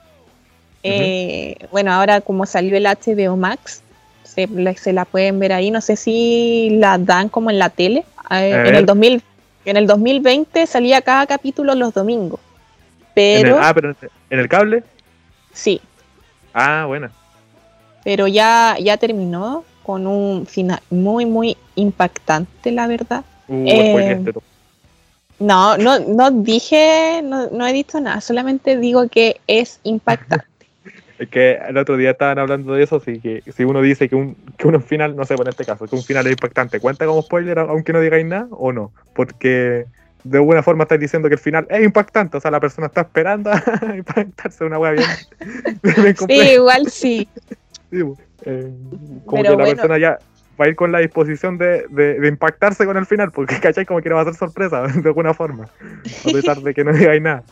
Eh, 0.85 1.57
bueno, 1.73 1.93
ahora 1.93 2.21
como 2.21 2.45
salió 2.45 2.77
el 2.77 2.85
HBO 2.85 3.37
Max, 3.37 3.83
se, 4.23 4.93
la 4.93 5.05
pueden 5.05 5.39
ver 5.39 5.53
ahí. 5.53 5.71
No 5.71 5.81
sé 5.81 5.97
si 5.97 6.71
la 6.79 6.99
dan 6.99 7.29
como 7.29 7.51
en 7.51 7.59
la 7.59 7.71
tele. 7.71 8.05
Eh, 8.31 8.65
en, 8.67 8.75
el 8.75 8.87
2000, 8.87 9.23
en 9.65 9.77
el 9.77 9.87
2020 9.87 10.67
salía 10.67 11.01
cada 11.03 11.27
capítulo 11.27 11.75
los 11.75 11.95
domingos. 11.95 12.41
Pero, 13.15 13.59
ah, 13.61 13.73
pero 13.75 13.95
en 14.31 14.39
el 14.39 14.49
cable. 14.49 14.83
Sí. 15.53 15.81
Ah, 16.53 16.85
bueno. 16.87 17.11
Pero 18.03 18.27
ya, 18.27 18.77
ya 18.79 18.97
terminó 18.99 19.65
con 19.83 20.07
un 20.07 20.47
final 20.47 20.81
muy, 20.91 21.25
muy 21.25 21.57
impactante, 21.77 22.73
la 22.73 22.87
verdad. 22.87 23.25
Uh, 23.49 23.65
eh, 23.69 24.33
no, 25.39 25.77
no, 25.77 25.99
no 26.01 26.31
dije, 26.31 27.21
no, 27.23 27.51
no 27.51 27.67
he 27.67 27.73
dicho 27.73 28.01
nada, 28.01 28.21
solamente 28.21 28.77
digo 28.77 29.09
que 29.09 29.41
es 29.47 29.81
impactante. 29.85 30.47
Es 31.19 31.29
que 31.29 31.53
el 31.69 31.77
otro 31.77 31.97
día 31.97 32.11
estaban 32.11 32.39
hablando 32.39 32.75
de 32.75 32.83
eso, 32.83 32.97
así 32.97 33.21
que 33.21 33.43
si 33.53 33.63
uno 33.65 33.81
dice 33.81 34.09
que 34.09 34.17
un, 34.17 34.35
que 34.57 34.67
un 34.67 34.83
final, 34.83 35.15
no 35.15 35.25
sé, 35.25 35.37
por 35.37 35.49
este 35.49 35.65
caso, 35.65 35.87
que 35.87 35.95
un 35.95 36.03
final 36.03 36.27
es 36.27 36.33
impactante, 36.33 36.81
¿cuenta 36.81 37.07
como 37.07 37.23
spoiler 37.23 37.59
aunque 37.61 37.93
no 37.93 38.01
digáis 38.01 38.27
nada 38.27 38.49
o 38.51 38.73
no? 38.73 38.93
Porque 39.15 39.87
de 40.25 40.39
alguna 40.39 40.63
forma 40.63 40.85
estáis 40.85 41.01
diciendo 41.01 41.29
que 41.29 41.35
el 41.35 41.41
final 41.41 41.67
es 41.71 41.85
impactante, 41.85 42.37
o 42.37 42.41
sea, 42.41 42.51
la 42.51 42.59
persona 42.59 42.89
está 42.89 43.03
esperando 43.03 43.51
a 43.53 43.97
impactarse 43.97 44.65
una 44.65 44.79
hueá 44.79 44.93
bien, 45.83 46.17
Sí, 46.17 46.41
igual 46.55 46.91
sí. 46.91 47.29
Eh, 47.93 48.73
como 49.25 49.43
que 49.43 49.51
la 49.51 49.65
persona 49.65 49.99
ya 49.99 50.19
va 50.61 50.65
a 50.65 50.69
ir 50.69 50.75
con 50.75 50.91
la 50.91 50.99
disposición 50.99 51.59
de, 51.59 51.87
de, 51.89 52.27
impactarse 52.27 52.87
con 52.87 52.97
el 52.97 53.07
final, 53.07 53.31
porque 53.31 53.59
¿cachai? 53.61 53.87
Como 53.87 54.01
que 54.01 54.09
no 54.09 54.17
va 54.17 54.23
a 54.23 54.25
ser 54.25 54.35
sorpresa, 54.35 54.83
de 54.83 55.09
alguna 55.09 55.33
forma, 55.33 55.65
a 55.65 56.33
pesar 56.33 56.61
de 56.61 56.75
que 56.75 56.83
no 56.83 56.93
digáis 56.93 57.23
nada. 57.23 57.45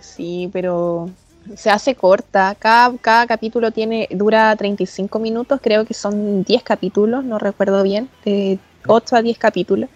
Sí, 0.00 0.48
pero 0.52 1.10
se 1.56 1.70
hace 1.70 1.94
corta. 1.94 2.54
Cada, 2.58 2.96
cada 2.98 3.26
capítulo 3.26 3.70
tiene 3.70 4.08
dura 4.10 4.54
35 4.56 5.18
minutos, 5.18 5.60
creo 5.62 5.84
que 5.84 5.94
son 5.94 6.42
10 6.44 6.62
capítulos, 6.62 7.24
no 7.24 7.38
recuerdo 7.38 7.82
bien, 7.82 8.08
de 8.24 8.58
8 8.86 9.16
a 9.16 9.22
10 9.22 9.38
capítulos. 9.38 9.88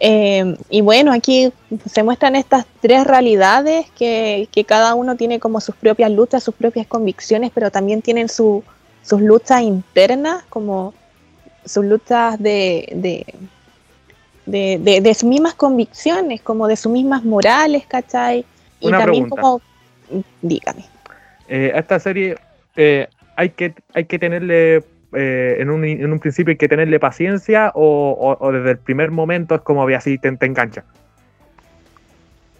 Eh, 0.00 0.56
y 0.70 0.80
bueno, 0.80 1.12
aquí 1.12 1.52
se 1.86 2.02
muestran 2.02 2.36
estas 2.36 2.66
tres 2.80 3.06
realidades 3.06 3.86
que, 3.92 4.48
cada 4.66 4.94
uno 4.94 5.16
tiene 5.16 5.38
como 5.38 5.60
sus 5.60 5.74
propias 5.76 6.10
luchas, 6.10 6.42
sus 6.42 6.54
propias 6.54 6.86
convicciones, 6.86 7.50
pero 7.54 7.70
también 7.70 8.02
tienen 8.02 8.28
sus 8.28 8.62
luchas 9.10 9.62
internas, 9.62 10.44
como 10.48 10.94
sus 11.64 11.84
luchas 11.84 12.38
de, 12.38 13.24
de, 14.46 15.14
sus 15.14 15.24
mismas 15.24 15.54
convicciones, 15.54 16.42
como 16.42 16.66
de 16.66 16.76
sus 16.76 16.92
mismas 16.92 17.24
morales, 17.24 17.84
¿cachai? 17.86 18.44
Y 18.80 18.90
también 18.90 19.30
como, 19.30 19.62
dígame. 20.42 20.84
Eh, 21.48 21.72
esta 21.74 21.98
serie 21.98 22.36
eh, 22.76 23.08
hay, 23.36 23.50
que, 23.50 23.74
hay 23.92 24.04
que 24.06 24.18
tenerle 24.18 24.84
eh, 25.12 25.56
en, 25.58 25.70
un, 25.70 25.84
en, 25.84 26.12
un, 26.12 26.18
principio 26.18 26.52
hay 26.52 26.56
que 26.56 26.68
tenerle 26.68 26.98
paciencia 26.98 27.70
o, 27.74 28.50
desde 28.52 28.72
el 28.72 28.78
primer 28.78 29.10
momento 29.10 29.54
es 29.54 29.60
como 29.60 29.86
así 29.88 30.18
te, 30.18 30.32
te 30.32 30.46
engancha? 30.46 30.84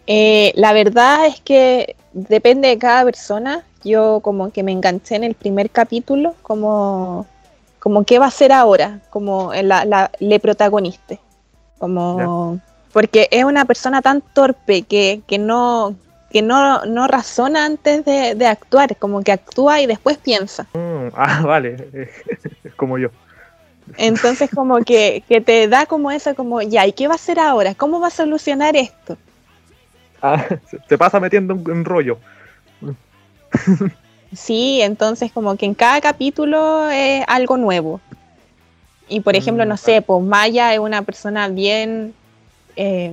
La 0.06 0.72
verdad 0.72 1.26
es 1.26 1.40
que 1.40 1.96
depende 2.12 2.68
de 2.68 2.78
cada 2.78 3.04
persona. 3.04 3.62
Yo 3.82 4.20
como 4.20 4.50
que 4.50 4.62
me 4.62 4.72
enganché 4.72 5.16
en 5.16 5.24
el 5.24 5.34
primer 5.34 5.68
capítulo, 5.68 6.34
como, 6.42 7.26
como 7.78 8.04
qué 8.04 8.18
va 8.18 8.26
a 8.26 8.30
ser 8.30 8.52
ahora, 8.52 9.00
como 9.10 9.52
la, 9.52 9.84
la 9.84 10.10
le 10.18 10.40
protagonista. 10.40 11.16
Como, 11.78 12.60
porque 12.94 13.28
es 13.30 13.44
una 13.44 13.64
persona 13.64 14.00
tan 14.00 14.22
torpe 14.22 14.82
que, 14.82 15.20
que 15.26 15.38
no, 15.38 15.94
que 16.35 16.43
no, 16.43 16.85
no 16.85 17.06
razona 17.06 17.65
antes 17.65 18.05
de, 18.05 18.47
actuar, 18.48 18.97
como 18.97 19.23
que 19.23 19.31
actúa 19.31 19.81
y 19.81 19.86
después 19.86 20.19
piensa. 20.19 20.66
Mm, 20.74 21.11
ah, 21.15 21.43
vale, 21.44 21.77
es 22.65 22.74
como 22.74 22.98
yo. 22.98 23.11
Entonces 23.98 24.51
como 24.52 24.78
que, 24.78 25.23
te 25.47 25.69
da 25.69 25.86
como 25.86 26.11
eso, 26.11 26.35
como, 26.35 26.61
ya, 26.61 26.89
¿y 26.89 26.93
qué 26.93 27.06
va 27.06 27.12
a 27.12 27.23
hacer 27.23 27.39
ahora? 27.39 27.77
¿Cómo 27.77 28.01
va 28.01 28.09
a 28.09 28.11
solucionar 28.11 28.74
esto? 28.74 29.16
Ah, 30.20 30.44
se 30.89 30.98
pasa 30.98 31.20
metiendo 31.20 31.55
un, 31.55 31.85
rollo. 31.85 32.19
Sí, 34.32 34.81
entonces 34.82 35.31
como 35.31 35.56
que 35.56 35.66
en 35.66 35.74
cada 35.74 36.01
capítulo 36.01 36.90
es 36.90 37.24
algo 37.28 37.56
nuevo. 37.59 38.01
Y 39.09 39.20
por 39.20 39.36
ejemplo, 39.36 39.65
mm, 39.65 39.69
no 39.69 39.77
sé, 39.77 40.02
pues 40.02 40.20
Maya 40.20 40.74
es 40.74 40.81
una 40.81 41.02
persona 41.02 41.47
bien... 41.47 42.12
Eh, 42.74 43.12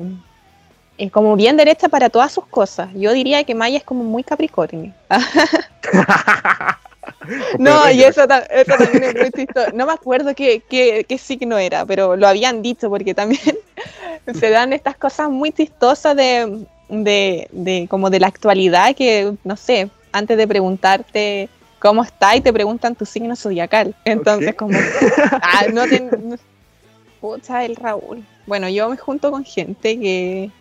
como 1.10 1.36
bien 1.36 1.58
derecha 1.58 1.90
para 1.90 2.10
todas 2.10 2.32
sus 2.32 2.46
cosas. 2.46 2.90
Yo 2.94 3.14
diría 3.14 3.44
que 3.44 3.56
Maya 3.56 3.78
es 3.78 3.84
como 3.84 4.04
muy 4.04 4.24
Capricornio. 4.24 4.94
no, 7.60 7.90
y 7.90 8.04
eso, 8.04 8.28
también 8.28 9.04
es 9.04 9.16
muy 9.16 9.32
chistoso. 9.32 9.72
No 9.74 9.86
me 9.86 9.94
acuerdo 9.94 10.36
qué, 10.36 10.62
qué, 10.70 11.18
signo 11.18 11.58
era, 11.58 11.86
pero 11.86 12.16
lo 12.16 12.28
habían 12.28 12.62
dicho 12.62 12.90
porque 12.90 13.14
también 13.14 13.58
se 14.40 14.50
dan 14.50 14.74
estas 14.74 14.98
cosas 14.98 15.30
muy 15.30 15.52
chistosas 15.52 16.16
de, 16.16 16.66
de, 16.90 17.88
como 17.90 18.10
de 18.10 18.20
la 18.20 18.28
actualidad 18.28 18.96
que, 18.96 19.34
no 19.44 19.56
sé, 19.56 19.90
antes 20.12 20.38
de 20.38 20.48
preguntarte 20.48 21.50
cómo 21.80 22.04
está 22.04 22.36
y 22.36 22.42
te 22.42 22.54
preguntan 22.54 22.96
tu 22.96 23.06
signo 23.06 23.36
zodiacal. 23.36 23.96
Entonces, 24.06 24.56
como, 24.56 24.78
ah, 25.42 25.66
no 25.74 25.88
te, 25.88 26.08
pucha, 27.22 27.64
el 27.64 27.76
Raúl. 27.76 28.26
Bueno, 28.48 28.68
yo 28.68 28.90
me 28.90 28.98
junto 28.98 29.32
con 29.32 29.46
gente 29.46 30.00
que, 30.00 30.52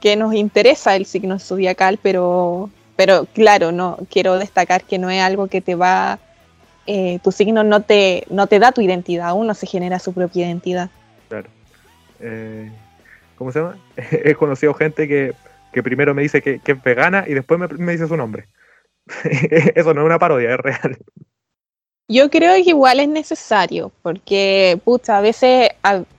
que 0.00 0.16
nos 0.16 0.34
interesa 0.34 0.96
el 0.96 1.06
signo 1.06 1.38
zodiacal, 1.38 1.98
pero, 2.02 2.70
pero 2.96 3.26
claro, 3.26 3.70
no 3.70 3.98
quiero 4.10 4.38
destacar 4.38 4.84
que 4.84 4.98
no 4.98 5.10
es 5.10 5.22
algo 5.22 5.46
que 5.46 5.60
te 5.60 5.74
va, 5.74 6.18
eh, 6.86 7.20
tu 7.22 7.30
signo 7.30 7.62
no 7.62 7.82
te, 7.82 8.24
no 8.30 8.46
te 8.46 8.58
da 8.58 8.72
tu 8.72 8.80
identidad, 8.80 9.34
uno 9.34 9.54
se 9.54 9.66
genera 9.66 9.98
su 9.98 10.12
propia 10.12 10.46
identidad. 10.46 10.90
Claro. 11.28 11.48
Eh, 12.20 12.72
¿Cómo 13.36 13.52
se 13.52 13.60
llama? 13.60 13.76
He 13.96 14.34
conocido 14.34 14.74
gente 14.74 15.06
que, 15.06 15.34
primero 15.82 16.14
me 16.14 16.22
dice 16.22 16.42
que, 16.42 16.60
es 16.64 16.82
vegana 16.82 17.24
y 17.26 17.34
después 17.34 17.60
me 17.78 17.92
dice 17.92 18.08
su 18.08 18.16
nombre. 18.16 18.48
Eso 19.74 19.94
no 19.94 20.00
es 20.00 20.06
una 20.06 20.18
parodia, 20.18 20.54
es 20.54 20.60
real. 20.60 20.98
Yo 22.08 22.30
creo 22.30 22.52
que 22.54 22.70
igual 22.70 23.00
es 23.00 23.08
necesario, 23.08 23.90
porque, 24.02 24.78
pucha, 24.84 25.18
a 25.18 25.20
veces, 25.22 25.70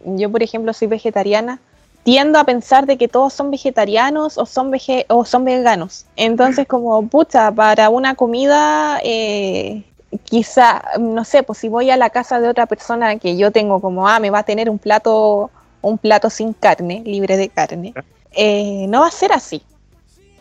yo 0.04 0.32
por 0.32 0.42
ejemplo 0.42 0.74
soy 0.74 0.88
vegetariana, 0.88 1.60
tiendo 2.04 2.40
a 2.40 2.44
pensar 2.44 2.88
de 2.88 2.98
que 2.98 3.08
todos 3.08 3.34
son 3.34 3.52
vegetarianos 3.52 4.38
o 4.38 4.46
son, 4.48 4.72
o 5.10 5.26
son 5.26 5.46
veganos. 5.46 6.06
Entonces, 6.16 6.68
como, 6.68 7.08
pucha, 7.08 7.52
para 7.52 7.90
una 7.90 8.16
comida, 8.16 9.00
eh, 9.04 9.84
quizá, 10.24 10.84
no 11.00 11.24
sé, 11.24 11.44
pues 11.44 11.60
si 11.60 11.70
voy 11.70 11.92
a 11.92 11.98
la 11.98 12.10
casa 12.10 12.40
de 12.40 12.48
otra 12.50 12.66
persona 12.66 13.18
que 13.18 13.38
yo 13.38 13.52
tengo 13.52 13.80
como, 13.80 14.08
ah, 14.08 14.20
me 14.20 14.32
va 14.32 14.40
a 14.40 14.44
tener 14.44 14.70
un 14.72 14.80
plato, 14.80 15.52
un 15.82 15.98
plato 16.00 16.32
sin 16.32 16.54
carne, 16.54 17.04
libre 17.06 17.38
de 17.38 17.50
carne, 17.50 17.94
eh, 18.32 18.86
no 18.90 19.02
va 19.02 19.08
a 19.08 19.12
ser 19.12 19.32
así. 19.34 19.62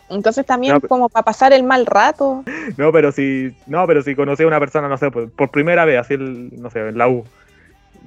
Entonces 0.09 0.45
también 0.45 0.79
como 0.81 1.09
para 1.09 1.23
pasar 1.23 1.53
el 1.53 1.63
mal 1.63 1.85
rato. 1.85 2.43
No, 2.77 2.91
pero 2.91 3.11
si, 3.11 3.55
no, 3.65 3.85
pero 3.87 4.03
si 4.03 4.15
conocí 4.15 4.43
a 4.43 4.47
una 4.47 4.59
persona, 4.59 4.87
no 4.87 4.97
sé, 4.97 5.09
por, 5.11 5.49
primera 5.49 5.85
vez, 5.85 5.99
así, 5.99 6.13
el, 6.13 6.49
no 6.61 6.69
sé, 6.69 6.87
en 6.87 6.97
la 6.97 7.07
U, 7.07 7.25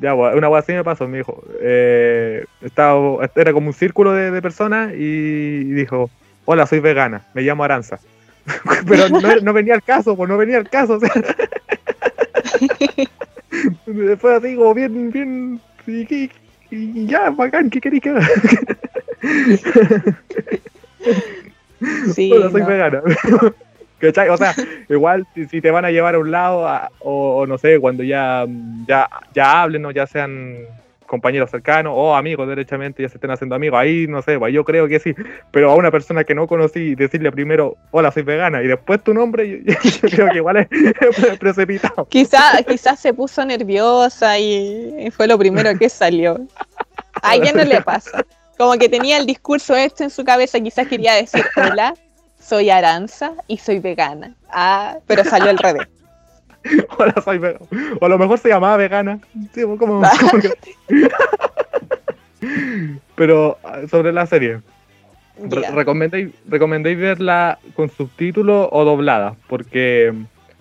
Ya, 0.01 0.15
una 0.15 0.49
wea 0.49 0.61
así 0.61 0.73
me 0.73 0.85
pasó, 0.85 1.09
me 1.09 1.19
dijo. 1.19 1.43
Eh, 1.61 2.45
estaba, 2.63 3.29
era 3.35 3.53
como 3.53 3.69
un 3.69 3.75
círculo 3.75 4.13
de, 4.13 4.31
de 4.31 4.43
personas 4.43 4.93
y 4.95 5.65
dijo, 5.73 6.11
hola, 6.45 6.67
soy 6.67 6.81
vegana, 6.81 7.23
me 7.35 7.43
llamo 7.43 7.65
Aranza. 7.65 7.99
Pero 8.89 9.09
no, 9.09 9.21
no 9.43 9.53
venía 9.53 9.75
al 9.75 9.83
caso, 9.83 10.17
pues 10.17 10.29
no 10.29 10.39
venía 10.39 10.59
al 10.59 10.71
caso. 10.71 10.95
O 10.95 11.01
sea. 11.01 11.11
Después 13.87 14.39
así 14.39 14.55
como 14.55 14.75
bien, 14.75 15.11
bien, 15.11 15.61
y, 15.87 16.31
y 16.71 17.07
ya, 17.07 17.31
bacán, 17.31 17.71
¿qué 17.71 17.81
queréis 17.81 18.03
que 18.03 18.11
haga? 18.11 18.29
Sí, 22.15 22.31
Hola, 22.35 22.51
soy 22.51 22.61
no. 22.63 22.69
O 24.31 24.37
sea, 24.37 24.55
igual 24.89 25.27
si, 25.35 25.47
si 25.49 25.61
te 25.61 25.73
van 25.73 25.85
a 25.85 25.91
llevar 25.91 26.15
a 26.15 26.21
un 26.21 26.31
lado, 26.31 26.69
a- 26.69 26.89
o, 27.01 27.39
o 27.39 27.47
no 27.47 27.59
sé, 27.59 27.81
cuando 27.81 28.05
ya, 28.05 28.47
ya, 28.87 29.09
ya 29.35 29.63
hablen 29.63 29.85
o 29.87 29.91
ya 29.91 30.07
sean 30.07 30.57
compañeros 31.05 31.51
cercanos 31.51 31.95
o 31.97 32.15
amigos 32.15 32.47
derechamente, 32.47 33.03
ya 33.03 33.09
se 33.09 33.17
estén 33.17 33.31
haciendo 33.33 33.57
amigos, 33.57 33.81
ahí 33.81 34.07
no 34.07 34.23
sé, 34.23 34.39
pues, 34.39 34.53
yo 34.55 34.63
creo 34.65 34.87
que 34.87 35.01
sí, 35.01 35.15
pero 35.51 35.71
a 35.71 35.75
una 35.75 35.91
persona 35.91 36.23
que 36.23 36.35
no 36.35 36.47
conocí, 36.47 36.95
decirle 36.95 37.33
primero, 37.33 37.77
hola, 37.91 38.13
soy 38.13 38.23
vegana, 38.23 38.63
y 38.63 38.69
después 38.69 39.03
tu 39.03 39.15
nombre, 39.15 39.63
yo, 39.65 39.75
yo 39.83 40.09
creo 40.11 40.29
que 40.31 40.37
igual 40.37 40.59
es 40.59 41.39
precipitado. 41.41 42.05
Quizá, 42.09 42.63
quizás 42.63 43.01
se 43.01 43.13
puso 43.15 43.45
nerviosa 43.45 44.39
y, 44.39 44.95
y 45.07 45.11
fue 45.11 45.27
lo 45.27 45.39
primero 45.39 45.77
que 45.79 45.89
salió. 45.89 46.39
¿A 47.23 47.33
quién 47.41 47.57
no 47.57 47.65
le 47.65 47.81
pasa? 47.81 48.25
Como 48.59 48.77
que 48.77 48.89
tenía 48.89 49.17
el 49.17 49.25
discurso 49.27 49.77
este 49.77 50.05
en 50.05 50.11
su 50.11 50.25
cabeza, 50.25 50.61
quizás 50.61 50.89
quería 50.89 51.15
decir, 51.15 51.45
hola, 51.57 51.95
soy 52.41 52.71
Aranza 52.71 53.33
y 53.47 53.57
soy 53.59 53.79
vegana. 53.79 54.35
Ah, 54.51 54.97
pero 55.07 55.25
salió 55.25 55.49
al 55.49 55.59
revés. 55.59 55.87
Hola, 56.99 57.15
soy 57.25 57.39
vegana. 57.39 57.65
O 58.01 58.05
a 58.05 58.09
lo 58.09 58.19
mejor 58.19 58.39
se 58.39 58.49
llamaba 58.49 58.77
vegana. 58.77 59.21
Sí, 59.55 59.63
como, 59.63 59.79
como 59.79 60.03
que- 60.41 60.59
Pero 63.15 63.59
ah, 63.63 63.81
sobre 63.89 64.13
la 64.13 64.27
serie, 64.27 64.61
re-. 65.39 65.71
¿recomendéis, 65.71 66.31
recomendéis 66.49 66.99
verla 66.99 67.59
con 67.75 67.91
subtítulos 67.91 68.69
o 68.73 68.85
doblada? 68.85 69.35
Porque 69.47 70.13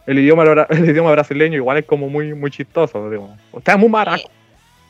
el 0.06 0.19
idioma, 0.19 0.44
el 0.69 0.90
idioma 0.90 1.11
brasileño 1.11 1.56
igual 1.56 1.78
es 1.80 1.86
como 1.86 2.10
muy, 2.10 2.34
muy 2.36 2.52
chistoso. 2.52 3.10
Digo. 3.10 3.36
O 3.52 3.61
sea, 3.61 3.74
es 3.74 3.80
muy 3.80 3.90
maraco. 3.90 4.30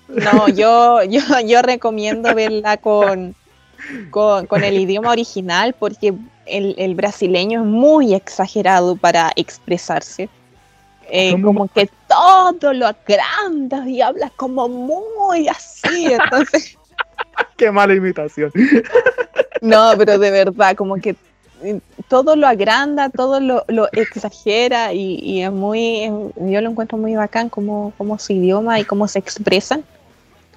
No, 0.08 0.48
yo, 0.50 1.04
yo, 1.04 1.22
yo 1.46 1.62
recomiendo 1.62 2.34
verla 2.34 2.78
con, 2.78 3.36
con, 4.10 4.48
con 4.48 4.64
el 4.64 4.78
idioma 4.80 5.12
original 5.12 5.76
porque 5.78 6.14
el, 6.46 6.76
el 6.78 6.96
brasileño 6.96 7.62
es 7.62 7.68
muy 7.68 8.14
exagerado 8.14 8.96
para 8.96 9.32
expresarse. 9.36 10.30
Eh, 11.10 11.42
como 11.42 11.70
que 11.70 11.90
todo 12.08 12.74
lo 12.74 12.86
agrandas 12.86 13.88
y 13.88 14.02
hablas 14.02 14.32
como 14.36 14.68
muy 14.68 15.48
así. 15.48 16.08
Entonces, 16.12 16.78
Qué 17.58 17.72
mala 17.72 17.94
imitación. 17.96 18.52
no, 19.62 19.94
pero 19.98 20.18
de 20.18 20.32
verdad, 20.32 20.76
como 20.76 20.96
que 20.96 21.16
eh, 21.64 21.80
todo 22.08 22.36
lo 22.36 22.48
agranda, 22.48 23.10
todo 23.10 23.40
lo, 23.40 23.64
lo 23.68 23.88
exagera 23.94 24.94
y, 24.94 25.20
y 25.22 25.42
es 25.42 25.52
muy, 25.52 26.06
yo 26.36 26.62
lo 26.62 26.70
encuentro 26.70 26.98
muy 26.98 27.16
bacán 27.16 27.50
como, 27.50 27.94
como 27.98 28.20
su 28.20 28.34
idioma 28.34 28.80
y 28.80 28.86
cómo 28.86 29.08
se 29.08 29.20
expresan. 29.20 29.84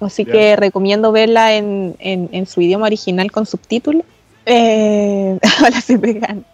Así 0.01 0.25
que 0.31 0.55
recomiendo 0.55 1.11
verla 1.11 1.53
en, 1.55 1.95
en, 1.99 2.29
en 2.31 2.45
su 2.47 2.61
idioma 2.61 2.87
original 2.87 3.31
con 3.31 3.45
subtítulos. 3.45 4.03
Eh, 4.45 5.37
ahora 5.61 5.81
soy 5.81 5.97
vegana. 5.97 6.41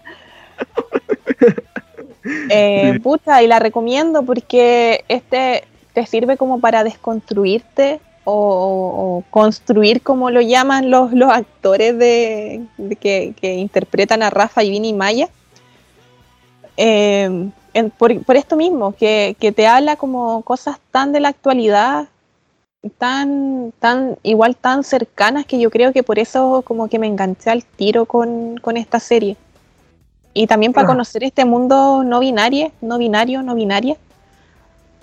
Eh, 2.50 2.92
Sí. 2.94 3.00
Puta, 3.00 3.42
y 3.42 3.48
la 3.48 3.58
recomiendo 3.60 4.22
porque 4.24 5.06
este 5.08 5.64
te 5.94 6.06
sirve 6.06 6.36
como 6.36 6.60
para 6.60 6.84
desconstruirte 6.84 8.02
o, 8.26 8.34
o- 8.34 9.18
o 9.18 9.24
construir, 9.30 10.02
como 10.02 10.30
lo 10.30 10.42
llaman 10.42 10.90
los, 10.92 11.14
los 11.14 11.32
actores 11.32 11.98
de, 11.98 12.66
de 12.78 12.96
que, 12.98 13.34
que 13.40 13.54
interpretan 13.56 14.24
a 14.24 14.30
Rafa 14.30 14.62
y 14.64 14.72
Vini 14.72 14.92
Maya. 14.92 15.30
Eh, 16.76 17.50
en- 17.74 17.90
por, 17.92 18.22
por 18.26 18.36
esto 18.36 18.56
mismo, 18.58 18.94
que, 18.94 19.36
que 19.40 19.52
te 19.54 19.66
habla 19.66 19.96
como 19.96 20.42
cosas 20.42 20.78
tan 20.92 21.14
de 21.14 21.22
la 21.22 21.30
actualidad, 21.30 22.08
tan, 22.90 23.74
tan, 23.80 24.18
igual 24.24 24.56
tan 24.56 24.84
cercanas 24.84 25.46
que 25.46 25.60
yo 25.60 25.70
creo 25.70 25.94
que 25.94 26.04
por 26.04 26.20
eso 26.20 26.62
como 26.66 26.88
que 26.88 27.00
me 27.00 27.08
enganché 27.08 27.50
al 27.50 27.64
tiro 27.64 28.06
con, 28.06 28.58
con 28.58 28.78
esta 28.78 29.00
serie. 29.00 29.36
Y 30.34 30.46
también 30.48 30.74
para 30.74 30.86
Ah. 30.86 30.92
conocer 30.92 31.24
este 31.24 31.46
mundo 31.46 32.04
no 32.04 32.20
binario, 32.20 32.72
no 32.82 32.98
binario, 32.98 33.42
no 33.42 33.56
binaria. 33.56 33.96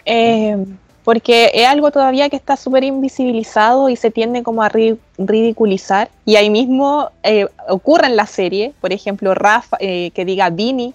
Eh, 0.04 0.56
porque 1.04 1.50
es 1.52 1.66
algo 1.66 1.90
todavía 1.90 2.30
que 2.30 2.36
está 2.36 2.56
súper 2.56 2.84
invisibilizado 2.84 3.88
y 3.90 3.96
se 3.96 4.10
tiende 4.10 4.42
como 4.42 4.62
a 4.62 4.70
ri- 4.70 4.98
ridiculizar. 5.18 6.08
Y 6.24 6.36
ahí 6.36 6.48
mismo 6.50 7.10
eh, 7.22 7.46
ocurre 7.68 8.06
en 8.06 8.16
la 8.16 8.26
serie, 8.26 8.72
por 8.80 8.92
ejemplo, 8.92 9.34
Rafa, 9.34 9.76
eh, 9.80 10.10
que 10.14 10.24
diga 10.24 10.48
Vini, 10.50 10.94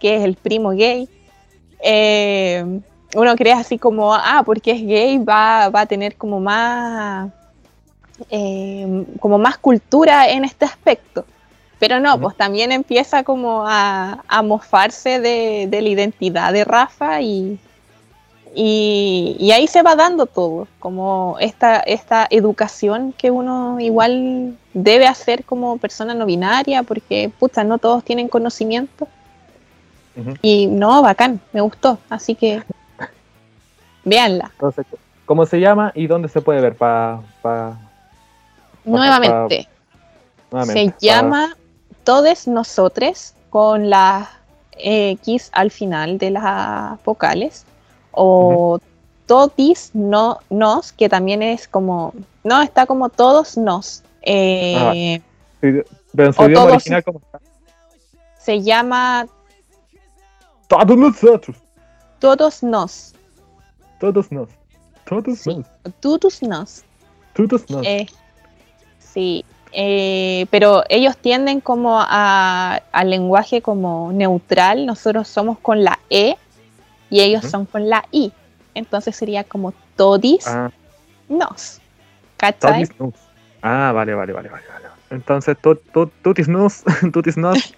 que 0.00 0.16
es 0.16 0.22
el 0.24 0.36
primo 0.36 0.70
gay. 0.70 1.08
Eh, 1.82 2.80
uno 3.14 3.34
cree 3.36 3.52
así 3.52 3.78
como, 3.78 4.14
ah, 4.14 4.42
porque 4.44 4.72
es 4.72 4.86
gay 4.86 5.18
va, 5.18 5.68
va 5.68 5.82
a 5.82 5.86
tener 5.86 6.16
como 6.16 6.40
más, 6.40 7.30
eh, 8.30 9.04
como 9.20 9.38
más 9.38 9.58
cultura 9.58 10.28
en 10.28 10.44
este 10.44 10.64
aspecto. 10.64 11.24
Pero 11.78 11.98
no, 11.98 12.20
pues 12.20 12.36
también 12.36 12.72
empieza 12.72 13.22
como 13.22 13.64
a, 13.66 14.22
a 14.28 14.42
mofarse 14.42 15.18
de, 15.18 15.66
de 15.68 15.82
la 15.82 15.88
identidad 15.88 16.52
de 16.52 16.64
Rafa 16.64 17.22
y, 17.22 17.58
y, 18.54 19.36
y 19.38 19.52
ahí 19.52 19.66
se 19.66 19.82
va 19.82 19.96
dando 19.96 20.26
todo, 20.26 20.68
como 20.78 21.36
esta, 21.40 21.78
esta 21.80 22.26
educación 22.30 23.14
que 23.16 23.30
uno 23.30 23.80
igual 23.80 24.58
debe 24.74 25.06
hacer 25.06 25.44
como 25.44 25.78
persona 25.78 26.14
no 26.14 26.26
binaria, 26.26 26.82
porque 26.82 27.30
puta, 27.38 27.64
no 27.64 27.78
todos 27.78 28.04
tienen 28.04 28.28
conocimiento. 28.28 29.08
Y 30.42 30.66
no, 30.66 31.00
bacán, 31.00 31.40
me 31.52 31.62
gustó, 31.62 31.98
así 32.10 32.34
que 32.34 32.62
véanla. 34.04 34.50
Entonces, 34.54 34.86
¿cómo 35.26 35.46
se 35.46 35.60
llama 35.60 35.92
y 35.94 36.06
dónde 36.06 36.28
se 36.28 36.40
puede 36.40 36.60
ver? 36.60 36.76
Pa, 36.76 37.22
pa- 37.42 37.78
Nuevamente, 38.84 39.68
nuevamente, 40.50 40.94
se 40.98 41.06
llama 41.06 41.56
Todes 42.04 42.48
Nosotres 42.48 43.34
con 43.50 43.90
la 43.90 44.30
X 44.72 45.50
al 45.52 45.70
final 45.70 46.16
de 46.18 46.30
las 46.30 47.02
vocales 47.04 47.66
o 48.12 48.80
Totis 49.26 49.90
no 49.92 50.38
nos, 50.48 50.92
que 50.92 51.08
también 51.08 51.42
es 51.42 51.68
como, 51.68 52.14
no, 52.42 52.62
está 52.62 52.86
como 52.86 53.10
todos 53.10 53.56
nos. 53.58 54.02
Eh, 54.22 55.20
sí, 55.60 55.82
pero 56.14 56.28
en 56.28 56.32
su 56.32 56.42
idioma 56.44 56.54
todos- 56.62 56.72
original, 56.74 57.04
¿cómo 57.04 57.20
está? 57.20 57.38
Se 58.38 58.62
llama 58.62 59.26
Todos 60.66 60.96
nosotros. 60.96 61.56
todos 62.18 62.62
nos, 62.62 63.14
Todos 64.00 64.32
nos. 64.32 64.48
Todos 65.04 65.38
Sí. 65.38 65.54
nos. 65.56 65.66
todos 66.00 66.42
nos. 66.42 66.84
Todos 67.34 67.68
nos. 67.70 67.86
Eh, 67.86 68.06
sí, 68.98 69.44
eh, 69.72 70.46
pero 70.50 70.82
ellos 70.88 71.16
tienden 71.16 71.60
como 71.60 71.98
a- 72.00 72.80
al 72.92 73.10
lenguaje 73.10 73.62
como 73.62 74.10
neutral. 74.12 74.86
Nosotros 74.86 75.28
somos 75.28 75.58
con 75.58 75.84
la 75.84 75.98
E 76.10 76.36
y 77.10 77.20
ellos 77.20 77.44
son 77.44 77.66
con 77.66 77.88
la 77.88 78.04
I. 78.10 78.32
Entonces 78.74 79.14
sería 79.16 79.44
como 79.44 79.72
todis 79.96 80.46
Ah, 80.46 80.70
nos. 81.28 81.80
¿Cachai? 82.36 82.84
Totis 82.84 83.00
nos. 83.00 83.14
Ah, 83.62 83.92
vale, 83.94 84.14
vale, 84.14 84.32
vale, 84.32 84.48
vale. 84.48 84.64
vale. 84.72 84.86
Entonces, 85.10 85.56
to, 85.60 85.74
to, 85.76 86.06
Tutis 86.22 86.48
nos. 86.48 86.82
Tutis 87.12 87.36
nos. 87.36 87.74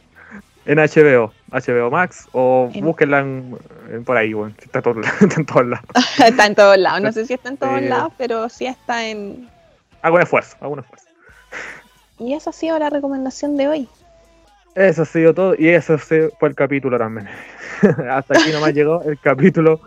En 0.65 0.79
HBO, 0.79 1.33
HBO 1.51 1.91
Max, 1.91 2.29
o 2.33 2.71
En- 2.73 2.85
búsquenla 2.85 3.19
en- 3.21 3.59
en 3.91 4.05
por 4.05 4.17
ahí, 4.17 4.33
bueno, 4.33 4.55
está, 4.63 4.81
todo- 4.81 5.01
está 5.21 5.41
en 5.41 5.47
todos 5.47 5.67
lados. 5.67 5.87
está 6.25 6.47
en 6.47 6.55
todos 6.55 6.79
lados. 6.79 7.01
No 7.03 7.13
sé 7.13 7.27
si 7.27 7.35
está 7.35 7.49
en 7.49 7.57
todos 7.57 7.83
lados, 7.83 8.13
pero 8.17 8.49
sí 8.49 8.67
está 8.67 9.07
en. 9.07 9.49
Hago 10.03 10.17
un 10.17 10.23
esfuerzo, 10.23 10.57
hago 10.61 10.75
un 10.75 10.81
esfuerzo. 10.81 11.07
Y 12.19 12.35
esa 12.35 12.51
ha 12.51 12.53
sido 12.53 12.79
la 12.79 12.91
recomendación 12.91 13.57
de 13.57 13.69
hoy. 13.69 13.89
Eso 14.75 15.03
ha 15.03 15.05
sido 15.05 15.35
todo, 15.35 15.55
y 15.59 15.69
eso 15.69 15.99
fue 15.99 16.31
el 16.43 16.55
capítulo 16.55 16.97
también. 16.99 17.29
Hasta 18.11 18.39
aquí 18.39 18.53
nomás 18.53 18.73
llegó 18.73 19.03
el 19.03 19.19
capítulo 19.19 19.81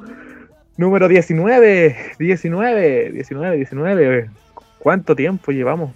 número 0.78 1.08
19. 1.08 2.14
19, 2.20 3.12
19, 3.12 3.56
19. 3.56 4.30
¿Cuánto 4.80 5.16
tiempo 5.16 5.52
llevamos? 5.52 5.92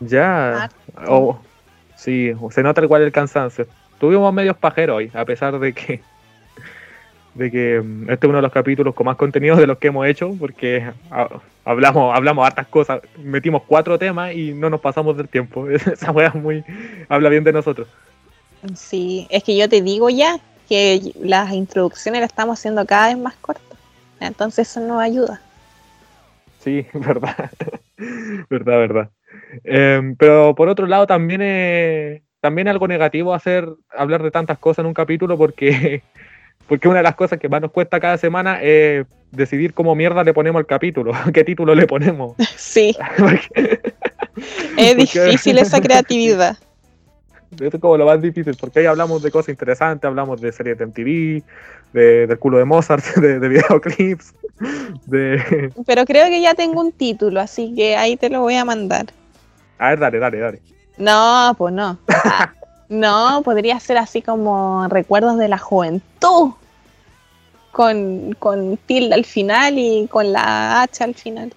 Ya. 0.00 0.68
Oh, 1.08 1.38
sí, 1.96 2.32
se 2.50 2.62
nota 2.62 2.82
igual 2.82 3.02
el 3.02 3.10
cansancio. 3.12 3.66
Tuvimos 3.98 4.32
medios 4.32 4.56
pajeros 4.56 4.96
hoy, 4.96 5.10
a 5.14 5.24
pesar 5.24 5.58
de 5.58 5.72
que 5.72 6.00
de 7.36 7.50
que 7.50 7.80
mm, 7.80 8.10
este 8.10 8.26
es 8.26 8.28
uno 8.28 8.38
de 8.38 8.42
los 8.42 8.52
capítulos 8.52 8.94
con 8.94 9.06
más 9.06 9.16
contenido 9.16 9.56
de 9.56 9.66
los 9.66 9.78
que 9.78 9.88
hemos 9.88 10.06
hecho, 10.06 10.34
porque 10.38 10.90
ah, 11.10 11.28
hablamos, 11.64 12.14
hablamos 12.16 12.46
hartas 12.46 12.66
cosas, 12.66 13.00
metimos 13.22 13.62
cuatro 13.66 13.98
temas 13.98 14.34
y 14.34 14.52
no 14.52 14.70
nos 14.70 14.80
pasamos 14.80 15.16
del 15.16 15.28
tiempo. 15.28 15.68
Esa 15.70 16.12
es 16.24 16.34
muy 16.34 16.64
habla 17.08 17.28
bien 17.28 17.44
de 17.44 17.52
nosotros. 17.52 17.88
Sí, 18.74 19.26
es 19.30 19.44
que 19.44 19.56
yo 19.56 19.68
te 19.68 19.82
digo 19.82 20.08
ya 20.10 20.38
que 20.68 21.12
las 21.20 21.52
introducciones 21.52 22.20
las 22.20 22.30
estamos 22.30 22.58
haciendo 22.58 22.84
cada 22.86 23.08
vez 23.08 23.18
más 23.18 23.36
cortas. 23.36 23.78
Entonces 24.18 24.68
eso 24.68 24.80
nos 24.80 25.00
ayuda. 25.00 25.40
Sí, 26.60 26.86
verdad. 26.94 27.50
verdad, 28.50 28.78
verdad. 28.78 29.10
Em, 29.62 30.16
pero 30.16 30.54
por 30.54 30.68
otro 30.68 30.86
lado, 30.86 31.06
también 31.06 31.42
es 31.42 32.22
también 32.40 32.68
algo 32.68 32.88
negativo 32.88 33.34
hacer 33.34 33.68
hablar 33.90 34.22
de 34.22 34.30
tantas 34.30 34.58
cosas 34.58 34.80
en 34.80 34.86
un 34.86 34.94
capítulo 34.94 35.36
porque, 35.36 36.02
porque 36.68 36.88
una 36.88 36.98
de 36.98 37.04
las 37.04 37.16
cosas 37.16 37.38
que 37.38 37.48
más 37.48 37.60
nos 37.60 37.72
cuesta 37.72 38.00
cada 38.00 38.18
semana 38.18 38.60
es 38.62 39.06
decidir 39.32 39.74
cómo 39.74 39.94
mierda 39.94 40.24
le 40.24 40.32
ponemos 40.32 40.60
el 40.60 40.66
capítulo, 40.66 41.12
qué 41.34 41.44
título 41.44 41.74
le 41.74 41.86
ponemos. 41.86 42.36
Sí. 42.56 42.94
es 44.76 44.96
difícil 44.96 45.58
esa 45.58 45.80
creatividad. 45.80 46.58
es 47.58 47.80
como 47.80 47.96
lo 47.96 48.04
más 48.04 48.20
difícil, 48.20 48.54
porque 48.60 48.80
ahí 48.80 48.86
hablamos 48.86 49.22
de 49.22 49.30
cosas 49.30 49.50
interesantes, 49.50 50.06
hablamos 50.06 50.40
de 50.40 50.52
series 50.52 50.76
de 50.76 50.86
MTV, 50.86 51.42
de, 51.92 52.26
del 52.26 52.38
culo 52.38 52.58
de 52.58 52.64
Mozart, 52.64 53.04
de, 53.16 53.38
de 53.38 53.48
videoclips, 53.48 54.34
de... 55.06 55.70
Pero 55.86 56.04
creo 56.04 56.26
que 56.26 56.42
ya 56.42 56.54
tengo 56.54 56.80
un 56.80 56.92
título, 56.92 57.40
así 57.40 57.74
que 57.74 57.96
ahí 57.96 58.16
te 58.16 58.28
lo 58.28 58.40
voy 58.40 58.56
a 58.56 58.64
mandar. 58.64 59.06
A 59.78 59.90
ver, 59.90 60.00
dale, 60.00 60.18
dale, 60.18 60.38
dale. 60.38 60.75
No, 60.96 61.54
pues 61.58 61.74
no. 61.74 61.98
Ah, 62.08 62.52
no, 62.88 63.42
podría 63.44 63.78
ser 63.80 63.98
así 63.98 64.22
como 64.22 64.86
recuerdos 64.88 65.38
de 65.38 65.48
la 65.48 65.58
juventud. 65.58 66.52
Con, 67.72 68.34
con 68.38 68.78
tilde 68.78 69.14
al 69.14 69.26
final 69.26 69.74
y 69.76 70.08
con 70.08 70.32
la 70.32 70.82
H 70.82 71.04
al 71.04 71.14
final. 71.14 71.52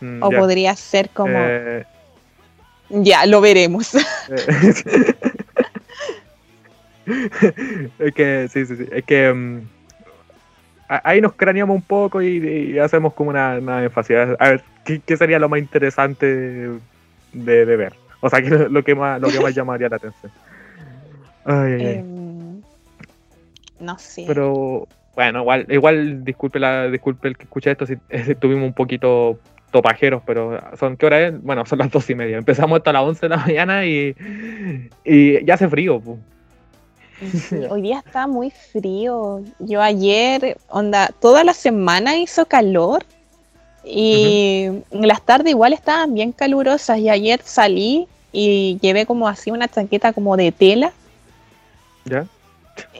Mm, 0.00 0.22
o 0.22 0.30
podría 0.30 0.76
ser 0.76 1.08
como... 1.10 1.32
Eh, 1.34 1.86
ya, 2.90 3.24
lo 3.24 3.40
veremos. 3.40 3.94
es 7.98 8.14
que, 8.14 8.48
sí, 8.52 8.66
sí, 8.66 8.76
sí. 8.76 8.86
Es 8.92 9.04
que 9.04 9.32
mm, 9.32 9.60
ahí 10.88 11.20
nos 11.20 11.34
craneamos 11.34 11.76
un 11.76 11.82
poco 11.82 12.20
y, 12.20 12.78
hacemos 12.78 13.14
como 13.14 13.30
una, 13.30 13.58
una, 13.58 13.84
énfasis. 13.84 14.16
A 14.38 14.50
ver, 14.50 14.62
¿qué, 14.84 15.16
sería 15.16 15.38
lo 15.38 15.48
más 15.48 15.60
interesante 15.60 16.68
de, 17.32 17.64
ver? 17.64 17.94
O 18.20 18.28
sea, 18.28 18.42
¿qué 18.42 18.50
lo 18.50 18.82
que 18.84 18.94
más, 18.94 19.20
lo 19.20 19.28
que 19.28 19.40
más 19.40 19.54
llamaría 19.56 19.88
la 19.88 19.96
atención? 19.96 20.32
Ay, 21.44 21.72
ay, 21.72 21.86
em, 21.96 22.60
no 23.80 23.98
sé. 23.98 24.24
Pero 24.26 24.86
bueno, 25.14 25.40
igual, 25.40 25.66
igual 25.68 26.24
disculpe, 26.24 26.58
la, 26.58 26.88
disculpe 26.88 27.28
el 27.28 27.36
que 27.36 27.44
escuche 27.44 27.70
esto 27.70 27.86
si 27.86 27.96
estuvimos 28.08 28.64
un 28.64 28.74
poquito 28.74 29.38
topajeros, 29.70 30.22
pero 30.26 30.60
son 30.78 30.96
¿qué 30.96 31.06
hora 31.06 31.28
es? 31.28 31.42
Bueno, 31.42 31.64
son 31.64 31.78
las 31.78 31.90
dos 31.90 32.08
y 32.10 32.14
media. 32.14 32.36
Empezamos 32.36 32.78
hasta 32.78 32.92
las 32.92 33.02
11 33.02 33.20
de 33.20 33.28
la 33.28 33.36
mañana 33.36 33.86
y, 33.86 34.16
y 35.04 35.44
ya 35.44 35.54
hace 35.54 35.68
frío. 35.68 36.02
hoy 37.70 37.82
día 37.82 38.02
está 38.04 38.26
muy 38.26 38.50
frío. 38.50 39.42
Yo 39.60 39.80
ayer, 39.80 40.56
onda, 40.68 41.10
toda 41.20 41.44
la 41.44 41.54
semana 41.54 42.16
hizo 42.16 42.46
calor 42.46 43.04
y 43.84 44.68
las 44.90 45.22
tardes 45.22 45.50
igual 45.50 45.72
estaban 45.72 46.14
bien 46.14 46.32
calurosas 46.32 46.98
y 46.98 47.08
ayer 47.08 47.40
salí 47.42 48.06
y 48.32 48.78
llevé 48.80 49.06
como 49.06 49.26
así 49.26 49.50
una 49.50 49.68
chaqueta 49.68 50.12
como 50.12 50.36
de 50.36 50.52
tela. 50.52 50.92
¿Ya? 52.04 52.26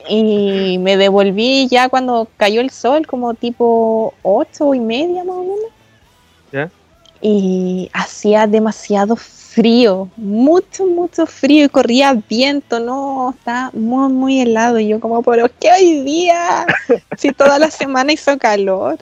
Y 0.09 0.77
me 0.79 0.97
devolví 0.97 1.67
ya 1.67 1.89
cuando 1.89 2.27
cayó 2.37 2.61
el 2.61 2.69
sol, 2.69 3.07
como 3.07 3.33
tipo 3.33 4.13
ocho 4.23 4.73
y 4.73 4.79
media 4.79 5.23
más 5.23 5.35
o 5.35 5.43
menos. 5.43 6.71
Y 7.23 7.89
hacía 7.93 8.47
demasiado 8.47 9.15
frío, 9.15 10.09
mucho, 10.17 10.87
mucho 10.87 11.27
frío 11.27 11.65
y 11.65 11.69
corría 11.69 12.19
viento, 12.27 12.79
no, 12.79 13.35
está 13.37 13.69
muy, 13.73 14.11
muy 14.11 14.41
helado. 14.41 14.79
Y 14.79 14.87
yo 14.87 14.99
como, 14.99 15.21
pero 15.21 15.47
¿qué 15.59 15.71
hoy 15.71 16.01
día? 16.01 16.65
si 17.17 17.31
toda 17.31 17.59
la 17.59 17.69
semana 17.69 18.11
hizo 18.11 18.37
calor. 18.39 18.97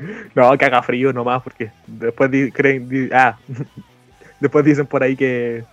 No, 0.34 0.56
que 0.56 0.64
haga 0.64 0.82
frío 0.82 1.12
nomás, 1.12 1.42
porque 1.42 1.70
después 1.86 2.30
creen, 2.52 3.10
ah, 3.12 3.36
después 4.40 4.64
dicen 4.64 4.86
por 4.86 5.02
ahí 5.02 5.16
que, 5.16 5.64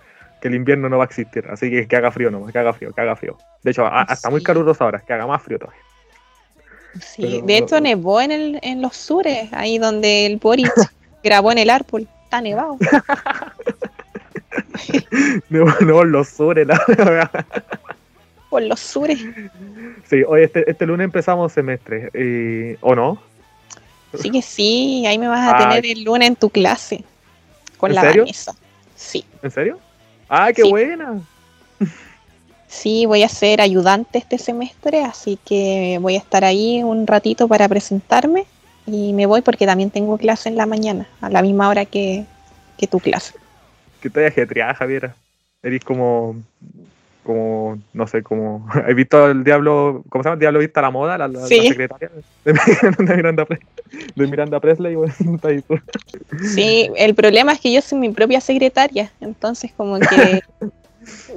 el 0.42 0.54
invierno 0.54 0.88
no 0.88 0.98
va 0.98 1.04
a 1.04 1.06
existir, 1.06 1.44
así 1.50 1.68
que 1.68 1.88
que 1.88 1.96
haga 1.96 2.12
frío 2.12 2.30
nomás, 2.30 2.52
que 2.52 2.58
haga 2.58 2.72
frío, 2.72 2.92
que 2.92 3.00
haga 3.00 3.16
frío. 3.16 3.36
De 3.62 3.72
hecho, 3.72 3.86
hasta 3.86 4.30
muy 4.30 4.42
caluroso 4.42 4.84
ahora, 4.84 5.00
que 5.00 5.12
haga 5.12 5.26
más 5.26 5.42
frío 5.42 5.58
todavía. 5.58 5.82
Sí, 7.00 7.42
de 7.44 7.58
hecho 7.58 7.80
nevó 7.80 8.20
en, 8.20 8.30
el, 8.30 8.58
en 8.62 8.80
los 8.80 8.96
sures, 8.96 9.52
ahí 9.52 9.78
donde 9.78 10.26
el 10.26 10.36
Boris 10.36 10.70
grabó 11.24 11.52
en 11.52 11.58
el 11.58 11.70
árbol, 11.70 12.06
está 12.24 12.40
nevado. 12.40 12.78
nevó, 15.50 16.02
en 16.02 16.12
los 16.12 16.28
sures, 16.28 16.66
la 16.66 17.30
Por 18.48 18.62
los 18.62 18.80
sures. 18.80 19.20
Sí, 20.06 20.22
hoy 20.26 20.42
este, 20.42 20.70
este 20.70 20.86
lunes 20.86 21.04
empezamos 21.04 21.52
semestre, 21.52 22.78
¿o 22.80 22.94
no? 22.94 23.20
Sí 24.14 24.30
que 24.30 24.42
sí, 24.42 25.04
ahí 25.06 25.18
me 25.18 25.28
vas 25.28 25.52
a 25.52 25.58
tener 25.58 25.84
el 25.84 26.04
lunes 26.04 26.28
en 26.28 26.36
tu 26.36 26.50
clase. 26.50 27.04
Con 27.76 27.94
la 27.94 28.02
serio? 28.02 28.24
Sí. 28.96 29.24
¿En 29.42 29.50
serio? 29.50 29.78
¡Ah, 30.28 30.52
qué 30.52 30.64
buena! 30.64 31.20
Sí, 32.68 33.06
voy 33.06 33.22
a 33.22 33.28
ser 33.28 33.62
ayudante 33.62 34.18
este 34.18 34.36
semestre, 34.36 35.02
así 35.02 35.38
que 35.42 35.98
voy 36.02 36.16
a 36.16 36.18
estar 36.18 36.44
ahí 36.44 36.82
un 36.82 37.06
ratito 37.06 37.48
para 37.48 37.66
presentarme 37.66 38.44
y 38.86 39.14
me 39.14 39.24
voy 39.24 39.40
porque 39.40 39.64
también 39.64 39.90
tengo 39.90 40.18
clase 40.18 40.50
en 40.50 40.56
la 40.56 40.66
mañana, 40.66 41.08
a 41.22 41.30
la 41.30 41.40
misma 41.40 41.70
hora 41.70 41.86
que, 41.86 42.26
tu 42.90 43.00
clase. 43.00 43.34
¿Qué 44.02 44.10
te 44.10 44.26
ajetreada, 44.26 44.74
Javiera? 44.74 45.16
Eres 45.62 45.82
como, 45.82 46.36
como, 47.28 47.78
no 47.92 48.06
sé, 48.06 48.22
como... 48.22 48.66
¿Has 48.72 48.94
visto 48.94 49.30
el 49.30 49.44
Diablo, 49.44 50.02
¿cómo 50.08 50.24
se 50.24 50.30
llama? 50.30 50.40
Diablo 50.40 50.60
Vista 50.60 50.80
a 50.80 50.84
la 50.84 50.90
Moda? 50.90 51.18
La, 51.18 51.28
secretaria 51.46 52.10
de, 52.42 52.54
Miranda, 53.16 53.46
de 54.16 54.26
Miranda 54.26 54.58
Presley. 54.60 54.96
sí, 56.54 56.90
el 56.96 57.14
problema 57.14 57.52
es 57.52 57.60
que 57.60 57.70
yo 57.70 57.82
soy 57.82 57.98
mi 57.98 58.08
propia 58.08 58.40
secretaria, 58.40 59.12
entonces 59.20 59.70
como 59.76 60.00
que 60.00 60.40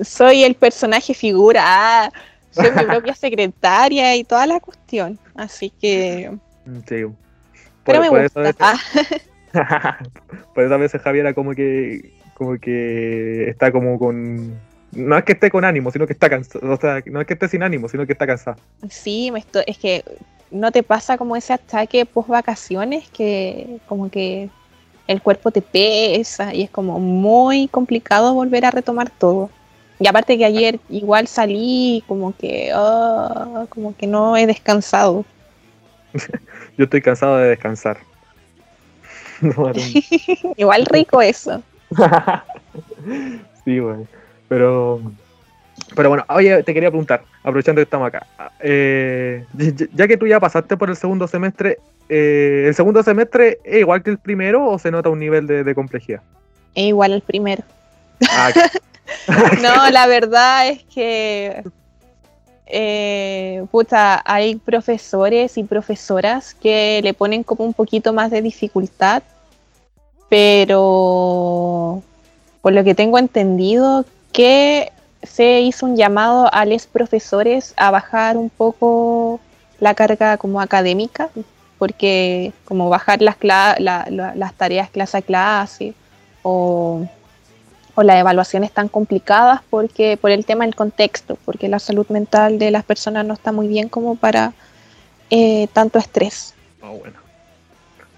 soy 0.01 0.45
el 0.45 0.55
personaje 0.55 1.13
figura, 1.13 1.61
ah, 1.65 2.11
soy 2.51 2.71
mi 2.71 2.85
propia 2.85 3.13
secretaria 3.13 4.15
y 4.15 4.23
toda 4.23 4.45
la 4.47 4.61
cuestión. 4.61 5.19
Así 5.35 5.71
que. 5.71 6.31
Sí. 6.87 7.03
Pero 7.83 7.99
me 7.99 8.07
gusta. 8.07 8.49
Eso 8.49 8.57
ah. 8.61 9.97
por 10.55 10.63
eso 10.63 10.73
a 10.73 10.77
veces 10.77 11.01
Javiera 11.01 11.33
como 11.33 11.51
que 11.53 12.13
como 12.35 12.57
que 12.59 13.49
está 13.49 13.73
como 13.73 13.99
con 13.99 14.57
no 14.91 15.17
es 15.17 15.23
que 15.23 15.33
esté 15.33 15.49
con 15.49 15.65
ánimo, 15.65 15.91
sino 15.91 16.05
que 16.05 16.13
está 16.13 16.29
cansado, 16.29 16.71
o 16.71 16.77
sea, 16.77 17.01
no 17.05 17.21
es 17.21 17.27
que 17.27 17.33
esté 17.33 17.47
sin 17.47 17.63
ánimo, 17.63 17.87
sino 17.87 18.05
que 18.05 18.13
está 18.13 18.27
cansado. 18.27 18.57
Sí, 18.89 19.31
me 19.31 19.43
es 19.65 19.77
que 19.77 20.03
no 20.51 20.71
te 20.71 20.83
pasa 20.83 21.17
como 21.17 21.35
ese 21.35 21.53
ataque 21.53 22.05
post 22.05 22.27
vacaciones 22.27 23.09
que 23.09 23.79
como 23.87 24.11
que 24.11 24.49
el 25.07 25.21
cuerpo 25.21 25.51
te 25.51 25.61
pesa 25.61 26.53
y 26.53 26.63
es 26.63 26.69
como 26.69 26.99
muy 26.99 27.67
complicado 27.67 28.33
volver 28.33 28.65
a 28.65 28.71
retomar 28.71 29.09
todo. 29.09 29.49
Y 29.99 30.07
aparte 30.07 30.37
que 30.37 30.45
ayer 30.45 30.79
igual 30.89 31.27
salí 31.27 32.03
como 32.07 32.35
que, 32.35 32.71
ah, 32.73 33.65
como 33.69 33.95
que 33.95 34.07
no 34.07 34.35
he 34.35 34.47
descansado. 34.47 35.25
Yo 36.77 36.85
estoy 36.85 37.01
cansado 37.01 37.37
de 37.37 37.49
descansar. 37.49 37.97
igual 40.57 40.85
rico 40.85 41.21
eso. 41.21 41.61
sí, 43.63 43.79
bueno. 43.79 44.07
Pero, 44.51 44.99
pero 45.95 46.09
bueno, 46.09 46.25
oye, 46.27 46.61
te 46.63 46.73
quería 46.73 46.89
preguntar, 46.89 47.23
aprovechando 47.39 47.79
que 47.79 47.83
estamos 47.83 48.09
acá. 48.09 48.27
Eh, 48.59 49.45
ya 49.93 50.09
que 50.09 50.17
tú 50.17 50.27
ya 50.27 50.41
pasaste 50.41 50.75
por 50.75 50.89
el 50.89 50.97
segundo 50.97 51.25
semestre, 51.25 51.77
eh, 52.09 52.65
¿el 52.67 52.75
segundo 52.75 53.01
semestre 53.01 53.59
es 53.63 53.79
igual 53.79 54.03
que 54.03 54.09
el 54.09 54.17
primero 54.17 54.67
o 54.67 54.77
se 54.77 54.91
nota 54.91 55.07
un 55.07 55.19
nivel 55.19 55.47
de, 55.47 55.73
complejidad? 55.73 56.21
Es 56.75 56.83
igual 56.83 57.13
al 57.13 57.21
primero. 57.21 57.63
Ah, 58.29 58.51
no, 59.61 59.89
la 59.89 60.05
verdad 60.07 60.67
es 60.67 60.83
que 60.83 61.63
eh, 62.65 63.63
puta, 63.71 64.21
hay 64.25 64.57
profesores 64.57 65.57
y 65.57 65.63
profesoras 65.63 66.55
que 66.55 66.99
le 67.01 67.13
ponen 67.13 67.43
como 67.43 67.63
un 67.63 67.73
poquito 67.73 68.11
más 68.11 68.29
de 68.31 68.41
dificultad, 68.41 69.23
pero 70.27 72.03
por 72.61 72.73
lo 72.73 72.83
que 72.83 72.95
tengo 72.95 73.17
entendido 73.17 74.03
que 74.31 74.91
se 75.23 75.61
hizo 75.61 75.85
un 75.85 75.95
llamado 75.95 76.53
a 76.53 76.65
los 76.65 76.87
profesores 76.87 77.73
a 77.77 77.91
bajar 77.91 78.37
un 78.37 78.49
poco 78.49 79.39
la 79.79 79.93
carga 79.93 80.37
como 80.37 80.61
académica, 80.61 81.29
porque 81.77 82.53
como 82.65 82.89
bajar 82.89 83.21
las, 83.21 83.37
tareas 84.57 84.89
clase 84.89 85.17
a 85.17 85.21
clase 85.21 85.93
o 86.43 87.07
o 87.95 88.03
las 88.03 88.17
evaluaciones 88.17 88.71
tan 88.71 88.87
complicadas 88.87 89.61
porque 89.69 90.17
por 90.17 90.31
el 90.31 90.45
tema 90.45 90.65
del 90.65 90.75
contexto, 90.75 91.37
porque 91.45 91.67
la 91.67 91.79
salud 91.79 92.07
mental 92.09 92.59
de 92.59 92.71
las 92.71 92.83
personas 92.83 93.25
no 93.25 93.33
está 93.33 93.51
muy 93.51 93.67
bien 93.67 93.89
como 93.89 94.15
para 94.15 94.53
eh, 95.29 95.67
tanto 95.73 95.99
estrés. 95.99 96.53
Oh, 96.81 96.97
bueno. 96.97 97.17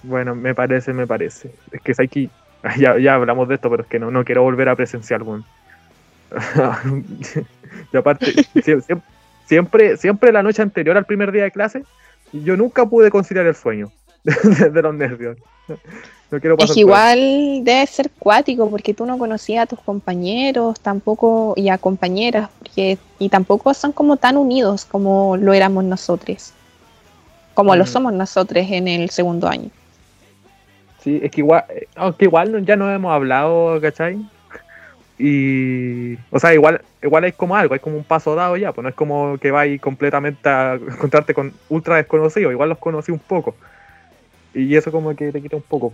bueno, 0.03 0.35
me 0.35 0.53
parece, 0.53 0.94
me 0.94 1.07
parece. 1.07 1.52
Es 1.72 1.81
que 1.81 1.91
es 1.91 1.99
aquí, 1.99 2.30
ya, 2.77 2.98
ya 2.99 3.15
hablamos 3.15 3.48
de 3.48 3.56
esto, 3.56 3.69
pero 3.69 3.84
es 3.84 3.90
que 3.90 3.99
no, 3.99 4.11
no 4.11 4.23
quiero 4.23 4.44
volver 4.44 4.69
a 4.69 4.76
presenciar. 4.76 5.23
y 7.93 7.97
aparte, 7.97 8.34
siempre, 8.61 9.01
siempre, 9.45 9.97
siempre 9.97 10.31
la 10.31 10.43
noche 10.43 10.61
anterior 10.61 10.97
al 10.97 11.05
primer 11.05 11.31
día 11.31 11.43
de 11.43 11.51
clase, 11.51 11.84
yo 12.31 12.57
nunca 12.57 12.85
pude 12.85 13.11
conciliar 13.11 13.45
el 13.45 13.55
sueño. 13.55 13.91
de, 14.23 14.81
los 14.81 14.95
nervios. 14.95 15.38
No 16.31 16.39
quiero 16.39 16.55
es 16.57 16.77
igual 16.77 17.19
debe 17.64 17.85
ser 17.85 18.10
cuático 18.18 18.69
porque 18.69 18.93
tú 18.93 19.05
no 19.05 19.18
conocías 19.18 19.64
a 19.64 19.68
tus 19.68 19.80
compañeros 19.80 20.80
tampoco 20.80 21.53
y 21.57 21.69
a 21.69 21.77
compañeras 21.77 22.49
porque, 22.57 22.97
y 23.19 23.30
tampoco 23.30 23.73
son 23.73 23.91
como 23.91 24.18
tan 24.18 24.38
unidos 24.38 24.85
como 24.85 25.38
lo 25.38 25.53
éramos 25.53 25.84
nosotros, 25.84 26.53
como 27.53 27.76
lo 27.76 27.84
mm. 27.84 27.88
somos 27.88 28.14
nosotros 28.14 28.65
en 28.69 28.88
el 28.88 29.10
segundo 29.10 29.47
año. 29.47 29.69
Sí, 31.01 31.19
es 31.22 31.31
que 31.31 31.41
igual, 31.41 31.65
eh, 31.69 31.88
aunque 31.95 32.26
igual 32.26 32.65
ya 32.65 32.77
no 32.77 32.89
hemos 32.89 33.11
hablado, 33.11 33.80
¿cachai? 33.81 34.18
Y, 35.18 36.15
o 36.31 36.40
sea, 36.40 36.53
igual, 36.53 36.81
igual 37.02 37.26
es 37.26 37.35
como 37.35 37.56
algo, 37.56 37.76
es 37.76 37.81
como 37.81 37.98
un 37.98 38.03
paso 38.03 38.35
dado 38.35 38.57
ya, 38.57 38.72
pues 38.72 38.84
no 38.84 38.90
es 38.90 38.95
como 38.95 39.38
que 39.38 39.52
vais 39.52 39.80
completamente 39.80 40.49
a 40.49 40.76
encontrarte 40.76 41.34
con 41.34 41.53
ultra 41.69 41.98
desconocidos, 41.98 42.52
igual 42.52 42.69
los 42.69 42.80
conocí 42.80 43.11
un 43.11 43.19
poco. 43.19 43.56
Y 44.53 44.76
eso 44.76 44.91
como 44.91 45.15
que 45.15 45.31
te 45.31 45.41
quita 45.41 45.56
un 45.56 45.61
poco. 45.61 45.94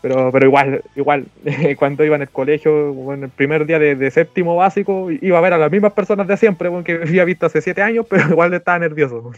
Pero, 0.00 0.30
pero 0.30 0.46
igual, 0.46 0.82
igual, 0.94 1.26
cuando 1.78 2.04
iba 2.04 2.16
en 2.16 2.22
el 2.22 2.28
colegio, 2.28 3.12
en 3.12 3.24
el 3.24 3.30
primer 3.30 3.66
día 3.66 3.78
de, 3.78 4.10
séptimo 4.10 4.54
básico, 4.56 5.10
iba 5.10 5.38
a 5.38 5.40
ver 5.40 5.54
a 5.54 5.58
las 5.58 5.70
mismas 5.70 5.92
personas 5.92 6.28
de 6.28 6.36
siempre, 6.36 6.70
que 6.84 6.92
había 7.02 7.24
visto 7.24 7.46
hace 7.46 7.60
siete 7.60 7.82
años, 7.82 8.06
pero 8.08 8.28
igual 8.30 8.54
estaba 8.54 8.78
nervioso. 8.78 9.32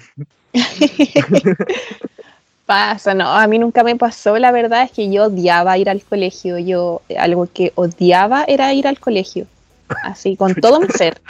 Pasa, 2.71 3.15
no, 3.15 3.29
a 3.29 3.49
mí 3.49 3.59
nunca 3.59 3.83
me 3.83 3.97
pasó, 3.97 4.39
la 4.39 4.53
verdad 4.53 4.85
es 4.85 4.93
que 4.93 5.11
yo 5.11 5.25
odiaba 5.25 5.77
ir 5.77 5.91
al 5.91 6.05
colegio, 6.05 6.57
yo 6.57 7.03
algo 7.19 7.49
que 7.53 7.73
odiaba 7.75 8.45
era 8.45 8.73
ir 8.73 8.87
al 8.87 9.01
colegio, 9.01 9.49
así, 10.05 10.37
con 10.37 10.55
todo 10.63 10.79
mi 10.79 10.87
ser. 10.87 11.21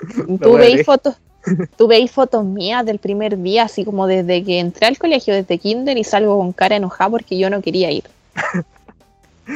Tú 0.40 0.52
veis 0.52 0.86
fotos, 0.86 1.16
tú 1.76 1.88
veis 1.88 2.12
fotos 2.12 2.44
mías 2.44 2.86
del 2.86 3.00
primer 3.00 3.36
día, 3.36 3.64
así 3.64 3.84
como 3.84 4.06
desde 4.06 4.44
que 4.44 4.60
entré 4.60 4.86
al 4.86 4.96
colegio, 4.96 5.34
desde 5.34 5.58
kinder 5.58 5.98
y 5.98 6.04
salgo 6.04 6.38
con 6.38 6.52
cara 6.52 6.76
enojada 6.76 7.10
porque 7.10 7.36
yo 7.36 7.50
no 7.50 7.60
quería 7.62 7.90
ir. 7.90 8.04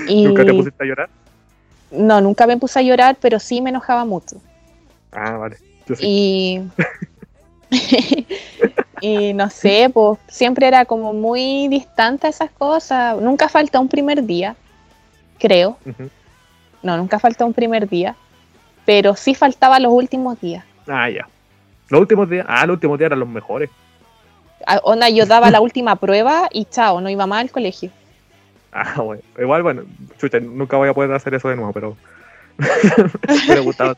¿Nunca 0.09 0.45
te 0.45 0.53
pusiste 0.53 0.83
a 0.83 0.87
llorar? 0.87 1.11
No, 1.93 2.21
nunca 2.21 2.49
me 2.49 2.57
puse 2.57 2.81
a 2.81 2.83
llorar, 2.83 3.19
pero 3.21 3.39
sí 3.39 3.61
me 3.61 3.71
enojaba 3.71 4.05
mucho. 4.05 4.37
Ah, 5.13 5.37
vale. 5.37 5.59
Y 6.01 6.61
Y 9.01 9.33
no 9.33 9.49
sé, 9.51 9.91
pues 9.93 10.19
siempre 10.29 10.67
era 10.67 10.85
como 10.85 11.13
muy 11.13 11.69
distante 11.69 12.27
a 12.27 12.31
esas 12.31 12.51
cosas. 12.51 13.21
Nunca 13.21 13.49
falta 13.49 13.81
un 13.81 13.89
primer 13.89 14.25
día, 14.25 14.57
creo. 15.39 15.79
No, 16.83 16.97
nunca 16.97 17.19
falta 17.19 17.45
un 17.45 17.55
primer 17.55 17.89
día. 17.89 18.15
Pero 18.85 19.15
sí 19.15 19.35
faltaba 19.35 19.79
los 19.79 19.93
últimos 19.93 20.41
días. 20.41 20.65
Ah, 20.87 21.09
ya. 21.09 21.29
Los 21.89 22.01
últimos 22.01 22.29
días, 22.29 22.47
ah, 22.49 22.67
los 22.67 22.75
últimos 22.75 22.99
días 22.99 23.07
eran 23.09 23.21
los 23.21 23.29
mejores. 23.29 23.71
Ah, 24.67 24.81
onda, 24.83 25.09
yo 25.09 25.27
daba 25.27 25.51
la 25.51 25.61
última 25.61 25.97
prueba 25.97 26.49
y 26.51 26.65
chao, 26.67 27.01
no 27.01 27.09
iba 27.09 27.27
más 27.27 27.41
al 27.41 27.51
colegio. 27.51 27.91
Ah, 28.73 29.01
bueno. 29.03 29.23
Igual, 29.39 29.63
bueno, 29.63 29.83
chucha, 30.19 30.41
nunca 30.41 30.77
voy 30.77 30.89
a 30.89 30.95
poder 30.95 31.13
hacer 31.13 31.35
eso 31.35 31.49
de 31.49 31.57
nuevo, 31.57 31.73
pero 31.73 31.97
me 33.49 33.61
gustaba. 33.61 33.97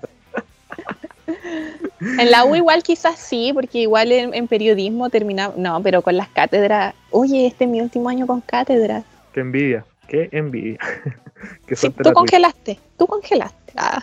En 2.19 2.31
la 2.31 2.45
U 2.45 2.57
igual 2.57 2.83
quizás 2.83 3.19
sí, 3.19 3.53
porque 3.55 3.79
igual 3.79 4.11
en, 4.13 4.49
periodismo 4.49 5.09
terminaba, 5.11 5.55
no, 5.57 5.83
pero 5.83 6.03
con 6.03 6.17
las 6.17 6.29
cátedras, 6.29 6.95
oye, 7.11 7.47
este 7.47 7.65
es 7.65 7.71
mi 7.71 7.81
último 7.81 8.09
año 8.09 8.27
con 8.27 8.41
cátedras. 8.41 9.05
Qué 9.33 9.41
envidia, 9.41 9.85
qué 10.09 10.29
envidia. 10.33 10.79
tú 12.03 12.13
congelaste, 12.13 12.79
tú 12.99 13.07
congelaste. 13.07 13.73
Ah. 13.77 14.03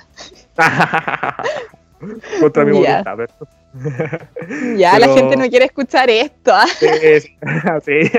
Contra 2.40 2.64
mi 2.64 2.72
voluntad, 2.80 3.18
Ya, 4.78 4.98
la 4.98 5.10
gente 5.10 5.36
no 5.36 5.50
quiere 5.50 5.66
escuchar 5.66 6.10
esto. 6.10 6.54
¿ah? 6.54 6.66
Sí, 7.84 8.12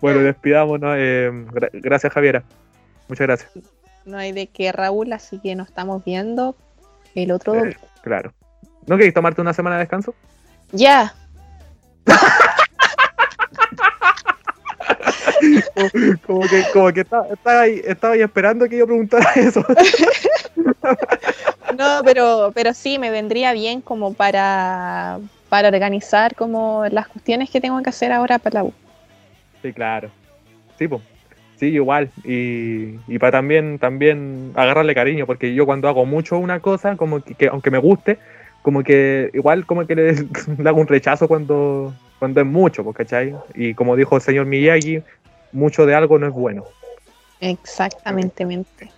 Bueno, 0.00 0.20
despidámonos. 0.20 0.94
Eh, 0.96 1.30
gracias, 1.72 2.12
Javiera. 2.12 2.44
Muchas 3.08 3.26
gracias. 3.26 3.50
No 4.04 4.18
hay 4.18 4.32
de 4.32 4.46
qué, 4.46 4.72
Raúl, 4.72 5.12
así 5.12 5.38
que 5.40 5.54
nos 5.54 5.68
estamos 5.68 6.04
viendo 6.04 6.56
el 7.14 7.32
otro 7.32 7.54
eh, 7.64 7.76
Claro. 8.02 8.32
¿No 8.86 8.96
queréis 8.96 9.14
tomarte 9.14 9.40
una 9.40 9.52
semana 9.52 9.76
de 9.76 9.82
descanso? 9.82 10.14
Ya. 10.72 11.14
como, 16.26 16.40
que, 16.42 16.64
como 16.72 16.92
que 16.92 17.00
estaba, 17.00 17.26
ahí, 17.44 17.82
estaba 17.84 18.14
ahí 18.14 18.22
esperando 18.22 18.68
que 18.68 18.78
yo 18.78 18.86
preguntara 18.86 19.30
eso. 19.36 19.64
no, 21.76 22.00
pero, 22.04 22.52
pero 22.54 22.74
sí, 22.74 22.98
me 22.98 23.10
vendría 23.10 23.52
bien 23.52 23.80
como 23.80 24.14
para, 24.14 25.18
para 25.48 25.68
organizar 25.68 26.34
como 26.34 26.84
las 26.90 27.08
cuestiones 27.08 27.50
que 27.50 27.60
tengo 27.60 27.82
que 27.82 27.90
hacer 27.90 28.12
ahora 28.12 28.38
para 28.38 28.54
la 28.54 28.64
U. 28.64 28.72
Sí, 29.62 29.72
claro. 29.72 30.10
Sí, 30.78 30.88
pues. 30.88 31.02
Sí, 31.56 31.68
igual. 31.68 32.10
Y, 32.24 32.98
y, 33.06 33.18
para 33.20 33.32
también, 33.32 33.78
también 33.78 34.52
agarrarle 34.56 34.96
cariño, 34.96 35.26
porque 35.26 35.54
yo 35.54 35.64
cuando 35.64 35.88
hago 35.88 36.04
mucho 36.04 36.38
una 36.38 36.58
cosa, 36.58 36.96
como 36.96 37.22
que 37.22 37.46
aunque 37.46 37.70
me 37.70 37.78
guste, 37.78 38.18
como 38.62 38.82
que 38.82 39.30
igual 39.34 39.66
como 39.66 39.86
que 39.86 39.94
le, 39.96 40.68
hago 40.68 40.80
un 40.80 40.86
rechazo 40.86 41.28
cuando, 41.28 41.92
cuando 42.18 42.40
es 42.40 42.46
mucho, 42.46 42.82
pues, 42.84 42.96
¿cachai? 42.96 43.34
Y 43.54 43.74
como 43.74 43.96
dijo 43.96 44.16
el 44.16 44.22
señor 44.22 44.46
Miyagi, 44.46 45.02
mucho 45.52 45.84
de 45.84 45.94
algo 45.94 46.18
no 46.18 46.26
es 46.26 46.32
bueno. 46.32 46.64
Exactamente. 47.40 48.90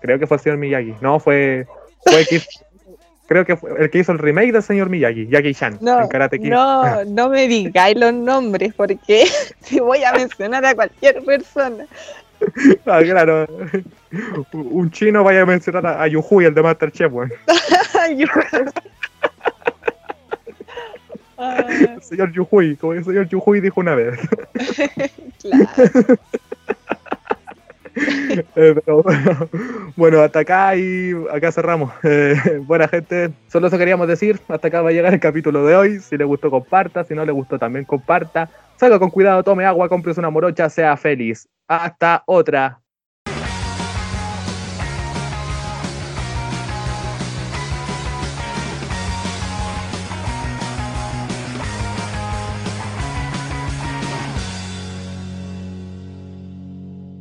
Creo 0.00 0.18
que 0.18 0.26
fue 0.26 0.36
el 0.36 0.42
señor 0.42 0.58
Miyagi. 0.58 0.94
No, 1.00 1.18
fue, 1.20 1.66
fue 2.04 2.26
creo 3.30 3.44
que 3.44 3.56
fue 3.56 3.70
el 3.78 3.90
que 3.90 3.98
hizo 3.98 4.12
el 4.12 4.18
remake 4.18 4.52
del 4.52 4.62
señor 4.62 4.88
Miyagi, 4.88 5.28
Jackie 5.28 5.54
Chan, 5.54 5.78
no, 5.80 6.00
en 6.00 6.08
Karate 6.08 6.38
Kid. 6.38 6.50
No, 6.50 7.04
no 7.06 7.28
me 7.28 7.46
digáis 7.46 7.96
los 7.96 8.12
nombres 8.12 8.74
porque 8.74 9.26
si 9.60 9.78
voy 9.80 10.02
a 10.02 10.12
mencionar 10.12 10.64
a 10.64 10.74
cualquier 10.74 11.22
persona. 11.22 11.86
Ah, 12.86 13.00
claro. 13.02 13.46
Un 14.52 14.90
chino 14.90 15.22
vaya 15.22 15.42
a 15.42 15.46
mencionar 15.46 15.86
a, 15.86 16.02
a 16.02 16.08
Yuhui, 16.08 16.46
el 16.46 16.54
de 16.54 16.62
Masterchef, 16.62 17.12
weón. 17.12 17.32
El 21.38 22.02
señor 22.02 22.32
Yuhui, 22.32 22.76
como 22.76 22.92
el 22.92 23.04
señor 23.04 23.28
Yuhui 23.28 23.60
dijo 23.60 23.80
una 23.80 23.94
vez. 23.94 24.18
claro. 25.40 26.18
Eh, 28.56 28.74
bueno, 29.96 30.20
hasta 30.20 30.40
acá 30.40 30.76
y 30.76 31.12
acá 31.32 31.52
cerramos. 31.52 31.92
Eh, 32.02 32.60
buena 32.66 32.88
gente, 32.88 33.30
solo 33.48 33.68
eso 33.68 33.78
queríamos 33.78 34.08
decir. 34.08 34.40
Hasta 34.48 34.68
acá 34.68 34.82
va 34.82 34.90
a 34.90 34.92
llegar 34.92 35.12
el 35.14 35.20
capítulo 35.20 35.64
de 35.64 35.76
hoy. 35.76 36.00
Si 36.00 36.16
le 36.16 36.24
gustó, 36.24 36.50
comparta. 36.50 37.04
Si 37.04 37.14
no 37.14 37.24
le 37.24 37.32
gustó, 37.32 37.58
también 37.58 37.84
comparta. 37.84 38.48
Salga 38.76 38.98
con 38.98 39.10
cuidado, 39.10 39.42
tome 39.42 39.64
agua, 39.64 39.88
compres 39.88 40.18
una 40.18 40.30
morocha, 40.30 40.68
sea 40.68 40.96
feliz. 40.96 41.48
Hasta 41.68 42.22
otra. 42.26 42.80